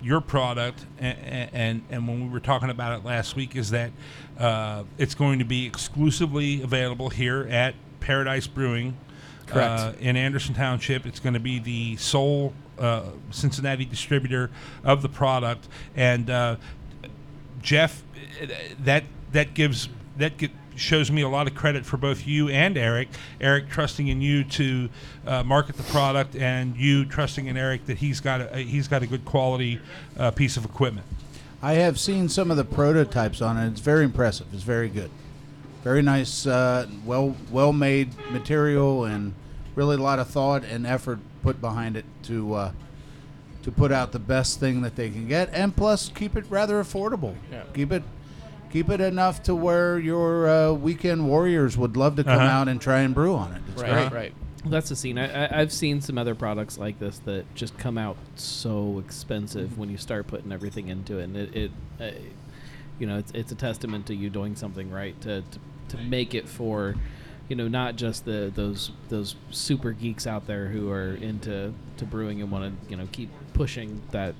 your 0.00 0.20
product, 0.20 0.86
and 1.00 1.50
and, 1.52 1.82
and 1.90 2.06
when 2.06 2.22
we 2.22 2.28
were 2.28 2.40
talking 2.40 2.70
about 2.70 2.96
it 2.96 3.04
last 3.04 3.34
week, 3.34 3.56
is 3.56 3.70
that 3.70 3.90
uh, 4.38 4.84
it's 4.98 5.16
going 5.16 5.40
to 5.40 5.44
be 5.44 5.66
exclusively 5.66 6.62
available 6.62 7.08
here 7.08 7.48
at 7.50 7.74
Paradise 8.02 8.46
Brewing. 8.46 8.96
Correct. 9.46 9.80
Uh, 9.80 9.92
in 10.00 10.16
Anderson 10.16 10.54
Township, 10.54 11.06
it's 11.06 11.20
going 11.20 11.34
to 11.34 11.40
be 11.40 11.58
the 11.58 11.96
sole 11.96 12.52
uh, 12.78 13.04
Cincinnati 13.30 13.84
distributor 13.84 14.50
of 14.84 15.02
the 15.02 15.08
product, 15.08 15.68
and 15.94 16.30
uh, 16.30 16.56
Jeff, 17.60 18.02
uh, 18.42 18.46
that 18.80 19.04
that 19.32 19.54
gives 19.54 19.88
that 20.16 20.38
gi- 20.38 20.52
shows 20.74 21.10
me 21.10 21.22
a 21.22 21.28
lot 21.28 21.46
of 21.46 21.54
credit 21.54 21.84
for 21.84 21.96
both 21.96 22.26
you 22.26 22.48
and 22.48 22.78
Eric. 22.78 23.08
Eric 23.40 23.68
trusting 23.68 24.08
in 24.08 24.20
you 24.20 24.42
to 24.44 24.88
uh, 25.26 25.42
market 25.42 25.76
the 25.76 25.82
product, 25.84 26.34
and 26.34 26.76
you 26.76 27.04
trusting 27.04 27.46
in 27.46 27.56
Eric 27.56 27.86
that 27.86 27.98
he's 27.98 28.20
got 28.20 28.40
a 28.40 28.58
he's 28.58 28.88
got 28.88 29.02
a 29.02 29.06
good 29.06 29.24
quality 29.24 29.80
uh, 30.18 30.30
piece 30.30 30.56
of 30.56 30.64
equipment. 30.64 31.06
I 31.60 31.74
have 31.74 32.00
seen 32.00 32.28
some 32.28 32.50
of 32.50 32.56
the 32.56 32.64
prototypes 32.64 33.40
on 33.40 33.56
it. 33.56 33.68
It's 33.68 33.80
very 33.80 34.04
impressive. 34.04 34.46
It's 34.52 34.64
very 34.64 34.88
good. 34.88 35.10
Very 35.82 36.02
nice, 36.02 36.46
uh, 36.46 36.86
well 37.04 37.34
well 37.50 37.72
made 37.72 38.10
material, 38.30 39.04
and 39.04 39.34
really 39.74 39.96
a 39.96 40.00
lot 40.00 40.18
of 40.18 40.28
thought 40.28 40.64
and 40.64 40.86
effort 40.86 41.18
put 41.42 41.60
behind 41.60 41.96
it 41.96 42.04
to 42.24 42.54
uh, 42.54 42.72
to 43.64 43.72
put 43.72 43.90
out 43.92 44.12
the 44.12 44.18
best 44.18 44.60
thing 44.60 44.82
that 44.82 44.94
they 44.96 45.10
can 45.10 45.26
get, 45.26 45.50
and 45.52 45.74
plus 45.76 46.08
keep 46.14 46.36
it 46.36 46.44
rather 46.48 46.82
affordable. 46.82 47.34
Yeah. 47.50 47.62
Keep 47.74 47.92
it 47.92 48.02
keep 48.70 48.88
it 48.90 49.00
enough 49.00 49.42
to 49.42 49.54
where 49.54 49.98
your 49.98 50.48
uh, 50.48 50.72
weekend 50.72 51.26
warriors 51.28 51.76
would 51.76 51.96
love 51.96 52.16
to 52.16 52.24
come 52.24 52.38
Uh-huh. 52.38 52.46
out 52.46 52.68
and 52.68 52.80
try 52.80 53.00
and 53.00 53.14
brew 53.14 53.34
on 53.34 53.52
it. 53.52 53.60
It's 53.72 53.82
great. 53.82 54.10
right. 54.12 54.32
That's 54.64 54.88
the 54.88 54.96
scene. 54.96 55.18
I, 55.18 55.46
I, 55.46 55.60
I've 55.60 55.72
seen 55.72 56.00
some 56.00 56.16
other 56.16 56.34
products 56.36 56.78
like 56.78 56.98
this 57.00 57.18
that 57.24 57.52
just 57.56 57.76
come 57.78 57.98
out 57.98 58.16
so 58.36 59.00
expensive 59.04 59.76
when 59.76 59.90
you 59.90 59.96
start 59.98 60.28
putting 60.28 60.52
everything 60.52 60.86
into 60.88 61.18
it, 61.18 61.24
and 61.24 61.36
it, 61.36 61.56
it 61.56 61.70
uh, 62.00 62.10
you 63.00 63.06
know, 63.08 63.18
it's 63.18 63.32
it's 63.32 63.50
a 63.50 63.56
testament 63.56 64.06
to 64.06 64.14
you 64.14 64.30
doing 64.30 64.54
something 64.54 64.88
right 64.90 65.20
to 65.22 65.40
to, 65.42 65.58
to 65.92 65.96
make 65.98 66.34
it 66.34 66.48
for, 66.48 66.94
you 67.48 67.56
know, 67.56 67.68
not 67.68 67.96
just 67.96 68.24
the 68.24 68.52
those 68.54 68.90
those 69.08 69.36
super 69.50 69.92
geeks 69.92 70.26
out 70.26 70.46
there 70.46 70.66
who 70.66 70.90
are 70.90 71.14
into 71.14 71.72
to 71.96 72.04
brewing 72.04 72.40
and 72.42 72.50
want 72.50 72.64
to 72.64 72.90
you 72.90 72.96
know 72.96 73.08
keep 73.12 73.30
pushing 73.54 74.02
that 74.10 74.34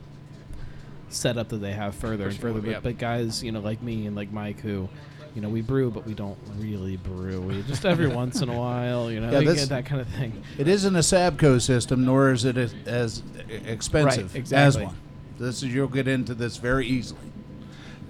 setup 1.09 1.49
that 1.51 1.59
they 1.59 1.73
have 1.73 1.95
further 1.95 2.29
and 2.29 2.37
further, 2.37 2.61
but, 2.61 2.71
yep. 2.71 2.83
but 2.83 2.99
guys, 2.99 3.43
you 3.43 3.53
know, 3.53 3.61
like 3.61 3.83
me 3.83 4.07
and 4.07 4.17
like 4.17 4.33
Mike 4.33 4.61
who. 4.61 4.89
You 5.35 5.41
know, 5.41 5.49
we 5.49 5.63
brew, 5.63 5.91
but 5.91 6.05
we 6.07 6.13
don't 6.13 6.37
really 6.59 6.99
brew. 6.99 7.41
We 7.41 7.63
just 7.63 7.87
every 7.87 8.07
once 8.23 8.43
in 8.43 8.51
a 8.51 8.55
while, 8.55 9.11
you 9.11 9.19
know, 9.19 9.31
Yeah, 9.31 9.41
this- 9.41 9.67
that 9.69 9.87
kind 9.87 10.03
of 10.03 10.09
thing. 10.09 10.43
It 10.59 10.69
isn't 10.69 10.95
a 10.95 10.99
Sabco 10.99 11.59
system, 11.59 12.05
nor 12.05 12.33
is 12.33 12.45
it 12.45 12.59
as, 12.59 12.75
as 12.85 13.23
expensive 13.65 14.37
exactly. 14.37 14.83
as 14.83 14.89
one. 14.89 14.97
This 15.39 15.63
is 15.63 15.73
you'll 15.73 15.89
get 15.89 16.07
into 16.07 16.35
this 16.35 16.59
very 16.59 16.87
easily. 16.87 17.33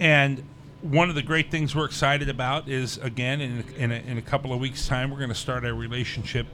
And 0.01 0.43
one 0.83 1.09
of 1.09 1.15
the 1.15 1.23
great 1.23 1.51
things 1.51 1.75
we're 1.77 1.85
excited 1.85 2.29
about 2.29 2.69
is 2.69 2.99
again 2.99 3.41
in 3.41 3.65
in 3.77 3.93
a, 3.93 3.95
in 3.95 4.19
a 4.19 4.23
couple 4.23 4.53
of 4.53 4.61
weeks' 4.61 4.87
time 4.87 5.11
we're 5.11 5.19
going 5.19 5.29
to 5.29 5.35
start 5.35 5.65
our 5.65 5.73
relationship 5.73 6.47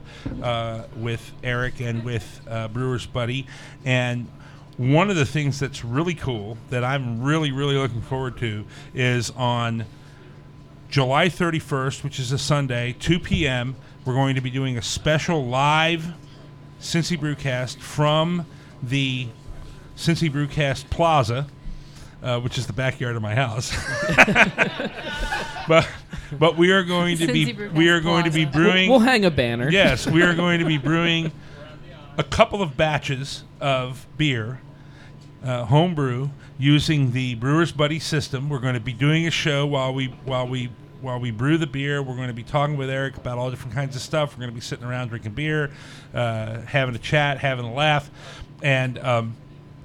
uh, 0.43 0.83
with 0.95 1.31
Eric 1.43 1.81
and 1.81 2.05
with 2.05 2.41
uh, 2.47 2.67
Brewer's 2.67 3.07
Buddy, 3.07 3.47
and 3.85 4.27
one 4.77 5.09
of 5.09 5.15
the 5.15 5.25
things 5.25 5.59
that's 5.59 5.83
really 5.83 6.13
cool 6.13 6.57
that 6.69 6.83
I'm 6.83 7.23
really 7.23 7.51
really 7.51 7.75
looking 7.75 8.01
forward 8.01 8.37
to 8.37 8.65
is 8.93 9.31
on 9.31 9.85
July 10.89 11.27
31st, 11.27 12.03
which 12.03 12.19
is 12.19 12.31
a 12.31 12.37
Sunday, 12.37 12.95
2 12.99 13.19
p.m. 13.19 13.75
We're 14.05 14.13
going 14.13 14.35
to 14.35 14.41
be 14.41 14.49
doing 14.49 14.77
a 14.77 14.81
special 14.81 15.45
live 15.45 16.13
Cincy 16.79 17.19
Brewcast 17.19 17.77
from 17.77 18.45
the 18.81 19.27
Cincy 19.95 20.31
Brewcast 20.31 20.89
Plaza, 20.89 21.47
uh, 22.23 22.39
which 22.39 22.57
is 22.57 22.67
the 22.67 22.73
backyard 22.73 23.15
of 23.15 23.21
my 23.21 23.35
house. 23.35 23.71
but 25.67 25.87
but 26.37 26.57
we 26.57 26.71
are 26.71 26.83
going 26.83 27.17
to 27.17 27.27
be 27.27 27.53
we 27.69 27.89
are 27.89 28.01
going 28.01 28.25
to 28.25 28.31
be 28.31 28.45
brewing. 28.45 28.89
We'll- 28.89 28.99
we'll 28.99 29.07
hang 29.07 29.25
a 29.25 29.31
banner. 29.31 29.69
Yes, 29.69 30.07
we 30.07 30.21
are 30.23 30.33
going 30.33 30.59
to 30.59 30.65
be 30.65 30.77
brewing 30.77 31.31
a 32.17 32.23
couple 32.23 32.61
of 32.61 32.75
batches 32.75 33.43
of 33.61 34.05
beer, 34.17 34.61
uh, 35.43 35.65
homebrew, 35.65 36.29
using 36.57 37.11
the 37.11 37.35
Brewer's 37.35 37.71
Buddy 37.71 37.99
system. 37.99 38.49
We're 38.49 38.59
going 38.59 38.73
to 38.73 38.79
be 38.79 38.93
doing 38.93 39.25
a 39.27 39.31
show 39.31 39.65
while 39.65 39.93
we 39.93 40.07
while 40.25 40.47
we 40.47 40.69
while 41.01 41.19
we 41.19 41.31
brew 41.31 41.57
the 41.57 41.67
beer. 41.67 42.01
We're 42.03 42.15
going 42.15 42.27
to 42.27 42.33
be 42.33 42.43
talking 42.43 42.75
with 42.77 42.89
Eric 42.89 43.15
about 43.17 43.37
all 43.37 43.49
different 43.49 43.73
kinds 43.73 43.95
of 43.95 44.01
stuff. 44.01 44.33
We're 44.33 44.41
going 44.41 44.49
to 44.51 44.55
be 44.55 44.61
sitting 44.61 44.85
around 44.85 45.07
drinking 45.09 45.31
beer, 45.33 45.71
uh, 46.13 46.61
having 46.61 46.93
a 46.95 46.99
chat, 46.99 47.37
having 47.37 47.65
a 47.65 47.73
laugh, 47.73 48.09
and 48.61 48.99
um, 48.99 49.35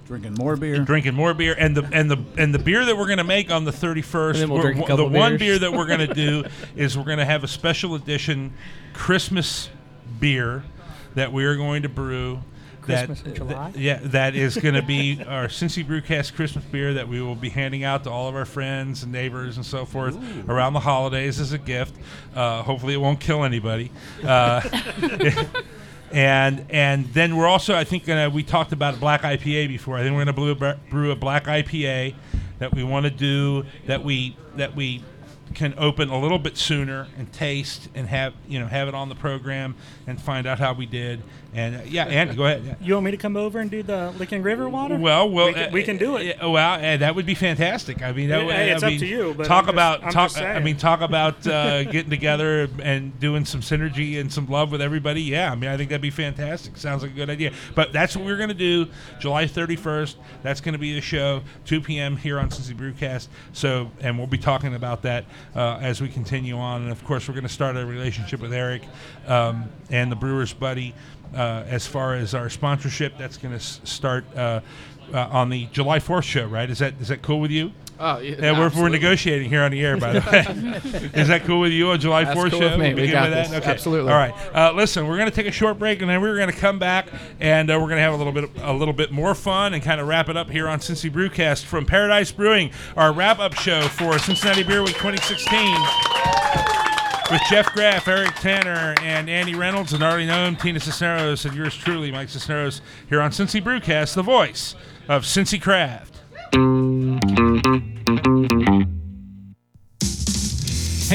Drinking 0.06 0.34
more 0.34 0.56
beer. 0.56 0.78
Drinking 0.84 1.14
more 1.14 1.32
beer, 1.32 1.54
and 1.58 1.74
the 1.76 1.88
and 1.92 2.10
the 2.10 2.22
and 2.36 2.54
the 2.54 2.58
beer 2.58 2.84
that 2.84 2.96
we're 2.96 3.06
going 3.06 3.18
to 3.18 3.24
make 3.24 3.50
on 3.50 3.64
the 3.64 3.72
thirty 3.72 4.02
first. 4.02 4.40
And 4.40 4.50
then 4.50 4.54
we'll 4.54 4.62
drink 4.62 4.76
a 4.78 4.80
the 4.82 4.86
couple 4.86 5.08
one 5.08 5.38
beer 5.38 5.58
that 5.58 5.72
we're 5.72 5.86
going 5.86 6.06
to 6.06 6.14
do 6.14 6.44
is 6.76 6.96
we're 6.98 7.04
going 7.04 7.18
to 7.18 7.24
have 7.24 7.42
a 7.42 7.48
special 7.48 7.94
edition 7.94 8.52
Christmas 8.92 9.70
beer 10.20 10.62
that 11.14 11.32
we 11.32 11.44
are 11.44 11.56
going 11.56 11.82
to 11.82 11.88
brew. 11.88 12.40
Christmas 12.82 13.22
that, 13.22 13.30
in 13.30 13.34
July? 13.34 13.70
that- 13.70 13.80
yeah, 13.80 13.98
that 14.02 14.34
is 14.36 14.58
going 14.58 14.74
to 14.74 14.82
be 14.82 15.18
our 15.26 15.46
Cincy 15.46 15.82
Brewcast 15.82 16.34
Christmas 16.34 16.64
beer 16.66 16.92
that 16.92 17.08
we 17.08 17.22
will 17.22 17.34
be 17.34 17.48
handing 17.48 17.82
out 17.82 18.04
to 18.04 18.10
all 18.10 18.28
of 18.28 18.34
our 18.34 18.44
friends 18.44 19.02
and 19.04 19.10
neighbors 19.10 19.56
and 19.56 19.64
so 19.64 19.86
forth 19.86 20.18
around 20.50 20.74
the 20.74 20.80
holidays 20.80 21.40
as 21.40 21.52
a 21.52 21.58
gift. 21.58 21.94
Uh, 22.34 22.62
hopefully, 22.62 22.92
it 22.92 22.98
won't 22.98 23.20
kill 23.20 23.42
anybody. 23.42 23.90
Uh, 24.22 24.60
and 26.14 26.64
and 26.70 27.06
then 27.06 27.36
we're 27.36 27.48
also 27.48 27.74
I 27.74 27.82
think 27.82 28.06
gonna 28.06 28.30
we 28.30 28.44
talked 28.44 28.72
about 28.72 28.94
a 28.94 28.96
black 28.98 29.22
IPA 29.22 29.66
before. 29.68 29.98
I 29.98 30.02
think 30.02 30.14
we're 30.14 30.24
gonna 30.24 30.32
brew 30.32 30.52
a, 30.52 30.76
brew 30.88 31.10
a 31.10 31.16
black 31.16 31.46
IPA 31.46 32.14
that 32.60 32.72
we 32.72 32.84
want 32.84 33.04
to 33.04 33.10
do 33.10 33.64
that 33.86 34.04
we 34.04 34.36
that 34.54 34.76
we 34.76 35.02
can 35.54 35.74
open 35.78 36.08
a 36.10 36.18
little 36.18 36.38
bit 36.38 36.56
sooner 36.56 37.08
and 37.16 37.32
taste 37.32 37.88
and 37.94 38.08
have 38.08 38.34
you 38.48 38.58
know 38.58 38.66
have 38.66 38.88
it 38.88 38.94
on 38.94 39.08
the 39.08 39.14
program 39.14 39.74
and 40.06 40.20
find 40.20 40.46
out 40.46 40.58
how 40.58 40.72
we 40.72 40.86
did. 40.86 41.22
And 41.54 41.76
uh, 41.76 41.80
yeah, 41.86 42.06
Andy, 42.06 42.34
go 42.34 42.44
ahead. 42.44 42.76
You 42.84 42.94
want 42.94 43.04
me 43.06 43.10
to 43.12 43.16
come 43.16 43.36
over 43.36 43.60
and 43.60 43.70
do 43.70 43.82
the 43.82 44.12
Licking 44.18 44.42
River 44.42 44.68
water? 44.68 44.96
Well, 44.96 45.30
well, 45.30 45.46
we 45.46 45.52
can, 45.54 45.72
we 45.72 45.82
can 45.82 45.96
do 45.96 46.16
it. 46.16 46.42
Uh, 46.42 46.50
well, 46.50 46.74
uh, 46.74 46.96
that 46.96 47.14
would 47.14 47.24
be 47.24 47.34
fantastic. 47.34 48.02
I 48.02 48.12
mean, 48.12 48.28
that 48.28 48.42
Hey, 48.42 48.70
it's 48.70 48.82
I 48.82 48.92
up 48.92 48.98
to 48.98 49.06
you, 49.06 49.34
but 49.34 49.46
talk 49.46 49.64
I'm 49.64 49.70
about 49.70 50.10
talk. 50.10 50.36
I 50.36 50.58
mean, 50.58 50.76
talk 50.76 51.00
about 51.00 51.46
uh, 51.46 51.84
getting 51.90 52.10
together 52.10 52.68
and 52.82 53.18
doing 53.20 53.44
some 53.44 53.60
synergy 53.60 54.20
and 54.20 54.32
some 54.32 54.46
love 54.46 54.72
with 54.72 54.82
everybody. 54.82 55.22
Yeah, 55.22 55.50
I 55.50 55.54
mean, 55.54 55.70
I 55.70 55.76
think 55.76 55.90
that'd 55.90 56.02
be 56.02 56.10
fantastic. 56.10 56.76
Sounds 56.76 57.02
like 57.02 57.12
a 57.12 57.14
good 57.14 57.30
idea. 57.30 57.52
But 57.74 57.92
that's 57.92 58.16
what 58.16 58.24
we're 58.24 58.38
gonna 58.38 58.54
do, 58.54 58.86
July 59.18 59.44
31st. 59.44 60.16
That's 60.42 60.60
gonna 60.60 60.78
be 60.78 60.94
the 60.94 61.00
show, 61.00 61.42
2 61.64 61.80
p.m. 61.80 62.16
here 62.16 62.38
on 62.38 62.50
Cincy 62.50 62.76
Brewcast. 62.76 63.28
So, 63.52 63.90
and 64.00 64.18
we'll 64.18 64.26
be 64.26 64.38
talking 64.38 64.74
about 64.74 65.02
that 65.02 65.24
uh, 65.54 65.78
as 65.80 66.00
we 66.00 66.08
continue 66.08 66.56
on. 66.56 66.82
And 66.82 66.92
of 66.92 67.04
course, 67.04 67.28
we're 67.28 67.34
gonna 67.34 67.48
start 67.48 67.76
a 67.76 67.84
relationship 67.86 68.40
with 68.40 68.52
Eric 68.52 68.82
um, 69.26 69.70
and 69.90 70.10
the 70.10 70.16
Brewers 70.16 70.52
Buddy. 70.52 70.94
Uh, 71.34 71.64
as 71.66 71.84
far 71.84 72.14
as 72.14 72.32
our 72.32 72.48
sponsorship, 72.48 73.18
that's 73.18 73.36
going 73.38 73.50
to 73.50 73.56
s- 73.56 73.80
start 73.82 74.24
uh, 74.36 74.60
uh, 75.12 75.18
on 75.32 75.48
the 75.48 75.66
July 75.72 75.98
4th 75.98 76.22
show, 76.22 76.46
right? 76.46 76.70
Is 76.70 76.78
that 76.78 76.94
is 77.00 77.08
that 77.08 77.22
cool 77.22 77.40
with 77.40 77.50
you? 77.50 77.72
Oh, 77.98 78.18
yeah, 78.18 78.58
we're, 78.58 78.70
we're 78.76 78.88
negotiating 78.88 79.48
here 79.48 79.62
on 79.62 79.70
the 79.70 79.80
air, 79.84 79.96
by 79.96 80.14
the 80.14 80.20
way. 80.20 81.00
is 81.20 81.28
that 81.28 81.44
cool 81.44 81.60
with 81.60 81.70
you 81.70 81.90
on 81.90 82.00
July 82.00 82.24
That's 82.24 82.36
4th 82.38 82.50
cool 82.50 82.60
show? 82.60 82.70
with 82.70 82.80
me. 82.80 82.92
We'll 82.94 83.04
We 83.04 83.10
got 83.12 83.28
with 83.30 83.34
this. 83.38 83.50
that? 83.50 83.62
Okay. 83.62 83.70
Absolutely. 83.70 84.10
All 84.12 84.18
right. 84.18 84.34
Uh, 84.52 84.72
listen, 84.72 85.06
we're 85.06 85.16
going 85.16 85.30
to 85.30 85.34
take 85.34 85.46
a 85.46 85.52
short 85.52 85.78
break, 85.78 86.00
and 86.00 86.10
then 86.10 86.20
we're 86.20 86.36
going 86.36 86.50
to 86.50 86.56
come 86.56 86.80
back, 86.80 87.06
and 87.38 87.70
uh, 87.70 87.74
we're 87.74 87.86
going 87.86 87.98
to 87.98 88.02
have 88.02 88.12
a 88.14 88.16
little 88.16 88.32
bit 88.32 88.50
a 88.62 88.72
little 88.72 88.94
bit 88.94 89.12
more 89.12 89.34
fun 89.34 89.74
and 89.74 89.82
kind 89.82 90.00
of 90.00 90.08
wrap 90.08 90.28
it 90.28 90.36
up 90.36 90.50
here 90.50 90.68
on 90.68 90.80
Cincy 90.80 91.08
Brewcast 91.10 91.64
from 91.64 91.86
Paradise 91.86 92.32
Brewing, 92.32 92.72
our 92.96 93.12
wrap 93.12 93.38
up 93.38 93.54
show 93.54 93.82
for 93.82 94.18
Cincinnati 94.18 94.64
Beer 94.64 94.82
Week 94.82 94.96
2016 94.96 95.76
with 97.30 97.40
Jeff 97.48 97.72
Graff, 97.74 98.08
Eric 98.08 98.34
Tanner, 98.34 98.94
and 99.02 99.30
Andy 99.30 99.54
Reynolds, 99.54 99.92
and 99.92 100.02
already 100.02 100.26
known 100.26 100.56
Tina 100.56 100.80
Cisneros, 100.80 101.44
and 101.44 101.54
yours 101.54 101.74
truly, 101.76 102.10
Mike 102.10 102.28
Cisneros, 102.28 102.80
here 103.08 103.20
on 103.20 103.30
Cincy 103.30 103.62
Brewcast, 103.62 104.14
the 104.14 104.22
voice 104.22 104.74
of 105.08 105.22
Cincy 105.22 105.60
Craft. 105.62 106.10
Hey, 107.64 107.70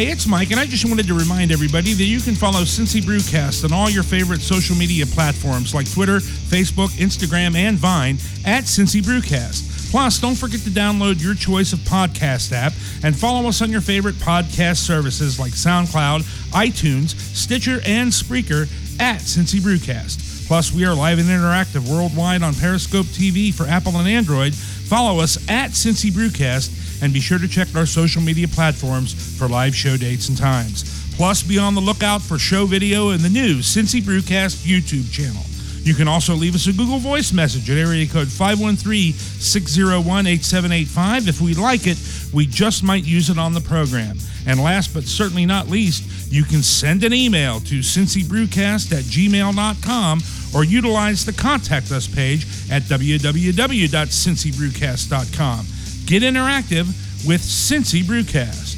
it's 0.07 0.25
Mike, 0.25 0.49
and 0.49 0.59
I 0.59 0.65
just 0.65 0.83
wanted 0.83 1.05
to 1.05 1.13
remind 1.13 1.51
everybody 1.51 1.93
that 1.93 2.05
you 2.05 2.19
can 2.19 2.33
follow 2.33 2.61
Cincy 2.61 3.01
Brewcast 3.01 3.63
on 3.65 3.71
all 3.71 3.87
your 3.87 4.01
favorite 4.01 4.41
social 4.41 4.75
media 4.75 5.05
platforms 5.05 5.75
like 5.75 5.91
Twitter, 5.91 6.17
Facebook, 6.17 6.89
Instagram, 6.97 7.55
and 7.55 7.77
Vine 7.77 8.15
at 8.47 8.63
Cincy 8.63 8.99
Brewcast. 8.99 9.91
Plus, 9.91 10.19
don't 10.19 10.33
forget 10.33 10.61
to 10.61 10.71
download 10.71 11.21
your 11.21 11.35
choice 11.35 11.71
of 11.71 11.79
podcast 11.79 12.51
app 12.51 12.73
and 13.03 13.15
follow 13.15 13.47
us 13.47 13.61
on 13.61 13.69
your 13.69 13.81
favorite 13.81 14.15
podcast 14.15 14.77
services 14.77 15.39
like 15.39 15.51
SoundCloud, 15.51 16.21
iTunes, 16.51 17.15
Stitcher, 17.35 17.79
and 17.85 18.09
Spreaker 18.09 18.63
at 18.99 19.21
Cincy 19.21 19.59
Brewcast. 19.59 20.47
Plus, 20.49 20.73
we 20.73 20.83
are 20.83 20.95
live 20.95 21.19
and 21.19 21.27
interactive 21.27 21.87
worldwide 21.87 22.41
on 22.41 22.55
Periscope 22.55 23.05
TV 23.05 23.53
for 23.53 23.67
Apple 23.67 23.97
and 23.97 24.07
Android. 24.07 24.55
Follow 24.89 25.19
us 25.19 25.37
at 25.47 25.69
Cincy 25.69 26.09
Brewcast 26.09 27.03
and 27.03 27.13
be 27.13 27.19
sure 27.19 27.37
to 27.37 27.47
check 27.47 27.67
our 27.75 27.85
social 27.85 28.23
media 28.23 28.47
platforms 28.47 29.37
for 29.37 29.47
live 29.47 29.75
show 29.75 29.97
dates 29.97 30.29
and 30.29 30.37
times. 30.37 31.13
Plus, 31.15 31.43
be 31.43 31.59
on 31.59 31.75
the 31.75 31.81
lookout 31.81 32.23
for 32.23 32.39
show 32.39 32.65
video 32.65 33.11
in 33.11 33.21
the 33.21 33.29
new 33.29 33.57
Cincy 33.57 34.01
Brewcast 34.01 34.65
YouTube 34.65 35.11
channel. 35.11 35.43
You 35.83 35.93
can 35.93 36.07
also 36.07 36.33
leave 36.33 36.55
us 36.55 36.65
a 36.65 36.73
Google 36.73 36.97
Voice 36.97 37.31
message 37.31 37.69
at 37.69 37.77
area 37.77 38.07
code 38.07 38.29
513-601-8785. 38.29 41.27
If 41.27 41.39
we 41.39 41.53
like 41.53 41.85
it, 41.85 41.99
we 42.33 42.47
just 42.47 42.83
might 42.83 43.03
use 43.03 43.29
it 43.29 43.37
on 43.37 43.53
the 43.53 43.61
program. 43.61 44.17
And 44.47 44.59
last 44.59 44.91
but 44.93 45.03
certainly 45.03 45.45
not 45.45 45.67
least, 45.67 46.31
you 46.31 46.43
can 46.43 46.63
send 46.63 47.03
an 47.03 47.13
email 47.13 47.59
to 47.59 47.79
cincybrewcast 47.79 48.91
at 48.91 49.03
gmail.com 49.03 50.21
or 50.55 50.63
utilize 50.63 51.25
the 51.25 51.33
contact 51.33 51.91
us 51.91 52.07
page 52.07 52.45
at 52.71 52.83
www.cincybrewcast.com. 52.83 55.65
Get 56.05 56.23
interactive 56.23 56.85
with 57.27 57.41
Cincy 57.41 58.03
Brewcast. 58.03 58.77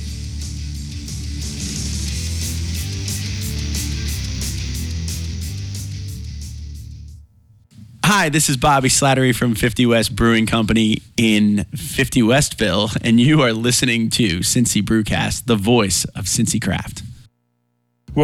Hi, 8.04 8.28
this 8.28 8.50
is 8.50 8.58
Bobby 8.58 8.90
Slattery 8.90 9.34
from 9.34 9.56
50 9.56 9.86
West 9.86 10.18
Brewing 10.18 10.46
Company 10.46 10.98
in 11.16 11.64
50 11.76 12.24
Westville, 12.24 12.90
and 13.02 13.22
you 13.22 13.42
are 13.42 13.54
listening 13.54 14.10
to 14.10 14.40
Cincy 14.40 14.82
Brewcast, 14.82 15.46
the 15.46 15.56
voice 15.56 16.04
of 16.04 16.26
Cincy 16.26 16.62
Craft. 16.62 17.04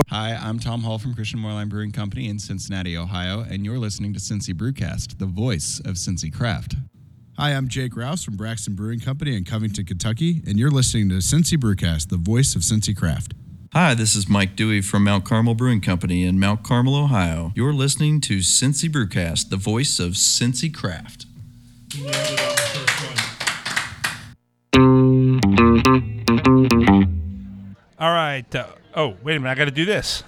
Hi, 0.10 0.34
I'm 0.36 0.60
Tom 0.60 0.82
Hall 0.82 1.00
from 1.00 1.14
Christian 1.14 1.40
Moerlein 1.40 1.70
Brewing 1.70 1.94
Company 1.94 2.28
in 2.28 2.40
Cincinnati, 2.40 2.98
Ohio, 2.98 3.46
and 3.50 3.64
you're 3.64 3.78
listening 3.78 4.14
to 4.14 4.20
Cincy 4.20 4.54
Brewcast, 4.54 5.18
the 5.18 5.26
voice 5.26 5.80
of 5.80 5.96
Cincy 5.96 6.32
Craft. 6.34 6.76
Hi, 7.38 7.52
I'm 7.52 7.70
Jake 7.70 7.96
Rouse 7.96 8.22
from 8.22 8.36
Braxton 8.36 8.76
Brewing 8.76 9.00
Company 9.00 9.34
in 9.38 9.46
Covington, 9.46 9.86
Kentucky, 9.86 10.42
and 10.46 10.60
you're 10.60 10.70
listening 10.70 11.08
to 11.10 11.16
Cincy 11.16 11.58
Brewcast, 11.58 12.10
the 12.10 12.18
voice 12.18 12.54
of 12.54 12.64
Cincy 12.64 12.96
Craft. 12.96 13.34
Hi, 13.72 13.94
this 13.94 14.14
is 14.14 14.28
Mike 14.28 14.58
Dewey 14.58 14.82
from 14.82 15.06
Mount 15.06 15.24
Carmel 15.24 15.56
Brewing 15.56 15.80
Company 15.80 16.24
in 16.24 16.38
Mount 16.38 16.64
Carmel, 16.64 16.96
Ohio. 16.96 17.54
You're 17.56 17.74
listening 17.74 18.20
to 18.22 18.40
Cincy 18.40 18.90
Brewcast, 18.90 19.50
the 19.50 19.56
voice 19.56 20.00
of 20.00 20.14
Cincy 20.14 20.74
Craft. 20.74 21.28
All 28.00 28.12
right. 28.12 28.46
Uh, 28.54 28.68
oh, 28.98 29.16
wait 29.24 29.38
a 29.38 29.40
minute. 29.40 29.52
I 29.52 29.56
got 29.56 29.66
to 29.66 29.72
do 29.72 29.86
this. 29.86 30.24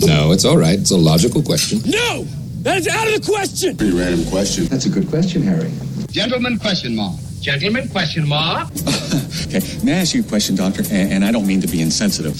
No, 0.00 0.32
it's 0.32 0.44
all 0.44 0.56
right. 0.56 0.78
It's 0.78 0.90
a 0.90 0.96
logical 0.96 1.42
question. 1.42 1.80
No! 1.86 2.24
That 2.62 2.78
is 2.78 2.88
out 2.88 3.06
of 3.06 3.14
the 3.14 3.30
question! 3.30 3.76
Pretty 3.76 3.96
random 3.96 4.24
question. 4.30 4.64
That's 4.66 4.86
a 4.86 4.88
good 4.88 5.08
question, 5.08 5.42
Harry. 5.42 5.70
Gentlemen, 6.10 6.58
question 6.58 6.96
mark. 6.96 7.14
Gentlemen, 7.40 7.88
question 7.88 8.28
mark. 8.28 8.70
Okay, 9.46 9.60
may 9.84 9.92
I 9.92 9.96
ask 9.98 10.14
you 10.14 10.22
a 10.22 10.24
question, 10.24 10.56
Doctor? 10.56 10.82
And, 10.90 11.12
and 11.12 11.24
I 11.24 11.30
don't 11.30 11.46
mean 11.46 11.60
to 11.60 11.68
be 11.68 11.80
insensitive. 11.80 12.34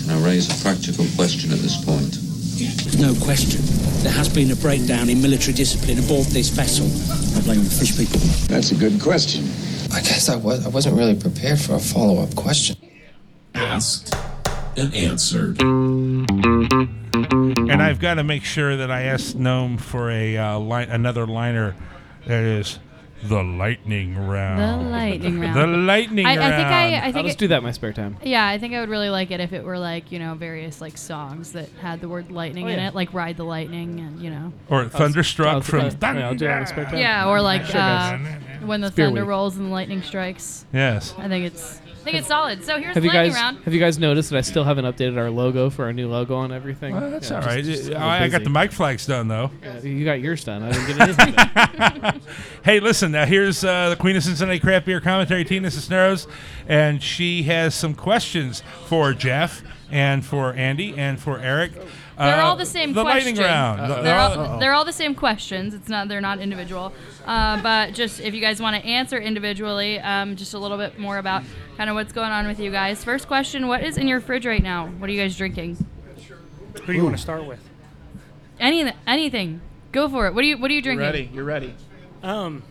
Can 0.00 0.10
I 0.10 0.24
raise 0.24 0.48
a 0.48 0.62
practical 0.62 1.04
question 1.14 1.52
at 1.52 1.58
this 1.58 1.84
point? 1.84 2.16
There's 2.56 2.98
no 2.98 3.12
question. 3.22 3.60
There 4.02 4.12
has 4.12 4.32
been 4.32 4.50
a 4.50 4.56
breakdown 4.56 5.10
in 5.10 5.20
military 5.20 5.52
discipline 5.52 5.98
aboard 5.98 6.26
this 6.28 6.48
vessel. 6.48 6.86
I 7.36 7.42
blame 7.42 7.64
the 7.64 7.70
fish 7.70 7.98
people. 7.98 8.20
That's 8.46 8.70
a 8.70 8.76
good 8.76 8.98
question. 9.02 9.44
I 9.92 10.00
guess 10.00 10.30
I, 10.30 10.36
was, 10.36 10.64
I 10.64 10.70
wasn't 10.70 10.96
really 10.96 11.18
prepared 11.18 11.60
for 11.60 11.74
a 11.74 11.80
follow 11.80 12.22
up 12.22 12.34
question. 12.34 12.76
Asked 13.54 14.14
and 14.76 14.94
answered. 14.94 15.60
And 15.60 17.82
I've 17.82 18.00
got 18.00 18.14
to 18.14 18.24
make 18.24 18.44
sure 18.44 18.76
that 18.76 18.90
I 18.90 19.02
ask 19.02 19.34
Gnome 19.34 19.78
for 19.78 20.10
a 20.10 20.36
uh, 20.36 20.58
line, 20.58 20.88
another 20.90 21.26
liner 21.26 21.74
that 22.26 22.42
is 22.42 22.78
the 23.22 23.42
lightning 23.42 24.16
round. 24.18 24.60
The 24.60 24.90
lightning 24.90 25.40
round. 25.54 25.56
The 25.56 25.66
lightning 25.66 26.26
I, 26.26 26.36
round. 26.36 26.54
I 26.54 26.56
think 26.56 26.68
I, 26.68 26.98
I 26.98 27.00
think 27.04 27.16
I'll 27.16 27.22
just 27.22 27.36
it- 27.36 27.38
do 27.38 27.48
that 27.48 27.58
in 27.58 27.64
my 27.64 27.72
spare 27.72 27.92
time. 27.92 28.16
Yeah, 28.22 28.46
I 28.46 28.58
think 28.58 28.74
I 28.74 28.80
would 28.80 28.90
really 28.90 29.08
like 29.08 29.30
it 29.30 29.40
if 29.40 29.52
it 29.52 29.64
were 29.64 29.78
like 29.78 30.12
you 30.12 30.18
know 30.18 30.34
various 30.34 30.80
like 30.80 30.98
songs 30.98 31.52
that 31.52 31.68
had 31.80 32.00
the 32.00 32.08
word 32.08 32.30
lightning 32.30 32.66
Oh, 32.66 32.68
in 32.68 32.78
it, 32.78 32.94
like 32.94 33.14
"Ride 33.14 33.36
the 33.38 33.44
Lightning" 33.44 34.00
and 34.00 34.20
you 34.20 34.30
know. 34.30 34.52
Or 34.68 34.86
Thunderstruck 34.88 35.54
I'll- 35.54 35.60
from 35.62 35.80
I'll- 35.80 36.16
yeah, 36.16 36.28
I'll 36.28 36.34
do 36.34 36.46
it 36.46 36.50
in 36.50 36.58
my 36.58 36.64
spare 36.64 36.84
time. 36.84 36.98
Yeah, 36.98 37.28
or 37.28 37.40
like 37.40 37.74
uh, 37.74 38.18
when 38.66 38.80
the 38.82 38.88
It's 38.88 38.96
beer 38.96 39.06
thunder 39.06 39.22
week. 39.22 39.28
rolls 39.30 39.56
and 39.56 39.66
the 39.66 39.70
lightning 39.72 40.02
strikes. 40.02 40.66
Yes. 40.72 41.14
I 41.16 41.28
think 41.28 41.46
it's 41.46 41.80
I 42.04 42.10
think 42.10 42.18
it's 42.18 42.28
solid. 42.28 42.62
So 42.64 42.76
here's 42.78 42.94
Have 42.94 43.02
the 43.02 43.08
you 43.08 43.14
lightning 43.14 43.32
guys 43.32 43.40
round. 43.40 43.58
have 43.64 43.72
you 43.72 43.80
guys 43.80 43.98
noticed 43.98 44.28
that 44.28 44.36
I 44.36 44.42
still 44.42 44.62
haven't 44.64 44.84
updated 44.84 45.16
our 45.16 45.30
logo 45.30 45.70
for 45.70 45.86
our 45.86 45.92
new 45.94 46.06
logo 46.08 46.42
and 46.42 46.52
everything? 46.52 46.94
Well, 46.94 47.10
that's 47.10 47.30
Yeah, 47.30 47.36
all 47.36 47.42
just- 47.42 47.54
right. 47.56 47.64
just 47.64 47.82
a 47.84 47.86
little 47.92 48.02
I, 48.02 48.16
I 48.16 48.28
got 48.28 48.40
busy. 48.40 48.44
the 48.44 48.50
mic 48.50 48.72
flags 48.72 49.06
done 49.06 49.28
though. 49.28 49.50
Yeah, 49.62 49.80
you 49.80 50.04
got 50.04 50.20
yours 50.20 50.44
done. 50.44 50.62
I 50.62 50.72
didn't 50.72 50.86
get 50.86 51.00
anything 51.18 51.34
done. 52.00 52.20
hey, 52.62 52.80
listen. 52.80 53.12
Now 53.12 53.24
here's 53.24 53.64
uh, 53.64 53.88
the 53.90 53.96
Queen 53.96 54.16
of 54.16 54.22
Cincinnati 54.22 54.58
Craft 54.60 54.84
Beer 54.84 55.00
Commentary, 55.00 55.44
Tina 55.44 55.70
Cisneros, 55.70 56.26
and 56.68 57.02
she 57.02 57.44
has 57.44 57.74
some 57.74 57.94
questions 57.94 58.62
for 58.86 59.14
Jeff. 59.14 59.62
and 59.90 60.24
for 60.24 60.52
Andy, 60.54 60.94
and 60.98 61.20
for 61.20 61.38
Eric. 61.38 61.72
They're 62.16 62.40
Uh, 62.40 62.44
all 62.44 62.56
the 62.56 62.64
same 62.66 62.92
The 62.92 63.02
question. 63.02 63.34
lightning 63.34 63.44
round. 63.44 63.90
The- 63.90 64.02
They're 64.02 64.18
all, 64.18 64.30
uh-oh. 64.38 64.60
they're 64.60 64.72
all 64.72 64.84
the 64.84 64.92
same 64.92 65.14
questions. 65.14 65.74
It's 65.74 65.88
not 65.88 66.08
they're 66.08 66.20
not 66.20 66.38
individual. 66.38 66.92
Uh, 67.26 67.60
but 67.60 67.92
just 67.94 68.20
if 68.20 68.34
you 68.34 68.40
guys 68.40 68.60
want 68.60 68.76
to 68.80 68.86
answer 68.88 69.18
individually, 69.18 69.98
um, 70.00 70.36
just 70.36 70.54
a 70.54 70.58
little 70.58 70.78
bit 70.78 70.98
more 70.98 71.18
about 71.18 71.42
kind 71.76 71.90
of 71.90 71.96
what's 71.96 72.12
going 72.12 72.30
on 72.30 72.46
with 72.46 72.60
you 72.60 72.70
guys. 72.70 73.02
First 73.02 73.26
question: 73.26 73.66
What 73.66 73.82
is 73.82 73.98
in 73.98 74.06
your 74.06 74.20
fridge 74.20 74.46
right 74.46 74.62
now? 74.62 74.86
What 74.98 75.10
are 75.10 75.12
you 75.12 75.20
guys 75.20 75.36
drinking? 75.36 75.84
Who 76.84 76.86
do 76.86 76.92
you 76.92 77.02
want 77.04 77.16
to 77.16 77.22
start 77.22 77.44
with? 77.46 77.60
Any 78.60 78.92
anything. 79.06 79.60
Go 79.90 80.08
for 80.08 80.26
it. 80.26 80.34
What 80.34 80.44
are 80.44 80.46
you 80.46 80.56
What 80.58 80.70
are 80.70 80.74
you 80.74 80.82
drinking? 80.82 81.04
Ready? 81.06 81.30
You're 81.32 81.44
ready. 81.44 81.74
Um, 82.22 82.62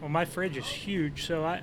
well, 0.00 0.08
my 0.10 0.24
fridge 0.24 0.56
is 0.56 0.66
huge, 0.66 1.24
so 1.26 1.44
I. 1.44 1.60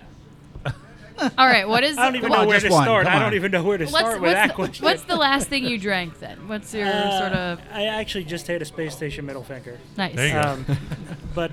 All 1.37 1.47
right. 1.47 1.67
What 1.67 1.83
is? 1.83 1.97
I 1.97 2.05
don't 2.05 2.15
even 2.15 2.29
Come 2.29 2.41
know 2.41 2.47
where 2.47 2.59
to 2.59 2.69
one, 2.69 2.83
start. 2.83 3.05
come 3.05 3.13
I 3.15 3.19
don't 3.19 3.27
on. 3.29 3.33
even 3.35 3.51
know 3.51 3.63
where 3.63 3.77
to 3.77 3.85
What's, 3.85 3.97
start 3.97 4.13
with 4.15 4.21
what's 4.23 4.33
that 4.33 4.47
the, 4.49 4.53
question. 4.53 4.83
what's 4.85 5.03
the 5.03 5.15
last 5.15 5.47
thing 5.47 5.65
you 5.65 5.77
drank 5.77 6.19
then? 6.19 6.47
What's 6.47 6.73
your 6.73 6.87
Uh, 6.87 7.19
sort 7.19 7.31
of? 7.33 7.59
I 7.71 7.85
actually 7.85 8.25
just 8.25 8.47
had 8.47 8.61
a 8.61 8.65
space 8.65 8.93
station 8.95 9.25
middle 9.25 9.43
finger. 9.43 9.79
Nice. 9.97 10.15
There 10.15 10.27
you 10.27 10.33
go. 10.33 10.41
Um, 10.49 10.65
but 11.33 11.51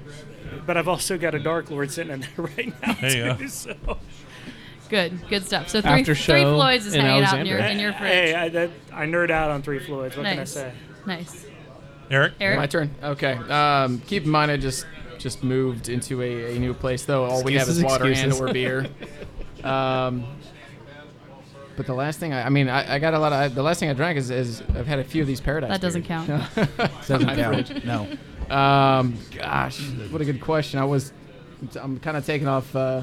but 0.66 0.76
I've 0.76 0.88
also 0.88 1.16
got 1.18 1.34
a 1.34 1.38
Dark 1.38 1.70
Lord 1.70 1.90
sitting 1.90 2.12
in 2.12 2.20
there 2.20 2.30
right 2.56 2.72
now 2.82 2.94
There 3.00 3.10
you 3.28 3.32
too. 3.34 3.42
go. 3.42 3.46
So. 3.48 3.98
Good, 4.88 5.26
good 5.28 5.44
stuff. 5.46 5.68
So 5.70 5.80
three, 5.80 5.90
After 5.90 6.04
three 6.14 6.14
show 6.14 6.54
Floyds 6.54 6.84
is 6.86 6.94
in 6.94 7.00
hanging 7.00 7.24
out 7.24 7.38
in 7.40 7.46
your, 7.46 7.58
Alexandria. 7.58 7.70
in 7.72 7.78
your 7.80 7.92
fridge. 7.94 8.10
Hey, 8.12 8.34
I, 8.34 8.48
that, 8.50 8.70
I 8.92 9.06
nerd 9.06 9.30
out 9.30 9.50
on 9.50 9.62
Three 9.62 9.78
Floyds. 9.78 10.16
What 10.18 10.26
can 10.26 10.38
I 10.38 10.44
say? 10.44 10.70
Nice. 11.06 11.46
Eric. 12.10 12.34
Eric. 12.38 12.58
My 12.58 12.66
turn. 12.66 12.94
Okay. 13.02 13.32
Um, 13.32 14.00
keep 14.00 14.24
in 14.24 14.30
mind, 14.30 14.50
I 14.50 14.58
just 14.58 14.84
just 15.16 15.42
moved 15.42 15.88
into 15.88 16.20
a, 16.20 16.56
a 16.56 16.58
new 16.58 16.74
place, 16.74 17.04
though. 17.06 17.24
All 17.24 17.42
we 17.42 17.54
have 17.54 17.68
is 17.68 17.82
water 17.82 18.08
excuses. 18.08 18.38
and 18.40 18.50
or 18.50 18.52
beer. 18.52 18.86
Um, 19.64 20.24
but 21.76 21.86
the 21.86 21.94
last 21.94 22.18
thing 22.20 22.32
I, 22.32 22.46
I 22.46 22.48
mean, 22.50 22.68
I, 22.68 22.94
I 22.96 22.98
got 22.98 23.14
a 23.14 23.18
lot 23.18 23.32
of. 23.32 23.38
I, 23.38 23.48
the 23.48 23.62
last 23.62 23.80
thing 23.80 23.88
I 23.88 23.94
drank 23.94 24.18
is, 24.18 24.30
is 24.30 24.62
I've 24.76 24.86
had 24.86 24.98
a 24.98 25.04
few 25.04 25.22
of 25.22 25.28
these 25.28 25.40
paradise. 25.40 25.70
That 25.70 25.80
doesn't 25.80 26.06
beers. 26.06 26.26
count. 26.26 26.76
Doesn't 27.08 27.34
count. 27.34 27.84
No. 27.84 28.54
Um, 28.54 29.16
gosh, 29.34 29.80
what 30.10 30.20
a 30.20 30.24
good 30.26 30.40
question. 30.40 30.78
I 30.78 30.84
was, 30.84 31.12
I'm 31.80 31.98
kind 32.00 32.16
of 32.16 32.26
taken 32.26 32.46
off. 32.48 32.74
Uh, 32.76 33.02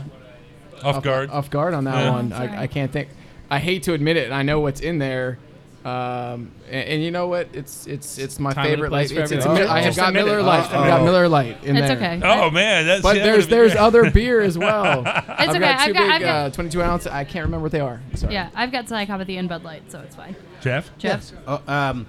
Off 0.84 1.04
guard. 1.04 1.30
Off 1.32 1.50
guard 1.50 1.74
on 1.74 1.84
that 1.86 1.96
Yeah. 2.06 2.12
one. 2.12 2.30
That's 2.30 2.42
all 2.42 2.48
right. 2.48 2.60
I, 2.60 2.64
I 2.64 2.68
can't 2.68 2.92
think. 2.92 3.10
I 3.50 3.58
hate 3.60 3.84
to 3.84 3.94
admit 3.94 4.16
it, 4.16 4.32
I 4.32 4.44
know 4.44 4.60
what's 4.60 4.80
in 4.82 5.00
there. 5.00 5.40
Um, 5.86 6.52
and, 6.68 6.90
and 6.90 7.04
you 7.04 7.10
know 7.12 7.28
what? 7.28 7.48
It's 7.54 7.88
it's 7.88 8.18
it's 8.18 8.38
my 8.38 8.52
Time 8.54 8.66
favorite. 8.66 8.92
light. 8.92 9.10
Like, 9.10 9.18
it's, 9.18 9.32
it's 9.32 9.46
everything. 9.46 9.68
Mi- 9.68 9.72
I 9.74 9.82
have 9.82 9.96
got. 9.96 10.14
Miller 10.14 10.42
Lite. 10.44 10.66
I've 10.66 10.72
got 10.88 11.04
Miller 11.04 11.30
Lite 11.30 11.64
in 11.64 11.78
It's 11.78 11.88
there. 11.88 11.96
okay. 11.98 12.22
Oh 12.22 12.50
man, 12.52 12.86
that's 12.86 13.02
But 13.02 13.16
yeah, 13.18 13.24
there's 13.24 13.48
there's 13.48 13.72
great. 13.72 13.82
other 13.82 14.12
beer 14.12 14.42
as 14.42 14.58
well. 14.58 15.04
I've 15.08 15.50
okay, 15.50 15.60
got 15.60 15.80
I've 15.80 15.88
two 15.88 15.94
got- 15.94 16.02
big 16.04 16.12
I've 16.12 16.22
got- 16.22 16.46
uh, 16.48 16.50
22 16.52 16.82
ounce. 16.84 17.08
I 17.08 17.24
can't 17.24 17.46
remember 17.46 17.64
what 17.64 17.72
they 17.72 17.80
are. 17.80 18.02
Sorry. 18.16 18.34
Yeah, 18.34 18.50
I've 18.56 18.72
got 18.74 18.88
Psychopathy 18.88 19.40
and 19.40 19.48
Bud 19.48 19.64
Light, 19.64 19.90
so 19.90 20.02
it's 20.02 20.16
fine. 20.16 20.36
Jeff. 20.60 20.92
Jeff. 20.98 21.32
Oh, 21.48 21.62
um, 21.66 22.08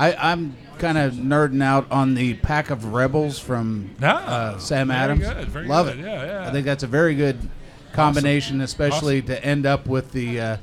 I, 0.00 0.14
I'm 0.14 0.56
kind 0.78 0.98
of 0.98 1.12
nerding 1.12 1.62
out 1.62 1.90
on 1.92 2.14
the 2.14 2.34
pack 2.34 2.70
of 2.70 2.92
Rebels 2.92 3.38
from 3.38 3.94
Ah, 4.02 4.26
uh, 4.54 4.58
Sam 4.58 4.88
very 4.88 4.98
Adams. 4.98 5.20
good, 5.28 5.48
very 5.48 5.66
Love 5.68 5.86
good. 5.86 6.00
it. 6.00 6.06
Yeah, 6.06 6.24
yeah. 6.42 6.48
I 6.48 6.50
think 6.50 6.64
that's 6.66 6.82
a 6.82 6.88
very 6.88 7.14
good 7.14 7.38
combination, 7.92 8.60
especially 8.62 9.22
to 9.22 9.44
end 9.44 9.64
up 9.64 9.86
with 9.86 10.10
the 10.12 10.40
uh, 10.40 10.56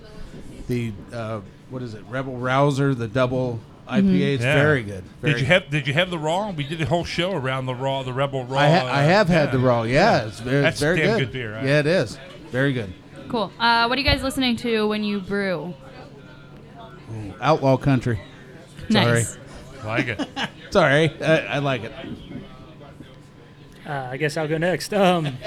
the 0.67 0.91
uh, 1.13 1.39
what 1.69 1.81
is 1.81 1.93
it, 1.93 2.03
Rebel 2.09 2.37
Rouser, 2.37 2.93
the 2.95 3.07
double 3.07 3.59
IPA. 3.87 4.35
It's 4.35 4.43
Yeah. 4.43 4.55
very 4.55 4.83
good. 4.83 5.03
Very 5.21 5.33
did 5.33 5.41
you 5.41 5.47
have 5.47 5.69
Did 5.69 5.87
you 5.87 5.93
have 5.93 6.09
the 6.09 6.19
raw? 6.19 6.51
We 6.51 6.63
did 6.63 6.81
a 6.81 6.85
whole 6.85 7.05
show 7.05 7.31
around 7.31 7.65
the 7.65 7.75
raw, 7.75 8.03
the 8.03 8.13
Rebel 8.13 8.45
raw. 8.45 8.59
I, 8.59 8.69
ha- 8.69 8.85
I 8.85 9.03
uh, 9.03 9.07
have 9.07 9.27
had 9.27 9.45
yeah. 9.45 9.51
the 9.51 9.59
raw. 9.59 9.83
Yeah, 9.83 10.27
it's 10.27 10.39
very, 10.39 10.61
That's 10.61 10.79
very 10.79 10.97
damn 10.97 11.17
good. 11.17 11.25
good 11.25 11.33
beer, 11.33 11.55
huh? 11.55 11.65
Yeah, 11.65 11.79
it 11.79 11.87
is. 11.87 12.17
Very 12.51 12.73
good. 12.73 12.93
Cool. 13.29 13.51
Uh, 13.59 13.85
what 13.87 13.97
are 13.97 14.01
you 14.01 14.07
guys 14.07 14.23
listening 14.23 14.55
to 14.57 14.87
when 14.87 15.03
you 15.03 15.19
brew? 15.19 15.73
Outlaw 17.41 17.77
country. 17.77 18.19
Sorry. 18.89 19.05
Nice. 19.05 19.37
Like 19.83 20.07
it. 20.07 20.27
Sorry. 20.71 21.11
I, 21.21 21.37
I 21.45 21.59
like 21.59 21.83
it. 21.83 21.93
Uh, 23.85 24.09
I 24.11 24.17
guess 24.17 24.37
I'll 24.37 24.47
go 24.47 24.57
next. 24.57 24.93
Um, 24.93 25.37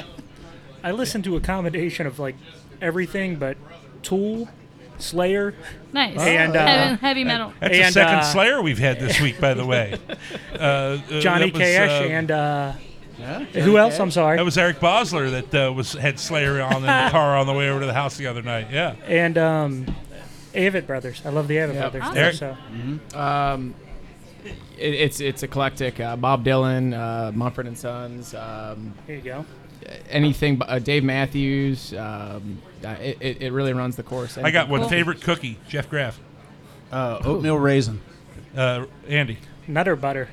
I 0.82 0.90
listen 0.90 1.22
to 1.22 1.36
a 1.36 1.40
combination 1.40 2.06
of 2.06 2.18
like 2.18 2.36
everything, 2.80 3.36
but 3.36 3.56
Tool, 4.02 4.48
Slayer, 5.02 5.54
Nice. 5.92 6.18
And, 6.18 6.56
uh, 6.56 6.66
heavy, 6.66 6.96
heavy 7.00 7.24
metal. 7.24 7.52
That's 7.60 7.76
the 7.76 7.90
second 7.90 8.14
uh, 8.20 8.22
Slayer 8.22 8.62
we've 8.62 8.78
had 8.78 8.98
this 8.98 9.20
week, 9.20 9.40
by 9.40 9.54
the 9.54 9.66
way. 9.66 9.98
Uh, 10.54 10.98
uh, 11.10 11.20
Johnny 11.20 11.50
was, 11.50 11.60
Cash, 11.60 11.90
uh, 11.90 12.04
and 12.04 12.30
uh, 12.30 12.72
Yeah. 13.18 13.40
who 13.40 13.78
else? 13.78 13.98
I'm 13.98 14.10
sorry. 14.12 14.36
That 14.36 14.44
was 14.44 14.56
Eric 14.56 14.78
Bosler 14.78 15.30
that 15.50 15.68
uh, 15.68 15.72
was 15.72 15.92
had 15.94 16.20
Slayer 16.20 16.60
on 16.62 16.76
in 16.76 16.82
the 16.82 16.86
car 17.10 17.36
on 17.36 17.46
the 17.48 17.52
way 17.52 17.68
over 17.68 17.80
to 17.80 17.86
the 17.86 17.92
house 17.94 18.16
the 18.16 18.28
other 18.28 18.42
night. 18.42 18.68
Yeah. 18.70 18.94
and 19.06 19.36
um, 19.38 19.86
Avett 20.54 20.86
Brothers. 20.86 21.20
I 21.24 21.30
love 21.30 21.48
the 21.48 21.56
Avett 21.56 21.74
Yep. 21.74 21.92
Brothers. 21.92 22.02
Awesome. 22.02 22.14
too, 22.14 22.20
Eric? 22.20 23.00
so 23.12 23.18
Um, 23.18 23.74
it, 24.78 24.94
it's 24.94 25.20
it's 25.20 25.42
eclectic. 25.42 25.98
Uh, 25.98 26.14
Bob 26.16 26.44
Dylan, 26.44 26.94
uh, 26.96 27.32
Mumford 27.32 27.66
and 27.66 27.76
Sons. 27.76 28.34
Um, 28.34 28.94
here 29.06 29.16
you 29.16 29.22
go. 29.22 29.44
Anything. 30.08 30.56
b- 30.56 30.64
Uh, 30.66 30.78
Dave 30.78 31.04
Matthews. 31.04 31.92
Um, 31.94 32.60
uh, 32.84 32.88
it, 33.00 33.18
it, 33.20 33.42
it 33.42 33.52
really 33.52 33.72
runs 33.72 33.96
the 33.96 34.02
course. 34.02 34.36
I 34.38 34.50
got 34.50 34.68
one 34.68 34.80
Cool. 34.80 34.88
favorite 34.90 35.20
cookie, 35.22 35.58
Jeff 35.68 35.88
Graff. 35.88 36.18
Uh, 36.90 37.20
oatmeal 37.24 37.58
raisin. 37.58 38.00
Uh, 38.56 38.86
Andy. 39.08 39.38
Nutter 39.66 39.96
butter. 39.96 40.28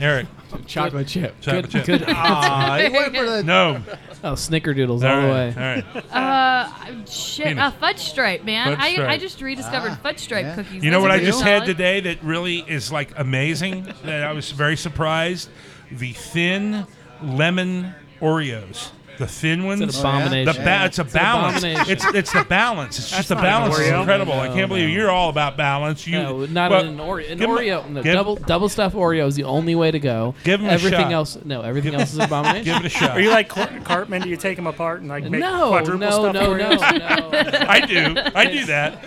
Eric. 0.00 0.26
chocolate 0.66 1.06
chip. 1.06 1.40
Chocolate 1.40 1.70
chip. 1.70 1.84
Good. 1.86 2.04
Ah, 2.08 2.76
Very 2.78 2.92
went 2.92 3.16
for 3.16 3.24
the 3.24 3.42
No. 3.42 3.82
Oh, 4.24 4.32
snickerdoodles 4.32 5.02
All 5.06 5.14
all 5.16 5.20
the 5.20 5.28
right. 5.28 5.54
way. 5.54 5.84
All 5.94 6.00
right. 6.02 6.12
Uh, 6.12 7.04
shit. 7.04 7.48
Peanut. 7.48 7.62
Uh, 7.62 7.70
fudge 7.72 7.98
stripe, 7.98 8.42
man. 8.42 8.68
Fudge 8.68 8.78
I, 8.80 8.86
I 8.86 8.92
stripe. 8.94 9.20
just 9.20 9.42
rediscovered 9.42 9.90
Ah, 9.92 9.98
fudge 10.02 10.18
stripe 10.20 10.44
yeah. 10.46 10.54
cookies. 10.54 10.82
You 10.82 10.90
know 10.90 10.96
Those 10.96 11.02
what 11.02 11.10
are 11.10 11.14
I 11.14 11.16
pretty 11.18 11.30
just 11.32 11.42
had 11.44 11.66
today 11.66 12.00
that 12.00 12.22
really 12.24 12.60
is 12.60 12.90
like 12.90 13.10
amazing? 13.18 13.92
That 14.04 14.22
I 14.24 14.32
was 14.32 14.50
very 14.50 14.76
surprised. 14.78 15.50
The 15.92 16.12
thin 16.14 16.86
lemon 17.22 17.94
Oreos. 18.24 18.90
The 19.16 19.28
thin 19.28 19.64
ones. 19.64 19.80
an 19.80 19.90
abomination. 19.90 20.52
The 20.52 20.60
ba- 20.64 20.86
it's 20.86 20.98
a 20.98 21.02
It's 21.02 21.12
balance. 21.12 21.58
abomination. 21.58 21.92
It's 21.92 22.04
it's 22.16 22.32
the 22.32 22.42
balance. 22.48 22.98
It's 22.98 23.10
just 23.12 23.28
the 23.28 23.36
not 23.36 23.44
an 23.44 23.50
balance 23.50 23.78
is 23.78 23.86
Oreo. 23.92 24.00
incredible. 24.00 24.32
I 24.32 24.48
can't 24.48 24.68
believe 24.68 24.88
you're 24.88 25.08
all 25.08 25.28
about 25.28 25.56
balance. 25.56 26.04
You 26.04 26.18
No, 26.20 26.46
not 26.46 26.72
well, 26.72 26.84
an 26.84 26.96
Oreo. 26.98 27.30
An 27.30 27.38
give 27.38 27.48
'em 27.48 27.56
a- 27.56 27.60
Oreo, 27.60 27.88
no, 27.90 28.02
give- 28.02 28.12
double 28.12 28.34
double 28.34 28.68
stuffed 28.68 28.96
Oreo 28.96 29.28
is 29.28 29.36
the 29.36 29.44
only 29.44 29.76
way 29.76 29.92
to 29.92 30.00
go. 30.00 30.34
Give 30.42 30.60
'em 30.60 30.66
a 30.66 30.70
everything 30.72 30.98
shot. 31.02 31.12
else. 31.12 31.38
No, 31.44 31.60
everything 31.62 31.94
else 31.94 32.10
is 32.10 32.16
an 32.18 32.22
abomination. 32.22 32.64
Give 32.64 32.76
it 32.84 32.86
a 32.86 32.88
shot. 32.88 33.10
Are 33.12 33.20
you 33.20 33.30
like 33.30 33.48
Car- 33.48 33.70
Cartman? 33.84 34.22
Do 34.22 34.28
you 34.28 34.36
take 34.36 34.56
them 34.56 34.66
apart 34.66 34.98
and 34.98 35.08
like 35.08 35.22
make 35.30 35.40
no, 35.40 35.68
quadruple 35.68 36.00
no, 36.00 36.10
stuff 36.10 36.34
no, 36.34 36.56
no, 36.56 36.70
Oreos? 36.76 36.98
no. 36.98 37.66
I 37.68 37.80
do. 37.86 38.16
I 38.34 38.46
do 38.46 38.64
that. 38.66 39.04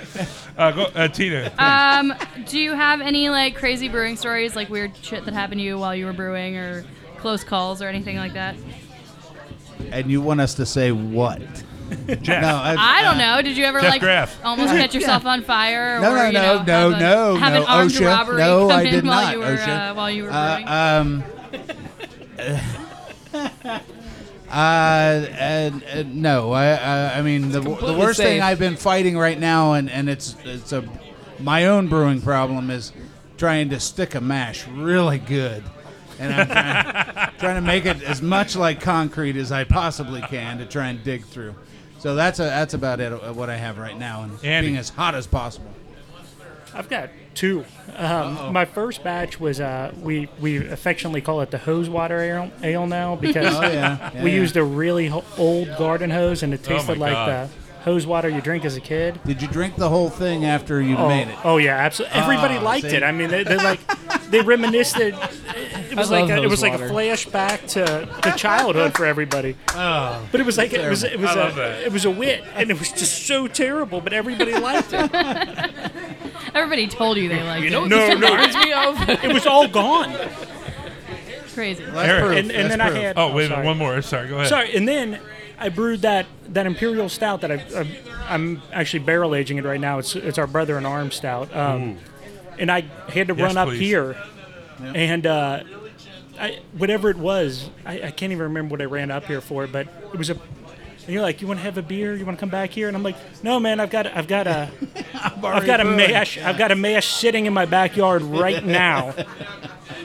Uh, 0.57 0.71
go, 0.71 0.83
uh, 0.95 1.07
Tina. 1.09 1.51
Um, 1.59 2.13
do 2.47 2.57
you 2.57 2.71
have 2.75 3.01
any 3.01 3.27
like 3.27 3.55
crazy 3.57 3.89
brewing 3.89 4.15
stories, 4.15 4.55
like 4.55 4.69
weird 4.69 4.93
shit 5.01 5.25
that 5.25 5.33
happened 5.33 5.59
to 5.59 5.65
you 5.65 5.77
while 5.77 5.93
you 5.93 6.05
were 6.05 6.13
brewing, 6.13 6.55
or 6.55 6.85
close 7.17 7.43
calls, 7.43 7.81
or 7.81 7.89
anything 7.89 8.15
like 8.15 8.31
that? 8.35 8.55
And 9.91 10.09
you 10.11 10.21
want 10.21 10.41
us 10.41 10.55
to 10.55 10.65
say 10.65 10.91
what? 10.91 11.41
Jeff. 12.21 12.41
No, 12.41 12.55
I, 12.57 12.75
I 12.77 13.01
don't 13.01 13.17
know. 13.17 13.41
Did 13.41 13.55
you 13.55 13.63
ever 13.63 13.79
Jeff 13.79 13.89
like 13.91 14.01
Graff. 14.01 14.37
almost 14.43 14.73
catch 14.73 14.93
yourself 14.95 15.25
on 15.25 15.41
fire? 15.43 16.01
No, 16.01 16.11
or, 16.11 16.15
no, 16.17 16.25
you 16.27 16.31
no, 16.33 16.41
know, 16.41 16.63
no, 16.63 16.89
have 16.89 16.93
a- 16.93 16.99
no, 16.99 17.35
have 17.37 17.53
no. 17.53 17.61
an 17.61 17.67
armed 17.67 17.91
OSHA. 17.91 18.05
robbery 18.07 18.37
No, 18.39 18.67
come 18.67 18.79
I 18.79 18.81
in 18.83 18.91
did 18.93 19.05
while 19.05 19.21
not. 19.23 19.33
you 19.33 19.39
were 19.39 19.45
OSHA. 19.45 19.89
uh, 19.91 19.93
while 19.93 20.11
you 20.11 20.23
were 20.23 20.29
Uh, 20.31 20.55
brewing? 20.55 20.67
um. 20.67 21.23
Uh, 24.49 25.25
and, 25.37 25.83
and 25.83 26.21
no, 26.21 26.53
I, 26.53 26.67
I, 26.75 27.17
I 27.17 27.21
mean 27.21 27.51
the, 27.51 27.59
the 27.59 27.65
Completely 27.65 27.95
worst 27.97 28.17
thing 28.17 28.37
safe. 28.39 28.43
I've 28.43 28.59
been 28.59 28.77
fighting 28.77 29.17
right 29.17 29.37
now, 29.37 29.73
and, 29.73 29.89
and 29.89 30.07
it's 30.09 30.37
it's 30.45 30.71
a 30.71 30.87
my 31.37 31.65
own 31.65 31.87
brewing 31.89 32.21
problem 32.21 32.69
is 32.69 32.93
trying 33.37 33.69
to 33.71 33.79
stick 33.81 34.15
a 34.15 34.21
mash 34.21 34.65
really 34.67 35.19
good, 35.19 35.63
and 36.19 36.33
I'm 36.33 36.47
trying, 36.47 37.29
trying 37.39 37.55
to 37.55 37.61
make 37.61 37.85
it 37.85 38.01
as 38.03 38.21
much 38.21 38.55
like 38.55 38.81
concrete 38.81 39.35
as 39.35 39.51
I 39.51 39.63
possibly 39.63 40.21
can 40.21 40.57
to 40.59 40.65
try 40.65 40.87
and 40.87 41.03
dig 41.03 41.23
through. 41.25 41.55
So 41.99 42.15
that's 42.15 42.39
a 42.39 42.43
that's 42.43 42.73
about 42.73 42.99
it. 42.99 43.11
uh, 43.11 43.33
What 43.33 43.49
I 43.49 43.57
have 43.57 43.77
right 43.77 43.97
now, 43.97 44.23
and 44.23 44.43
Andy. 44.43 44.67
being 44.69 44.77
as 44.79 44.89
hot 44.89 45.15
as 45.15 45.25
possible. 45.27 45.71
I've 46.73 46.89
got 46.89 47.09
two. 47.33 47.65
Um, 47.95 48.53
my 48.53 48.65
first 48.65 49.03
batch 49.03 49.39
was 49.39 49.59
uh, 49.59 49.91
we 50.01 50.29
we 50.39 50.57
affectionately 50.57 51.21
call 51.21 51.41
it 51.41 51.49
the 51.49 51.57
hose 51.57 51.89
water 51.89 52.19
ale, 52.19 52.51
ale 52.61 52.85
now 52.85 53.15
because 53.15 53.55
Oh, 53.55 53.61
yeah. 53.61 54.11
Yeah, 54.13 54.23
we 54.23 54.31
yeah. 54.31 54.37
used 54.37 54.57
a 54.57 54.63
really 54.63 55.07
ho- 55.07 55.23
old 55.37 55.69
garden 55.77 56.09
hose 56.11 56.43
and 56.43 56.53
it 56.53 56.61
Oh, 56.65 56.73
tasted 56.73 56.97
like 56.99 57.13
God. 57.13 57.49
the 57.49 57.83
hose 57.83 58.05
water 58.05 58.27
you 58.29 58.41
drink 58.41 58.65
as 58.65 58.75
a 58.75 58.81
kid. 58.81 59.19
Did 59.25 59.41
you 59.41 59.47
drink 59.47 59.75
the 59.77 59.89
whole 59.89 60.09
thing 60.09 60.45
after 60.45 60.81
you 60.81 60.97
Oh, 60.97 61.07
made 61.07 61.29
it? 61.29 61.37
oh 61.45 61.57
yeah, 61.57 61.77
absolutely. 61.77 62.19
Everybody 62.19 62.55
Ah, 62.57 62.61
liked 62.63 62.89
see? 62.91 62.97
it. 62.97 63.01
I 63.03 63.11
mean, 63.11 63.29
they, 63.29 63.43
they 63.43 63.57
like 63.57 63.79
they 64.29 64.41
reminisced. 64.53 64.97
It, 65.97 66.01
it 66.01 66.03
was 66.03 66.11
I 66.11 66.21
like 66.21 66.29
a, 66.29 66.43
it 66.43 66.49
was 66.49 66.61
hose 66.61 66.69
like 66.71 66.79
a 66.79 66.83
flashback 66.93 67.67
to, 67.71 68.21
to 68.21 68.37
childhood 68.37 68.93
for 68.95 69.05
everybody. 69.05 69.55
Oh, 69.79 70.25
But 70.31 70.39
it 70.41 70.45
was 70.45 70.57
like 70.57 70.73
it 70.73 70.89
was 70.89 71.03
it 71.03 71.19
was 71.19 71.29
I 71.35 71.49
a, 71.49 71.85
it 71.85 71.91
was 71.91 72.05
a 72.05 72.11
wit, 72.11 72.43
and 72.55 72.69
it 72.71 72.79
was 72.79 72.91
just 72.91 73.25
so 73.27 73.47
terrible. 73.47 74.01
But 74.01 74.13
everybody 74.13 74.53
liked 74.57 74.89
it. 74.91 75.11
Everybody 76.55 76.87
told 76.87 77.17
you 77.17 77.29
they 77.29 77.43
liked 77.43 77.63
You 77.63 77.69
know 77.69 77.79
it. 77.85 77.89
what 77.89 77.89
No, 77.97 78.07
this 78.07 78.19
no. 78.19 78.27
reminds 78.31 78.55
me 78.55 78.73
of? 78.73 79.23
It 79.23 79.33
was 79.33 79.45
all 79.45 79.67
gone. 79.67 80.15
Crazy. 81.53 81.83
Eric. 81.83 82.37
And, 82.39 82.51
and 82.51 82.71
then 82.71 82.81
I 82.81 82.89
had 82.91 83.17
Oh, 83.17 83.33
wait 83.33 83.49
sorry. 83.49 83.65
One 83.65 83.77
more. 83.77 84.01
Sorry. 84.01 84.27
Go 84.27 84.35
ahead. 84.35 84.47
Sorry, 84.47 84.75
and 84.75 84.87
then 84.87 85.19
I 85.59 85.69
brewed 85.69 86.01
that 86.01 86.25
that 86.49 86.65
imperial 86.65 87.09
stout 87.09 87.41
that 87.41 87.51
I, 87.51 87.55
I 87.75 87.87
I'm 88.29 88.61
actually 88.71 88.99
barrel 88.99 89.33
aging 89.35 89.57
it 89.57 89.65
right 89.65 89.79
now. 89.79 89.97
It's 89.99 90.15
it's 90.15 90.37
our 90.37 90.47
brother 90.47 90.77
in 90.77 90.85
arms 90.85 91.15
stout. 91.15 91.53
Um, 91.55 91.97
and 92.59 92.71
I 92.71 92.81
had 93.09 93.27
to 93.29 93.35
Yes, 93.35 93.39
run 93.43 93.57
up 93.57 93.69
please. 93.69 93.79
here, 93.79 94.15
and 94.81 95.25
uh, 95.27 95.63
I 96.39 96.59
whatever 96.77 97.09
it 97.09 97.17
was, 97.17 97.69
I, 97.85 98.01
I 98.03 98.11
can't 98.11 98.31
even 98.31 98.43
remember 98.43 98.73
what 98.73 98.81
I 98.81 98.85
ran 98.85 99.11
up 99.11 99.25
here 99.25 99.41
for, 99.41 99.67
but 99.67 99.87
it 100.13 100.17
was 100.17 100.29
a. 100.29 100.33
And 101.05 101.13
you're 101.13 101.21
like, 101.23 101.39
you 101.41 101.47
want 101.47 101.59
to 101.59 101.63
have 101.63 101.77
a 101.77 101.81
beer? 101.81 102.15
You 102.15 102.25
want 102.25 102.37
to 102.37 102.39
come 102.41 102.49
back 102.49 102.69
here? 102.71 102.89
And 102.89 102.97
I'm 102.97 103.01
like, 103.03 103.15
no, 103.41 103.61
man, 103.61 103.79
I've 103.79 103.89
got, 103.89 104.07
I've 104.07 104.27
got 104.27 104.45
a, 104.45 104.69
I've 105.13 105.41
already 105.41 105.65
got 105.65 105.79
a 105.79 105.83
brewing. 105.85 106.11
mash, 106.11 106.37
I've 106.37 106.57
got 106.57 106.69
a 106.73 106.75
mash 106.75 107.07
sitting 107.07 107.45
in 107.45 107.53
my 107.53 107.65
backyard 107.65 108.23
right 108.23 108.63
now. 108.65 109.13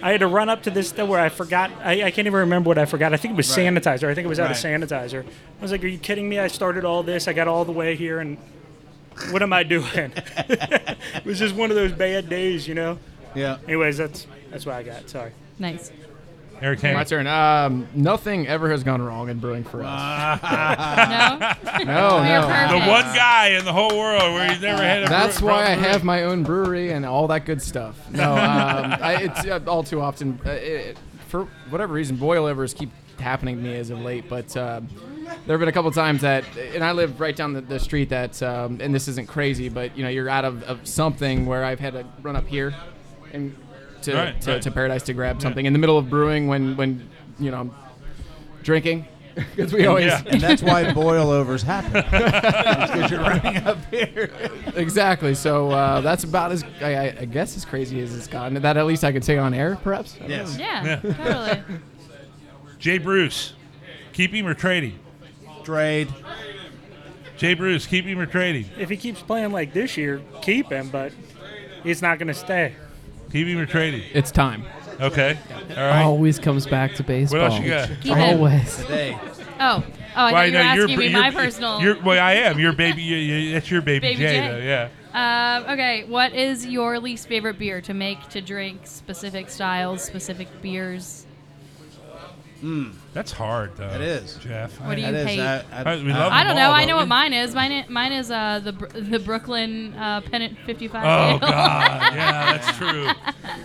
I 0.01 0.13
had 0.13 0.21
to 0.21 0.29
run 0.29 0.49
up 0.49 0.63
to 0.63 0.71
this 0.71 0.93
thing 0.93 1.09
where 1.09 1.19
I 1.19 1.29
forgot. 1.29 1.73
I, 1.83 2.05
I 2.05 2.11
can't 2.13 2.27
even 2.27 2.35
remember 2.41 2.69
what 2.69 2.79
I 2.79 2.85
forgot. 2.85 3.13
I 3.13 3.17
think 3.17 3.35
it 3.35 3.37
was 3.37 3.49
Right. 3.57 3.67
sanitizer. 3.67 4.09
I 4.09 4.15
think 4.15 4.27
it 4.27 4.29
was 4.29 4.39
out 4.39 4.51
of 4.53 4.57
sanitizer. 4.57 5.25
I 5.25 5.63
was 5.63 5.73
like, 5.73 5.83
"Are 5.83 5.89
you 5.89 5.99
kidding 5.99 6.29
me? 6.29 6.39
I 6.39 6.47
started 6.47 6.85
all 6.85 7.03
this. 7.03 7.27
I 7.27 7.33
got 7.33 7.49
all 7.49 7.65
the 7.65 7.73
way 7.73 7.97
here, 7.97 8.21
and 8.21 8.37
what 9.31 9.43
am 9.43 9.53
I 9.53 9.65
doing?" 9.65 10.13
it 10.17 11.25
was 11.25 11.39
just 11.41 11.55
one 11.57 11.71
of 11.71 11.77
those 11.77 11.91
bad 11.93 12.29
days, 12.29 12.67
you 12.69 12.75
know. 12.75 12.99
Yeah. 13.35 13.59
Anyways, 13.67 13.97
that's 13.99 14.27
that's 14.51 14.65
what 14.67 14.77
I 14.77 14.83
got. 14.85 15.09
Sorry. 15.11 15.33
Nice. 15.59 15.91
Eric 16.63 16.83
My 16.83 17.05
turn. 17.05 17.27
Um, 17.27 17.89
nothing 17.95 18.47
ever 18.47 18.71
has 18.71 18.85
gone 18.85 19.03
wrong 19.03 19.29
in 19.29 19.39
brewing 19.41 19.65
for 19.65 19.83
us. 19.85 20.41
No? 21.83 21.85
no, 21.85 22.17
We're 22.17 22.41
no. 22.41 22.47
perfect. 22.47 22.71
The 22.85 22.91
one 22.91 23.15
guy 23.17 23.49
in 23.59 23.65
the 23.65 23.73
whole 23.73 23.97
world 23.99 24.35
where 24.35 24.51
he's 24.51 24.61
never 24.63 24.83
had 24.83 25.03
a 25.05 25.09
That's 25.09 25.41
brew- 25.41 25.49
why 25.49 25.63
I 25.63 25.67
problem 25.75 25.85
have 25.91 26.05
my 26.05 26.23
own 26.25 26.43
brewery 26.45 26.93
and 26.93 27.05
all 27.05 27.27
that 27.29 27.45
good 27.45 27.61
stuff. 27.61 27.99
No, 28.11 28.33
um, 28.33 28.39
I, 28.39 29.17
it's 29.23 29.45
uh, 29.47 29.61
all 29.67 29.83
too 29.83 30.01
often. 30.01 30.39
Uh, 30.47 30.51
it, 30.51 30.99
for 31.29 31.45
whatever 31.71 31.95
reason, 31.95 32.17
boilovers 32.19 32.77
keep 32.77 32.91
happening 33.19 33.57
to 33.57 33.63
me 33.63 33.75
as 33.77 33.91
of 33.91 33.99
late. 34.01 34.29
But 34.29 34.57
um, 34.57 34.89
there 35.47 35.55
have 35.55 35.61
been 35.61 35.69
a 35.69 35.73
couple 35.73 35.91
times 35.91 36.21
that, 36.23 36.45
and 36.75 36.85
I 36.85 36.93
live 36.93 37.21
right 37.21 37.35
down 37.35 37.53
the, 37.55 37.61
the 37.63 37.81
street 37.81 38.11
that, 38.11 38.41
um, 38.43 38.79
and 38.81 38.95
this 38.95 39.09
isn't 39.09 39.29
crazy, 39.29 39.69
but 39.69 39.97
you 39.97 40.03
know, 40.05 40.11
you're 40.11 40.29
out 40.29 40.45
of, 40.45 40.63
of 40.65 40.87
something 40.87 41.47
where 41.47 41.65
I've 41.65 41.81
had 41.81 41.95
to 41.95 42.05
run 42.23 42.37
up 42.37 42.47
here 42.47 42.75
and 43.33 43.57
to, 44.03 44.15
Right, 44.15 44.41
to, 44.43 44.53
right. 44.53 44.63
to 44.63 44.71
Paradise 44.71 45.03
to 45.05 45.13
grab 45.13 45.37
Yeah. 45.37 45.43
something 45.43 45.65
in 45.67 45.73
the 45.73 45.79
middle 45.79 45.99
of 45.99 46.09
brewing 46.11 46.47
when 46.49 46.77
when 46.77 47.09
you 47.39 47.51
know 47.51 47.59
I'm 47.61 47.75
drinking 48.63 49.07
because 49.35 49.73
we 49.73 49.87
always 49.87 50.13
And 50.27 50.41
that's 50.41 50.63
why 50.63 50.85
boilovers 50.85 51.63
happen. 51.63 51.93
because 52.11 53.11
you're 53.11 53.21
running 53.21 53.57
up 53.65 53.79
here. 53.91 54.31
exactly. 54.77 55.35
So 55.35 55.71
uh, 55.71 56.01
that's 56.03 56.25
about 56.25 56.53
as 56.53 56.63
I, 56.83 56.95
I- 56.95 57.17
I 57.21 57.25
guess 57.25 57.57
as 57.57 57.65
crazy 57.65 58.01
as 58.01 58.15
it's 58.15 58.27
gotten. 58.27 58.61
That 58.61 58.77
at 58.77 58.85
least 58.87 59.05
I 59.05 59.13
could 59.13 59.25
say 59.25 59.39
on 59.39 59.55
air, 59.55 59.79
perhaps. 59.83 60.17
I 60.17 60.19
don't 60.21 60.31
Yes. 60.31 60.57
Yeah, 60.59 60.85
Yeah. 60.85 60.97
totally. 60.97 61.79
Jay 62.79 62.99
Bruce, 62.99 63.55
keep 64.13 64.33
him 64.33 64.47
or 64.47 64.55
trade 64.55 64.85
him? 64.85 64.99
Trade. 65.65 66.09
Jay 67.37 67.55
Bruce, 67.55 67.87
keep 67.87 68.05
him 68.05 68.19
or 68.19 68.27
trade 68.27 68.65
him? 68.67 68.71
If 68.79 68.91
he 68.91 68.97
keeps 68.97 69.23
playing 69.23 69.53
like 69.53 69.73
this 69.73 69.97
year, 69.97 70.21
keep 70.43 70.71
him, 70.71 70.91
but 70.91 71.13
he's 71.83 72.03
not 72.03 72.19
going 72.19 72.29
to 72.29 72.35
stay. 72.35 72.75
Keep 73.33 73.49
him 73.49 73.59
or 73.59 73.67
trade 73.67 73.95
him? 73.95 74.03
It's 74.15 74.31
time. 74.31 74.65
Okay. 75.01 75.39
All 75.71 75.77
right. 75.77 76.03
Always 76.03 76.39
comes 76.39 76.67
back 76.67 76.95
to 76.95 77.03
baseball. 77.03 77.41
What 77.41 77.53
else 77.53 77.61
you 77.63 77.69
got? 77.69 77.89
Keep 78.01 78.15
him. 78.17 78.37
Always. 78.39 78.77
Today. 78.77 79.19
Oh, 79.19 79.25
oh, 79.59 79.61
I 79.61 79.73
Well, 79.73 79.85
thought 80.33 80.47
you 80.47 80.53
were 80.53 80.59
know 80.59 80.59
asking 80.65 80.87
me 80.99 81.05
you're- 81.07 81.13
my 81.21 81.29
you're- 81.31 81.45
personal. 81.45 81.81
You're, 81.81 82.03
well, 82.03 82.23
I 82.25 82.33
am. 82.35 82.59
Your 82.59 82.73
baby. 82.73 83.03
You, 83.03 83.17
you, 83.17 83.53
that's 83.55 83.71
your 83.71 83.81
baby, 83.83 84.09
Baby 84.09 84.19
Jay, 84.19 84.33
Jay. 84.41 84.49
though. 84.49 84.59
Yeah. 84.59 84.89
Um, 85.15 85.65
okay, 85.73 86.05
what 86.05 86.33
is 86.35 86.65
your 86.67 86.99
least 86.99 87.29
favorite 87.29 87.59
beer 87.59 87.81
to 87.83 87.93
make, 87.95 88.29
to 88.31 88.41
drink, 88.41 88.81
specific 88.85 89.51
styles, 89.51 90.03
specific 90.03 90.49
beers? 90.63 91.27
That's 93.13 93.33
hard, 93.33 93.77
though. 93.77 93.89
It 93.91 94.01
is. 94.01 94.37
Jeff. 94.37 94.81
What 94.81 94.95
do 94.97 95.03
I- 95.03 95.07
you 95.07 95.13
That 95.13 95.15
is, 95.21 95.27
hate? 95.27 95.41
I, 95.41 95.65
I, 95.73 95.83
I- 95.93 95.97
we 95.97 96.13
love 96.13 96.33
I 96.33 96.45
don't 96.45 96.55
them 96.55 96.57
know. 96.57 96.69
all, 96.69 96.73
I 96.75 96.85
know 96.85 96.97
what 96.97 97.05
we? 97.05 97.09
mine 97.09 97.33
is. 97.33 97.55
Mine, 97.55 97.85
mine 97.89 98.13
is 98.13 98.31
uh, 98.31 98.61
the 98.63 98.73
the 99.01 99.19
Brooklyn 99.19 99.95
uh, 99.95 100.21
Pennant 100.21 100.57
55. 100.65 101.05
Oh 101.05 101.33
Ale. 101.35 101.39
God, 101.41 101.51
yeah, 102.15 102.57
that's 102.59 102.77
true. 102.79 103.09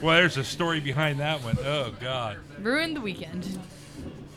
Well, 0.02 0.16
there's 0.18 0.38
a 0.38 0.44
story 0.44 0.80
behind 0.80 1.20
that 1.20 1.44
one. 1.44 1.58
Oh 1.64 1.94
God. 2.02 2.38
Ruined 2.60 2.96
the 2.96 3.02
weekend. 3.02 3.60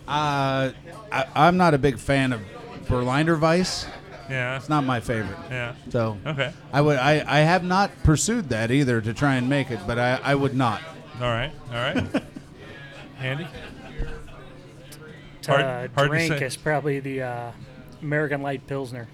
Uh, 0.06 0.72
I, 1.12 1.26
I'm 1.34 1.56
not 1.56 1.72
a 1.74 1.78
big 1.78 1.98
fan 1.98 2.32
of 2.32 2.40
Berliner 2.88 3.36
Weisse. 3.36 3.86
Yeah. 4.28 4.56
It's 4.56 4.68
not 4.68 4.84
my 4.84 5.00
favorite. 5.00 5.38
Yeah. 5.50 5.74
So 5.88 6.18
Okay. 6.26 6.52
I 6.72 6.80
would 6.80 6.98
I, 6.98 7.24
I 7.26 7.40
have 7.40 7.64
not 7.64 7.90
pursued 8.04 8.48
that 8.50 8.70
either 8.70 9.00
to 9.00 9.14
try 9.14 9.36
and 9.36 9.48
make 9.48 9.70
it, 9.70 9.80
but 9.86 9.98
I, 9.98 10.20
I 10.22 10.34
would 10.34 10.54
not. 10.54 10.82
All 11.20 11.28
right. 11.28 11.50
All 11.68 11.74
right. 11.74 12.22
Andy. 13.20 13.46
To 15.42 15.50
Hard- 15.52 15.64
uh, 15.64 15.88
hard 15.94 16.10
to 16.10 16.26
drink 16.28 16.42
is 16.42 16.56
probably 16.56 17.00
the 17.00 17.22
uh, 17.22 17.52
American 18.02 18.42
Light 18.42 18.66
Pilsner. 18.66 19.08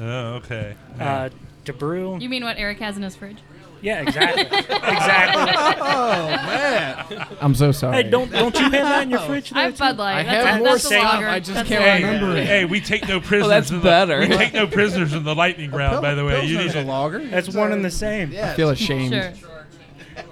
Oh, 0.00 0.34
okay. 0.34 0.74
Uh, 0.98 1.28
to 1.64 1.72
brew, 1.72 2.18
You 2.18 2.28
mean 2.28 2.44
what 2.44 2.56
Eric 2.58 2.78
has 2.80 2.96
in 2.96 3.02
his 3.02 3.14
fridge? 3.16 3.38
yeah, 3.82 4.00
exactly, 4.02 4.42
exactly. 4.58 5.52
Oh 5.84 6.26
man. 6.28 7.26
I'm 7.40 7.54
so 7.54 7.72
sorry. 7.72 8.02
Hey, 8.04 8.10
don't 8.10 8.30
don't 8.30 8.54
you 8.54 8.62
have 8.62 8.72
that 8.72 9.02
in 9.04 9.10
your 9.10 9.20
fridge? 9.20 9.52
I 9.52 9.62
have 9.64 9.76
Bud 9.78 9.96
Light. 9.98 10.20
I 10.20 10.22
that's 10.22 10.46
have 10.46 10.56
a, 10.56 10.58
more 10.58 10.68
that's 10.74 10.84
stuff. 10.84 11.04
I 11.14 11.38
just 11.40 11.54
That's 11.54 11.68
can't 11.68 11.82
Hey, 11.84 12.04
remember 12.04 12.36
it. 12.36 12.46
hey, 12.46 12.64
we 12.64 12.80
take 12.80 13.06
no 13.08 13.20
prisoners. 13.20 13.48
that's 13.48 13.70
in 13.70 13.78
the, 13.78 13.82
better. 13.82 14.20
We 14.20 14.28
take 14.28 14.54
no 14.54 14.66
prisoners 14.66 15.12
in 15.14 15.24
the 15.24 15.34
lightning 15.34 15.70
round. 15.72 16.00
by 16.02 16.14
the 16.14 16.24
way, 16.24 16.44
you 16.44 16.58
need 16.58 16.74
a 16.74 16.84
lager. 16.84 17.18
That's 17.26 17.48
It's, 17.48 17.56
one 17.56 17.70
uh, 17.72 17.74
and 17.76 17.84
the 17.84 17.90
same. 17.90 18.30
Yeah. 18.32 18.52
I 18.52 18.54
feel 18.54 18.70
ashamed. 18.70 19.12
Sure. 19.12 19.32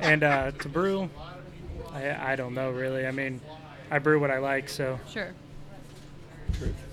And 0.01 0.23
uh, 0.23 0.51
to 0.53 0.69
brew, 0.69 1.11
I, 1.93 2.33
I 2.33 2.37
don't 2.37 2.55
know 2.55 2.71
really. 2.71 3.07
I 3.07 3.11
mean, 3.11 3.41
I 3.91 3.99
brew 3.99 4.21
what 4.21 4.31
I 4.31 4.39
like, 4.39 4.69
so 4.69 4.99
Sure. 5.09 5.29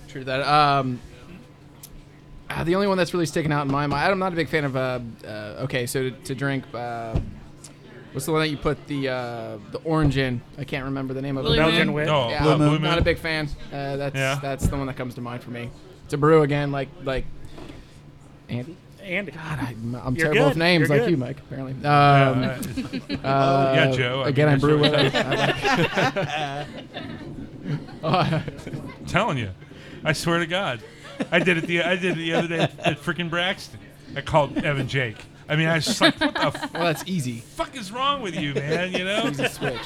True 0.08 0.20
to 0.22 0.24
that. 0.24 0.42
Um, 0.42 1.00
uh, 2.50 2.64
the 2.64 2.74
only 2.74 2.86
one 2.86 2.96
that's 2.96 3.12
really 3.12 3.26
sticking 3.26 3.52
out 3.52 3.66
in 3.66 3.72
my 3.72 3.86
mind. 3.86 4.10
I'm 4.10 4.18
not 4.18 4.32
a 4.32 4.36
big 4.36 4.48
fan 4.48 4.64
of. 4.64 4.74
Uh, 4.76 5.00
uh, 5.26 5.28
okay, 5.64 5.86
so 5.86 6.04
to, 6.08 6.10
to 6.10 6.34
drink. 6.34 6.64
Uh, 6.72 7.18
what's 8.12 8.24
the 8.24 8.32
one 8.32 8.40
that 8.40 8.48
you 8.48 8.56
put 8.56 8.86
the 8.86 9.08
uh, 9.08 9.58
the 9.70 9.78
orange 9.84 10.16
in? 10.16 10.40
I 10.56 10.64
can't 10.64 10.84
remember 10.86 11.12
the 11.12 11.20
name 11.20 11.36
of 11.36 11.44
Blue 11.44 11.54
it. 11.54 11.56
Belgian 11.58 11.88
Moon. 11.88 11.94
Wit. 11.94 12.06
No, 12.06 12.30
Yeah, 12.30 12.42
Blue 12.42 12.52
I'm 12.52 12.58
Moon. 12.58 12.82
not 12.82 12.98
a 12.98 13.02
big 13.02 13.18
fan. 13.18 13.48
Uh, 13.72 13.96
that's 13.96 14.16
Yeah. 14.16 14.38
that's 14.40 14.66
the 14.66 14.76
one 14.76 14.86
that 14.86 14.96
comes 14.96 15.14
to 15.16 15.20
mind 15.20 15.42
for 15.42 15.50
me. 15.50 15.70
To 16.08 16.16
brew 16.16 16.40
again, 16.42 16.72
like 16.72 16.88
like 17.04 17.26
Andy. 18.48 18.76
Andy. 19.08 19.32
God, 19.32 19.58
I, 19.60 19.74
I'm 20.04 20.14
You're 20.16 20.26
terrible 20.32 20.48
with 20.50 20.56
names 20.58 20.88
You're 20.88 20.98
like 20.98 21.06
good. 21.06 21.10
you, 21.10 21.16
Mike. 21.16 21.38
Apparently. 21.38 21.72
Um, 21.72 21.82
Yeah, 21.82 22.58
uh, 23.24 23.72
Yeah, 23.74 23.90
Joe, 23.90 24.22
I 24.24 24.28
again, 24.28 24.46
mean, 24.46 24.54
I 24.56 24.58
brew 24.58 24.78
what 24.80 24.92
that's 24.92 25.14
I, 25.14 26.66
I 28.02 28.10
like. 28.32 28.44
I'm 29.00 29.06
telling 29.06 29.38
you, 29.38 29.50
I 30.04 30.12
swear 30.12 30.38
to 30.38 30.46
God, 30.46 30.80
I 31.30 31.38
did 31.38 31.58
it 31.58 31.66
the 31.66 31.82
I 31.82 31.96
did 31.96 32.12
it 32.12 32.16
the 32.16 32.34
other 32.34 32.48
day 32.48 32.58
at, 32.60 32.78
at 32.80 33.00
freaking 33.00 33.28
Braxton. 33.30 33.80
I 34.16 34.20
called 34.20 34.56
Evan 34.58 34.88
Jake. 34.88 35.16
I 35.48 35.56
mean, 35.56 35.66
I 35.68 35.76
was 35.76 35.86
just 35.86 36.00
like, 36.00 36.20
what 36.20 36.34
the 36.34 36.46
f- 36.46 36.72
well, 36.74 36.84
that's 36.84 37.04
easy. 37.06 37.38
fuck 37.38 37.74
is 37.76 37.90
wrong 37.90 38.20
with 38.20 38.36
you, 38.36 38.52
man? 38.54 38.92
You 38.92 39.04
know? 39.04 39.28
Easy 39.28 39.48
switch. 39.48 39.80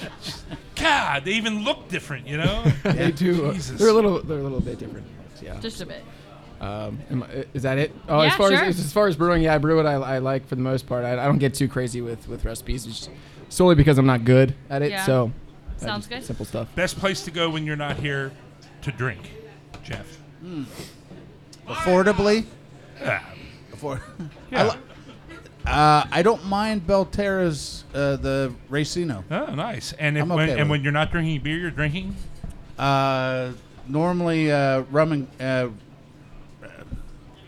God, 0.75 1.25
they 1.25 1.33
even 1.33 1.63
look 1.63 1.89
different. 1.89 2.27
You 2.27 2.39
know? 2.39 2.65
they 2.83 3.13
do. 3.13 3.53
Jesus. 3.53 3.79
They're 3.79 3.89
a 3.89 3.93
little. 3.93 4.21
They're 4.23 4.39
a 4.39 4.43
little 4.43 4.61
bit 4.61 4.79
different. 4.79 5.07
Yeah. 5.41 5.59
Just 5.61 5.81
a 5.81 5.87
bit. 5.87 6.05
Um, 6.63 7.01
am 7.11 7.23
I- 7.25 7.45
is 7.55 7.63
that 7.65 7.77
it? 7.79 7.93
Oh, 8.09 8.21
as 8.21 8.35
far 8.37 8.49
sure. 8.51 8.65
as 8.65 8.79
as 8.79 8.93
far 8.93 9.09
as 9.09 9.17
brewing, 9.17 9.43
yeah, 9.43 9.55
I 9.55 9.59
brew 9.59 9.77
what 9.77 9.85
I, 9.87 9.95
I 9.95 10.19
like 10.19 10.47
for 10.47 10.55
the 10.55 10.63
most 10.63 10.87
part. 10.87 11.05
I, 11.05 11.13
I 11.15 11.27
don't 11.27 11.39
get 11.39 11.55
too 11.55 11.67
crazy 11.69 12.01
with 12.01 12.29
with 12.29 12.45
recipes, 12.45 12.87
it's 12.87 12.99
just 13.01 13.11
solely 13.49 13.75
because 13.75 13.99
I'm 13.99 14.07
not 14.07 14.25
good 14.25 14.55
at 14.71 14.81
it. 14.81 14.93
Yeah. 14.93 15.05
So 15.05 15.33
Sounds 15.77 16.07
just- 16.07 16.11
good. 16.11 16.25
Simple 16.25 16.45
stuff. 16.47 16.69
Best 16.77 16.99
place 16.99 17.25
to 17.25 17.31
go 17.33 17.51
when 17.51 17.67
you're 17.67 17.75
not 17.77 17.97
here 17.97 18.31
to 18.83 18.93
drink, 18.93 19.33
Jeff. 19.83 20.19
Affordably. 21.67 22.47
Ah, 23.05 23.25
Afford- 23.73 24.01
Yeah. 24.51 24.63
I, 24.63 24.69
li- 24.69 24.81
uh, 25.67 26.05
I 26.11 26.23
don't 26.23 26.45
mind 26.47 26.87
Belterra's 26.87 27.85
uh, 27.95 28.17
the 28.17 28.53
Racino. 28.71 29.25
Oh, 29.31 29.55
nice. 29.55 29.93
And 29.95 30.17
if, 30.17 30.23
I'm 30.23 30.29
when, 30.29 30.49
and 30.51 30.71
when 30.71 30.83
you're 30.83 30.93
not 30.93 31.11
drinking 31.11 31.41
beer, 31.43 31.59
you're 31.59 31.71
drinking. 31.71 32.15
Uh, 32.79 33.53
normally 33.89 34.51
uh, 34.53 34.81
rum 34.91 35.13
and 35.13 35.29
uh, 35.41 35.69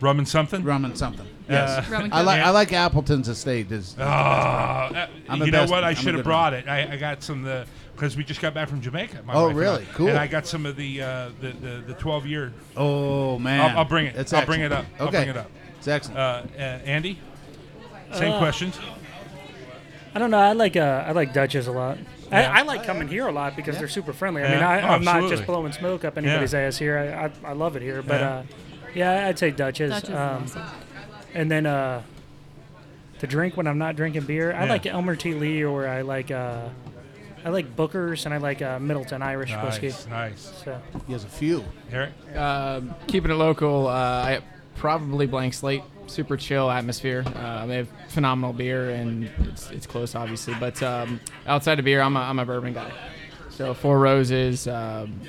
Rum 0.01 0.19
and 0.19 0.27
something. 0.27 0.63
rum 0.63 0.85
and 0.85 0.97
something. 0.97 1.25
Uh, 1.49 1.83
Rum 1.89 2.03
and 2.05 2.13
I 2.13 2.21
like 2.21 2.41
I 2.41 2.49
like 2.49 2.73
Appleton's 2.73 3.27
Estate. 3.29 3.71
Is, 3.71 3.89
is 3.89 3.93
the 3.95 4.03
Oh, 4.03 4.07
best 4.07 4.91
one. 4.91 4.95
uh, 4.97 5.07
I'm 5.29 5.41
you 5.43 5.51
know 5.51 5.65
what? 5.65 5.83
I 5.83 5.93
should 5.93 6.07
have 6.07 6.15
good 6.17 6.23
brought 6.25 6.53
it. 6.53 6.67
I, 6.67 6.93
I 6.93 6.97
got 6.97 7.21
some 7.23 7.39
of 7.39 7.45
the 7.45 7.65
because 7.95 8.17
we 8.17 8.23
just 8.25 8.41
got 8.41 8.53
back 8.53 8.67
from 8.67 8.81
Jamaica. 8.81 9.23
My 9.23 9.33
Oh, 9.33 9.43
wife 9.43 9.51
and 9.51 9.57
I. 9.59 9.61
really? 9.61 9.87
Cool. 9.93 10.07
And 10.09 10.17
I 10.17 10.27
got 10.27 10.45
some 10.47 10.65
of 10.65 10.75
the 10.75 11.01
uh, 11.01 11.29
the, 11.39 11.49
the 11.51 11.83
the 11.87 11.93
12 11.93 12.25
year. 12.25 12.51
Oh 12.75 13.37
man, 13.39 13.61
I'll, 13.71 13.79
I'll 13.79 13.85
bring 13.85 14.07
it. 14.07 14.15
It's 14.15 14.33
I'll 14.33 14.45
bring 14.45 14.61
it 14.61 14.71
up. 14.71 14.79
excellent. 14.85 15.01
I'll 15.01 15.07
Okay. 15.07 15.17
bring 15.19 15.29
it 15.29 15.37
up. 15.37 15.51
It's 15.77 15.87
excellent. 15.87 16.19
Uh, 16.19 16.41
uh, 16.57 16.61
Andy, 16.61 17.19
same 18.13 18.33
Uh, 18.33 18.39
questions. 18.39 18.79
I 20.13 20.19
don't 20.19 20.31
know. 20.31 20.37
I 20.39 20.53
like 20.53 20.75
uh, 20.77 21.03
I 21.07 21.11
like 21.11 21.33
Dutchess 21.33 21.67
a 21.67 21.71
lot. 21.71 21.97
Yeah. 22.31 22.51
I, 22.51 22.59
I 22.59 22.61
like 22.63 22.83
coming 22.85 23.07
here 23.07 23.27
a 23.27 23.31
lot 23.31 23.55
because 23.55 23.77
they're 23.77 23.87
super 23.87 24.11
friendly. 24.13 24.41
I 24.43 24.49
mean, 24.49 24.59
Yeah. 24.59 24.67
I, 24.69 24.81
Oh, 24.81 24.87
I'm 24.93 25.03
not 25.03 25.29
just 25.29 25.45
blowing 25.45 25.71
smoke 25.73 26.03
up 26.03 26.17
anybody's 26.17 26.53
ass 26.55 26.77
here. 26.77 26.97
I, 26.97 27.25
I, 27.25 27.51
I 27.51 27.53
love 27.53 27.75
it 27.75 27.81
here. 27.83 28.01
But 28.01 28.21
Yeah. 28.21 28.29
uh, 28.29 28.43
yeah, 28.95 29.27
I'd 29.27 29.37
say 29.37 29.51
Dutchess. 29.51 29.89
Dutchess 29.91 30.09
is 30.09 30.15
um, 30.15 30.43
awesome. 30.43 30.63
And 31.33 31.51
then 31.51 31.65
uh, 31.65 32.01
to 33.19 33.27
drink 33.27 33.57
when 33.57 33.67
I'm 33.67 33.77
not 33.77 33.95
drinking 33.95 34.23
beer, 34.23 34.53
I 34.53 34.63
Yeah. 34.65 34.69
like 34.71 34.85
Elmer 34.85 35.15
T. 35.15 35.33
Lee 35.33 35.63
or 35.63 35.87
I 35.87 36.01
like 36.01 36.31
uh, 36.31 36.69
I 37.43 37.49
like 37.49 37.75
Booker's 37.75 38.25
and 38.25 38.33
I 38.33 38.37
like 38.37 38.61
uh, 38.61 38.79
Midleton 38.79 39.21
Irish 39.21 39.53
whiskey. 39.55 39.87
Nice, 39.89 40.07
nice. 40.07 40.61
So 40.63 40.81
he 41.07 41.13
has 41.13 41.23
a 41.23 41.27
few. 41.27 41.63
Eric, 41.91 42.11
Um 42.35 42.95
keeping 43.07 43.31
it 43.31 43.35
local, 43.35 43.87
uh, 43.87 43.91
I 43.91 44.41
probably 44.75 45.27
blank 45.27 45.53
slate. 45.53 45.83
Super 46.07 46.37
chill 46.37 46.69
atmosphere. 46.69 47.23
Uh, 47.35 47.65
they 47.65 47.77
have 47.77 47.87
phenomenal 48.09 48.53
beer 48.53 48.91
and 48.91 49.27
it's, 49.39 49.71
it's 49.71 49.87
close, 49.87 50.13
obviously. 50.13 50.53
But 50.59 50.81
um, 50.83 51.19
outside 51.47 51.79
of 51.79 51.85
beer, 51.85 51.99
I'm 51.99 52.15
a, 52.15 52.19
I'm 52.19 52.37
a 52.37 52.45
bourbon 52.45 52.73
guy. 52.73 52.91
So 53.49 53.73
Four 53.73 53.97
Roses 53.99 54.67
um, 54.67 55.19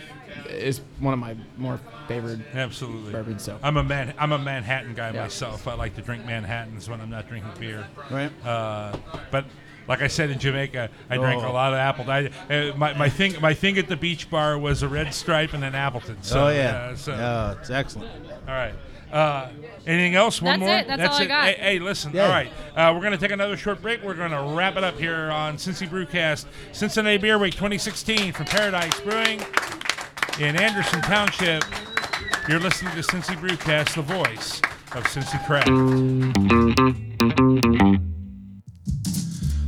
is 0.51 0.82
one 1.01 1.14
of 1.14 1.18
my 1.18 1.34
more 1.56 1.80
favorite 2.09 2.41
Absolutely. 2.55 3.12
bourbons. 3.12 3.43
So 3.43 3.59
I'm 3.62 3.77
a 3.77 3.85
man. 3.85 4.15
I'm 4.19 4.33
a 4.33 4.39
Manhattan 4.39 4.95
guy 4.95 5.11
Yeah. 5.12 5.23
myself. 5.23 5.66
I 5.69 5.74
like 5.74 5.95
to 5.97 6.03
drink 6.03 6.24
Manhattans 6.27 6.89
when 6.89 7.01
I'm 7.01 7.11
not 7.11 7.28
drinking 7.28 7.51
beer. 7.59 7.87
Right. 8.11 8.31
Uh, 8.47 8.97
but 9.31 9.45
like 9.89 10.03
I 10.03 10.09
said 10.09 10.31
in 10.31 10.39
Jamaica, 10.39 10.91
I 11.11 11.16
drank 11.16 11.43
a 11.43 11.47
Oh. 11.47 11.53
lot 11.53 11.73
of 11.73 11.78
apple. 11.78 12.11
I, 12.11 12.31
uh, 12.53 12.77
my, 12.77 12.93
my 12.95 13.09
thing 13.09 13.37
my 13.41 13.55
thing 13.55 13.78
at 13.78 13.89
the 13.89 13.97
beach 13.97 14.28
bar 14.31 14.59
was 14.59 14.83
a 14.83 14.89
red 14.89 15.15
stripe 15.15 15.53
and 15.55 15.62
an 15.65 15.74
Appleton. 15.74 16.19
So, 16.23 16.47
oh 16.47 16.51
yeah. 16.51 16.89
uh, 16.93 16.97
so 16.97 17.12
yeah, 17.12 17.53
it's 17.53 17.70
excellent. 17.70 18.11
all 18.49 18.55
right. 18.55 18.74
Uh, 19.12 19.49
anything 19.87 20.16
else? 20.16 20.43
One 20.43 20.59
That's 20.59 20.69
more. 20.89 20.95
it. 20.95 20.99
That's 20.99 21.15
all 21.15 21.20
I 21.20 21.24
it. 21.24 21.28
got. 21.28 21.45
Hey, 21.45 21.55
hey, 21.61 21.78
listen. 21.78 22.11
Yeah. 22.12 22.24
All 22.24 22.28
right. 22.31 22.51
Uh, 22.74 22.93
we're 22.93 23.01
gonna 23.03 23.16
take 23.16 23.31
another 23.31 23.57
short 23.57 23.81
break. 23.81 24.03
We're 24.03 24.15
gonna 24.15 24.53
wrap 24.55 24.77
it 24.77 24.83
up 24.83 24.99
here 24.99 25.31
on 25.31 25.57
Cincy 25.59 25.89
Brewcast, 25.89 26.47
Cincinnati 26.73 27.16
Beer 27.16 27.39
Week 27.39 27.55
2016 27.55 28.33
from 28.33 28.47
Paradise 28.47 28.99
Brewing 29.03 29.41
in 30.41 30.57
Anderson 30.61 31.01
Township. 31.03 31.62
You're 32.48 32.61
listening 32.61 32.94
to 32.94 33.03
Cincy 33.03 33.36
Brewcast, 33.36 33.94
the 33.94 34.03
voice 34.03 34.61
of 34.93 35.05
Cincy 35.05 35.44
Craft. 35.47 35.69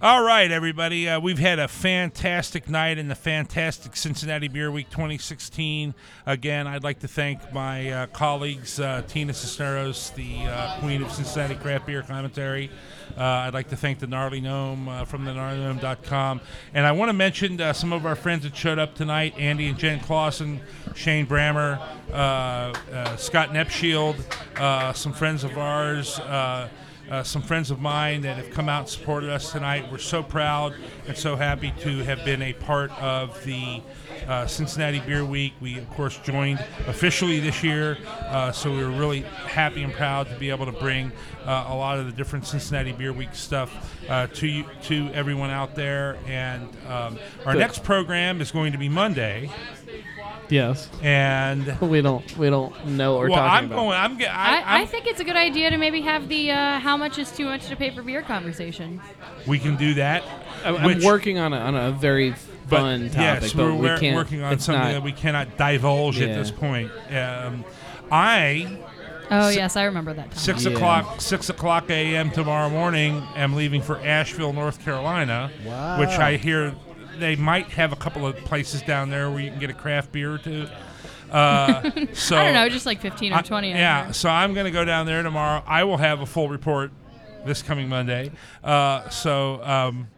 All 0.00 0.22
right, 0.22 0.52
everybody. 0.52 1.08
Uh, 1.08 1.18
we've 1.18 1.40
had 1.40 1.58
a 1.58 1.66
fantastic 1.66 2.68
night 2.68 2.98
in 2.98 3.08
the 3.08 3.16
fantastic 3.16 3.96
Cincinnati 3.96 4.46
Beer 4.46 4.70
Week 4.70 4.88
2016. 4.88 5.92
Again, 6.26 6.68
I'd 6.68 6.84
like 6.84 7.00
to 7.00 7.08
thank 7.08 7.52
my 7.52 7.90
uh, 7.90 8.06
colleagues, 8.06 8.78
uh, 8.78 9.02
Tina 9.08 9.34
Cisneros, 9.34 10.10
the 10.10 10.42
uh, 10.44 10.78
queen 10.78 11.02
of 11.02 11.10
Cincinnati 11.10 11.56
craft 11.56 11.86
beer 11.86 12.02
commentary. 12.02 12.70
Uh, 13.18 13.46
I'd 13.46 13.54
like 13.54 13.68
to 13.70 13.76
thank 13.76 13.98
the 13.98 14.06
Gnarly 14.06 14.40
Gnome 14.40 14.88
uh, 14.88 15.04
from 15.04 15.24
the 15.24 15.32
gnarlygnome.com. 15.32 16.40
And 16.72 16.86
I 16.86 16.92
want 16.92 17.08
to 17.08 17.12
mention 17.12 17.60
uh, 17.60 17.72
some 17.72 17.92
of 17.92 18.06
our 18.06 18.14
friends 18.14 18.44
that 18.44 18.56
showed 18.56 18.78
up 18.78 18.94
tonight 18.94 19.34
Andy 19.36 19.66
and 19.66 19.76
Jen 19.76 19.98
Clausen, 19.98 20.60
Shane 20.94 21.26
Brammer, 21.26 21.80
uh, 22.12 22.14
uh, 22.14 23.16
Scott 23.16 23.48
Nepshield, 23.48 24.16
uh, 24.60 24.92
some 24.92 25.12
friends 25.12 25.42
of 25.42 25.58
ours. 25.58 26.20
Uh, 26.20 26.68
some 27.22 27.40
friends 27.40 27.70
of 27.70 27.80
mine 27.80 28.20
that 28.20 28.36
have 28.36 28.50
come 28.50 28.68
out 28.68 28.80
and 28.80 28.88
supported 28.90 29.30
us 29.30 29.50
tonight. 29.50 29.90
We're 29.90 29.96
so 29.96 30.22
proud 30.22 30.74
and 31.06 31.16
so 31.16 31.36
happy 31.36 31.72
to 31.78 32.04
have 32.04 32.22
been 32.22 32.42
a 32.42 32.52
part 32.52 32.90
of 33.00 33.42
the 33.44 33.80
uh, 34.26 34.46
Cincinnati 34.46 35.00
Beer 35.00 35.24
Week. 35.24 35.52
We, 35.60 35.78
of 35.78 35.88
course, 35.90 36.18
joined 36.18 36.58
officially 36.86 37.40
this 37.40 37.62
year, 37.62 37.98
uh, 38.26 38.52
so 38.52 38.70
we 38.70 38.82
were 38.82 38.90
really 38.90 39.20
happy 39.20 39.82
and 39.82 39.92
proud 39.92 40.28
to 40.28 40.34
be 40.36 40.50
able 40.50 40.66
to 40.66 40.72
bring 40.72 41.12
uh, 41.44 41.66
a 41.68 41.74
lot 41.74 41.98
of 41.98 42.06
the 42.06 42.12
different 42.12 42.46
Cincinnati 42.46 42.92
Beer 42.92 43.12
Week 43.12 43.34
stuff 43.34 43.94
uh, 44.08 44.26
to 44.28 44.46
you, 44.46 44.64
to 44.84 45.08
everyone 45.12 45.50
out 45.50 45.74
there. 45.74 46.18
And 46.26 46.68
um, 46.88 47.18
our 47.44 47.52
Good. 47.52 47.58
next 47.58 47.84
program 47.84 48.40
is 48.40 48.50
going 48.50 48.72
to 48.72 48.78
be 48.78 48.88
Monday. 48.88 49.50
Yes. 50.50 50.88
And 51.02 51.78
we 51.80 52.00
don't 52.00 52.36
we 52.38 52.48
don't 52.48 52.86
know 52.86 53.12
what 53.12 53.20
we're 53.20 53.30
well, 53.30 53.38
talking 53.38 53.58
I'm 53.58 53.64
about. 53.66 53.76
going. 53.76 53.98
I'm. 53.98 54.18
ge- 54.18 54.22
I, 54.22 54.62
I, 54.62 54.80
I 54.80 54.86
think 54.86 55.06
it's 55.06 55.20
a 55.20 55.24
good 55.24 55.36
idea 55.36 55.68
to 55.70 55.76
maybe 55.76 56.00
have 56.00 56.28
the 56.28 56.50
uh, 56.50 56.78
how 56.78 56.96
much 56.96 57.18
is 57.18 57.30
too 57.30 57.44
much 57.44 57.66
to 57.68 57.76
pay 57.76 57.90
for 57.90 58.02
beer 58.02 58.22
conversation. 58.22 59.00
we 59.46 59.58
can 59.58 59.76
do 59.76 59.94
that. 59.94 60.24
I'm, 60.64 60.76
I'm 60.76 61.02
working 61.04 61.38
on 61.38 61.52
a, 61.52 61.58
on 61.58 61.74
a 61.76 61.92
very 61.92 62.30
But 62.30 62.38
fun 62.68 63.10
topic, 63.10 63.42
yes, 63.42 63.52
but 63.52 63.64
we're, 63.64 63.74
we 63.74 63.80
we're 63.80 63.98
can't. 63.98 64.16
working 64.16 64.42
on 64.42 64.58
something 64.58 64.82
not, 64.82 64.92
that 64.92 65.02
we 65.02 65.12
cannot 65.12 65.56
divulge 65.56 66.20
at 66.20 66.34
this 66.34 66.50
point. 66.50 66.90
Um, 67.10 67.64
I 68.10 68.78
Oh 69.30 69.50
Si- 69.50 69.56
yes, 69.56 69.76
I 69.76 69.84
remember 69.84 70.14
that. 70.14 70.30
Time. 70.30 70.38
six 70.38 70.64
o'clock 70.64 71.20
six 71.20 71.48
o'clock 71.50 71.90
a.m. 71.90 72.30
tomorrow 72.30 72.70
morning. 72.70 73.22
I'm 73.34 73.54
leaving 73.54 73.82
for 73.82 73.98
Asheville, 74.00 74.52
North 74.52 74.82
Carolina, 74.82 75.50
Wow. 75.66 76.00
which 76.00 76.10
I 76.10 76.36
hear 76.36 76.74
they 77.18 77.36
might 77.36 77.66
have 77.72 77.92
a 77.92 77.96
couple 77.96 78.26
of 78.26 78.36
places 78.36 78.80
down 78.82 79.10
there 79.10 79.30
where 79.30 79.40
you 79.40 79.50
can 79.50 79.58
get 79.58 79.70
a 79.70 79.74
craft 79.74 80.12
beer 80.12 80.32
or 80.32 80.38
two. 80.38 80.66
Uh, 81.30 81.82
so 82.14 82.38
I 82.38 82.44
don't 82.44 82.54
know, 82.54 82.68
just 82.70 82.86
like 82.86 83.00
15 83.02 83.32
or 83.34 83.42
20. 83.42 83.74
I 83.74 83.76
yeah, 83.76 84.04
heard. 84.06 84.14
so 84.14 84.30
I'm 84.30 84.54
going 84.54 84.64
to 84.64 84.70
go 84.70 84.84
down 84.84 85.04
there 85.04 85.22
tomorrow. 85.22 85.62
I 85.66 85.84
will 85.84 85.98
have 85.98 86.20
a 86.20 86.26
full 86.26 86.48
report 86.48 86.90
this 87.44 87.60
coming 87.60 87.88
Monday. 87.88 88.30
Uh, 88.64 89.08
so, 89.10 89.62
um, 89.62 90.08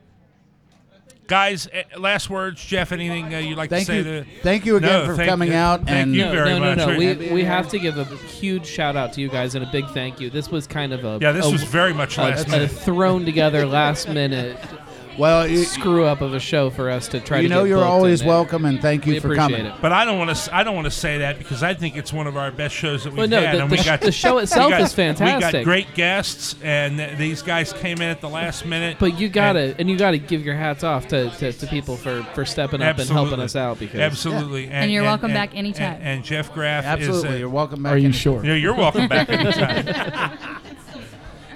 guys, 1.30 1.68
eh, 1.72 1.84
last 1.96 2.28
words, 2.28 2.62
Jeff. 2.62 2.92
Anything 2.92 3.32
uh, 3.34 3.38
you'd 3.38 3.56
like 3.56 3.70
Thank 3.70 3.86
to 3.86 3.92
say? 3.92 3.96
you- 3.98 4.04
to, 4.04 4.24
thank 4.42 4.66
you 4.66 4.76
again 4.76 4.90
No, 4.90 5.06
for 5.06 5.16
thank 5.16 5.30
coming 5.30 5.48
you. 5.50 5.54
out 5.54 5.86
Thank 5.86 5.90
and- 6.08 6.14
you 6.14 6.24
no, 6.26 6.32
very 6.32 6.50
no, 6.50 6.58
much. 6.60 6.78
no, 6.78 6.86
no. 6.92 6.98
We, 6.98 7.06
We're- 7.14 7.32
we 7.32 7.44
have 7.44 7.68
to 7.70 7.78
give 7.78 7.96
a 7.96 8.04
huge 8.04 8.66
shout 8.66 8.96
out 8.96 9.12
to 9.14 9.20
you 9.20 9.28
guys 9.30 9.54
and 9.54 9.64
a 9.64 9.70
big 9.70 9.86
thank 9.90 10.20
you. 10.20 10.28
This 10.28 10.50
was 10.50 10.66
kind 10.66 10.92
of 10.92 11.04
a 11.04 11.18
Yeah, 11.22 11.32
this 11.32 11.46
a- 11.46 11.50
was 11.50 11.62
very 11.62 11.94
much 11.94 12.18
a, 12.18 12.22
last 12.22 12.48
a 12.48 12.50
minute. 12.50 12.70
thrown 12.70 13.24
together 13.24 13.64
last 13.64 14.08
minute. 14.08 14.58
Well, 15.18 15.46
you- 15.46 15.64
screw 15.64 16.04
up 16.04 16.20
of 16.20 16.32
a 16.34 16.40
show 16.40 16.70
for 16.70 16.88
us 16.90 17.08
to 17.08 17.20
try 17.20 17.38
to. 17.38 17.42
You 17.42 17.48
to. 17.48 17.54
know 17.54 17.62
get 17.64 17.70
you're 17.70 17.84
always 17.84 18.22
welcome, 18.24 18.64
and 18.64 18.80
thank 18.80 19.06
you 19.06 19.14
We 19.14 19.20
for 19.20 19.34
coming. 19.34 19.66
it. 19.66 19.74
But 19.82 19.92
I 19.92 20.04
don't 20.04 20.18
want 20.18 20.34
to. 20.34 20.54
I 20.56 20.62
don't 20.62 20.74
want 20.74 20.86
to 20.86 20.90
say 20.90 21.18
that 21.18 21.38
because 21.38 21.62
I 21.62 21.74
think 21.74 21.96
it's 21.96 22.12
one 22.12 22.26
of 22.26 22.36
our 22.36 22.50
best 22.50 22.74
shows 22.74 23.04
that 23.04 23.10
we've 23.10 23.18
Well, 23.18 23.28
no, 23.28 23.40
had. 23.42 23.56
the- 23.56 23.62
and 23.62 23.70
the 23.70 23.74
we 23.76 23.82
sh- 23.82 23.84
got 23.84 24.00
the 24.00 24.12
show 24.12 24.38
itself 24.38 24.70
got- 24.70 24.80
is 24.80 24.94
fantastic. 24.94 25.52
We 25.52 25.58
got 25.58 25.64
great 25.64 25.94
guests, 25.94 26.54
and 26.62 26.96
th- 26.98 27.18
these 27.18 27.42
guys 27.42 27.72
came 27.72 27.96
in 28.00 28.08
at 28.08 28.20
the 28.20 28.28
last 28.28 28.64
minute. 28.64 28.96
But 28.98 29.18
you 29.18 29.28
gotta 29.28 29.74
and, 29.78 29.90
you 29.90 29.96
gotta 29.98 30.18
give 30.18 30.44
your 30.44 30.54
hats 30.54 30.84
off 30.84 31.08
to, 31.08 31.28
to, 31.30 31.52
to 31.52 31.66
people 31.66 31.96
for, 31.96 32.22
for 32.34 32.44
stepping 32.44 32.80
up 32.82 32.98
and 32.98 33.08
helping 33.08 33.40
us 33.40 33.56
out 33.56 33.78
because 33.78 34.00
absolutely, 34.00 34.68
And 34.68 34.90
you're 34.90 35.02
welcome 35.02 35.32
back 35.32 35.54
anytime. 35.54 35.94
And, 35.96 36.02
and 36.04 36.24
Jeff 36.24 36.52
Graff 36.54 36.84
Absolutely, 36.84 37.28
is. 37.30 37.34
uh, 37.34 37.38
you're 37.38 37.48
welcome 37.48 37.82
back. 37.82 37.92
Are 37.92 37.98
you 37.98 38.04
any- 38.08 38.12
sure? 38.16 38.44
Yeah, 38.44 38.54
you're 38.54 38.74
welcome 38.74 39.08
back 39.08 39.28
anytime. 39.28 40.38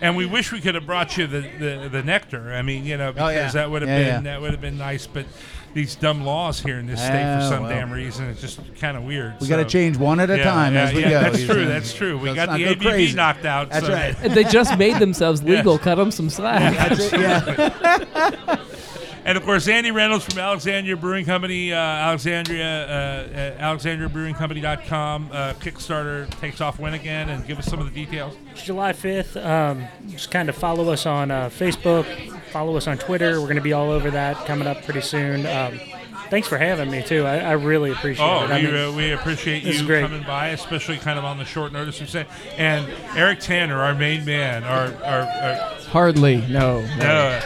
and 0.04 0.16
we 0.16 0.26
wish 0.26 0.52
we 0.52 0.60
could 0.60 0.74
have 0.74 0.84
brought 0.86 1.16
you 1.16 1.26
the, 1.26 1.40
the, 1.58 1.88
the 1.90 2.02
nectar. 2.02 2.52
I 2.52 2.62
mean, 2.62 2.84
you 2.84 2.96
know, 2.96 3.12
because 3.12 3.30
Oh, 3.30 3.34
yeah. 3.34 3.50
that 3.50 3.70
would 3.70 3.82
have 3.82 3.88
Yeah, 3.88 3.98
been 3.98 4.24
yeah. 4.24 4.32
that 4.32 4.40
would 4.42 4.50
have 4.50 4.60
been 4.60 4.76
nice. 4.78 5.06
But 5.06 5.24
these 5.72 5.96
dumb 5.96 6.24
laws 6.24 6.60
here 6.60 6.78
in 6.78 6.86
this 6.86 7.00
state 7.00 7.38
for 7.38 7.46
Oh, 7.46 7.48
some 7.50 7.62
well. 7.62 7.70
damn 7.72 7.90
reason, 7.90 8.26
it's 8.28 8.40
just 8.40 8.60
kind 8.78 8.96
of 8.96 9.02
weird. 9.04 9.34
We 9.40 9.48
got 9.48 9.56
to 9.56 9.62
So- 9.64 9.68
change 9.70 9.96
one 9.96 10.20
at 10.20 10.30
a 10.30 10.36
Yeah, 10.36 10.44
time 10.44 10.74
yeah, 10.74 10.82
as 10.84 10.92
we 10.94 11.00
yeah, 11.00 11.10
go. 11.10 11.20
That's 11.22 11.40
you 11.40 11.46
true. 11.46 11.62
know. 11.64 11.68
That's 11.68 11.94
true. 11.94 12.18
We 12.18 12.28
Let's 12.30 12.36
got 12.36 12.48
not 12.50 12.58
the 12.58 12.64
go 12.64 12.70
ABV 12.74 12.90
crazy. 12.90 13.16
knocked 13.16 13.44
out. 13.46 13.70
That's 13.70 13.86
so- 13.86 13.92
right. 13.92 14.14
they 14.34 14.44
just 14.44 14.78
made 14.78 14.98
themselves 15.00 15.42
legal. 15.52 15.78
Cut 15.78 15.94
them 15.96 16.10
some 16.10 16.28
slack. 16.30 16.76
That's 16.76 17.12
it, 17.12 17.20
yeah. 17.20 18.56
And 19.26 19.38
of 19.38 19.44
course, 19.44 19.66
Andy 19.68 19.90
Reynolds 19.90 20.24
from 20.26 20.38
Alexandria 20.38 20.96
Brewing 20.96 21.24
Company, 21.24 21.72
uh, 21.72 21.76
Alexandria, 21.76 22.86
uh, 22.86 23.60
uh, 23.62 23.74
AlexandriaBrewingCompany.com. 23.74 25.30
Uh, 25.32 25.52
Kickstarter 25.54 26.28
takes 26.40 26.60
off 26.60 26.78
when 26.78 26.94
again, 26.94 27.30
and 27.30 27.46
give 27.46 27.58
us 27.58 27.66
some 27.66 27.78
of 27.80 27.86
the 27.86 28.04
details. 28.04 28.36
July 28.54 28.92
5th. 28.92 29.42
Um, 29.44 29.86
just 30.08 30.30
kind 30.30 30.48
of 30.48 30.54
follow 30.56 30.90
us 30.90 31.06
on 31.06 31.30
uh, 31.30 31.48
Facebook, 31.48 32.04
follow 32.50 32.76
us 32.76 32.86
on 32.86 32.98
Twitter. 32.98 33.40
We're 33.40 33.46
going 33.46 33.56
to 33.56 33.62
be 33.62 33.72
all 33.72 33.90
over 33.90 34.10
that 34.10 34.36
coming 34.46 34.68
up 34.68 34.82
pretty 34.84 35.00
soon. 35.00 35.46
Um, 35.46 35.80
thanks 36.28 36.46
for 36.46 36.58
having 36.58 36.90
me 36.90 37.02
too. 37.02 37.24
I, 37.24 37.38
I 37.38 37.52
really 37.52 37.92
appreciate 37.92 38.24
Oh, 38.26 38.44
it. 38.44 38.50
I 38.50 38.58
we, 38.60 38.66
mean, 38.66 38.74
uh, 38.76 38.92
we 38.92 39.10
appreciate 39.12 39.62
you 39.62 39.86
coming 39.86 40.22
by, 40.24 40.48
especially 40.48 40.98
kind 40.98 41.18
of 41.18 41.24
on 41.24 41.38
the 41.38 41.44
short 41.46 41.72
notice 41.72 41.98
you 42.00 42.06
said. 42.06 42.26
And 42.58 42.92
Eric 43.16 43.40
Tanner, 43.40 43.80
our 43.80 43.94
main 43.94 44.24
man, 44.26 44.64
our, 44.64 44.92
our, 45.02 45.20
our 45.22 45.72
Hardly, 45.94 46.38
no. 46.48 46.80
no, 46.98 47.40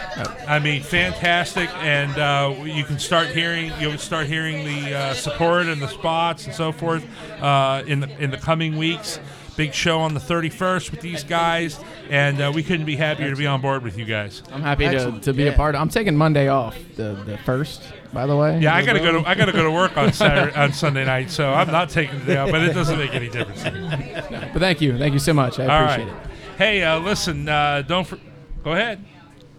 I 0.49 0.59
mean, 0.59 0.83
fantastic, 0.83 1.69
and 1.77 2.17
uh, 2.19 2.55
you 2.65 2.83
can 2.83 2.99
start 2.99 3.27
hearing 3.29 3.71
you'll 3.79 3.99
start 3.99 4.27
hearing 4.27 4.65
the 4.65 4.95
uh, 4.97 5.13
support 5.13 5.67
and 5.67 5.83
the 5.83 5.87
spots 5.89 6.47
and 6.47 6.55
so 6.55 6.73
forth 6.73 7.05
uh, 7.43 7.83
in 7.87 8.01
the 8.01 8.09
in 8.25 8.31
the 8.31 8.39
coming 8.39 8.79
weeks. 8.79 9.21
Big 9.59 9.75
show 9.75 9.99
on 9.99 10.15
the 10.15 10.21
31st 10.21 10.91
with 10.93 11.01
these 11.03 11.25
guys, 11.25 11.79
and 12.09 12.41
uh, 12.41 12.51
we 12.55 12.63
couldn't 12.63 12.87
be 12.87 12.97
happier 12.97 13.29
to 13.29 13.37
be 13.37 13.47
on 13.47 13.61
board 13.61 13.83
with 13.83 13.99
you 13.99 14.05
guys. 14.07 14.43
I'm 14.53 14.63
happy 14.63 14.85
to, 14.89 14.95
Excellent. 14.95 15.25
to 15.25 15.35
be 15.35 15.43
a 15.43 15.51
Yeah. 15.51 15.57
part. 15.57 15.75
Of, 15.75 15.81
I'm 15.83 15.89
taking 15.91 16.17
Monday 16.17 16.49
off, 16.49 16.75
the 16.97 17.23
the 17.27 17.37
first, 17.39 17.83
by 18.15 18.25
the 18.25 18.35
way. 18.37 18.61
Yeah, 18.61 18.75
I 18.75 18.83
gotta 18.83 19.01
go 19.01 19.21
to 19.21 19.29
I 19.29 19.35
gotta 19.35 19.53
go 19.53 19.65
to 19.65 19.71
work 19.71 19.95
on 19.99 20.11
Saturday 20.15 20.57
on 20.57 20.73
Sunday 20.73 21.05
night, 21.05 21.31
so 21.31 21.53
I'm 21.53 21.71
not 21.71 21.91
taking 21.91 22.19
the 22.21 22.25
day 22.25 22.37
off, 22.39 22.51
but 22.51 22.63
it 22.63 22.73
doesn't 22.73 22.97
make 22.99 23.13
any 23.15 23.29
difference. 23.29 23.63
to 23.65 23.73
me. 23.73 24.13
But 24.55 24.61
thank 24.61 24.81
you, 24.81 24.97
thank 24.97 25.13
you 25.13 25.19
so 25.19 25.35
much. 25.35 25.59
I 25.61 25.67
All 25.67 25.85
appreciate 25.85 26.15
right. 26.15 26.23
it. 26.25 26.31
Hey, 26.57 26.83
uh, 26.83 26.99
listen, 27.01 27.49
uh, 27.49 27.83
don't 27.87 28.05
for, 28.07 28.19
go 28.65 28.73
ahead. 28.73 29.05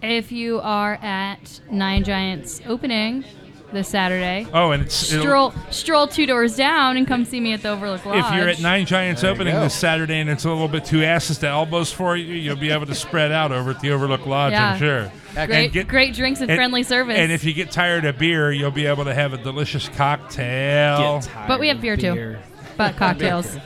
If 0.02 0.32
you 0.32 0.60
are 0.62 0.94
at 1.02 1.60
Nine 1.72 2.04
Giants 2.04 2.62
opening 2.66 3.26
this 3.74 3.88
Saturday, 3.90 4.48
Oh, 4.54 4.72
and 4.72 4.82
it's 4.84 4.96
stroll 4.96 5.54
stroll 5.72 6.08
two 6.08 6.26
doors 6.26 6.56
down 6.56 6.96
and 6.98 7.06
come 7.06 7.26
see 7.26 7.40
me 7.40 7.54
at 7.54 7.62
the 7.62 7.70
Overlook 7.70 8.06
Lodge. 8.06 8.24
If 8.26 8.34
you're 8.34 8.48
at 8.48 8.62
Nine 8.62 8.86
Giants 8.86 9.22
There 9.22 9.30
you 9.30 9.36
opening 9.36 9.54
go. 9.54 9.62
this 9.62 9.76
Saturday 9.76 10.20
and 10.20 10.30
it's 10.30 10.46
a 10.46 10.50
little 10.50 10.68
bit 10.70 10.86
too 10.86 11.04
asses 11.04 11.38
to 11.40 11.48
elbows 11.48 11.92
for 11.92 12.16
you, 12.16 12.34
you'll 12.34 12.56
be 12.56 12.72
able 12.72 12.86
to 12.88 12.96
spread 12.96 13.32
out 13.32 13.52
over 13.52 13.72
at 13.72 13.82
the 13.82 13.92
Overlook 13.92 14.26
Lodge, 14.26 14.54
Yeah. 14.54 14.72
I'm 14.72 14.80
sure. 14.80 15.12
Great- 15.46 15.88
great 15.88 16.16
drinks 16.16 16.40
and 16.42 16.50
friendly 16.50 16.82
service. 16.84 17.18
And 17.18 17.32
if 17.32 17.44
you 17.44 17.54
get 17.54 17.70
tired 17.70 18.06
of 18.06 18.18
beer, 18.18 18.52
you'll 18.52 18.72
be 18.72 18.86
able 18.88 19.04
to 19.06 19.14
have 19.14 19.34
a 19.34 19.38
delicious 19.38 19.88
cocktail. 19.90 21.22
but 21.48 21.60
we 21.60 21.68
have 21.68 21.82
beer 21.82 21.98
too, 21.98 22.38
but 22.78 22.96
cocktails. 22.98 23.58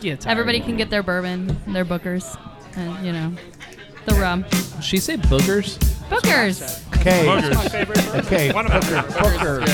Get 0.00 0.20
tired 0.20 0.32
Everybody 0.32 0.60
can 0.60 0.76
get 0.76 0.90
their 0.90 1.02
bourbon, 1.02 1.56
their 1.68 1.84
bookers, 1.84 2.36
and 2.76 3.06
you 3.06 3.12
know, 3.12 3.32
the 4.06 4.14
rum. 4.14 4.44
She 4.80 4.98
say 4.98 5.16
boogers? 5.16 5.78
Bookers. 6.08 6.62
Okay. 6.98 7.24
Boogers. 7.26 7.54
My 7.54 7.68
favorite 7.68 7.98
bourbon. 8.04 8.20
Okay. 8.26 8.52
One 8.52 8.66
of 8.66 8.72
my 8.72 8.80
Booker. 8.80 9.02
Booker. 9.60 9.64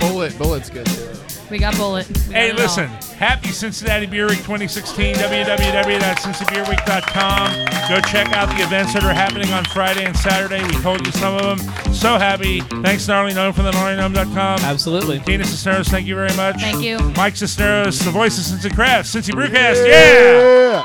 Bulleit, 0.00 0.32
Bulleit's 0.32 0.70
good 0.70 0.86
too. 0.86 1.08
We 1.50 1.58
got 1.58 1.74
Bulleit. 1.74 2.08
We 2.08 2.14
got 2.14 2.32
Hey, 2.32 2.48
it 2.48 2.52
all. 2.52 2.58
listen, 2.62 2.86
happy 3.18 3.48
Cincinnati 3.48 4.06
Beer 4.06 4.26
Week 4.26 4.38
2016, 4.38 5.16
www.cincybeerweek.com. 5.16 7.52
Go 7.88 8.00
check 8.08 8.32
out 8.32 8.48
the 8.56 8.62
events 8.62 8.94
that 8.94 9.04
are 9.04 9.12
happening 9.12 9.50
on 9.52 9.64
Friday 9.66 10.04
and 10.06 10.16
Saturday. 10.16 10.62
We 10.64 10.72
told 10.80 11.04
you 11.04 11.12
some 11.12 11.34
of 11.36 11.58
them. 11.58 11.92
So 11.92 12.16
happy. 12.18 12.60
Thanks, 12.82 13.06
Gnarly 13.06 13.34
Gnome 13.34 13.52
from 13.52 13.64
the 13.66 13.72
gnarlygnome.com. 13.72 14.60
Absolutely. 14.60 15.20
Tina 15.20 15.44
Cisneros, 15.44 15.88
thank 15.88 16.06
you 16.06 16.14
very 16.14 16.34
much. 16.36 16.58
Thank 16.60 16.82
you. 16.82 16.98
Mike 17.16 17.36
Cisneros, 17.36 17.98
the 18.00 18.10
voice 18.10 18.38
of 18.38 18.44
Cincy 18.58 18.74
Crafts, 18.74 19.14
Cincy 19.14 19.32
Brewcast. 19.34 19.86
Yeah! 19.86 20.82